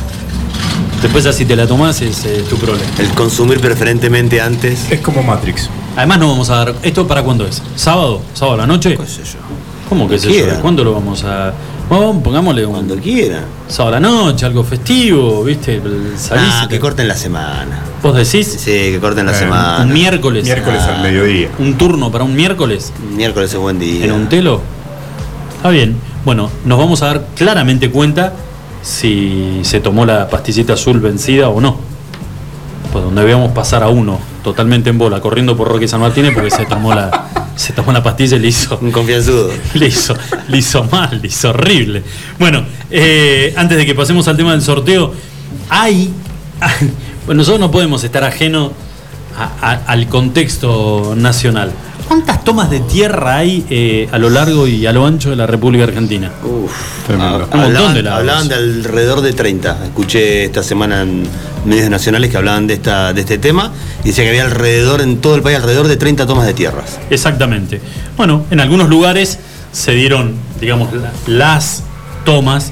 Después 1.02 1.26
así 1.26 1.46
te 1.46 1.56
la 1.56 1.66
tomás 1.68 2.02
es 2.02 2.26
eh, 2.26 2.44
tu 2.50 2.58
problema. 2.58 2.90
El 3.00 3.10
consumir 3.10 3.60
preferentemente 3.60 4.42
antes. 4.42 4.92
Es 4.92 5.00
como 5.02 5.24
Matrix. 5.24 5.70
Además 5.96 6.20
no 6.20 6.30
vamos 6.30 6.50
a 6.50 6.56
dar. 6.58 6.76
¿Esto 6.84 7.08
para 7.08 7.24
cuándo 7.24 7.46
es? 7.46 7.62
¿Sábado? 7.76 8.22
¿Sábado 8.34 8.56
a 8.56 8.58
la 8.62 8.68
noche? 8.68 8.98
¿Qué 8.98 9.06
sé 9.08 9.24
yo? 9.24 9.40
¿Cómo 9.88 10.08
que 10.10 10.18
se 10.20 10.32
yo? 10.34 10.60
¿Cuándo 10.62 10.84
lo 10.84 10.94
vamos 10.94 11.24
a.? 11.24 11.54
Pongámosle 11.92 12.66
un. 12.66 12.72
Cuando 12.74 12.96
quiera. 12.96 13.44
Sábado 13.68 13.98
a 13.98 14.00
la 14.00 14.08
noche, 14.08 14.46
algo 14.46 14.64
festivo, 14.64 15.44
¿viste? 15.44 15.82
Salís 16.16 16.54
Ah, 16.54 16.66
que 16.70 16.76
te- 16.76 16.80
corten 16.80 17.06
la 17.06 17.18
semana. 17.18 17.82
¿Vos 18.02 18.16
decís? 18.16 18.48
Sí, 18.48 18.72
que 18.72 18.98
corten 19.02 19.26
la 19.26 19.34
Eh, 19.34 19.36
semana. 19.36 19.84
Un 19.84 19.92
miércoles. 19.92 20.46
Miércoles 20.46 20.82
Ah. 20.84 20.96
al 20.96 21.02
mediodía. 21.02 21.50
Un 21.60 21.78
turno 21.78 22.10
para 22.10 22.24
un 22.24 22.34
miércoles 22.34 22.94
Miércoles 23.14 23.52
es 23.54 23.60
buen 23.60 23.78
día. 23.78 24.06
en 24.06 24.14
un 24.14 24.30
telo. 24.30 24.62
Está 25.58 25.70
bien. 25.70 25.98
Bueno, 26.24 26.50
nos 26.64 26.78
vamos 26.80 27.02
a 27.02 27.08
dar 27.08 27.26
claramente 27.36 27.92
cuenta 27.92 28.32
si 28.82 29.60
se 29.64 29.82
tomó 29.82 30.06
la 30.06 30.30
pastillita 30.30 30.74
azul 30.74 31.02
vencida 31.02 31.50
o 31.50 31.60
no. 31.60 31.76
Pues 32.94 33.04
donde 33.04 33.24
veamos 33.26 33.52
pasar 33.52 33.84
a 33.84 33.90
uno 33.90 34.18
totalmente 34.46 34.90
en 34.90 34.98
bola, 34.98 35.20
corriendo 35.20 35.58
por 35.58 35.68
Roque 35.68 35.90
San 35.90 36.00
Martínez 36.00 36.32
porque 36.34 36.52
se 36.52 36.66
tomó 36.66 36.94
la, 36.96 37.28
se 37.56 37.74
tomó 37.74 37.92
la 37.92 38.04
pastilla 38.04 38.38
y 38.38 38.40
le 38.40 38.48
hizo. 38.48 38.78
Un 38.82 38.92
confianzudo. 38.92 39.52
Le 39.74 39.88
hizo, 39.88 40.16
le 40.48 40.58
hizo 40.58 40.84
mal, 40.86 41.20
le 41.22 41.28
hizo 41.28 41.50
horrible. 41.50 42.04
Bueno, 42.40 42.64
eh, 42.90 43.54
antes 43.56 43.78
de 43.78 43.86
que 43.86 43.96
pasemos 43.96 44.28
al 44.28 44.38
tema 44.38 44.52
del 44.52 44.62
sorteo, 44.62 45.14
hay. 45.70 46.12
Bueno, 47.26 47.40
nosotros 47.40 47.60
no 47.60 47.72
podemos 47.72 48.04
estar 48.04 48.24
ajenos 48.24 48.72
al 49.62 50.08
contexto 50.08 51.14
nacional. 51.16 51.72
¿Cuántas 52.08 52.44
tomas 52.44 52.70
de 52.70 52.80
tierra 52.82 53.38
hay 53.38 53.66
eh, 53.70 54.10
a 54.12 54.18
lo 54.18 54.30
largo 54.30 54.68
y 54.68 54.86
a 54.86 54.92
lo 54.92 55.06
ancho 55.06 55.30
de 55.30 55.36
la 55.36 55.48
República 55.48 55.86
Argentina? 55.86 56.32
Uf. 56.44 56.72
Tremendo. 57.08 57.36
Un 57.36 57.40
montón 57.42 57.60
Hablaban, 57.62 57.94
de 57.94 58.04
lados. 58.04 58.20
hablaban 58.20 58.48
de 58.48 58.56
alrededor 58.56 59.22
de 59.22 59.34
30. 59.34 59.86
Escuché 59.86 60.46
esta 60.46 60.64
semana 60.64 61.02
en 61.04 61.24
medios 61.66 61.90
nacionales 61.90 62.30
que 62.32 62.38
hablaban 62.38 62.68
de 62.68 62.74
esta 62.76 63.14
de 63.14 63.22
este 63.22 63.38
tema 63.38 63.72
y 64.04 64.08
decía 64.08 64.24
que 64.24 64.30
había 64.32 64.44
alrededor 64.46 65.02
en 65.02 65.18
todo 65.18 65.36
el 65.36 65.42
país 65.42 65.58
alrededor 65.58 65.88
de 65.88 65.98
30 65.98 66.26
tomas 66.26 66.46
de 66.48 66.54
tierras. 66.54 67.00
Exactamente. 67.10 67.80
Bueno, 68.18 68.46
en 68.52 68.60
algunos 68.60 68.90
lugares 68.90 69.40
se 69.72 69.92
dieron, 69.94 70.34
digamos, 70.60 70.92
la- 70.94 71.12
las 71.28 71.84
tomas, 72.26 72.72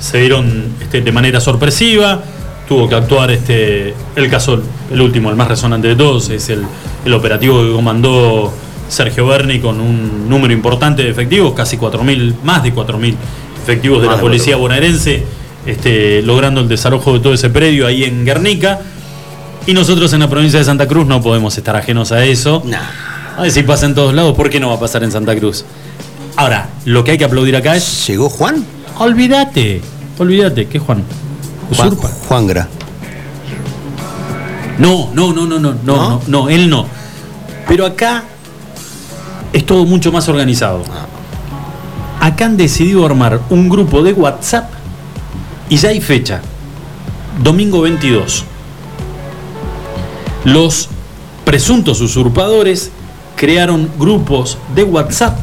se 0.00 0.18
dieron 0.18 0.72
este, 0.80 1.00
de 1.02 1.12
manera 1.12 1.40
sorpresiva, 1.40 2.22
tuvo 2.68 2.88
que 2.88 2.94
actuar 2.94 3.30
este, 3.30 3.94
el 4.16 4.30
caso, 4.30 4.62
el 4.92 5.00
último, 5.00 5.30
el 5.30 5.36
más 5.36 5.48
resonante 5.48 5.88
de 5.88 5.96
todos, 5.96 6.28
es 6.30 6.48
el, 6.50 6.62
el 7.04 7.12
operativo 7.14 7.62
que 7.62 7.72
comandó 7.72 8.52
Sergio 8.88 9.26
Berni 9.26 9.60
con 9.60 9.80
un 9.80 10.28
número 10.28 10.52
importante 10.52 11.02
de 11.02 11.10
efectivos, 11.10 11.52
casi 11.54 11.76
4.000, 11.76 12.36
más 12.42 12.62
de 12.62 12.74
4.000 12.74 13.14
efectivos 13.62 14.02
de 14.02 14.08
la 14.08 14.18
policía 14.18 14.56
bonaerense 14.56 15.24
este, 15.66 16.22
logrando 16.22 16.62
el 16.62 16.68
desalojo 16.68 17.14
de 17.14 17.20
todo 17.20 17.34
ese 17.34 17.50
predio 17.50 17.86
ahí 17.86 18.04
en 18.04 18.24
Guernica. 18.24 18.80
Y 19.66 19.74
nosotros 19.74 20.12
en 20.14 20.20
la 20.20 20.30
provincia 20.30 20.58
de 20.58 20.64
Santa 20.64 20.88
Cruz 20.88 21.06
no 21.06 21.20
podemos 21.20 21.56
estar 21.58 21.76
ajenos 21.76 22.10
a 22.10 22.24
eso. 22.24 22.62
A 23.36 23.42
ver 23.42 23.50
si 23.50 23.62
pasa 23.62 23.84
en 23.84 23.94
todos 23.94 24.14
lados, 24.14 24.34
¿por 24.34 24.48
qué 24.48 24.60
no 24.60 24.70
va 24.70 24.76
a 24.76 24.80
pasar 24.80 25.04
en 25.04 25.12
Santa 25.12 25.36
Cruz? 25.36 25.64
Ahora, 26.36 26.70
lo 26.86 27.04
que 27.04 27.10
hay 27.12 27.18
que 27.18 27.24
aplaudir 27.24 27.54
acá 27.54 27.76
es. 27.76 28.06
¿Llegó 28.06 28.30
Juan? 28.30 28.64
Olvídate, 28.98 29.82
olvídate, 30.18 30.66
¿qué 30.66 30.78
Juan? 30.78 31.04
Juan, 31.76 31.96
Juangra. 31.96 32.68
No, 34.78 35.10
no, 35.12 35.32
no, 35.32 35.46
no, 35.46 35.58
no, 35.58 35.74
no, 35.74 35.78
no, 35.84 36.22
no, 36.26 36.48
él 36.48 36.70
no. 36.70 36.86
Pero 37.66 37.84
acá 37.84 38.24
es 39.52 39.64
todo 39.64 39.84
mucho 39.84 40.12
más 40.12 40.28
organizado. 40.28 40.82
Acá 42.20 42.46
han 42.46 42.56
decidido 42.56 43.06
armar 43.06 43.40
un 43.50 43.68
grupo 43.68 44.02
de 44.02 44.12
WhatsApp 44.12 44.70
y 45.68 45.76
ya 45.76 45.90
hay 45.90 46.00
fecha. 46.00 46.40
Domingo 47.42 47.82
22. 47.82 48.44
Los 50.44 50.88
presuntos 51.44 52.00
usurpadores 52.00 52.90
crearon 53.36 53.88
grupos 53.98 54.58
de 54.74 54.84
WhatsApp 54.84 55.38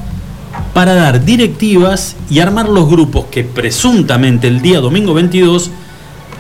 para 0.74 0.94
dar 0.94 1.24
directivas 1.24 2.16
y 2.30 2.40
armar 2.40 2.68
los 2.70 2.90
grupos 2.90 3.26
que 3.32 3.44
presuntamente 3.44 4.48
el 4.48 4.62
día 4.62 4.82
domingo 4.82 5.14
22 5.14 5.72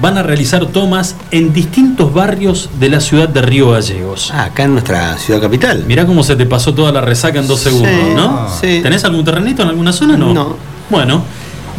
van 0.01 0.17
a 0.17 0.23
realizar 0.23 0.65
tomas 0.67 1.15
en 1.31 1.53
distintos 1.53 2.13
barrios 2.13 2.69
de 2.80 2.89
la 2.89 2.99
ciudad 2.99 3.30
de 3.30 3.41
Río 3.41 3.72
Gallegos. 3.72 4.31
Ah, 4.34 4.45
acá 4.45 4.63
en 4.63 4.73
nuestra 4.73 5.17
ciudad 5.17 5.41
capital. 5.41 5.84
Mirá 5.88 6.05
cómo 6.05 6.23
se 6.23 6.35
te 6.35 6.45
pasó 6.45 6.73
toda 6.73 6.91
la 6.91 7.01
resaca 7.01 7.39
en 7.39 7.47
dos 7.47 7.61
segundos, 7.61 8.15
¿no? 8.15 8.49
sí. 8.61 8.81
¿Tenés 8.81 9.03
algún 9.05 9.23
terrenito 9.23 9.63
en 9.63 9.69
alguna 9.69 9.93
zona? 9.93 10.17
No. 10.17 10.34
No. 10.34 10.57
Bueno, 10.89 11.23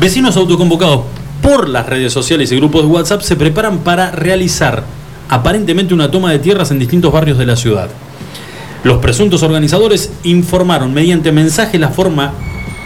vecinos 0.01 0.37
autoconvocados 0.37 1.03
por 1.43 1.69
las 1.69 1.87
redes 1.87 2.13
sociales 2.13 2.51
y 2.53 2.57
grupos 2.57 2.83
de 2.83 2.89
WhatsApp 2.89 3.21
se 3.21 3.37
preparan 3.37 3.79
para 3.79 4.11
realizar 4.11 4.85
aparentemente 5.29 5.95
una 5.95 6.11
toma 6.11 6.33
de 6.33 6.39
tierras 6.39 6.71
en 6.71 6.79
distintos 6.79 7.13
barrios 7.13 7.39
de 7.39 7.47
la 7.47 7.57
ciudad. 7.57 7.89
Los 8.85 8.99
presuntos 8.99 9.43
organizadores 9.43 10.11
informaron 10.23 10.95
mediante 10.95 11.33
mensaje 11.33 11.79
la 11.79 11.89
forma, 11.89 12.33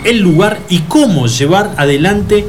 el 0.05 0.20
lugar 0.20 0.59
y 0.69 0.78
cómo 0.81 1.27
llevar 1.27 1.74
adelante 1.77 2.47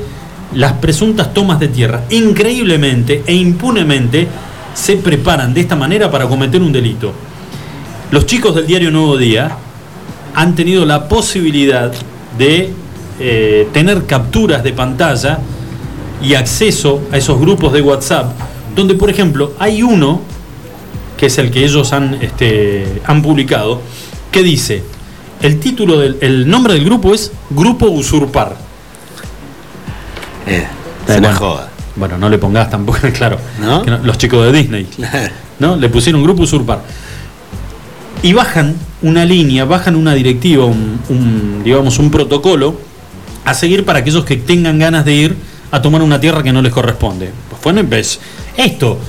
las 0.53 0.73
presuntas 0.73 1.33
tomas 1.33 1.59
de 1.59 1.67
tierra. 1.67 2.03
Increíblemente 2.09 3.23
e 3.25 3.33
impunemente 3.33 4.27
se 4.73 4.97
preparan 4.97 5.53
de 5.53 5.61
esta 5.61 5.75
manera 5.75 6.09
para 6.09 6.27
cometer 6.27 6.61
un 6.61 6.71
delito. 6.71 7.13
Los 8.11 8.25
chicos 8.25 8.55
del 8.55 8.67
diario 8.67 8.91
Nuevo 8.91 9.17
Día 9.17 9.55
han 10.35 10.55
tenido 10.55 10.85
la 10.85 11.07
posibilidad 11.07 11.91
de 12.37 12.71
eh, 13.19 13.67
tener 13.73 14.05
capturas 14.05 14.63
de 14.63 14.73
pantalla 14.73 15.39
y 16.23 16.33
acceso 16.35 17.01
a 17.11 17.17
esos 17.17 17.39
grupos 17.39 17.73
de 17.73 17.81
WhatsApp, 17.81 18.31
donde 18.75 18.95
por 18.95 19.09
ejemplo 19.09 19.53
hay 19.59 19.83
uno, 19.83 20.21
que 21.17 21.27
es 21.27 21.37
el 21.37 21.51
que 21.51 21.63
ellos 21.63 21.93
han, 21.93 22.15
este, 22.15 23.01
han 23.05 23.21
publicado, 23.21 23.81
que 24.31 24.43
dice, 24.43 24.83
el 25.41 25.59
título 25.59 25.99
del 25.99 26.17
el 26.21 26.49
nombre 26.49 26.73
del 26.73 26.85
grupo 26.85 27.13
es 27.13 27.31
Grupo 27.49 27.87
Usurpar. 27.87 28.70
Eh, 30.55 30.67
Sí, 31.07 31.13
una 31.17 31.29
bueno. 31.29 31.35
joda. 31.39 31.69
Bueno, 31.95 32.17
no 32.17 32.29
le 32.29 32.37
pongas 32.37 32.69
tampoco, 32.69 32.99
claro. 33.13 33.37
¿No? 33.59 33.81
que 33.81 33.91
los 33.91 34.17
chicos 34.17 34.45
de 34.45 34.57
Disney. 34.59 34.87
¿No? 35.59 35.75
Le 35.75 35.89
pusieron 35.89 36.23
grupo 36.23 36.43
usurpar. 36.43 36.81
Y 38.23 38.33
bajan 38.33 38.75
una 39.01 39.25
línea, 39.25 39.65
bajan 39.65 39.95
una 39.95 40.13
directiva, 40.13 40.65
un, 40.65 40.99
un, 41.09 41.61
digamos, 41.63 41.97
un 41.99 42.11
protocolo 42.11 42.75
a 43.45 43.53
seguir 43.55 43.83
para 43.83 43.99
aquellos 43.99 44.23
que 44.25 44.37
tengan 44.37 44.77
ganas 44.77 45.05
de 45.05 45.13
ir 45.15 45.35
a 45.71 45.81
tomar 45.81 46.01
una 46.03 46.19
tierra 46.19 46.43
que 46.43 46.53
no 46.53 46.61
les 46.61 46.71
corresponde. 46.71 47.31
Pues 47.49 47.61
bueno, 47.63 47.83
pues, 47.89 48.19
esto, 48.57 48.99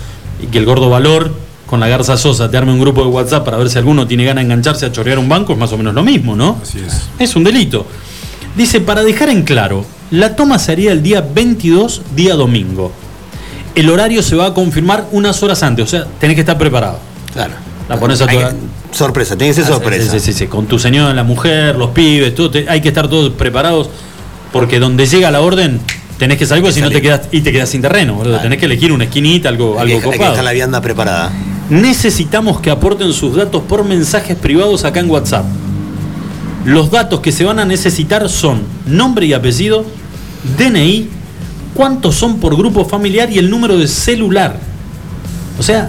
y 0.42 0.46
que 0.46 0.58
el 0.58 0.64
gordo 0.64 0.88
valor 0.88 1.30
con 1.66 1.78
la 1.80 1.88
Garza 1.88 2.16
Sosa 2.16 2.50
te 2.50 2.56
arme 2.56 2.72
un 2.72 2.80
grupo 2.80 3.02
de 3.02 3.08
WhatsApp 3.08 3.44
para 3.44 3.58
ver 3.58 3.68
si 3.68 3.76
alguno 3.78 4.06
tiene 4.06 4.24
ganas 4.24 4.42
de 4.42 4.46
engancharse 4.46 4.86
a 4.86 4.92
chorear 4.92 5.18
un 5.18 5.28
banco, 5.28 5.52
es 5.52 5.58
más 5.58 5.72
o 5.72 5.76
menos 5.78 5.92
lo 5.94 6.02
mismo, 6.02 6.34
¿no? 6.34 6.58
Así 6.62 6.78
es. 6.78 7.02
Es 7.18 7.36
un 7.36 7.44
delito. 7.44 7.86
Dice, 8.56 8.80
para 8.80 9.02
dejar 9.02 9.28
en 9.28 9.42
claro, 9.42 9.84
la 10.12 10.36
toma 10.36 10.58
se 10.60 10.70
haría 10.72 10.92
el 10.92 11.02
día 11.02 11.20
22, 11.20 12.02
día 12.14 12.34
domingo. 12.34 12.92
El 13.74 13.88
horario 13.90 14.22
se 14.22 14.36
va 14.36 14.46
a 14.46 14.54
confirmar 14.54 15.06
unas 15.12 15.42
horas 15.42 15.62
antes, 15.62 15.84
o 15.84 15.88
sea, 15.88 16.06
tenés 16.20 16.34
que 16.36 16.40
estar 16.42 16.56
preparado. 16.58 16.98
Claro. 17.32 17.54
La 17.88 17.98
pones 17.98 18.20
a 18.20 18.26
toda- 18.26 18.54
sorpresa, 18.92 19.36
tiene 19.36 19.50
que 19.50 19.54
ser 19.54 19.64
Ah, 19.64 19.66
sí, 19.66 19.72
sorpresa. 19.72 20.12
Sí, 20.12 20.20
sí, 20.20 20.32
sí, 20.32 20.46
con 20.46 20.66
tu 20.66 20.78
señora, 20.78 21.12
la 21.14 21.24
mujer, 21.24 21.74
los 21.76 21.90
pibes, 21.90 22.34
todo, 22.34 22.50
te- 22.50 22.66
hay 22.68 22.80
que 22.80 22.88
estar 22.88 23.08
todos 23.08 23.32
preparados 23.32 23.88
porque 24.52 24.78
donde 24.78 25.06
llega 25.06 25.30
la 25.30 25.40
orden 25.40 25.80
tenés 26.18 26.36
que 26.38 26.46
salir 26.46 26.70
si 26.72 26.80
no 26.82 26.90
te 26.90 27.00
quedas 27.02 27.22
y 27.32 27.40
te 27.40 27.50
quedas 27.50 27.70
sin 27.70 27.82
terreno, 27.82 28.14
boludo. 28.14 28.38
Tenés 28.38 28.58
que 28.58 28.66
elegir 28.66 28.92
una 28.92 29.04
esquinita, 29.04 29.48
algo, 29.48 29.80
Hay 29.80 29.86
que- 29.88 29.94
algo 29.94 30.04
hay 30.06 30.10
que 30.12 30.16
copado. 30.18 30.32
estar 30.32 30.44
la 30.44 30.52
vianda 30.52 30.80
preparada. 30.80 31.32
Necesitamos 31.70 32.60
que 32.60 32.70
aporten 32.70 33.12
sus 33.14 33.34
datos 33.34 33.62
por 33.66 33.82
mensajes 33.84 34.36
privados 34.36 34.84
acá 34.84 35.00
en 35.00 35.10
WhatsApp. 35.10 35.46
Los 36.66 36.90
datos 36.90 37.20
que 37.20 37.32
se 37.32 37.44
van 37.44 37.58
a 37.58 37.64
necesitar 37.64 38.28
son 38.28 38.60
nombre 38.86 39.26
y 39.26 39.32
apellido, 39.32 39.84
DNI, 40.58 41.08
cuántos 41.74 42.14
son 42.14 42.38
por 42.38 42.56
grupo 42.56 42.84
familiar 42.84 43.30
y 43.30 43.38
el 43.38 43.50
número 43.50 43.78
de 43.78 43.88
celular. 43.88 44.56
O 45.58 45.62
sea, 45.62 45.88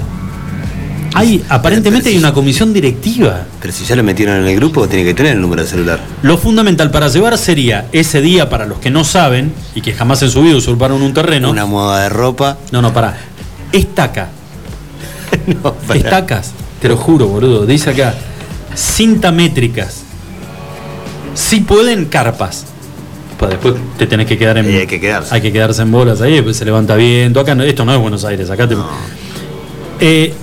hay 1.13 1.43
aparentemente 1.49 2.09
hay 2.09 2.17
una 2.17 2.33
comisión 2.33 2.73
directiva. 2.73 3.45
Pero 3.61 3.73
si 3.73 3.85
ya 3.85 3.95
lo 3.95 4.03
metieron 4.03 4.37
en 4.37 4.47
el 4.47 4.55
grupo, 4.55 4.87
tiene 4.87 5.05
que 5.05 5.13
tener 5.13 5.33
el 5.33 5.41
número 5.41 5.63
de 5.63 5.67
celular. 5.67 5.99
Lo 6.21 6.37
fundamental 6.37 6.91
para 6.91 7.07
llevar 7.07 7.37
sería 7.37 7.87
ese 7.91 8.21
día 8.21 8.49
para 8.49 8.65
los 8.65 8.79
que 8.79 8.89
no 8.89 9.03
saben 9.03 9.53
y 9.75 9.81
que 9.81 9.93
jamás 9.93 10.21
en 10.23 10.29
su 10.29 10.41
vida 10.41 10.55
usurparon 10.55 11.01
un 11.01 11.13
terreno. 11.13 11.49
Una 11.49 11.65
moda 11.65 12.03
de 12.03 12.09
ropa. 12.09 12.57
No, 12.71 12.81
no, 12.81 12.93
para. 12.93 13.17
Estaca. 13.71 14.29
Estacas, 15.93 16.51
te 16.81 16.89
lo 16.89 16.97
juro, 16.97 17.27
boludo. 17.27 17.65
Dice 17.65 17.91
acá, 17.91 18.13
cinta 18.75 19.31
métricas. 19.31 20.03
Si 21.33 21.61
pueden, 21.61 22.05
carpas. 22.05 22.65
Pues 23.43 23.51
después 23.51 23.75
te 23.97 24.07
tenés 24.07 24.25
que 24.25 24.37
quedar 24.37 24.57
en. 24.57 24.65
hay 24.67 24.87
que 24.87 25.01
quedarse. 25.01 25.35
Hay 25.35 25.41
que 25.41 25.51
quedarse 25.51 25.81
en 25.81 25.91
bolas 25.91 26.21
ahí, 26.21 26.31
después 26.35 26.55
se 26.55 26.63
levanta 26.63 26.95
viento. 26.95 27.41
Acá 27.41 27.55
no- 27.55 27.63
esto 27.63 27.83
no 27.83 27.93
es 27.93 27.99
Buenos 27.99 28.23
Aires, 28.23 28.49
acá 28.49 28.67
te. 28.69 28.77
Eh, 29.99 30.33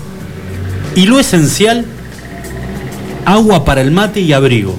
y 0.97 1.07
lo 1.07 1.19
esencial, 1.19 1.87
agua 3.25 3.65
para 3.65 3.81
el 3.81 3.91
mate 3.91 4.21
y 4.21 4.35
abrigo. 4.35 4.77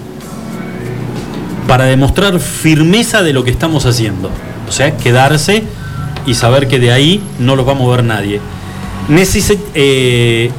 Para 1.67 1.85
demostrar 1.85 2.39
firmeza 2.39 3.23
de 3.23 3.33
lo 3.33 3.43
que 3.43 3.49
estamos 3.49 3.87
haciendo. 3.87 4.29
O 4.69 4.71
sea, 4.71 4.95
quedarse 4.97 5.63
y 6.27 6.35
saber 6.35 6.67
que 6.67 6.77
de 6.79 6.91
ahí 6.91 7.23
no 7.39 7.55
los 7.55 7.67
va 7.67 7.71
a 7.71 7.75
mover 7.75 8.03
nadie. 8.03 8.39
Necesi- 9.09 9.57
eh, 9.73 10.51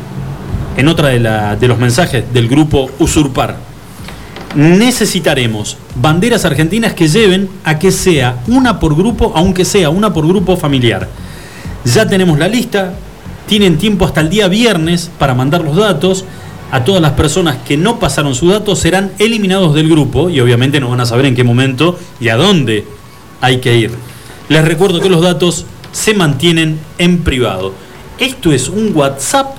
en 0.76 0.89
otra 0.89 1.09
de, 1.10 1.20
la- 1.20 1.55
de 1.55 1.68
los 1.68 1.78
mensajes 1.78 2.24
del 2.32 2.48
grupo 2.48 2.90
Usurpar, 2.98 3.56
necesitaremos 4.54 5.76
banderas 5.94 6.44
argentinas 6.44 6.94
que 6.94 7.08
lleven 7.08 7.48
a 7.64 7.78
que 7.78 7.90
sea 7.90 8.42
una 8.46 8.78
por 8.80 8.96
grupo, 8.96 9.32
aunque 9.34 9.64
sea 9.64 9.90
una 9.90 10.12
por 10.12 10.26
grupo 10.26 10.56
familiar. 10.56 11.08
Ya 11.84 12.06
tenemos 12.06 12.38
la 12.38 12.48
lista, 12.48 12.94
tienen 13.46 13.78
tiempo 13.78 14.04
hasta 14.04 14.20
el 14.20 14.30
día 14.30 14.48
viernes 14.48 15.10
para 15.18 15.34
mandar 15.34 15.62
los 15.62 15.76
datos. 15.76 16.24
A 16.70 16.84
todas 16.84 17.02
las 17.02 17.12
personas 17.12 17.58
que 17.66 17.76
no 17.76 17.98
pasaron 17.98 18.34
sus 18.34 18.50
datos 18.50 18.78
serán 18.78 19.12
eliminados 19.18 19.74
del 19.74 19.90
grupo 19.90 20.30
y 20.30 20.40
obviamente 20.40 20.80
no 20.80 20.88
van 20.88 21.00
a 21.00 21.06
saber 21.06 21.26
en 21.26 21.34
qué 21.34 21.44
momento 21.44 21.98
y 22.18 22.28
a 22.28 22.36
dónde 22.36 22.86
hay 23.42 23.58
que 23.58 23.76
ir. 23.76 23.90
Les 24.48 24.64
recuerdo 24.64 25.00
que 25.00 25.10
los 25.10 25.20
datos 25.20 25.66
se 25.92 26.14
mantienen 26.14 26.78
en 26.96 27.18
privado. 27.18 27.74
Esto 28.18 28.52
es 28.52 28.68
un 28.68 28.92
WhatsApp 28.94 29.56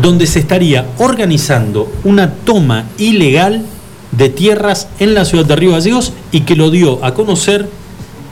donde 0.00 0.26
se 0.26 0.38
estaría 0.38 0.86
organizando 0.98 1.90
una 2.04 2.30
toma 2.32 2.86
ilegal 2.98 3.62
de 4.12 4.28
tierras 4.28 4.88
en 4.98 5.14
la 5.14 5.24
ciudad 5.24 5.44
de 5.44 5.56
Río 5.56 5.72
Gallegos 5.72 6.12
y 6.32 6.40
que 6.42 6.56
lo 6.56 6.70
dio 6.70 7.04
a 7.04 7.14
conocer 7.14 7.68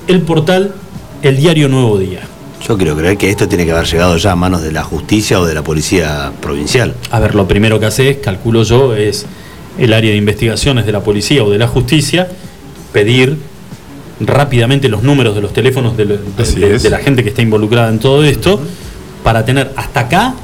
el 0.08 0.20
portal 0.22 0.74
El 1.22 1.36
Diario 1.36 1.68
Nuevo 1.68 1.98
Día. 1.98 2.20
Yo 2.66 2.76
quiero 2.76 2.94
creer 2.96 3.16
que 3.16 3.30
esto 3.30 3.48
tiene 3.48 3.64
que 3.64 3.72
haber 3.72 3.86
llegado 3.86 4.16
ya 4.16 4.32
a 4.32 4.36
manos 4.36 4.62
de 4.62 4.72
la 4.72 4.82
justicia 4.84 5.40
o 5.40 5.46
de 5.46 5.54
la 5.54 5.62
policía 5.62 6.32
provincial. 6.40 6.94
A 7.10 7.18
ver, 7.20 7.34
lo 7.34 7.48
primero 7.48 7.80
que 7.80 7.86
hace, 7.86 8.20
calculo 8.20 8.62
yo, 8.64 8.94
es 8.94 9.26
el 9.78 9.92
área 9.94 10.10
de 10.10 10.16
investigaciones 10.18 10.84
de 10.84 10.92
la 10.92 11.00
policía 11.02 11.42
o 11.42 11.50
de 11.50 11.58
la 11.58 11.68
justicia 11.68 12.28
pedir 12.92 13.38
rápidamente 14.20 14.88
los 14.88 15.02
números 15.02 15.34
de 15.34 15.40
los 15.40 15.52
teléfonos 15.52 15.96
de, 15.96 16.04
lo- 16.04 16.16
de- 16.18 16.42
Así 16.42 16.60
de- 16.60 16.74
es. 16.76 16.82
de 16.82 16.90
la 16.90 16.98
gente 16.98 17.22
que 17.22 17.30
está 17.30 17.40
involucrada 17.40 17.88
en 17.88 17.98
todo 17.98 18.22
esto 18.24 18.60
para 19.24 19.44
tener 19.44 19.72
hasta 19.76 20.00
acá 20.00 20.34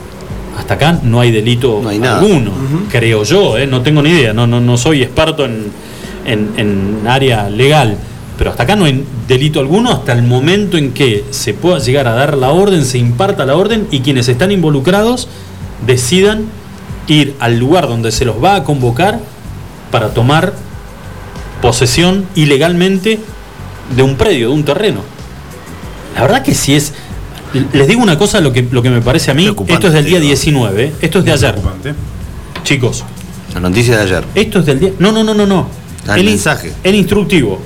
hasta 0.57 0.75
acá 0.75 1.01
no 1.03 1.21
hay 1.21 1.31
delito 1.31 1.83
alguno 1.89 2.53
creo 2.91 3.25
yo 3.25 3.59
¿eh? 3.59 3.67
no 3.67 3.83
tengo 3.83 4.03
ni 4.03 4.11
idea 4.11 4.33
no 4.33 4.47
no, 4.47 4.61
no 4.61 4.77
soy 4.77 5.03
experto 5.03 5.45
en, 5.45 5.71
en, 6.25 6.51
en 6.57 7.07
área 7.07 7.49
legal 7.49 7.97
pero 8.39 8.51
hasta 8.51 8.65
acá 8.65 8.77
no 8.77 8.85
hay 8.85 9.05
delito 9.29 9.61
alguno 9.61 9.91
hasta 9.91 10.13
el 10.13 10.23
momento 10.23 10.77
en 10.77 10.93
que 10.93 11.25
se 11.31 11.55
pueda 11.55 11.79
llegar 11.79 12.07
a 12.09 12.13
dar 12.13 12.37
la 12.37 12.51
orden 12.51 12.85
se 12.85 12.99
imparta 12.99 13.45
la 13.45 13.57
orden 13.57 13.87
y 13.91 14.01
quienes 14.01 14.29
están 14.29 14.53
involucrados 14.53 15.29
decidan 15.87 16.47
ir 17.09 17.35
al 17.39 17.59
lugar 17.59 17.89
donde 17.89 18.13
se 18.13 18.25
los 18.25 18.43
va 18.43 18.57
a 18.57 18.65
convocar 18.65 19.21
para 19.91 20.13
tomar 20.15 20.55
posesión 21.63 22.27
ilegalmente 22.35 23.19
de 23.95 24.03
un 24.03 24.17
predio, 24.17 24.49
de 24.49 24.55
un 24.55 24.65
terreno. 24.65 25.01
La 26.15 26.23
verdad 26.23 26.43
que 26.43 26.55
sí 26.55 26.75
es. 26.75 26.93
Les 27.73 27.89
digo 27.89 28.03
una 28.03 28.19
cosa, 28.19 28.41
lo 28.41 28.53
que, 28.53 28.67
lo 28.71 28.83
que 28.83 28.91
me 28.91 29.01
parece 29.01 29.31
a 29.31 29.35
mí, 29.35 29.47
esto 29.47 29.87
es 29.87 29.93
del 29.93 30.05
día 30.05 30.21
19, 30.21 30.95
esto 31.01 31.19
es 31.21 31.25
de 31.25 31.33
ayer. 31.33 31.55
Chicos. 32.63 33.05
La 33.55 33.61
noticia 33.61 33.97
de 33.97 34.03
ayer. 34.03 34.25
Esto 34.35 34.59
es 34.59 34.67
del 34.67 34.81
día. 34.81 34.93
No, 34.99 35.13
no, 35.13 35.25
no, 35.25 35.33
no, 35.33 35.47
no. 35.47 35.69
Ah, 36.07 36.19
el 36.19 36.25
mensaje. 36.25 36.73
El 36.83 36.95
instructivo. 36.95 37.59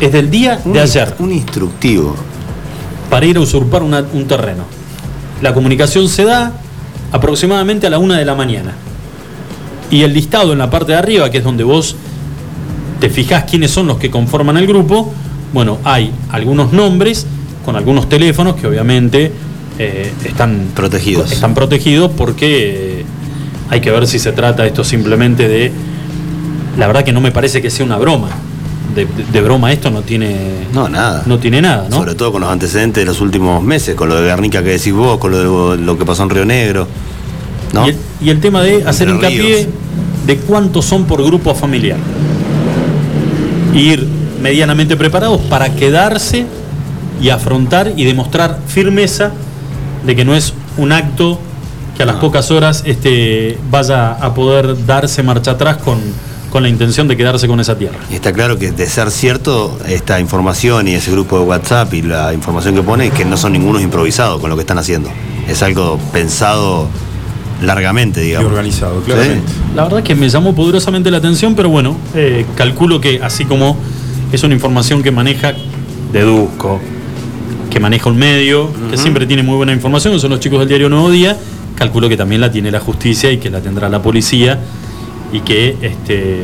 Es 0.00 0.12
del 0.12 0.30
día 0.30 0.60
de 0.64 0.80
ayer. 0.80 1.14
Un 1.18 1.32
instructivo. 1.32 2.16
Para 3.08 3.26
ir 3.26 3.36
a 3.36 3.40
usurpar 3.40 3.82
un 3.82 4.26
terreno. 4.26 4.64
La 5.42 5.54
comunicación 5.54 6.08
se 6.08 6.24
da 6.24 6.52
aproximadamente 7.12 7.86
a 7.86 7.90
la 7.90 7.98
una 7.98 8.18
de 8.18 8.24
la 8.24 8.34
mañana. 8.34 8.72
Y 9.90 10.02
el 10.02 10.12
listado 10.12 10.52
en 10.52 10.58
la 10.58 10.70
parte 10.70 10.92
de 10.92 10.98
arriba, 10.98 11.30
que 11.30 11.38
es 11.38 11.44
donde 11.44 11.64
vos 11.64 11.96
te 13.00 13.10
fijás 13.10 13.44
quiénes 13.44 13.70
son 13.70 13.86
los 13.86 13.98
que 13.98 14.10
conforman 14.10 14.56
el 14.56 14.66
grupo, 14.66 15.12
bueno, 15.52 15.78
hay 15.84 16.12
algunos 16.30 16.72
nombres 16.72 17.26
con 17.64 17.76
algunos 17.76 18.08
teléfonos 18.08 18.56
que 18.56 18.66
obviamente 18.66 19.32
eh, 19.78 20.12
están 20.24 20.68
protegidos. 20.74 21.32
Están 21.32 21.54
protegidos 21.54 22.10
porque 22.16 23.00
eh, 23.00 23.04
hay 23.70 23.80
que 23.80 23.90
ver 23.90 24.06
si 24.06 24.18
se 24.18 24.32
trata 24.32 24.66
esto 24.66 24.84
simplemente 24.84 25.48
de. 25.48 25.72
La 26.76 26.86
verdad 26.86 27.02
que 27.02 27.12
no 27.12 27.20
me 27.20 27.32
parece 27.32 27.62
que 27.62 27.70
sea 27.70 27.86
una 27.86 27.96
broma. 27.96 28.28
De, 28.94 29.40
broma 29.40 29.72
esto 29.72 29.90
no 29.90 30.02
tiene. 30.02 30.36
No, 30.74 30.88
nada. 30.88 31.22
No 31.24 31.38
tiene 31.38 31.62
nada, 31.62 31.86
¿no? 31.88 31.96
Sobre 31.96 32.14
todo 32.14 32.32
con 32.32 32.40
los 32.40 32.50
antecedentes 32.50 33.02
de 33.02 33.06
los 33.06 33.20
últimos 33.20 33.62
meses, 33.62 33.94
con 33.94 34.08
lo 34.08 34.16
de 34.16 34.28
Guernica 34.28 34.62
que 34.62 34.70
decís 34.70 34.92
vos, 34.92 35.18
con 35.18 35.30
lo, 35.30 35.76
de, 35.76 35.82
lo 35.82 35.96
que 35.96 36.04
pasó 36.04 36.24
en 36.24 36.30
Río 36.30 36.44
Negro. 36.44 36.88
¿no? 37.72 37.86
Y, 38.20 38.28
el, 38.28 38.40
tema 38.40 38.62
de 38.62 38.84
hacer 38.84 39.08
hincapié 39.08 39.68
de 40.26 40.36
cuántos 40.38 40.84
son 40.84 41.04
por 41.04 41.24
grupo 41.24 41.54
familiar. 41.54 41.98
Ir 43.72 44.06
medianamente 44.42 44.96
preparados 44.96 45.40
para 45.42 45.74
quedarse 45.74 46.44
y 47.20 47.30
afrontar 47.30 47.92
y 47.96 48.04
demostrar 48.04 48.58
firmeza 48.66 49.32
de 50.06 50.16
que 50.16 50.24
no 50.24 50.34
es 50.34 50.54
un 50.76 50.92
acto 50.92 51.38
que 51.96 52.02
a 52.04 52.06
las 52.06 52.16
pocas 52.16 52.50
horas 52.50 52.82
este, 52.86 53.58
vaya 53.70 54.12
a 54.12 54.34
poder 54.34 54.86
darse 54.86 55.22
marcha 55.22 55.52
atrás 55.52 55.76
con, 55.78 55.98
con 56.50 56.62
la 56.62 56.68
intención 56.68 57.08
de 57.08 57.16
quedarse 57.16 57.46
con 57.46 57.60
esa 57.60 57.76
tierra. 57.76 57.98
Y 58.10 58.14
está 58.14 58.32
claro 58.32 58.58
que 58.58 58.72
de 58.72 58.86
ser 58.86 59.10
cierto, 59.10 59.78
esta 59.86 60.20
información 60.20 60.88
y 60.88 60.94
ese 60.94 61.10
grupo 61.12 61.38
de 61.38 61.44
WhatsApp 61.44 61.92
y 61.94 62.02
la 62.02 62.32
información 62.32 62.74
que 62.74 62.82
pone, 62.82 63.10
que 63.10 63.24
no 63.24 63.36
son 63.36 63.52
ningunos 63.52 63.82
improvisados 63.82 64.40
con 64.40 64.50
lo 64.50 64.56
que 64.56 64.62
están 64.62 64.78
haciendo. 64.78 65.10
Es 65.48 65.62
algo 65.62 65.98
pensado 66.12 66.88
largamente, 67.62 68.20
digamos. 68.20 68.50
Y 68.50 68.50
organizado, 68.50 69.00
claramente. 69.02 69.52
La 69.74 69.84
verdad 69.84 70.00
es 70.00 70.04
que 70.04 70.14
me 70.14 70.28
llamó 70.28 70.54
poderosamente 70.54 71.10
la 71.10 71.18
atención, 71.18 71.54
pero 71.54 71.68
bueno, 71.68 71.96
eh, 72.14 72.46
calculo 72.56 73.00
que 73.00 73.20
así 73.22 73.44
como 73.44 73.76
es 74.32 74.42
una 74.42 74.54
información 74.54 75.02
que 75.02 75.10
maneja, 75.10 75.52
deduzco, 76.12 76.80
que 77.70 77.80
maneja 77.80 78.10
un 78.10 78.18
medio, 78.18 78.70
que 78.90 78.96
siempre 78.96 79.26
tiene 79.26 79.42
muy 79.42 79.56
buena 79.56 79.72
información, 79.72 80.12
que 80.12 80.20
son 80.20 80.30
los 80.30 80.40
chicos 80.40 80.58
del 80.58 80.68
diario 80.68 80.88
Nuevo 80.88 81.10
Día, 81.10 81.36
calculo 81.76 82.08
que 82.08 82.16
también 82.16 82.40
la 82.40 82.50
tiene 82.50 82.70
la 82.70 82.80
justicia 82.80 83.30
y 83.30 83.38
que 83.38 83.48
la 83.48 83.60
tendrá 83.60 83.88
la 83.88 84.02
policía 84.02 84.58
y 85.32 85.40
que 85.40 85.76
este, 85.80 86.42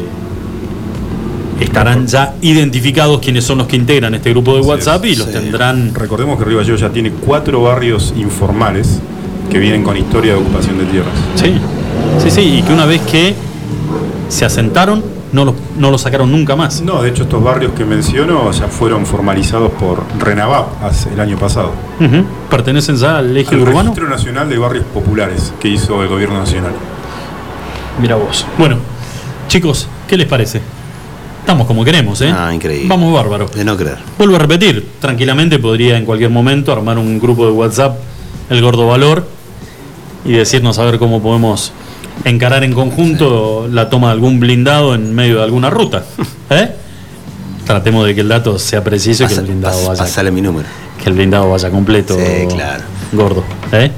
estarán 1.60 2.06
ya 2.06 2.34
identificados 2.42 3.20
quiénes 3.20 3.44
son 3.44 3.58
los 3.58 3.66
que 3.66 3.76
integran 3.76 4.14
este 4.14 4.30
grupo 4.30 4.54
de 4.54 4.60
WhatsApp 4.60 5.04
y 5.06 5.16
los 5.16 5.30
tendrán. 5.30 5.94
Recordemos 5.94 6.38
que 6.38 6.44
Río 6.44 6.58
Gallegos 6.58 6.80
ya 6.80 6.90
tiene 6.90 7.10
cuatro 7.10 7.62
barrios 7.62 8.14
informales 8.16 9.00
que 9.50 9.58
vienen 9.58 9.82
con 9.82 9.96
historia 9.96 10.32
de 10.32 10.38
ocupación 10.38 10.78
de 10.78 10.84
tierras. 10.84 11.14
Sí, 11.34 11.54
sí, 12.22 12.30
sí, 12.30 12.58
y 12.58 12.62
que 12.62 12.72
una 12.72 12.86
vez 12.86 13.00
que 13.02 13.34
se 14.28 14.44
asentaron, 14.44 15.02
no 15.36 15.44
lo, 15.44 15.54
no 15.78 15.90
lo 15.90 15.98
sacaron 15.98 16.32
nunca 16.32 16.56
más. 16.56 16.80
No, 16.80 17.02
de 17.02 17.10
hecho 17.10 17.24
estos 17.24 17.44
barrios 17.44 17.72
que 17.72 17.84
menciono 17.84 18.50
ya 18.52 18.68
fueron 18.68 19.04
formalizados 19.04 19.70
por 19.72 20.02
Renavap 20.18 20.82
hace 20.82 21.12
el 21.12 21.20
año 21.20 21.36
pasado. 21.36 21.72
¿Pertenecen 22.48 22.96
ya 22.96 23.18
al 23.18 23.36
eje 23.36 23.54
urbano? 23.54 23.90
Registro 23.90 24.08
Nacional 24.08 24.48
de 24.48 24.56
Barrios 24.56 24.86
Populares 24.86 25.52
que 25.60 25.68
hizo 25.68 26.02
el 26.02 26.08
gobierno 26.08 26.38
nacional. 26.38 26.72
Mira 28.00 28.16
vos. 28.16 28.46
Bueno, 28.56 28.78
chicos, 29.46 29.86
¿qué 30.08 30.16
les 30.16 30.26
parece? 30.26 30.62
Estamos 31.40 31.66
como 31.66 31.84
queremos, 31.84 32.18
¿eh? 32.22 32.34
Ah, 32.34 32.52
increíble. 32.54 32.88
Vamos 32.88 33.12
bárbaro. 33.12 33.46
De 33.46 33.62
no 33.62 33.76
creer. 33.76 33.98
Vuelvo 34.16 34.36
a 34.36 34.38
repetir, 34.38 34.88
tranquilamente 35.00 35.58
podría 35.58 35.98
en 35.98 36.06
cualquier 36.06 36.30
momento 36.30 36.72
armar 36.72 36.96
un 36.96 37.20
grupo 37.20 37.44
de 37.44 37.52
WhatsApp, 37.52 37.98
el 38.48 38.62
Gordo 38.62 38.86
Valor, 38.86 39.26
y 40.24 40.32
decirnos 40.32 40.78
a 40.78 40.84
ver 40.84 40.98
cómo 40.98 41.20
podemos 41.20 41.72
encarar 42.24 42.64
en 42.64 42.72
conjunto 42.72 43.68
la 43.70 43.88
toma 43.88 44.08
de 44.08 44.14
algún 44.14 44.40
blindado 44.40 44.94
en 44.94 45.14
medio 45.14 45.38
de 45.38 45.44
alguna 45.44 45.70
ruta. 45.70 46.04
¿eh? 46.50 46.74
Tratemos 47.64 48.06
de 48.06 48.14
que 48.14 48.20
el 48.20 48.28
dato 48.28 48.58
sea 48.58 48.82
preciso 48.82 49.24
y 49.24 49.26
que 49.26 49.34
el 49.34 49.42
blindado 49.42 49.86
vaya. 49.88 50.30
mi 50.30 50.40
número. 50.40 50.68
Que 51.02 51.10
el 51.10 51.14
blindado 51.14 51.50
vaya 51.50 51.70
completo. 51.70 52.14
Sí, 52.14 52.46
claro. 52.48 52.84
Gordo. 53.12 53.44
¿eh? 53.72 53.90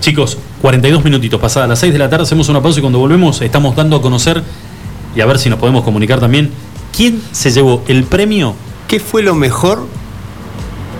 Chicos, 0.00 0.38
42 0.62 1.04
minutitos 1.04 1.40
pasadas 1.40 1.68
las 1.68 1.78
6 1.78 1.92
de 1.92 1.98
la 1.98 2.08
tarde, 2.08 2.22
hacemos 2.22 2.48
una 2.48 2.62
pausa 2.62 2.78
y 2.78 2.82
cuando 2.82 2.98
volvemos 2.98 3.40
estamos 3.42 3.76
dando 3.76 3.96
a 3.96 4.02
conocer 4.02 4.42
y 5.14 5.20
a 5.20 5.26
ver 5.26 5.38
si 5.38 5.50
nos 5.50 5.58
podemos 5.58 5.84
comunicar 5.84 6.20
también 6.20 6.50
quién 6.96 7.20
se 7.32 7.50
llevó 7.50 7.82
el 7.88 8.04
premio. 8.04 8.54
¿Qué 8.88 9.00
fue 9.00 9.22
lo 9.22 9.34
mejor, 9.34 9.86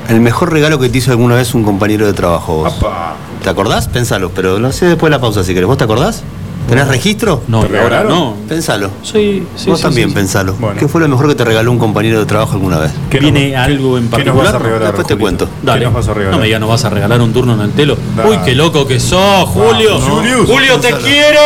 el 0.08 0.20
mejor 0.20 0.52
regalo 0.52 0.78
que 0.78 0.88
te 0.88 0.98
hizo 0.98 1.10
alguna 1.10 1.34
vez 1.34 1.54
un 1.54 1.64
compañero 1.64 2.06
de 2.06 2.12
trabajo? 2.12 2.64
¿Te 3.42 3.48
acordás? 3.48 3.88
Pensalo, 3.88 4.30
pero 4.30 4.58
no 4.58 4.70
sé 4.72 4.86
después 4.86 5.10
de 5.10 5.16
la 5.16 5.20
pausa 5.20 5.44
si 5.44 5.54
querés. 5.54 5.66
¿Vos 5.66 5.78
te 5.78 5.84
acordás? 5.84 6.22
¿Tenés 6.70 6.86
registro? 6.86 7.42
No, 7.48 7.62
ahora 7.62 8.04
no. 8.04 8.36
Pensalo. 8.48 8.90
Sí, 9.02 9.44
sí, 9.56 9.68
Vos 9.68 9.80
también 9.80 10.14
pensalo. 10.14 10.54
¿Qué 10.78 10.86
fue 10.86 11.00
lo 11.00 11.08
mejor 11.08 11.26
que 11.26 11.34
te 11.34 11.44
regaló 11.44 11.72
un 11.72 11.80
compañero 11.80 12.20
de 12.20 12.26
trabajo 12.26 12.52
alguna 12.52 12.78
vez? 12.78 12.92
¿Viene 13.10 13.56
algo 13.56 13.98
en 13.98 14.08
particular? 14.08 14.36
¿Qué 14.36 14.44
nos 14.44 14.52
vas 14.52 14.54
a 14.54 14.58
regalar, 14.64 14.86
Después 14.86 15.06
te 15.08 15.16
cuento. 15.16 15.48
Dale. 15.64 15.80
¿Qué 15.80 15.84
nos 15.86 15.94
vas 15.94 16.08
a 16.08 16.14
regalar? 16.14 16.32
No 16.32 16.38
me 16.38 16.46
digas, 16.46 16.60
¿no 16.60 16.68
vas 16.68 16.84
a 16.84 16.90
regalar 16.90 17.20
un 17.20 17.32
turno 17.32 17.54
en 17.54 17.60
el 17.62 17.72
telo? 17.72 17.96
Uy, 18.24 18.38
qué 18.44 18.54
loco 18.54 18.86
que 18.86 19.00
sos, 19.00 19.48
Julio. 19.48 19.98
Julio, 20.46 20.78
te 20.78 20.92
quiero. 20.92 21.40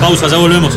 Pausa, 0.00 0.26
ya 0.26 0.38
volvemos. 0.38 0.76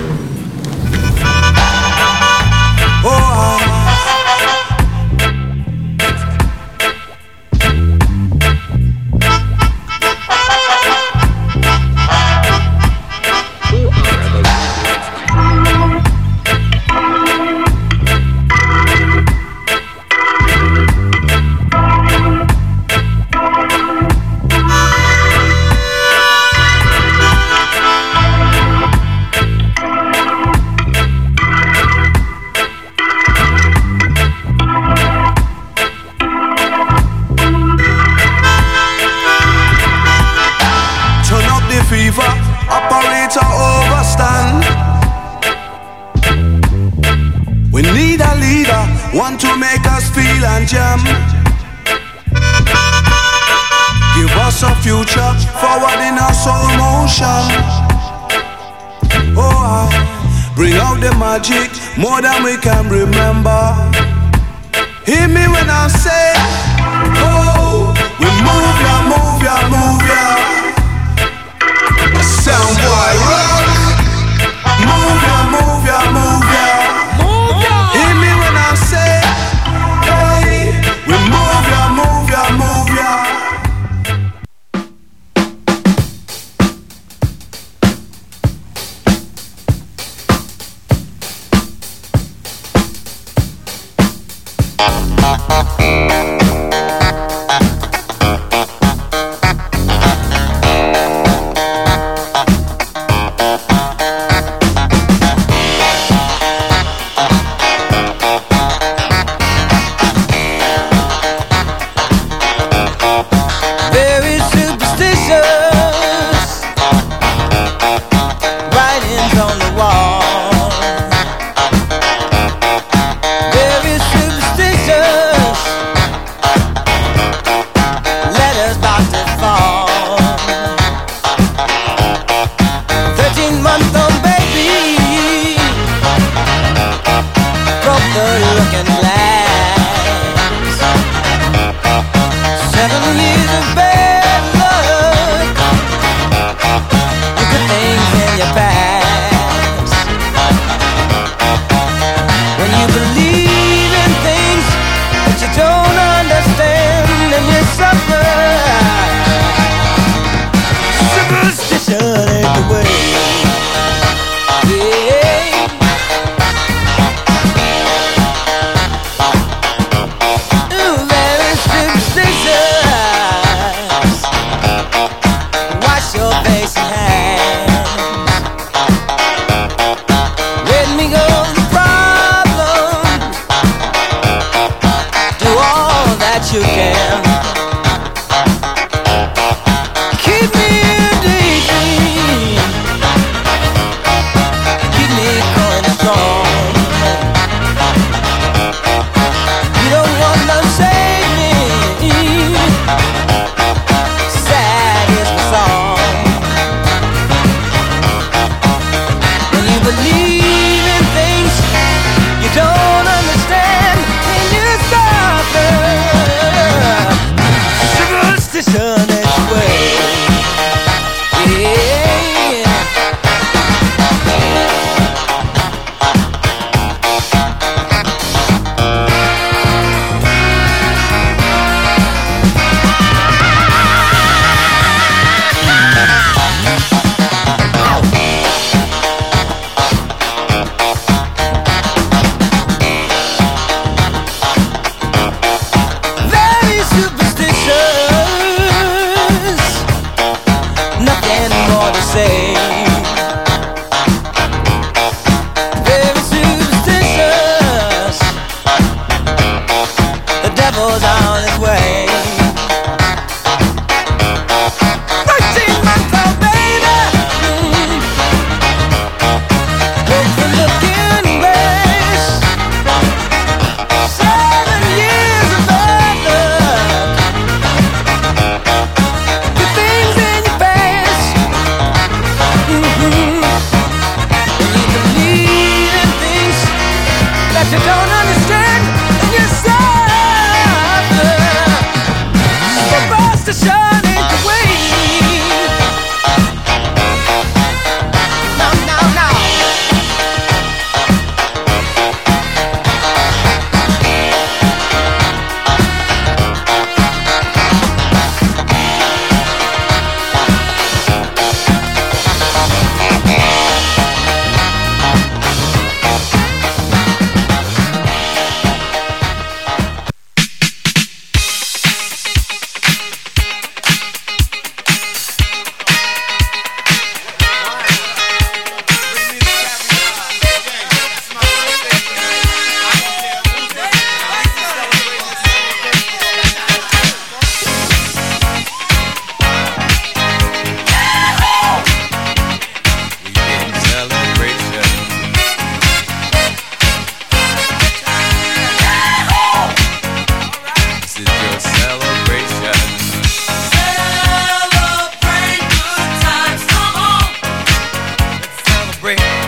bread. 359.15 359.46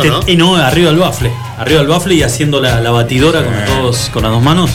frito, 0.00 0.20
este, 0.20 0.36
¿no? 0.36 0.56
No, 0.56 0.56
arriba 0.56 0.90
del 0.90 0.98
bafle. 0.98 1.30
Arriba 1.58 1.80
del 1.80 1.88
bafle 1.88 2.14
y 2.14 2.22
haciendo 2.22 2.60
la, 2.60 2.80
la 2.80 2.90
batidora 2.90 3.44
con, 3.44 3.54
los 3.54 3.68
dos, 3.68 4.10
con 4.12 4.22
las 4.22 4.32
dos 4.32 4.42
manos. 4.42 4.70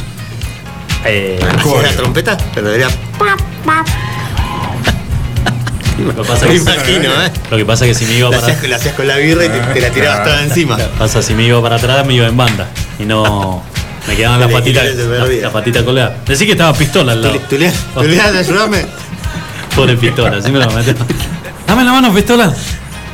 Eh, 1.06 1.40
¿Hacía 1.42 1.82
la 1.82 1.96
trompeta? 1.96 2.38
Pero 2.54 2.68
debería... 2.68 2.90
Lo, 5.98 6.24
pasa 6.24 6.48
que, 6.48 6.56
imagino, 6.56 7.10
¿eh? 7.24 7.32
lo 7.50 7.58
que 7.58 7.66
pasa 7.66 7.86
es 7.86 7.98
que 7.98 8.06
si 8.06 8.12
me 8.12 8.20
iba 8.20 8.30
para 8.30 8.44
atrás. 8.44 8.70
La 8.70 8.76
hacías 8.76 8.94
con 8.94 9.08
la 9.08 9.16
birra 9.16 9.46
y 9.46 9.50
te, 9.50 9.60
te 9.60 9.82
la 9.82 9.90
tirabas 9.90 10.20
ah, 10.20 10.24
toda 10.24 10.44
encima. 10.44 10.78
Pasa, 11.00 11.24
si 11.24 11.34
me 11.34 11.44
iba 11.44 11.60
para 11.60 11.78
atrás, 11.78 12.06
me 12.06 12.14
iba 12.14 12.28
en 12.28 12.38
banda. 12.38 12.68
Y 13.00 13.06
no. 13.06 13.64
Me 14.08 14.16
quedaban 14.16 14.40
las 14.40 14.52
patitas. 14.52 14.86
La, 14.96 15.26
la 15.26 15.52
patita 15.52 15.84
colgadas. 15.84 16.24
Decí 16.26 16.46
que 16.46 16.52
estaba 16.52 16.72
pistola 16.74 17.14
al 17.14 17.22
lado. 17.24 17.40
¿Tulea? 17.50 17.74
¿Tulea? 17.96 18.26
ayúdame? 18.28 18.86
Pobre 19.76 19.98
pistola, 19.98 20.38
así 20.38 20.52
me 20.52 20.60
lo 20.60 20.70
metí. 20.72 20.94
Dame 21.66 21.84
la 21.84 21.92
mano, 21.92 22.14
pistola. 22.14 22.54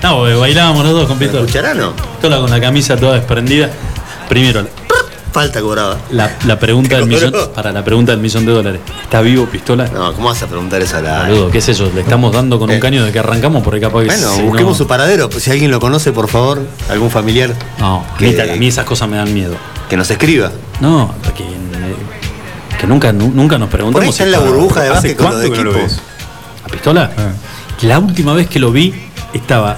No, 0.04 0.22
bailábamos 0.40 0.84
los 0.84 0.94
dos 0.94 1.08
con 1.08 1.18
pistola. 1.18 1.42
¿Escucharán 1.46 1.78
Pistola 2.14 2.38
con 2.40 2.50
la 2.52 2.60
camisa 2.60 2.98
toda 2.98 3.14
desprendida. 3.16 3.70
Primero, 4.28 4.66
Falta 5.32 5.62
cobraba. 5.62 5.98
la, 6.12 6.32
la 6.46 6.60
pregunta 6.60 6.96
del 6.98 7.08
millón, 7.08 7.34
para 7.56 7.72
la 7.72 7.84
pregunta 7.84 8.12
del 8.12 8.22
millón 8.22 8.46
de 8.46 8.52
dólares. 8.52 8.82
¿Está 9.02 9.22
vivo 9.22 9.46
pistola? 9.48 9.88
No, 9.92 10.14
¿cómo 10.14 10.28
vas 10.28 10.44
a 10.44 10.48
preguntar 10.48 10.82
esa 10.82 11.00
a 11.00 11.02
la. 11.02 11.30
¿qué 11.52 11.58
es 11.58 11.70
eso? 11.70 11.90
Le 11.96 12.02
estamos 12.02 12.32
dando 12.34 12.60
con 12.60 12.70
un 12.70 12.80
caño 12.80 13.04
de 13.04 13.12
que 13.12 13.18
arrancamos 13.20 13.64
porque 13.64 13.80
capaz 13.80 14.02
que 14.02 14.06
Bueno, 14.08 14.36
si 14.36 14.42
busquemos 14.44 14.74
no- 14.74 14.78
su 14.78 14.88
paradero. 14.88 15.30
pues, 15.30 15.44
Si 15.44 15.50
alguien 15.52 15.72
lo 15.72 15.80
conoce, 15.80 16.12
por 16.12 16.28
favor, 16.28 16.62
algún 16.90 17.10
familiar. 17.10 17.52
No, 17.80 18.06
a 18.14 18.18
que, 18.18 18.28
mí, 18.30 18.40
a 18.40 18.56
mí 18.58 18.68
esas 18.68 18.86
cosas 18.86 19.10
me 19.10 19.18
dan 19.18 19.34
miedo. 19.34 19.56
que 19.90 19.98
nos 19.98 20.10
escriba. 20.12 20.52
No, 20.82 21.14
que, 21.36 21.46
que 22.80 22.88
nunca, 22.88 23.12
nu- 23.14 23.32
nunca 23.34 23.58
nos 23.58 23.70
Por 23.70 23.80
ahí 23.80 23.86
preguntamos. 23.88 24.10
está 24.10 24.24
en 24.26 24.32
la 24.32 24.40
burbuja 24.40 24.82
de 24.84 24.90
básquet 24.90 25.18
con 25.18 25.32
los 25.32 25.44
equipos. 25.46 26.00
¿La 26.64 26.70
pistola? 26.72 27.12
La 27.82 28.00
última 28.00 28.34
vez 28.34 28.48
que 28.48 28.60
lo 28.60 28.72
vi 28.72 28.94
estaba. 29.34 29.78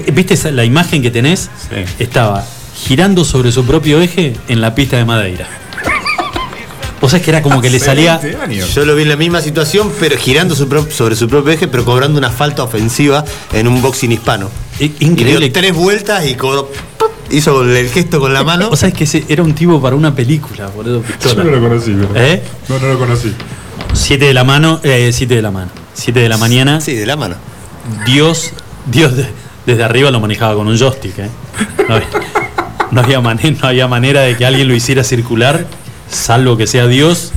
Te- 0.00 0.10
¿Viste 0.12 0.34
esa- 0.34 0.50
la 0.50 0.64
imagen 0.64 1.02
que 1.02 1.10
tenés? 1.10 1.50
Estaba 1.98 2.44
girando 2.84 3.24
sobre 3.24 3.52
su 3.52 3.64
propio 3.64 4.00
eje 4.00 4.34
en 4.48 4.60
la 4.60 4.74
pista 4.74 4.96
de 4.96 5.04
Madeira. 5.04 5.46
O 7.02 7.08
sea, 7.08 7.18
es 7.18 7.24
que 7.24 7.30
era 7.30 7.42
como 7.42 7.60
que 7.60 7.68
le 7.70 7.78
salía. 7.78 8.20
Yo 8.74 8.84
lo 8.84 8.96
vi 8.96 9.02
en 9.02 9.08
la 9.10 9.16
misma 9.16 9.40
situación, 9.40 9.92
pero 10.00 10.16
girando 10.16 10.54
su 10.56 10.66
pro- 10.68 10.90
sobre 10.90 11.14
su 11.14 11.28
propio 11.28 11.52
eje, 11.52 11.68
pero 11.68 11.84
cobrando 11.84 12.18
una 12.18 12.30
falta 12.30 12.62
ofensiva 12.62 13.24
en 13.52 13.68
un 13.68 13.82
boxing 13.82 14.12
hispano. 14.12 14.50
Increíble. 14.80 15.46
Y 15.46 15.48
dio 15.48 15.52
tres 15.52 15.74
vueltas 15.74 16.26
y 16.26 16.34
cobró. 16.34 16.68
¡pum! 16.98 17.08
Hizo 17.30 17.62
el 17.62 17.88
gesto 17.90 18.18
con 18.18 18.32
la 18.32 18.44
mano. 18.44 18.68
O 18.70 18.76
sea, 18.76 18.88
es 18.88 18.94
que 18.94 19.04
ese 19.04 19.24
era 19.28 19.42
un 19.42 19.54
tipo 19.54 19.80
para 19.80 19.94
una 19.94 20.14
película, 20.14 20.68
boludo, 20.68 21.02
pistola. 21.02 21.34
Yo 21.34 21.44
no 21.44 21.56
lo 21.56 21.68
conocí, 21.68 21.92
pero. 22.12 22.24
¿Eh? 22.24 22.42
No, 22.68 22.78
no 22.78 22.86
lo 22.88 22.98
conocí. 22.98 23.32
Siete 23.92 24.24
de 24.26 24.34
la 24.34 24.44
mano, 24.44 24.80
eh, 24.82 25.10
siete 25.12 25.34
de 25.34 25.42
la 25.42 25.50
mano. 25.50 25.70
Siete 25.94 26.20
de 26.20 26.28
la 26.28 26.38
mañana. 26.38 26.80
Sí, 26.80 26.94
de 26.94 27.06
la 27.06 27.16
mano. 27.16 27.36
Dios, 28.06 28.52
Dios 28.86 29.16
de- 29.16 29.26
desde 29.66 29.82
arriba 29.84 30.10
lo 30.10 30.20
manejaba 30.20 30.54
con 30.54 30.66
un 30.68 30.78
joystick, 30.78 31.18
¿eh? 31.18 31.28
No 31.88 31.94
había, 31.96 32.08
no 32.90 33.00
había 33.00 33.20
mane- 33.20 33.56
no 33.60 33.68
había 33.68 33.86
manera 33.88 34.20
de 34.22 34.36
que 34.36 34.46
alguien 34.46 34.68
lo 34.68 34.74
hiciera 34.74 35.02
circular, 35.04 35.66
salvo 36.10 36.56
que 36.56 36.66
sea 36.66 36.86
Dios 36.86 37.32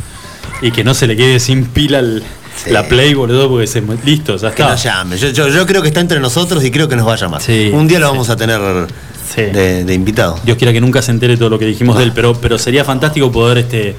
y 0.62 0.72
que 0.72 0.84
no 0.84 0.94
se 0.94 1.08
le 1.08 1.16
quede 1.16 1.40
sin 1.40 1.66
pila 1.66 2.00
el- 2.00 2.24
la 2.70 2.88
play, 2.88 3.14
boludo, 3.14 3.48
porque 3.50 3.68
se 3.68 3.82
listo, 4.04 4.36
ya 4.36 4.50
Que 4.54 4.62
está. 4.62 4.72
nos 4.74 4.84
llame. 4.84 5.18
Yo, 5.18 5.30
yo- 5.30 5.48
yo 5.48 5.66
creo 5.66 5.82
que 5.82 5.88
está 5.88 6.02
entre 6.02 6.20
nosotros 6.20 6.64
y 6.64 6.72
creo 6.72 6.88
que 6.90 6.96
nos 6.98 7.08
va 7.08 7.14
a 7.14 7.18
llamar. 7.18 7.42
un 7.74 7.88
día 7.88 8.00
lo 8.00 8.08
vamos 8.12 8.30
a 8.30 8.36
tener 8.36 8.60
de, 9.36 9.84
de 9.86 9.94
invitado. 9.94 10.38
Dios 10.44 10.58
quiera 10.58 10.74
que 10.74 10.82
nunca 10.82 11.02
se 11.02 11.12
entere 11.12 11.38
todo 11.38 11.50
lo 11.50 11.58
que 11.60 11.66
dijimos 11.66 11.98
de 11.98 12.04
él, 12.04 12.12
pero, 12.14 12.34
pero 12.34 12.58
sería 12.58 12.84
fantástico 12.84 13.32
poder 13.32 13.60
este 13.60 13.96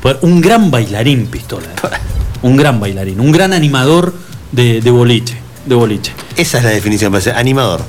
poder- 0.00 0.18
un 0.22 0.40
gran 0.40 0.70
bailarín 0.70 1.26
pistola. 1.26 1.66
¿eh? 1.66 1.88
Un 2.42 2.56
gran 2.58 2.78
bailarín, 2.78 3.20
un 3.20 3.32
gran 3.32 3.54
animador 3.54 4.12
de, 4.52 4.82
de 4.82 4.90
boliche, 4.90 5.34
de 5.66 5.74
boliche. 5.74 6.12
Esa 6.36 6.58
es 6.58 6.64
la 6.64 6.70
definición, 6.70 7.10
parece. 7.12 7.32
Animador. 7.32 7.82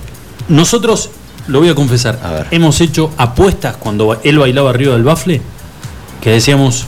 Nosotros, 0.49 1.10
lo 1.47 1.60
voy 1.60 1.69
a 1.69 1.76
confesar, 1.76 2.47
hemos 2.52 2.80
hecho 2.81 3.11
apuestas 3.18 3.77
cuando 3.77 4.19
él 4.23 4.38
bailaba 4.39 4.69
arriba 4.69 4.93
del 4.93 5.03
bafle, 5.03 5.41
que 6.22 6.31
decíamos 6.31 6.85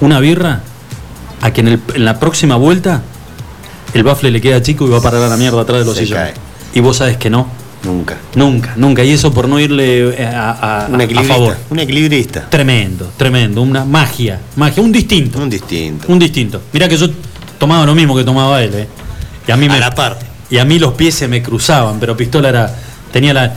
una 0.00 0.20
birra 0.20 0.60
a 1.40 1.52
que 1.52 1.60
en, 1.60 1.68
el- 1.68 1.80
en 1.94 2.04
la 2.04 2.18
próxima 2.18 2.56
vuelta 2.56 3.02
el 3.94 4.02
bafle 4.02 4.30
le 4.30 4.40
queda 4.40 4.60
chico 4.62 4.86
y 4.86 4.90
va 4.90 4.98
a 4.98 5.00
parar 5.02 5.22
a 5.22 5.28
la 5.28 5.36
mierda 5.36 5.60
atrás 5.62 5.80
de 5.80 5.84
los 5.86 5.96
sillones. 5.96 6.32
Y 6.74 6.80
vos 6.80 6.96
sabes 6.98 7.16
que 7.16 7.30
no. 7.30 7.46
Nunca. 7.84 8.16
Nunca, 8.34 8.72
nunca. 8.76 9.04
Y 9.04 9.12
eso 9.12 9.32
por 9.32 9.48
no 9.48 9.60
irle 9.60 10.08
eh, 10.20 10.26
a, 10.26 10.84
a- 10.84 10.88
Un 10.88 11.00
a 11.00 11.04
equilibrista. 11.04 11.34
favor. 11.34 11.56
Un 11.70 11.78
equilibrista. 11.78 12.50
Tremendo, 12.50 13.10
tremendo. 13.16 13.62
Una 13.62 13.84
magia, 13.84 14.40
magia, 14.56 14.82
un 14.82 14.90
distinto. 14.92 15.38
Un 15.38 15.48
distinto. 15.48 16.06
Un 16.12 16.18
distinto. 16.18 16.60
Mirá 16.72 16.88
que 16.88 16.96
yo 16.96 17.06
tomaba 17.58 17.86
lo 17.86 17.94
mismo 17.94 18.16
que 18.16 18.24
tomaba 18.24 18.62
él, 18.62 18.74
¿eh? 18.74 18.88
Y 19.46 19.52
a 19.52 19.56
mí 19.56 19.68
me, 19.68 19.78
la 19.78 19.94
par. 19.94 20.18
Y 20.50 20.58
a 20.58 20.64
mí 20.64 20.78
los 20.78 20.94
pies 20.94 21.14
se 21.14 21.28
me 21.28 21.42
cruzaban, 21.42 21.98
pero 22.00 22.16
Pistola 22.16 22.48
era 22.48 22.74
tenía 23.12 23.32
la, 23.34 23.52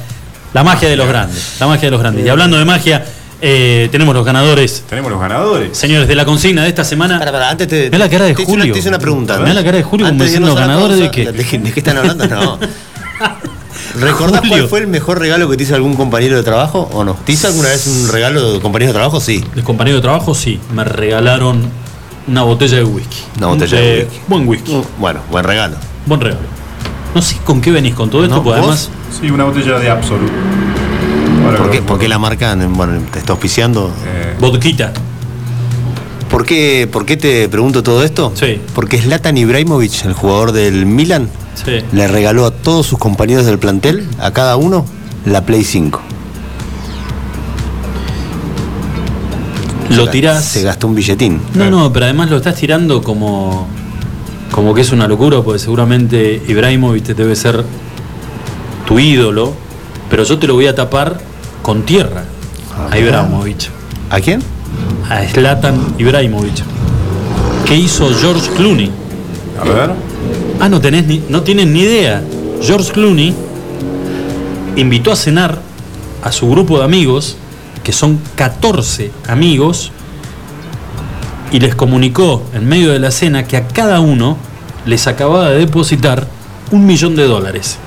la 0.54 0.64
magia 0.64 0.88
de 0.90 0.96
los 0.96 1.08
grandes. 1.08 1.56
La 1.60 1.68
magia 1.68 1.88
de 1.88 1.92
los 1.92 2.00
grandes. 2.00 2.26
Y 2.26 2.30
hablando 2.30 2.58
de 2.58 2.66
magia, 2.66 3.06
eh, 3.42 3.90
tenemos 3.92 4.14
los 4.14 4.26
ganadores. 4.26 4.84
Tenemos 4.90 5.12
los 5.12 5.20
ganadores. 5.20 5.78
Señores, 5.78 6.08
de 6.08 6.16
la 6.16 6.26
consigna 6.26 6.64
de 6.64 6.70
esta 6.70 6.84
semana. 6.84 7.20
Para, 7.20 7.32
para, 7.32 7.50
antes 7.50 7.68
te. 7.68 7.86
Mirá 7.86 7.98
la 8.00 8.10
cara 8.10 8.26
de 8.26 8.34
te 8.34 8.42
hice 8.42 8.52
una- 8.52 8.62
Julio. 8.64 8.74
te 8.74 8.80
hice 8.80 8.90
una 8.90 9.00
pregunta. 9.00 9.38
Mirá 9.40 9.54
la 9.54 9.64
cara 9.64 9.78
de 9.78 9.84
Julio 9.84 10.06
como 10.06 10.14
Antes 10.14 10.28
diciendo 10.28 10.56
ganadores 10.56 11.00
de 11.00 11.12
qué. 11.12 11.32
¿De 11.32 11.46
qué, 11.46 11.58
de 11.60 11.72
qué 11.72 11.80
están 11.80 11.98
hablando? 11.98 12.28
No. 12.28 12.60
¿Recordás 14.00 14.42
Julio. 14.42 14.56
cuál 14.58 14.68
fue 14.70 14.80
el 14.80 14.88
mejor 14.88 15.20
regalo 15.20 15.50
que 15.50 15.58
te 15.58 15.64
hizo 15.64 15.76
algún 15.76 15.96
compañero 15.96 16.38
de 16.38 16.44
trabajo 16.44 16.90
o 16.94 17.04
no? 17.04 17.16
¿Te 17.26 17.32
hizo 17.32 17.48
alguna 17.48 17.70
vez 17.70 17.88
un 17.88 18.08
regalo 18.12 18.54
de 18.54 18.60
compañero 18.60 18.90
de 18.92 18.94
trabajo? 18.94 19.20
Sí. 19.20 19.44
De 19.56 19.64
compañero 19.64 19.98
de 19.98 20.02
trabajo, 20.02 20.36
sí. 20.36 20.60
Me 20.74 20.84
regalaron 20.84 21.70
una 22.30 22.44
botella 22.44 22.78
de 22.78 22.84
whisky. 22.84 23.18
Una 23.38 23.48
botella 23.48 23.78
de 23.80 24.04
whisky. 24.04 24.20
Buen 24.28 24.48
whisky. 24.48 24.82
Bueno, 25.00 25.20
buen 25.32 25.44
regalo. 25.44 25.76
Buen 26.06 26.22
regalo. 26.22 26.42
No 27.16 27.22
sé 27.22 27.38
con 27.44 27.60
qué 27.60 27.72
venís 27.72 27.96
con 27.96 28.10
todo 28.10 28.24
esto, 28.24 28.36
¿No? 28.38 28.44
porque 28.44 28.60
además. 28.60 28.90
Sí, 29.20 29.30
una 29.32 29.46
botella 29.46 29.80
de 29.80 29.90
Absolut. 29.90 30.30
¿Por 31.58 31.72
qué, 31.72 31.82
por 31.82 31.98
qué 32.00 32.08
la 32.08 32.20
marca 32.20 32.56
bueno, 32.70 33.02
te 33.12 33.20
está 33.20 33.34
auspiciando? 33.34 33.92
Vodquita. 34.40 34.94
¿Por 36.30 36.46
qué, 36.46 36.88
¿Por 36.92 37.06
qué 37.06 37.18
te 37.18 37.50
pregunto 37.50 37.82
todo 37.82 38.04
esto? 38.04 38.32
Sí. 38.36 38.62
Porque 38.76 39.02
Zlatan 39.02 39.36
Ibrahimovic, 39.38 40.06
el 40.06 40.14
jugador 40.14 40.52
del 40.52 40.86
Milan, 40.86 41.28
Sí. 41.56 41.80
le 41.92 42.08
regaló 42.08 42.46
a 42.46 42.52
todos 42.52 42.86
sus 42.86 43.00
compañeros 43.00 43.46
del 43.48 43.58
plantel, 43.58 44.08
a 44.20 44.32
cada 44.32 44.56
uno, 44.56 44.86
la 45.26 45.42
Play 45.46 45.64
5. 45.64 46.00
Lo 50.06 50.10
tirás. 50.10 50.44
Se 50.44 50.62
gastó 50.62 50.88
un 50.88 50.96
billetín. 50.96 51.42
No, 51.54 51.70
no, 51.70 51.92
pero 51.94 52.06
además 52.06 52.30
lo 52.30 52.38
estás 52.38 52.56
tirando 52.56 53.02
como. 53.02 53.68
Como 54.52 54.74
que 54.74 54.82
es 54.82 54.92
una 54.92 55.08
locura, 55.08 55.42
porque 55.44 55.60
seguramente 55.60 56.42
Ibrahimovic 56.48 57.06
debe 57.16 57.36
ser 57.36 57.64
tu 58.88 58.98
ídolo, 58.98 59.54
pero 60.10 60.24
yo 60.24 60.40
te 60.40 60.48
lo 60.48 60.56
voy 60.56 60.66
a 60.66 60.74
tapar 60.74 61.20
con 61.62 61.84
tierra 61.84 62.24
a 62.90 62.98
Ibrahimovic. 62.98 63.70
¿A 64.10 64.20
quién? 64.20 64.42
A 65.08 65.24
Zlatan 65.28 65.94
Ibrahimovic. 66.00 66.64
¿Qué 67.66 67.76
hizo 67.76 68.10
George 68.20 68.50
Clooney? 68.58 68.92
A 69.62 69.64
ver. 69.66 69.92
Ah, 70.60 70.70
no 70.70 70.82
tenés 70.82 71.06
ni, 71.06 71.24
no 71.30 71.44
tienen 71.44 71.72
ni 71.74 71.82
idea. 71.82 72.24
George 72.62 72.92
Clooney 72.92 73.36
invitó 74.76 75.12
a 75.12 75.16
cenar 75.16 75.62
a 76.24 76.32
su 76.32 76.50
grupo 76.50 76.80
de 76.80 76.86
amigos, 76.86 77.38
que 77.84 77.92
son 77.94 78.20
14 78.36 79.12
amigos, 79.28 79.92
y 81.52 81.60
les 81.60 81.74
comunicó 81.76 82.44
en 82.54 82.68
medio 82.68 82.92
de 82.92 83.00
la 83.00 83.12
cena 83.12 83.46
que 83.46 83.58
a 83.58 83.68
cada 83.68 84.00
uno 84.00 84.38
les 84.86 85.08
acababa 85.08 85.50
de 85.50 85.60
depositar 85.60 86.28
un 86.72 86.86
millón 86.86 87.16
de 87.16 87.24
dólares. 87.26 87.78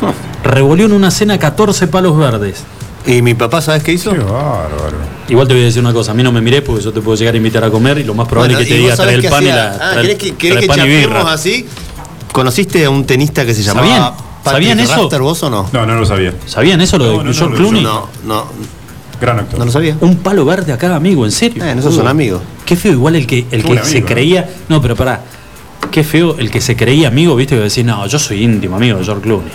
Revolvió 0.44 0.86
en 0.86 0.92
una 0.92 1.10
cena 1.10 1.38
14 1.38 1.88
palos 1.88 2.16
verdes. 2.16 2.62
¿Y 3.06 3.22
mi 3.22 3.34
papá 3.34 3.60
sabes 3.60 3.82
qué 3.82 3.92
hizo? 3.92 4.10
Qué 4.12 4.18
bárbaro. 4.18 4.98
Igual 5.28 5.48
te 5.48 5.54
voy 5.54 5.62
a 5.62 5.66
decir 5.66 5.80
una 5.82 5.92
cosa, 5.92 6.12
a 6.12 6.14
mí 6.14 6.22
no 6.22 6.30
me 6.30 6.40
miré 6.40 6.62
porque 6.62 6.84
yo 6.84 6.92
te 6.92 7.00
puedo 7.00 7.16
llegar 7.16 7.34
a 7.34 7.36
invitar 7.38 7.64
a 7.64 7.70
comer 7.70 7.98
y 7.98 8.04
lo 8.04 8.14
más 8.14 8.28
probable 8.28 8.54
Bueno, 8.54 8.62
es 8.62 8.68
que 8.68 8.74
te 8.74 8.80
¿y 8.80 8.82
diga 8.84 8.96
sabés 8.96 9.20
trae 9.20 9.24
el 9.26 9.30
pan 9.30 9.44
y 9.44 9.48
hacía? 9.48 9.56
la 9.56 9.72
Ah, 9.72 9.92
trae- 9.94 10.02
¿querés 10.02 10.18
que, 10.18 10.34
querés 10.36 10.68
que 10.68 10.80
y 10.80 10.86
birra. 10.88 11.32
así? 11.32 11.66
¿Conociste 12.32 12.84
a 12.84 12.90
un 12.90 13.04
tenista 13.04 13.44
que 13.44 13.54
se 13.54 13.62
llamaba 13.62 13.86
¿Sabían? 13.88 14.12
¿Sabían 14.44 14.80
eso? 14.80 14.94
Rafter, 15.02 15.20
vos 15.22 15.42
o 15.42 15.50
no? 15.50 15.68
No, 15.72 15.86
no 15.86 15.94
lo 15.96 16.06
sabía. 16.06 16.34
¿Sabían 16.46 16.80
eso 16.80 16.98
lo 16.98 17.04
de 17.04 17.10
No, 17.16 17.24
no, 17.24 17.32
George 17.32 17.50
no, 17.50 17.56
Clooney? 17.56 17.82
No, 17.82 18.08
no, 18.24 18.44
Gran 19.20 19.38
actor. 19.40 19.58
no 19.58 19.64
lo 19.64 19.72
sabía. 19.72 19.96
Un 20.00 20.16
palo 20.16 20.44
verde 20.44 20.72
a 20.72 20.78
cada 20.78 20.96
amigo, 20.96 21.24
en 21.24 21.32
serio. 21.32 21.64
Eh, 21.64 21.74
esos 21.78 21.94
son 21.94 22.06
amigos. 22.06 22.42
Qué 22.64 22.76
feo, 22.76 22.92
igual 22.92 23.16
el 23.16 23.26
que, 23.26 23.46
el 23.50 23.64
que 23.64 23.78
se 23.84 23.98
¿eh? 23.98 24.04
creía. 24.04 24.48
No, 24.68 24.80
pero 24.80 24.94
pará. 24.96 25.22
Qué 25.90 26.04
feo 26.04 26.36
el 26.38 26.50
que 26.50 26.60
se 26.60 26.76
creía 26.76 27.08
amigo, 27.08 27.34
viste, 27.34 27.56
que 27.56 27.62
decís, 27.62 27.84
no, 27.84 28.06
yo 28.06 28.18
soy 28.18 28.44
íntimo 28.44 28.76
amigo 28.76 28.98
de 28.98 29.04
George 29.04 29.22
Clooney. 29.22 29.50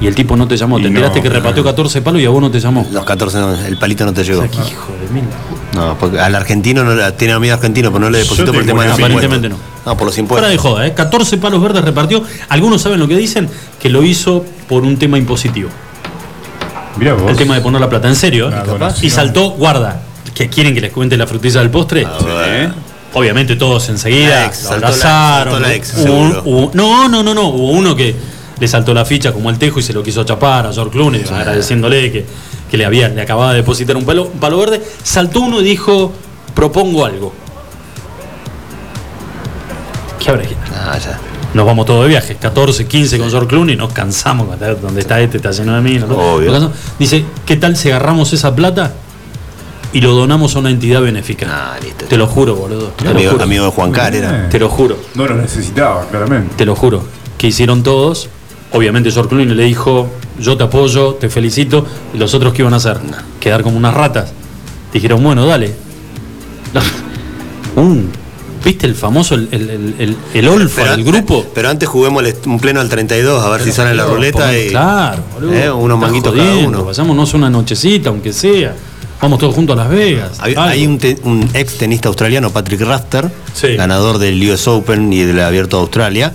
Y 0.00 0.06
el 0.06 0.14
tipo 0.14 0.36
no 0.36 0.46
te 0.46 0.56
llamó. 0.56 0.78
Y 0.78 0.82
Te 0.82 0.88
enteraste 0.88 1.18
no, 1.18 1.22
que 1.24 1.28
repateó 1.30 1.64
no. 1.64 1.70
14 1.70 2.00
palos 2.00 2.22
y 2.22 2.24
a 2.26 2.30
vos 2.30 2.40
no 2.40 2.48
te 2.50 2.60
llamó. 2.60 2.86
Los 2.92 3.04
14, 3.04 3.38
no, 3.38 3.54
el 3.54 3.76
palito 3.76 4.04
no 4.04 4.12
te 4.12 4.22
llegó. 4.22 4.42
O 4.42 4.48
sea, 4.48 4.64
hijo 4.68 4.92
de 5.02 5.12
mil. 5.12 5.24
No, 5.74 5.96
porque 5.98 6.20
al 6.20 6.32
argentino 6.36 6.84
no 6.84 6.94
le- 6.94 7.10
tiene 7.12 7.34
amigo 7.34 7.54
argentino, 7.54 7.90
pero 7.90 8.04
no 8.04 8.10
le 8.10 8.18
depositó 8.18 8.52
por 8.52 8.60
el 8.60 8.66
tema 8.68 8.84
de 8.84 8.90
los. 8.90 8.98
Aparentemente 8.98 9.48
impuestos. 9.48 9.74
no. 9.84 9.90
No, 9.92 9.96
por 9.96 10.06
los 10.06 10.16
impuestos. 10.16 10.48
de 10.50 10.56
joda, 10.58 10.86
¿eh? 10.86 10.94
14 10.94 11.38
palos 11.38 11.60
verdes 11.60 11.84
repartió. 11.84 12.22
Algunos 12.50 12.82
saben 12.82 13.00
lo 13.00 13.08
que 13.08 13.16
dicen, 13.16 13.48
que 13.80 13.88
lo 13.88 14.04
hizo 14.04 14.44
por 14.68 14.84
un 14.84 14.96
tema 14.96 15.18
impositivo. 15.18 15.70
Mirá 16.96 17.14
vos. 17.14 17.30
El 17.30 17.36
tema 17.36 17.54
de 17.54 17.60
poner 17.60 17.80
la 17.80 17.88
plata 17.88 18.08
en 18.08 18.16
serio. 18.16 18.50
Ah, 18.52 18.64
¿eh? 18.66 18.92
y 19.02 19.10
saltó, 19.10 19.50
guarda, 19.50 20.00
que 20.34 20.48
quieren 20.48 20.74
que 20.74 20.80
les 20.80 20.92
cuente 20.92 21.16
la 21.16 21.26
frutilla 21.26 21.60
del 21.60 21.70
postre. 21.70 22.02
Sí. 22.04 22.68
Obviamente 23.16 23.54
todos 23.56 23.88
enseguida 23.90 24.46
ex, 24.46 24.64
lo 24.64 24.70
abrazaron. 24.72 25.62
la 25.62 25.68
¿no? 25.68 25.74
ex, 25.74 25.94
Hubo 25.96 26.12
un- 26.14 26.32
seguro. 26.32 26.42
hubo- 26.44 26.70
no, 26.74 27.08
no, 27.08 27.22
no, 27.22 27.32
no. 27.34 27.48
Hubo 27.48 27.70
uno 27.70 27.94
que 27.94 28.14
le 28.58 28.68
saltó 28.68 28.92
la 28.94 29.04
ficha 29.04 29.32
como 29.32 29.50
el 29.50 29.58
tejo 29.58 29.78
y 29.78 29.82
se 29.82 29.92
lo 29.92 30.02
quiso 30.02 30.24
chapar 30.24 30.66
a 30.66 30.72
George 30.72 30.90
Clooney, 30.92 31.22
agradeciéndole 31.32 32.10
que, 32.10 32.24
que 32.70 32.76
le 32.76 32.84
había, 32.84 33.08
le 33.08 33.22
acababa 33.22 33.50
de 33.52 33.58
depositar 33.58 33.96
un 33.96 34.04
palo, 34.04 34.24
un 34.24 34.40
palo 34.40 34.58
verde. 34.58 34.82
Saltó 35.02 35.40
uno 35.42 35.60
y 35.60 35.64
dijo, 35.64 36.12
propongo 36.54 37.04
algo. 37.06 37.32
¿Qué 40.18 40.30
habrá 40.30 40.42
que- 40.42 40.56
Ah, 40.74 40.98
ya. 40.98 41.18
Nos 41.54 41.64
vamos 41.64 41.86
todos 41.86 42.02
de 42.02 42.08
viaje, 42.08 42.36
14, 42.36 42.86
15 42.86 43.18
con 43.18 43.30
George 43.30 43.48
Clooney, 43.48 43.76
nos 43.76 43.92
cansamos, 43.92 44.48
donde 44.82 45.00
está 45.00 45.20
este 45.20 45.36
está 45.36 45.52
lleno 45.52 45.80
de. 45.80 45.98
Nos 46.00 46.42
cansamos. 46.44 46.72
Dice, 46.98 47.24
¿qué 47.46 47.56
tal 47.56 47.76
si 47.76 47.90
agarramos 47.90 48.32
esa 48.32 48.54
plata 48.54 48.92
y 49.94 50.00
lo 50.00 50.12
donamos 50.12 50.56
a 50.56 50.58
una 50.58 50.70
entidad 50.70 51.00
benéfica. 51.00 51.76
Te 52.08 52.16
lo 52.16 52.26
juro, 52.26 52.56
boludo. 52.56 52.88
Te 52.88 53.04
lo 53.04 53.10
Amigo, 53.10 53.30
juro. 53.30 53.44
amigo 53.44 53.64
de 53.66 53.70
Juan 53.70 53.92
Car 53.92 54.14
era. 54.14 54.48
Te 54.48 54.58
lo 54.58 54.68
juro. 54.68 54.98
No 55.14 55.24
lo 55.24 55.36
necesitaba, 55.36 56.04
claramente. 56.10 56.56
Te 56.56 56.66
lo 56.66 56.74
juro. 56.74 57.04
Que 57.38 57.46
hicieron 57.46 57.84
todos. 57.84 58.28
Obviamente 58.72 59.12
George 59.12 59.28
Clooney 59.28 59.54
le 59.54 59.62
dijo, 59.62 60.08
yo 60.40 60.56
te 60.56 60.64
apoyo, 60.64 61.14
te 61.14 61.28
felicito. 61.28 61.86
¿Y 62.12 62.18
los 62.18 62.34
otros 62.34 62.52
qué 62.52 62.62
iban 62.62 62.74
a 62.74 62.78
hacer? 62.78 62.98
Quedar 63.38 63.62
como 63.62 63.76
unas 63.76 63.94
ratas. 63.94 64.32
Dijeron, 64.92 65.22
bueno, 65.22 65.46
dale. 65.46 65.72
Un, 67.76 68.10
¿Viste 68.64 68.86
el 68.86 68.94
famoso, 68.94 69.34
el, 69.34 69.48
el, 69.52 69.94
el, 69.98 70.16
el- 70.32 70.48
olfa 70.48 70.90
del 70.92 71.04
grupo? 71.04 71.44
Pero 71.54 71.68
antes 71.68 71.88
juguemos 71.88 72.22
un 72.46 72.58
pleno 72.58 72.80
al 72.80 72.88
32 72.88 73.44
a 73.44 73.50
ver 73.50 73.62
si 73.62 73.72
sale 73.72 73.94
la 73.94 74.04
ruleta 74.06 74.56
y. 74.58 74.70
Claro, 74.70 75.22
boludo. 75.34 75.52
Eh, 75.54 75.70
unos 75.70 75.98
manguitos 75.98 76.32
cada 76.32 76.44
jodiendo, 76.50 76.78
uno. 76.78 76.84
Vayámonos 76.86 77.34
una 77.34 77.50
nochecita, 77.50 78.08
aunque 78.08 78.32
sea. 78.32 78.74
Vamos 79.20 79.38
todos 79.38 79.54
juntos 79.54 79.74
a 79.78 79.82
Las 79.82 79.90
Vegas. 79.90 80.32
Hay, 80.40 80.86
un, 80.86 80.98
te- 80.98 81.18
un 81.24 81.48
ex 81.54 81.78
tenista 81.78 82.08
australiano, 82.08 82.50
Patrick 82.50 82.80
Rafter, 82.80 83.30
ganador 83.76 84.18
del 84.18 84.42
US 84.50 84.66
Open 84.68 85.12
y 85.12 85.20
del 85.22 85.40
Abierto 85.40 85.76
de 85.76 85.82
Australia, 85.82 86.32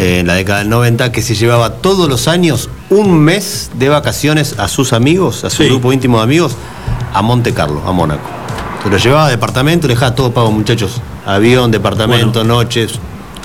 eh, 0.00 0.18
en 0.20 0.26
la 0.26 0.34
década 0.34 0.58
del 0.60 0.68
90, 0.68 1.10
que 1.12 1.22
se 1.22 1.34
llevaba 1.34 1.74
todos 1.74 2.08
los 2.08 2.28
años 2.28 2.68
un 2.90 3.18
mes 3.18 3.70
de 3.78 3.88
vacaciones 3.88 4.54
a 4.58 4.68
sus 4.68 4.92
amigos, 4.92 5.44
a 5.44 5.50
su 5.50 5.62
grupo 5.64 5.92
íntimo 5.92 6.18
de 6.18 6.24
amigos, 6.24 6.52
a 7.14 7.22
Monte 7.22 7.54
Carlo, 7.54 7.82
a 7.86 7.92
Mónaco. 7.92 8.28
Se 8.84 8.90
lo 8.90 8.96
llevaba 8.98 9.26
a 9.26 9.30
departamento, 9.30 9.88
le 9.88 9.94
dejaba 9.94 10.14
todo 10.14 10.32
pago, 10.32 10.50
muchachos. 10.52 11.00
Avión, 11.28 11.70
departamento, 11.70 12.42
noches. 12.42 12.92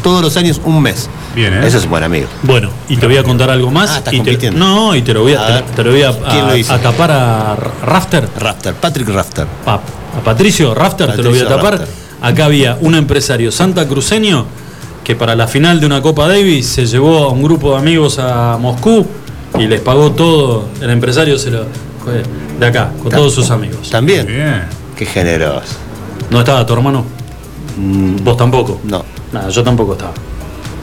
Todos 0.01 0.21
los 0.21 0.35
años 0.37 0.59
un 0.65 0.81
mes. 0.81 1.09
Bien, 1.35 1.53
¿eh? 1.53 1.67
Eso 1.67 1.77
es 1.77 1.87
buen 1.87 2.03
amigo. 2.03 2.27
Bueno, 2.43 2.69
y 2.89 2.97
te 2.97 3.05
voy 3.07 3.17
a 3.17 3.23
contar 3.23 3.49
algo 3.49 3.71
más. 3.71 3.89
Ah, 3.91 3.97
estás 3.99 4.13
y 4.13 4.19
te- 4.21 4.51
no, 4.51 4.95
y 4.95 5.01
te 5.01 5.13
lo 5.13 5.21
voy 5.23 5.33
a, 5.33 5.41
A 5.43 5.47
te, 5.47 5.53
ver, 5.53 5.63
te 5.63 5.83
lo 5.83 5.91
voy 5.91 6.01
a, 6.03 6.11
¿quién 6.11 6.45
a- 6.45 6.47
lo 6.49 6.55
hizo? 6.57 6.73
a 6.73 6.77
tapar 6.79 7.11
a 7.11 7.55
Rafter. 7.85 8.27
Rafter, 8.37 8.73
Patrick 8.75 9.07
Rafter. 9.09 9.47
A, 9.65 9.73
a 9.75 9.79
Patricio 10.23 10.73
Rafter 10.73 11.15
te 11.15 11.23
lo 11.23 11.29
voy 11.29 11.39
a 11.39 11.47
tapar. 11.47 11.79
Rafter. 11.79 11.87
Acá 12.21 12.45
había 12.45 12.77
un 12.81 12.95
empresario 12.95 13.51
santa 13.51 13.87
cruceño 13.87 14.45
que 15.03 15.15
para 15.15 15.35
la 15.35 15.47
final 15.47 15.79
de 15.79 15.85
una 15.85 16.01
Copa 16.01 16.27
Davis 16.27 16.67
se 16.67 16.85
llevó 16.85 17.25
a 17.25 17.29
un 17.31 17.43
grupo 17.43 17.71
de 17.73 17.77
amigos 17.79 18.17
a 18.19 18.57
Moscú 18.59 19.05
y 19.59 19.67
les 19.67 19.81
pagó 19.81 20.11
todo. 20.11 20.67
El 20.81 20.89
empresario 20.89 21.37
se 21.37 21.51
lo 21.51 21.65
de 22.59 22.65
acá, 22.65 22.91
con 23.01 23.09
Ta- 23.09 23.17
todos 23.17 23.33
sus 23.33 23.49
amigos. 23.51 23.89
También. 23.89 24.27
Qué 24.97 25.05
generoso. 25.05 25.63
¿No 26.29 26.39
estaba 26.39 26.65
tu 26.65 26.73
hermano? 26.73 27.05
¿Vos 27.77 28.37
tampoco? 28.37 28.79
No. 28.83 29.03
Nada, 29.31 29.49
yo 29.49 29.63
tampoco 29.63 29.93
estaba. 29.93 30.13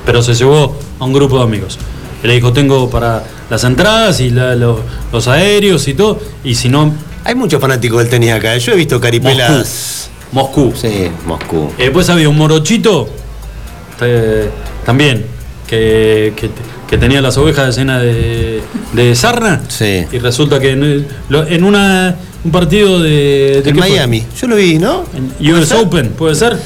Pero 0.07 0.23
se 0.23 0.35
llevó 0.35 0.77
a 0.99 1.05
un 1.05 1.13
grupo 1.13 1.39
de 1.39 1.45
amigos. 1.45 1.79
Y 2.23 2.27
le 2.27 2.35
dijo, 2.35 2.53
tengo 2.53 2.91
para 2.91 3.25
las 3.49 3.65
entradas 3.65 4.21
y 4.21 4.31
la- 4.31 4.55
los, 4.57 4.79
los 5.13 5.29
aéreos 5.29 5.87
y 5.89 5.95
todo. 5.95 6.19
Y 6.45 6.55
si 6.55 6.69
no... 6.69 6.93
Hay 7.25 7.35
muchos 7.35 7.61
fanáticos 7.61 7.99
del 8.01 8.09
tenis 8.09 8.33
acá. 8.33 8.57
Yo 8.57 8.73
he 8.73 8.77
visto 8.77 9.01
caripelas. 9.01 10.11
Moscú. 10.33 10.73
Sí, 10.75 11.09
Moscú. 11.27 11.71
Y 11.79 11.83
después 11.83 12.09
había 12.09 12.29
un 12.29 12.37
morochito, 12.39 13.09
eh, 14.01 14.49
también, 14.85 15.27
que, 15.67 16.33
que- 16.37 16.51
que 16.89 16.99
tenía 16.99 17.21
las 17.21 17.37
ovejas 17.39 17.77
llenas 17.77 18.03
de, 18.03 18.63
de 18.95 19.15
sarna. 19.15 19.61
Sí. 19.69 20.05
Y 20.11 20.19
resulta 20.19 20.59
que 20.59 20.71
en, 20.73 21.07
en 21.31 21.63
una, 21.65 22.17
un 22.43 22.51
partido 22.51 22.99
de... 23.01 23.61
de 23.63 23.71
En 23.71 23.77
qué 23.77 23.81
fue? 23.81 23.91
Miami. 23.91 24.25
Yo 24.41 24.49
lo 24.49 24.57
vi, 24.57 24.79
¿no? 24.81 25.05
En 25.15 25.55
US 25.55 25.71
Open, 25.71 26.09
¿puede 26.19 26.35
ser? 26.35 26.59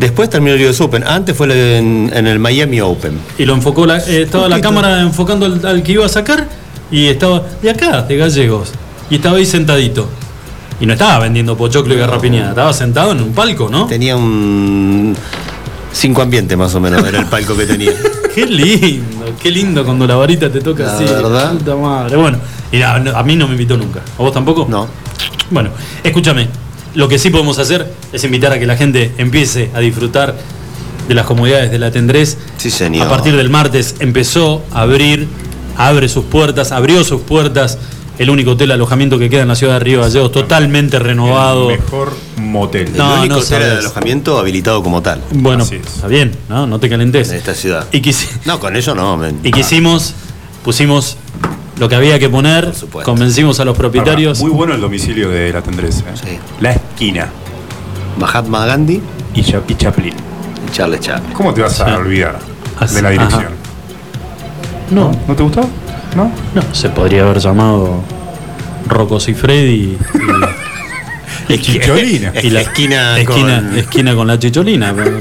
Después 0.00 0.30
terminó 0.30 0.54
el 0.56 0.64
US 0.68 0.80
Open. 0.80 1.04
Antes 1.06 1.36
fue 1.36 1.78
en, 1.78 2.10
en 2.12 2.26
el 2.26 2.38
Miami 2.38 2.80
Open. 2.80 3.20
Y 3.38 3.44
lo 3.44 3.52
enfocó, 3.54 3.84
la, 3.84 3.98
eh, 3.98 4.22
estaba 4.22 4.48
la 4.48 4.60
cámara 4.60 5.02
enfocando 5.02 5.44
al, 5.44 5.64
al 5.64 5.82
que 5.82 5.92
iba 5.92 6.06
a 6.06 6.08
sacar 6.08 6.48
y 6.90 7.06
estaba 7.06 7.42
de 7.62 7.70
acá, 7.70 8.02
de 8.02 8.16
Gallegos. 8.16 8.72
Y 9.10 9.16
estaba 9.16 9.36
ahí 9.36 9.44
sentadito. 9.44 10.08
Y 10.80 10.86
no 10.86 10.94
estaba 10.94 11.18
vendiendo 11.18 11.54
pochoclo 11.54 11.92
y 11.92 11.98
garrapiñada, 11.98 12.48
estaba 12.50 12.72
sentado 12.72 13.12
en 13.12 13.20
un 13.20 13.32
palco, 13.34 13.68
¿no? 13.70 13.86
Tenía 13.86 14.16
un. 14.16 15.14
Cinco 15.92 16.22
ambientes 16.22 16.56
más 16.56 16.74
o 16.74 16.80
menos, 16.80 17.04
era 17.06 17.18
el 17.20 17.26
palco 17.26 17.54
que 17.54 17.66
tenía. 17.66 17.92
Qué 18.34 18.46
lindo, 18.46 19.26
qué 19.42 19.50
lindo 19.50 19.84
cuando 19.84 20.06
la 20.06 20.14
varita 20.14 20.48
te 20.52 20.60
toca 20.60 20.84
La 20.84 20.94
así. 20.94 21.02
verdad. 21.04 21.52
Puta 21.52 21.74
madre. 21.74 22.16
Bueno, 22.16 22.38
y 22.70 22.80
a, 22.80 22.94
a 22.94 23.22
mí 23.24 23.34
no 23.34 23.46
me 23.48 23.54
invitó 23.54 23.76
nunca. 23.76 24.00
¿A 24.16 24.22
vos 24.22 24.32
tampoco? 24.32 24.66
No. 24.70 24.86
Bueno, 25.50 25.70
escúchame. 26.04 26.46
Lo 26.94 27.08
que 27.08 27.18
sí 27.18 27.30
podemos 27.30 27.58
hacer 27.58 27.92
es 28.12 28.24
invitar 28.24 28.52
a 28.52 28.58
que 28.58 28.66
la 28.66 28.76
gente 28.76 29.12
empiece 29.18 29.70
a 29.74 29.80
disfrutar 29.80 30.36
de 31.08 31.14
las 31.14 31.26
comodidades 31.26 31.70
de 31.70 31.78
la 31.78 31.90
Tendrés. 31.90 32.36
Sí, 32.56 32.70
señor. 32.70 33.06
A 33.06 33.10
partir 33.10 33.36
del 33.36 33.48
martes 33.50 33.96
empezó 34.00 34.62
a 34.72 34.82
abrir, 34.82 35.28
abre 35.76 36.08
sus 36.08 36.24
puertas, 36.24 36.72
abrió 36.72 37.02
sus 37.04 37.20
puertas. 37.22 37.78
El 38.18 38.28
único 38.28 38.50
hotel 38.50 38.70
alojamiento 38.72 39.18
que 39.18 39.30
queda 39.30 39.42
en 39.42 39.48
la 39.48 39.54
ciudad 39.54 39.74
de 39.74 39.78
Río 39.80 40.02
Gallegos, 40.02 40.30
totalmente 40.30 40.98
renovado. 40.98 41.70
El 41.70 41.78
mejor 41.80 42.14
motel. 42.36 42.92
No, 42.94 43.14
el 43.14 43.20
único 43.20 43.36
no 43.36 43.40
hotel 43.40 43.60
de 43.62 43.70
alojamiento 43.78 44.38
habilitado 44.38 44.82
como 44.82 45.00
tal. 45.00 45.22
Bueno, 45.32 45.64
está 45.64 46.06
bien, 46.06 46.32
¿no? 46.50 46.66
No 46.66 46.78
te 46.78 46.90
calentes. 46.90 47.30
En 47.30 47.36
esta 47.36 47.54
ciudad. 47.54 47.86
Y, 47.92 48.02
quisi- 48.02 48.28
No, 48.44 48.60
con 48.60 48.76
ello 48.76 48.94
no. 48.94 49.18
y 49.42 49.50
quisimos, 49.52 50.12
pusimos 50.62 51.16
lo 51.80 51.88
que 51.88 51.96
había 51.96 52.18
que 52.18 52.28
poner, 52.28 52.72
convencimos 53.04 53.58
a 53.58 53.64
los 53.64 53.74
propietarios. 53.76 54.38
Muy 54.40 54.50
bueno 54.50 54.74
el 54.74 54.80
domicilio 54.82 55.30
de 55.30 55.50
la 55.52 55.62
Tendrés. 55.62 56.04
¿eh? 56.26 56.38
La 56.60 56.72
esquina. 56.72 57.28
Mahatma 58.18 58.66
Gandhi 58.66 59.00
y, 59.34 59.42
Cha- 59.42 59.62
y 59.66 59.74
Chaplin. 59.76 60.12
y 60.12 60.72
Charles 60.72 61.00
Chaplin. 61.00 61.32
¿Cómo 61.32 61.54
te 61.54 61.62
vas 61.62 61.80
a 61.80 61.86
Sí. 61.86 61.90
olvidar 61.92 62.38
Así- 62.78 62.96
de 62.96 63.02
la 63.02 63.10
dirección? 63.10 63.40
ajá. 63.44 63.50
No, 64.90 65.10
¿No 65.26 65.34
te 65.34 65.42
gustó? 65.42 65.62
¿No? 66.14 66.30
no, 66.54 66.62
se 66.74 66.90
podría 66.90 67.22
haber 67.22 67.38
llamado 67.38 68.02
Rocco 68.86 69.18
Freddy 69.18 69.72
y, 69.72 69.98
Y 71.54 71.58
Chicholina. 71.58 72.32
y 72.42 72.50
la 72.50 72.60
Esquina 72.60 73.18
esquina, 73.18 73.60
con- 73.62 73.78
esquina 73.78 74.14
con 74.14 74.26
la 74.26 74.38
chicholina. 74.38 74.92
pero 74.94 75.18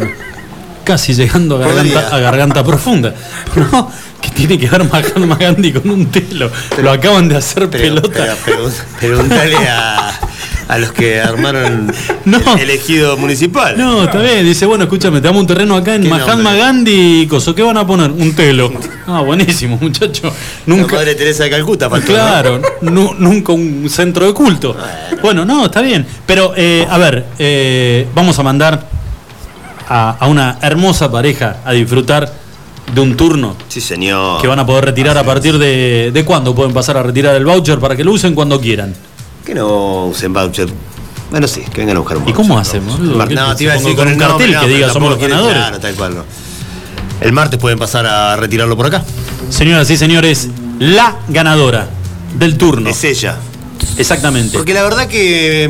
Casi 0.89 1.13
llegando 1.13 1.55
a 1.57 1.59
garganta, 1.59 2.15
a 2.15 2.19
garganta 2.19 2.63
profunda. 2.63 3.13
No, 3.71 3.91
que 4.19 4.29
tiene 4.29 4.57
que 4.57 4.67
ver 4.67 4.83
Mahatma 4.85 5.35
Gandhi 5.35 5.71
con 5.71 5.87
un 5.91 6.07
telo. 6.07 6.49
Lo 6.81 6.89
acaban 6.91 7.29
de 7.29 7.35
hacer 7.37 7.69
Pero- 7.69 8.01
pelota. 8.01 8.35
pero- 8.43 8.71
Preguntale 8.99 9.55
a, 9.67 10.19
a 10.67 10.77
los 10.79 10.91
que 10.91 11.21
armaron 11.21 11.93
el 12.59 12.69
ejido 12.71 13.17
municipal. 13.17 13.77
No, 13.77 14.03
está 14.05 14.17
bien. 14.19 14.43
Dice, 14.43 14.65
bueno, 14.65 14.85
escúchame, 14.85 15.21
te 15.21 15.27
damos 15.27 15.41
un 15.41 15.47
terreno 15.47 15.75
acá 15.75 15.93
en 15.93 16.01
¿Qué 16.01 16.09
Mahatma? 16.09 16.55
Gandhi. 16.55 17.27
Coso, 17.29 17.53
¿qué 17.53 17.61
van 17.61 17.77
a 17.77 17.85
poner? 17.85 18.09
Un 18.09 18.33
telo. 18.33 18.73
Ah, 19.05 19.21
buenísimo, 19.21 19.77
muchacho. 19.79 20.23
La 20.65 20.75
Nunca. 20.75 20.95
Madre 20.95 21.13
Teresa 21.13 21.43
de 21.43 21.51
Calcuta, 21.51 21.87
faltó, 21.87 22.11
¿no? 22.11 22.17
Claro, 22.17 22.61
nu- 22.81 23.13
nunca 23.19 23.51
un 23.53 23.87
centro 23.91 24.25
de 24.25 24.33
culto. 24.33 24.75
Bueno, 25.21 25.45
no, 25.45 25.65
está 25.65 25.81
bien. 25.81 26.03
Pero, 26.25 26.53
eh, 26.57 26.87
a 26.89 26.97
ver, 26.97 27.25
eh, 27.37 28.07
vamos 28.15 28.39
a 28.39 28.43
mandar 28.43 28.97
a, 29.89 30.11
a 30.19 30.27
una 30.27 30.57
hermosa 30.61 31.11
pareja 31.11 31.57
a 31.65 31.71
disfrutar 31.73 32.31
de 32.93 33.01
un 33.01 33.15
turno 33.17 33.55
Sí, 33.67 33.81
señor. 33.81 34.41
que 34.41 34.47
van 34.47 34.59
a 34.59 34.65
poder 34.65 34.85
retirar 34.85 35.17
a 35.17 35.23
partir 35.23 35.57
de. 35.57 36.11
¿De 36.13 36.25
cuándo 36.25 36.55
pueden 36.55 36.73
pasar 36.73 36.97
a 36.97 37.03
retirar 37.03 37.35
el 37.35 37.45
voucher 37.45 37.79
para 37.79 37.95
que 37.95 38.03
lo 38.03 38.11
usen 38.13 38.33
cuando 38.35 38.59
quieran? 38.59 38.93
Que 39.45 39.53
no 39.53 40.07
usen 40.07 40.33
voucher. 40.33 40.67
Bueno, 41.31 41.47
sí, 41.47 41.61
que 41.71 41.81
vengan 41.81 41.97
a 41.97 41.99
buscar 41.99 42.17
un 42.17 42.27
¿Y 42.27 42.33
cómo 42.33 42.57
hacemos? 42.57 42.97
boludo? 42.97 43.27
¿Qué 43.27 43.35
No, 43.35 43.49
te- 43.51 43.55
te 43.57 43.63
iba 43.65 43.73
a 43.73 43.75
pongo 43.75 43.89
decir 43.89 43.97
con 43.99 44.07
un 44.07 44.13
el 44.13 44.19
cartel 44.19 44.51
no, 44.53 44.61
que 44.61 44.67
diga 44.67 44.89
somos 44.91 45.09
los 45.11 45.19
ganadores. 45.19 45.57
Claro, 45.57 45.79
tal 45.79 45.93
cual. 45.95 46.15
no. 46.15 46.23
El 47.21 47.33
martes 47.33 47.59
pueden 47.59 47.77
pasar 47.77 48.05
a 48.07 48.35
retirarlo 48.35 48.75
por 48.75 48.87
acá. 48.87 49.03
Señoras 49.49 49.89
y 49.91 49.97
señores, 49.97 50.47
la 50.79 51.17
ganadora 51.27 51.87
del 52.37 52.57
turno. 52.57 52.89
Es 52.89 53.03
ella. 53.03 53.35
Exactamente. 53.97 54.57
Porque 54.57 54.73
la 54.73 54.81
verdad 54.83 55.07
que 55.07 55.69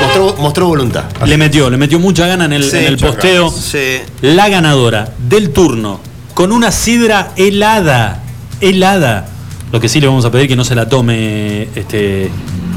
mostró, 0.00 0.34
mostró 0.38 0.66
voluntad. 0.66 1.04
Le 1.26 1.36
metió, 1.36 1.70
le 1.70 1.76
metió 1.76 1.98
mucha 1.98 2.26
gana 2.26 2.44
en 2.46 2.52
el, 2.54 2.64
Sí, 2.64 2.76
en 2.78 2.84
el 2.84 2.92
muchas 2.92 3.10
posteo. 3.12 3.50
Sí. 3.50 3.98
La 4.22 4.48
ganadora 4.48 5.12
del 5.18 5.50
turno 5.50 6.00
con 6.34 6.52
una 6.52 6.70
sidra 6.72 7.32
helada. 7.36 8.22
Helada. 8.60 9.26
Lo 9.72 9.80
que 9.80 9.88
sí 9.88 10.00
le 10.00 10.06
vamos 10.06 10.24
a 10.24 10.30
pedir 10.30 10.48
que 10.48 10.56
no 10.56 10.64
se 10.64 10.74
la 10.74 10.88
tome, 10.88 11.68
este, 11.74 12.30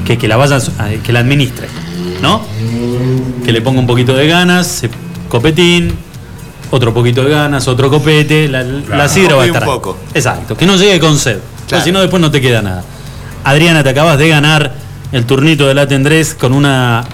que, 0.05 0.17
que 0.17 0.27
la 0.27 0.37
vaya, 0.37 0.59
que 1.03 1.11
la 1.11 1.19
administre, 1.19 1.67
¿no? 2.21 2.41
Que 3.43 3.51
le 3.51 3.61
ponga 3.61 3.79
un 3.79 3.87
poquito 3.87 4.13
de 4.13 4.27
ganas, 4.27 4.83
copetín, 5.27 5.93
otro 6.69 6.93
poquito 6.93 7.23
de 7.23 7.31
ganas, 7.31 7.67
otro 7.67 7.89
copete, 7.89 8.47
la, 8.47 8.61
la 8.63 9.07
sidra 9.09 9.35
va 9.35 9.41
a 9.41 9.45
Un 9.45 9.49
estar. 9.53 9.63
ahí. 9.63 9.69
poco. 9.69 9.97
Exacto, 10.13 10.55
que 10.55 10.65
no 10.67 10.75
llegue 10.75 10.99
con 10.99 11.17
sed. 11.17 11.39
Claro. 11.67 11.83
Si 11.83 11.91
no, 11.91 11.99
después 11.99 12.21
no 12.21 12.29
te 12.29 12.39
queda 12.39 12.61
nada. 12.61 12.83
Adriana, 13.43 13.83
te 13.83 13.89
acabas 13.89 14.17
de 14.19 14.29
ganar 14.29 14.75
el 15.13 15.25
turnito 15.25 15.67
de 15.67 15.73
la 15.75 15.87
tendrés 15.87 16.33
con 16.33 16.53
una 16.53 17.05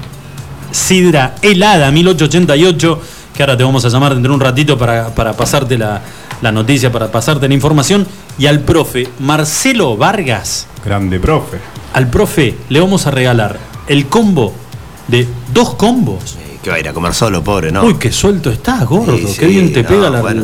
sidra 0.72 1.36
helada 1.42 1.92
1888, 1.92 3.02
que 3.36 3.44
ahora 3.44 3.58
te 3.58 3.64
vamos 3.64 3.86
a 3.86 3.90
llamar 3.90 4.14
dentro 4.14 4.32
de 4.32 4.36
un 4.36 4.42
ratito 4.42 4.78
para, 4.78 5.14
para 5.14 5.34
pasarte 5.34 5.78
la, 5.78 6.02
la 6.42 6.52
noticia, 6.52 6.92
para 6.92 7.12
pasarte 7.12 7.48
la 7.48 7.54
información. 7.54 8.08
Y 8.38 8.48
al 8.48 8.62
profe 8.62 9.08
Marcelo 9.20 9.98
Vargas, 9.98 10.66
Grande 10.84 11.20
profe. 11.20 11.58
al 11.94 12.10
profe 12.10 12.56
le 12.70 12.80
vamos 12.80 13.06
a 13.06 13.12
regalar 13.12 13.60
el 13.88 14.08
combo 14.08 14.54
de 15.08 15.28
dos 15.54 15.76
combos. 15.76 16.38
Que 16.64 16.70
va 16.70 16.78
a 16.78 16.80
ir 16.80 16.88
a 16.88 16.94
comer 16.94 17.14
solo, 17.14 17.44
pobre, 17.44 17.72
¿no? 17.72 17.84
Uy, 17.84 17.96
qué 18.00 18.12
suelto 18.12 18.50
estás, 18.50 18.86
gordo. 18.86 19.18
Sí, 19.18 19.26
sí, 19.28 19.40
qué 19.40 19.48
bien 19.48 19.74
te 19.74 19.84
no, 19.84 19.90
pega 19.90 20.10
la, 20.10 20.22
bueno. 20.22 20.44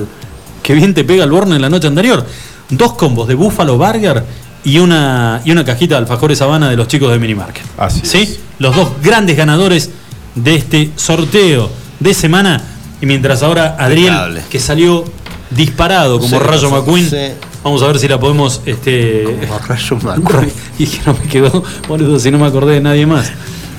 qué 0.62 0.74
bien 0.74 0.94
te 0.94 1.04
pega 1.06 1.24
el 1.24 1.32
borne 1.32 1.56
en 1.56 1.62
la 1.62 1.70
noche 1.70 1.88
anterior. 1.88 2.26
Dos 2.70 2.94
combos 2.94 3.28
de 3.28 3.36
Buffalo 3.36 3.78
Burger 3.78 4.24
y 4.66 4.80
una, 4.80 5.42
y 5.46 5.52
una 5.52 5.64
cajita 5.64 5.96
de 5.96 6.00
alfajores 6.02 6.42
Habana 6.42 6.70
de 6.70 6.76
los 6.76 6.88
chicos 6.88 7.12
de 7.12 7.20
Minimarket. 7.20 7.64
Así 7.78 8.02
¿Sí? 8.04 8.18
es. 8.24 8.40
los 8.60 8.76
dos 8.76 8.90
grandes 9.02 9.38
ganadores 9.38 9.92
de 10.36 10.56
este 10.56 10.90
sorteo 10.96 11.70
de 12.00 12.14
semana. 12.14 12.62
Y 13.02 13.06
mientras 13.06 13.44
ahora 13.44 13.76
Adriel, 13.80 14.42
que 14.50 14.60
salió 14.60 15.06
disparado 15.52 16.20
como 16.20 16.30
Sí, 16.38 16.44
Rayo. 16.44 16.70
McQueen, 16.72 17.10
Sí. 17.10 17.18
vamos 17.64 17.82
a 17.84 17.88
ver 17.88 18.00
si 18.00 18.08
la 18.08 18.20
podemos. 18.20 18.62
Este, 18.66 19.38
Rayo 19.68 19.98
McQueen. 20.02 20.52
y 20.80 20.86
que 20.88 21.00
no 21.06 21.14
me 21.14 21.28
quedó, 21.30 21.64
boludo, 21.88 22.20
si 22.20 22.32
no 22.32 22.38
me 22.40 22.48
acordé 22.48 22.74
de 22.76 22.82
nadie 22.82 23.06
más. 23.06 23.32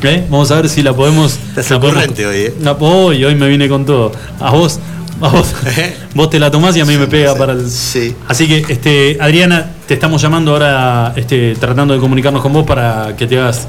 ¿Eh? 0.02 0.24
Vamos 0.30 0.50
a 0.50 0.56
ver 0.56 0.68
si 0.68 0.82
la 0.82 0.94
podemos. 0.94 1.38
Estás 1.48 1.70
la 1.70 1.80
podemos- 1.80 2.18
hoy, 2.18 2.24
¿eh? 2.36 2.54
la- 2.60 2.72
hoy, 2.72 3.24
hoy 3.24 3.34
me 3.34 3.48
vine 3.48 3.68
con 3.68 3.84
todo. 3.86 4.12
A 4.40 4.50
vos, 4.50 4.78
a 5.20 5.28
vos, 5.28 5.54
vos 6.14 6.30
te 6.30 6.38
la 6.38 6.50
tomás 6.50 6.76
y 6.76 6.80
a 6.80 6.84
mí 6.84 6.96
me 6.96 7.06
pega 7.06 7.34
para 7.34 7.52
el. 7.52 7.68
Sí. 7.70 8.14
Así 8.28 8.46
que, 8.46 8.72
este, 8.72 9.16
Adriana, 9.20 9.70
te 9.86 9.94
estamos 9.94 10.20
llamando 10.20 10.52
ahora, 10.52 11.12
este, 11.16 11.54
tratando 11.56 11.94
de 11.94 12.00
comunicarnos 12.00 12.42
con 12.42 12.52
vos 12.52 12.66
para 12.66 13.14
que 13.16 13.26
te 13.26 13.38
hagas 13.38 13.66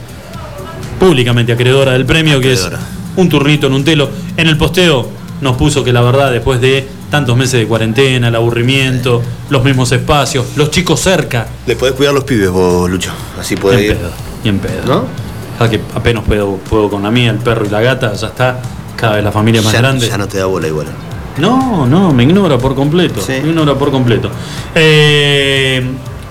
públicamente 0.99 1.52
acreedora 1.53 1.94
del 1.94 2.06
premio, 2.06 2.40
que 2.40 2.53
es 2.53 2.68
un 3.15 3.30
turnito 3.30 3.68
en 3.68 3.74
un 3.74 3.84
telo. 3.84 4.10
En 4.36 4.48
el 4.48 4.57
posteo 4.57 5.10
nos 5.41 5.56
puso 5.57 5.84
que 5.84 5.94
la 5.94 6.02
verdad, 6.02 6.32
después 6.32 6.60
de 6.60 6.88
tantos 7.11 7.38
meses 7.38 7.60
de 7.60 7.68
cuarentena, 7.68 8.28
el 8.28 8.36
aburrimiento, 8.36 9.22
los 9.49 9.64
mismos 9.64 9.91
espacios, 9.91 10.45
los 10.56 10.72
chicos 10.72 10.99
cerca. 10.99 11.48
Le 11.65 11.76
podés 11.76 11.94
cuidar 11.95 12.14
los 12.14 12.24
pibes 12.24 12.49
vos, 12.49 12.90
Lucho. 12.90 13.11
Así 13.40 13.53
Y 13.53 13.57
puede 13.57 13.78
en 13.80 13.86
ir. 13.91 13.98
pedo, 13.98 14.11
y 14.44 14.49
en 14.49 14.60
pedo. 14.60 14.86
¿No? 14.86 15.06
Ya 15.60 15.69
que 15.69 15.80
apenas 15.95 16.24
puedo, 16.24 16.57
puedo 16.69 16.90
con 16.90 17.03
la 17.03 17.11
mía, 17.11 17.32
el 17.32 17.38
perro 17.38 17.65
y 17.65 17.69
la 17.69 17.82
gata, 17.82 18.14
ya 18.14 18.28
está. 18.28 18.60
Cada 18.95 19.15
vez 19.15 19.24
la 19.24 19.32
familia 19.32 19.61
más 19.61 19.74
ya, 19.74 19.80
grande. 19.80 20.07
ya 20.07 20.18
no 20.18 20.28
te 20.28 20.40
da 20.40 20.45
bola 20.48 20.68
igual. 20.68 20.88
No, 21.38 21.85
no, 21.85 22.11
me 22.14 22.23
ignora 22.23 22.57
por 22.57 22.76
completo. 22.76 23.22
Me 23.27 23.38
ignora 23.39 23.76
por 23.76 23.91
completo. 23.91 24.30
Eh, 24.76 25.84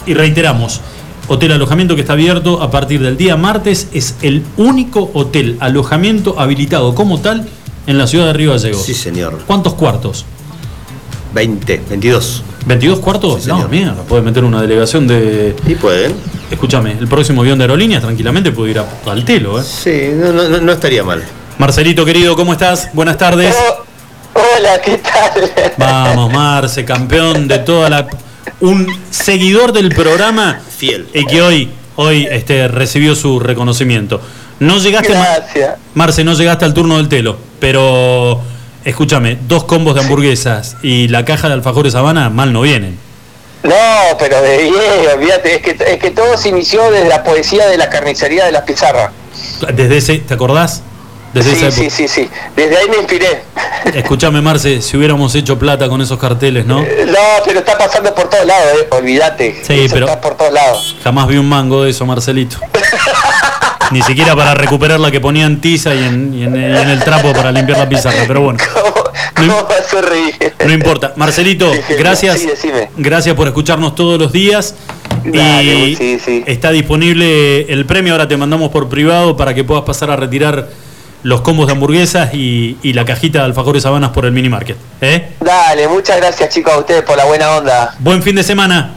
y 0.06 0.14
reiteramos, 0.14 0.80
hotel 1.28 1.52
alojamiento 1.52 1.94
que 1.94 2.00
está 2.02 2.14
abierto 2.14 2.62
a 2.62 2.70
partir 2.70 3.00
del 3.02 3.16
día 3.16 3.36
martes 3.36 3.88
es 3.92 4.16
el 4.22 4.44
único 4.56 5.10
hotel 5.14 5.56
alojamiento 5.60 6.38
habilitado 6.40 6.94
como 6.94 7.20
tal 7.20 7.48
en 7.86 7.98
la 7.98 8.06
ciudad 8.06 8.26
de 8.26 8.32
Río 8.32 8.50
Gallegos. 8.52 8.82
Sí, 8.82 8.94
señor. 8.94 9.40
¿Cuántos 9.46 9.74
cuartos? 9.74 10.24
20, 11.34 11.82
22. 11.90 12.42
¿22 12.66 13.00
cuartos? 13.00 13.42
Sí, 13.42 13.48
no, 13.48 13.68
mierda, 13.68 14.02
puede 14.08 14.22
meter 14.22 14.42
una 14.44 14.60
delegación 14.60 15.06
de. 15.06 15.54
Y 15.66 15.74
pueden. 15.74 16.14
Escúchame, 16.50 16.92
el 16.98 17.06
próximo 17.08 17.42
avión 17.42 17.58
de 17.58 17.64
aerolíneas 17.64 18.02
tranquilamente 18.02 18.52
puede 18.52 18.70
ir 18.72 18.78
a, 18.78 18.86
al 19.10 19.24
telo, 19.24 19.60
¿eh? 19.60 19.64
Sí, 19.64 20.08
no, 20.14 20.32
no, 20.32 20.48
no- 20.48 20.60
no 20.60 20.72
estaría 20.72 21.02
mal. 21.04 21.22
Marcelito 21.58 22.04
querido, 22.04 22.34
¿cómo 22.36 22.52
estás? 22.52 22.88
Buenas 22.92 23.18
tardes. 23.18 23.54
Hola, 24.36 24.80
¿qué 24.82 24.98
tal? 24.98 25.72
Vamos, 25.78 26.32
Marce, 26.32 26.84
campeón 26.84 27.48
de 27.48 27.58
toda 27.60 27.88
la. 27.88 28.06
Un 28.60 28.86
seguidor 29.10 29.72
del 29.72 29.94
programa. 29.94 30.60
Fiel. 30.76 31.08
Y 31.14 31.24
que 31.24 31.40
hoy, 31.40 31.70
hoy 31.96 32.28
este, 32.30 32.68
recibió 32.68 33.14
su 33.14 33.40
reconocimiento. 33.40 34.20
No 34.60 34.78
llegaste. 34.78 35.12
Gracias. 35.12 35.76
Marce, 35.94 36.22
no 36.22 36.34
llegaste 36.34 36.64
al 36.64 36.74
turno 36.74 36.96
del 36.98 37.08
telo. 37.08 37.38
Pero. 37.60 38.42
Escúchame, 38.84 39.36
dos 39.48 39.64
combos 39.64 39.96
de 39.96 40.02
hamburguesas 40.02 40.76
y 40.80 41.08
la 41.08 41.24
caja 41.24 41.48
de 41.48 41.54
alfajores 41.54 41.96
Habana 41.96 42.30
mal 42.30 42.52
no 42.52 42.60
vienen. 42.60 42.96
No, 43.64 43.74
pero 44.16 44.40
de 44.40 44.58
bien, 44.58 45.10
olvídate, 45.12 45.56
es 45.56 45.62
que, 45.62 45.70
es 45.70 45.98
que 45.98 46.12
todo 46.12 46.36
se 46.36 46.50
inició 46.50 46.88
desde 46.92 47.08
la 47.08 47.24
poesía 47.24 47.66
de 47.66 47.78
la 47.78 47.90
carnicería 47.90 48.44
de 48.44 48.52
las 48.52 48.62
pizarras. 48.62 49.10
Desde 49.74 49.96
ese, 49.96 50.18
¿te 50.18 50.34
acordás? 50.34 50.82
Desde 51.36 51.50
Sí, 51.50 51.56
esa 51.66 51.70
sí, 51.70 51.80
época. 51.82 51.96
sí, 51.96 52.08
sí. 52.08 52.30
Desde 52.56 52.76
ahí 52.78 52.88
me 52.88 52.96
inspiré. 52.96 53.42
Escúchame, 53.94 54.40
Marce, 54.40 54.80
si 54.80 54.96
hubiéramos 54.96 55.34
hecho 55.34 55.58
plata 55.58 55.88
con 55.88 56.00
esos 56.00 56.18
carteles, 56.18 56.64
¿no? 56.64 56.80
Eh, 56.82 57.04
No, 57.06 57.18
pero 57.44 57.58
está 57.58 57.76
pasando 57.76 58.14
por 58.14 58.28
todos 58.30 58.46
lados, 58.46 58.66
eh, 58.82 58.86
olvídate. 58.90 59.62
Sí, 59.62 59.80
Eso 59.84 59.94
pero- 59.94 60.06
Está 60.06 60.20
por 60.20 60.34
todos 60.36 60.52
lados. 60.52 60.96
Jamás 61.04 61.28
vi 61.28 61.36
un 61.36 61.48
mango 61.48 61.84
de 61.84 61.90
eso, 61.90 62.06
Marcelito. 62.06 62.58
Ni 63.92 64.02
siquiera 64.02 64.34
para 64.34 64.54
recuperar 64.54 64.98
la 64.98 65.10
que 65.10 65.20
ponía 65.20 65.46
en 65.46 65.60
tiza 65.60 65.94
y 65.94 65.98
en, 66.04 66.34
y 66.34 66.42
en- 66.44 66.56
y 66.56 66.64
en 66.64 66.88
el 66.88 67.00
trapo 67.04 67.32
para 67.32 67.52
limpiar 67.52 67.78
la 67.78 67.88
pizarra, 67.88 68.24
pero 68.26 68.40
bueno. 68.40 68.58
¿Cómo 69.36 69.66
me 69.68 69.74
hace 69.74 70.02
reír? 70.02 70.54
No 70.66 70.72
importa. 70.72 71.12
Marcelito, 71.16 71.70
gracias. 71.98 72.40
Sí. 72.40 72.68
Gracias 72.96 73.34
por 73.36 73.46
escucharnos 73.46 73.94
todos 73.94 74.18
los 74.18 74.32
días. 74.32 74.74
Dale, 75.24 75.62
y 75.88 75.96
sí, 75.96 76.18
sí. 76.24 76.42
está 76.46 76.70
disponible 76.70 77.70
el 77.72 77.84
premio. 77.86 78.14
Ahora 78.14 78.26
te 78.26 78.36
mandamos 78.36 78.70
por 78.70 78.88
privado 78.88 79.36
para 79.36 79.54
que 79.54 79.62
puedas 79.64 79.84
pasar 79.84 80.10
a 80.10 80.16
retirar 80.16 80.68
los 81.22 81.40
combos 81.40 81.66
de 81.66 81.72
hamburguesas 81.72 82.34
y, 82.34 82.76
y 82.82 82.92
la 82.92 83.04
cajita 83.04 83.40
de 83.40 83.44
alfajores 83.46 83.82
sabanas 83.82 84.10
por 84.10 84.24
el 84.26 84.32
mini 84.32 84.48
market. 84.48 84.76
¿eh? 85.00 85.30
Dale, 85.40 85.88
muchas 85.88 86.16
gracias 86.18 86.48
chicos 86.50 86.72
a 86.72 86.78
ustedes 86.78 87.02
por 87.02 87.16
la 87.16 87.24
buena 87.24 87.50
onda. 87.56 87.94
Buen 87.98 88.22
fin 88.22 88.36
de 88.36 88.42
semana. 88.42 88.92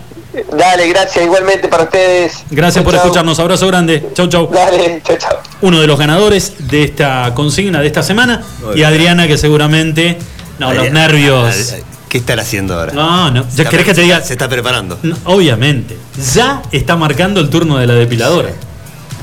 Dale, 0.56 0.88
gracias 0.90 1.26
igualmente 1.26 1.68
para 1.68 1.84
ustedes. 1.84 2.44
Gracias 2.52 2.84
por 2.84 2.94
Chau, 2.94 3.02
escucharnos. 3.04 3.40
Abrazo 3.40 3.66
grande. 3.68 4.10
Chau, 4.14 4.28
chau. 4.28 4.48
Dale, 4.52 5.02
chau, 5.04 5.18
chau. 5.18 5.38
Uno 5.62 5.82
de 5.82 5.88
los 5.88 5.98
ganadores 5.98 6.54
de 6.70 6.84
esta 6.84 7.34
consigna 7.34 7.82
de 7.82 7.88
esta 7.88 8.04
semana. 8.04 8.44
Muy 8.62 8.72
y 8.74 8.76
bien. 8.76 8.88
Adriana, 8.88 9.28
que 9.28 9.38
seguramente. 9.40 10.18
No, 10.60 10.72
los 10.74 10.92
nervios. 10.92 11.76
¿Qué 12.10 12.20
están 12.20 12.40
haciendo 12.40 12.74
ahora? 12.80 12.92
No, 12.94 13.32
no. 13.32 13.44
Se 13.44 13.50
¿Ya 13.58 13.64
está- 13.64 13.70
querés 13.72 13.86
que 13.88 13.94
te 13.96 14.02
diga? 14.02 14.22
Se 14.22 14.34
está 14.34 14.48
preparando. 14.48 14.98
No, 15.04 15.16
obviamente. 15.26 15.98
Ya 16.34 16.62
está 16.72 16.96
marcando 16.96 17.40
el 17.40 17.50
turno 17.50 17.78
de 17.78 17.88
la 17.88 17.94
depiladora. 17.94 18.50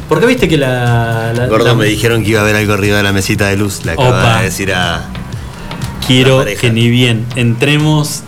Porque 0.09 0.27
viste 0.27 0.49
que 0.49 0.57
la. 0.57 1.33
la- 1.35 1.47
Gordo, 1.47 1.67
la- 1.67 1.75
me 1.75 1.87
dijeron 1.87 2.23
que 2.23 2.31
iba 2.31 2.41
a 2.41 2.43
haber 2.43 2.57
algo 2.57 2.73
arriba 2.75 2.97
de 2.97 3.03
la 3.03 3.13
mesita 3.13 3.49
de 3.49 3.57
luz. 3.57 3.85
Le 3.85 3.93
acaba 3.93 4.39
de 4.39 4.45
decir 4.45 4.73
a. 4.73 5.05
Quiero 6.07 6.45
que 6.61 6.71
ni 6.71 6.89
bien 6.89 7.27
entremos, 7.35 8.23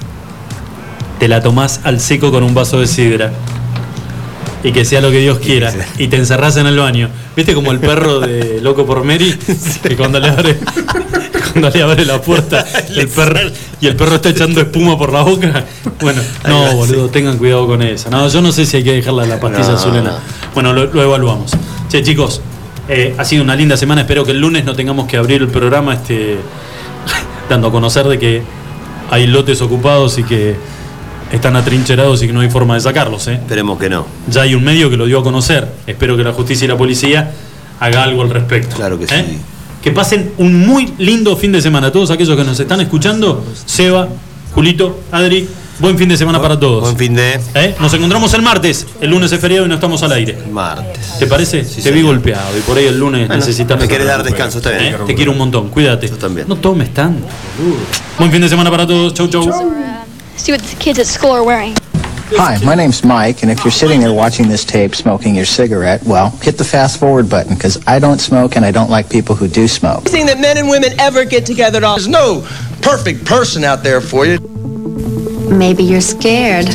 te 1.20 1.28
la 1.28 1.40
tomás 1.42 1.80
al 1.84 2.00
seco 2.00 2.32
con 2.32 2.42
un 2.42 2.54
vaso 2.54 2.80
de 2.80 2.86
sidra. 2.88 3.32
Y 4.64 4.72
que 4.72 4.84
sea 4.84 5.00
lo 5.00 5.12
que 5.12 5.20
Dios 5.20 5.38
quiera. 5.38 5.72
Y 5.98 6.08
te 6.08 6.16
encerrás 6.16 6.56
en 6.56 6.66
el 6.66 6.76
baño. 6.76 7.08
¿Viste 7.36 7.54
como 7.54 7.70
el 7.70 7.78
perro 7.78 8.18
de 8.18 8.60
Loco 8.62 8.84
por 8.84 9.04
Mary? 9.04 9.38
Que 9.84 9.96
cuando 9.96 10.18
le 10.18 10.28
abre, 10.28 10.58
cuando 11.52 11.70
le 11.70 11.80
abre 11.82 12.04
la 12.04 12.20
puerta 12.20 12.66
el 12.96 13.06
perro, 13.06 13.38
y 13.80 13.86
el 13.86 13.94
perro 13.94 14.16
está 14.16 14.30
echando 14.30 14.60
espuma 14.60 14.98
por 14.98 15.12
la 15.12 15.22
boca. 15.22 15.64
Bueno, 16.00 16.20
no, 16.48 16.72
boludo, 16.72 17.08
tengan 17.08 17.38
cuidado 17.38 17.68
con 17.68 17.80
eso. 17.82 18.10
No, 18.10 18.28
yo 18.28 18.42
no 18.42 18.50
sé 18.50 18.66
si 18.66 18.78
hay 18.78 18.82
que 18.82 18.94
dejarla 18.94 19.26
la 19.26 19.38
pastilla 19.38 19.68
No. 20.02 20.18
Bueno, 20.54 20.72
lo, 20.72 20.86
lo 20.86 21.02
evaluamos. 21.04 21.52
Che, 21.88 22.02
chicos, 22.02 22.42
eh, 22.86 23.14
ha 23.16 23.24
sido 23.24 23.42
una 23.42 23.56
linda 23.56 23.76
semana. 23.76 24.02
Espero 24.02 24.22
que 24.22 24.32
el 24.32 24.40
lunes 24.40 24.64
no 24.64 24.74
tengamos 24.74 25.06
que 25.08 25.16
abrir 25.16 25.40
el 25.40 25.48
programa 25.48 25.94
este, 25.94 26.36
dando 27.48 27.68
a 27.68 27.70
conocer 27.70 28.06
de 28.06 28.18
que 28.18 28.42
hay 29.10 29.26
lotes 29.26 29.62
ocupados 29.62 30.18
y 30.18 30.24
que 30.24 30.56
están 31.32 31.56
atrincherados 31.56 32.22
y 32.22 32.26
que 32.26 32.32
no 32.34 32.40
hay 32.40 32.50
forma 32.50 32.74
de 32.74 32.80
sacarlos. 32.80 33.26
¿eh? 33.28 33.34
Esperemos 33.34 33.78
que 33.78 33.88
no. 33.88 34.06
Ya 34.28 34.42
hay 34.42 34.54
un 34.54 34.64
medio 34.64 34.90
que 34.90 34.98
lo 34.98 35.06
dio 35.06 35.20
a 35.20 35.22
conocer. 35.22 35.66
Espero 35.86 36.14
que 36.16 36.24
la 36.24 36.32
justicia 36.32 36.66
y 36.66 36.68
la 36.68 36.76
policía 36.76 37.32
haga 37.80 38.02
algo 38.02 38.20
al 38.20 38.28
respecto. 38.28 38.76
Claro 38.76 38.98
que 38.98 39.04
¿Eh? 39.06 39.08
sí. 39.08 39.38
Que 39.82 39.90
pasen 39.90 40.32
un 40.36 40.66
muy 40.66 40.92
lindo 40.98 41.36
fin 41.38 41.52
de 41.52 41.62
semana. 41.62 41.90
Todos 41.90 42.10
aquellos 42.10 42.36
que 42.36 42.44
nos 42.44 42.60
están 42.60 42.82
escuchando, 42.82 43.42
Seba, 43.64 44.08
Julito, 44.54 45.00
Adri, 45.10 45.48
buen 45.78 45.96
fin 45.98 46.08
de 46.08 46.16
semana 46.16 46.40
para 46.40 46.58
todos. 46.58 46.82
Buen 46.82 46.96
fin 46.96 47.14
de. 47.14 47.40
¿Eh? 47.54 47.74
Nos 47.80 47.92
encontramos 47.94 48.32
el 48.34 48.42
martes. 48.42 48.86
El 49.00 49.10
lunes 49.10 49.30
es 49.32 49.40
feriado 49.40 49.66
y 49.66 49.68
no 49.68 49.74
estamos 49.76 50.02
al 50.02 50.12
aire. 50.12 50.38
Martes. 50.50 51.18
¿Te 51.18 51.26
parece? 51.26 51.62
Te 51.62 51.90
vi 51.90 52.02
golpeado 52.02 52.56
y 52.56 52.60
por 52.62 52.76
ahí 52.78 52.86
el 52.86 52.98
lunes 52.98 53.28
Bueno, 53.28 53.40
necesitas. 53.40 53.78
me 53.78 53.88
querés 53.88 54.06
dar 54.06 54.22
descanso, 54.22 54.58
está 54.58 54.70
bien. 54.70 54.94
¿Eh? 54.94 54.98
Te 55.06 55.14
quiero 55.14 55.32
un 55.32 55.38
montón, 55.38 55.68
cuídate. 55.70 56.08
también. 56.08 56.48
No 56.48 56.56
tomes 56.56 56.92
tanto. 56.92 57.26
Buen 58.18 58.30
fin 58.32 58.40
de 58.40 58.48
semana 58.48 58.70
para 58.70 58.86
todos. 58.86 59.14
Chau, 59.14 59.28
chau. 59.28 59.42
See 60.36 60.52
what 60.52 60.60
the 60.60 60.76
kids 60.78 60.98
at 60.98 61.06
school 61.06 61.32
are 61.32 61.42
wearing. 61.44 61.74
Hi, 62.36 62.58
my 62.62 62.74
name's 62.74 63.02
Mike, 63.04 63.42
and 63.42 63.50
if 63.50 63.64
you're 63.64 63.72
sitting 63.72 64.00
there 64.00 64.12
watching 64.12 64.48
this 64.48 64.62
tape 64.62 64.94
smoking 64.94 65.34
your 65.34 65.46
cigarette, 65.46 66.02
well, 66.04 66.30
hit 66.42 66.58
the 66.58 66.64
fast 66.64 66.98
forward 67.00 67.26
button, 67.26 67.54
because 67.54 67.78
I 67.86 67.98
don't 67.98 68.20
smoke 68.20 68.54
and 68.54 68.66
I 68.66 68.70
don't 68.70 68.90
like 68.90 69.08
people 69.08 69.34
who 69.34 69.48
do 69.48 69.66
smoke. 69.66 70.04
thing 70.04 70.26
that 70.26 70.38
men 70.38 70.58
and 70.58 70.68
women 70.68 70.92
ever 71.00 71.24
get 71.24 71.46
together 71.46 71.78
at 71.78 71.84
all. 71.84 71.96
There's 71.96 72.06
no 72.06 72.44
perfect 72.82 73.24
person 73.24 73.64
out 73.64 73.82
there 73.82 74.02
for 74.02 74.26
you. 74.26 74.38
Maybe 75.50 75.82
you're 75.82 76.00
scared. 76.00 76.68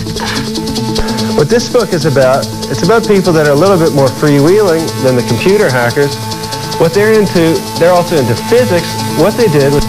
What 1.37 1.47
this 1.47 1.71
book 1.71 1.93
is 1.93 2.05
about, 2.05 2.45
it's 2.69 2.83
about 2.83 3.07
people 3.07 3.31
that 3.33 3.47
are 3.47 3.53
a 3.53 3.55
little 3.55 3.77
bit 3.77 3.93
more 3.93 4.07
freewheeling 4.07 4.81
than 5.03 5.15
the 5.15 5.21
computer 5.29 5.69
hackers. 5.69 6.15
What 6.79 6.93
they're 6.93 7.13
into, 7.13 7.53
they're 7.79 7.93
also 7.93 8.17
into 8.17 8.35
physics. 8.49 8.89
What 9.21 9.37
they 9.37 9.47
did 9.47 9.71
was 9.73 9.85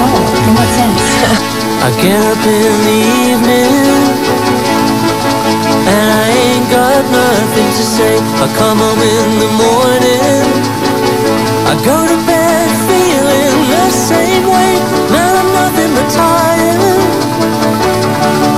oh, 0.00 0.20
In 0.36 0.52
what 0.52 0.68
sense? 0.76 1.00
I 1.84 1.88
get 2.00 2.20
up 2.20 2.44
in 2.46 2.76
the 2.84 2.98
evening 3.32 3.81
got 7.02 7.10
nothing 7.10 7.66
to 7.66 7.84
say. 7.84 8.14
I 8.18 8.46
come 8.58 8.78
home 8.78 9.02
in 9.02 9.30
the 9.38 9.50
morning. 9.58 10.44
I 11.66 11.74
go 11.84 11.96
to 12.06 12.18
bed 12.26 12.68
feeling 12.88 13.56
the 13.70 13.90
same 13.90 14.44
way. 14.46 14.72
Man, 15.10 15.32
I'm 15.40 15.50
nothing 15.52 15.90
but 15.96 16.08
tired. 16.10 16.80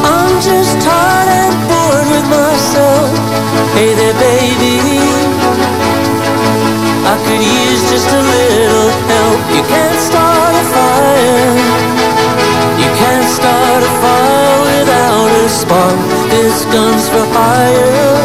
I'm 0.05 0.35
just 0.41 0.81
tired 0.83 1.29
and 1.29 1.55
bored 1.69 2.07
with 2.13 2.27
myself. 2.29 3.11
Hey 3.77 3.95
there, 3.95 4.17
baby. 4.19 4.81
I 7.07 7.15
could 7.25 7.43
use 7.43 7.83
just 7.91 8.09
a 8.09 8.23
little 8.23 8.91
help. 9.09 9.41
You 9.55 9.65
can 15.49 16.29
this 16.31 16.65
gun's 16.73 17.07
for 17.09 17.25
hire. 17.37 18.25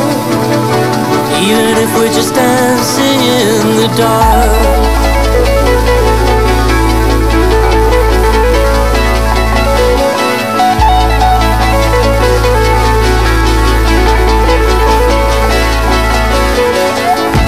Even 1.43 1.75
if 1.83 1.93
we're 1.95 2.13
just 2.13 2.33
dancing 2.33 3.19
in 3.19 3.75
the 3.75 3.87
dark. 3.97 4.79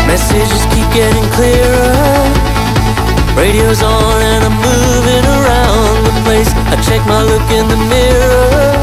Messages 0.06 0.66
keep 0.74 0.88
getting 0.92 1.24
clearer. 1.32 1.94
Radio's 3.38 3.82
on 3.82 4.22
and 4.22 4.44
I'm 4.44 4.58
moving 4.60 5.26
around 5.38 6.04
the 6.04 6.22
place. 6.26 6.52
I 6.68 6.76
check 6.84 7.00
my 7.08 7.24
look 7.24 7.50
in 7.52 7.70
the 7.70 7.78
mirror. 7.88 8.81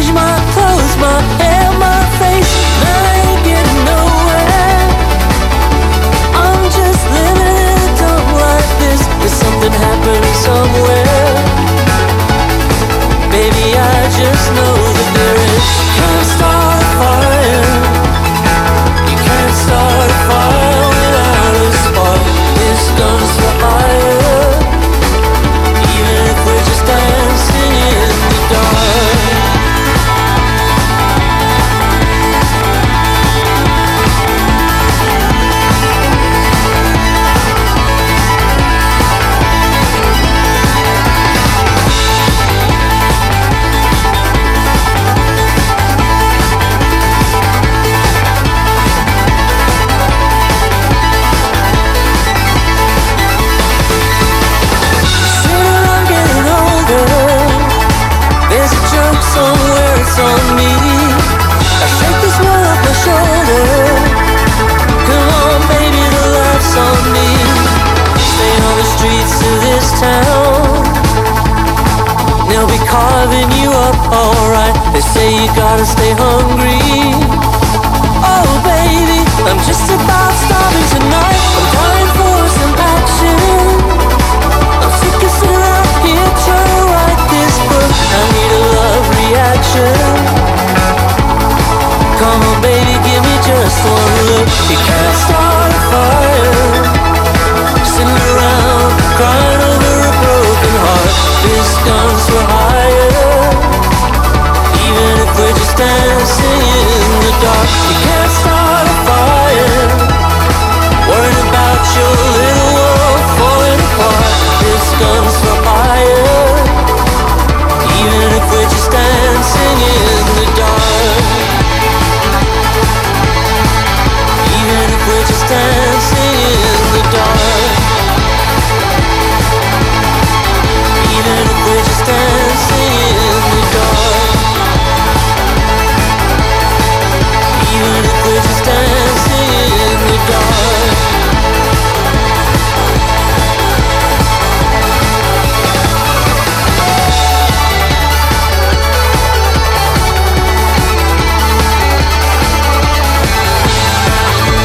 Change 0.00 0.14
my 0.14 0.36
clothes, 0.54 0.96
my 0.96 1.20
hair, 1.36 1.68
my 1.78 2.00
face. 2.16 2.52
I 2.80 3.20
ain't 3.20 3.44
getting 3.44 3.80
nowhere. 3.84 4.88
I'm 6.40 6.62
just 6.72 7.02
living 7.12 7.84
like 8.32 8.70
this. 8.80 9.00
Something 9.28 9.72
somewhere. 10.32 11.36
Baby, 13.28 13.76
I 13.76 14.08
just 14.16 14.46
know 14.56 14.99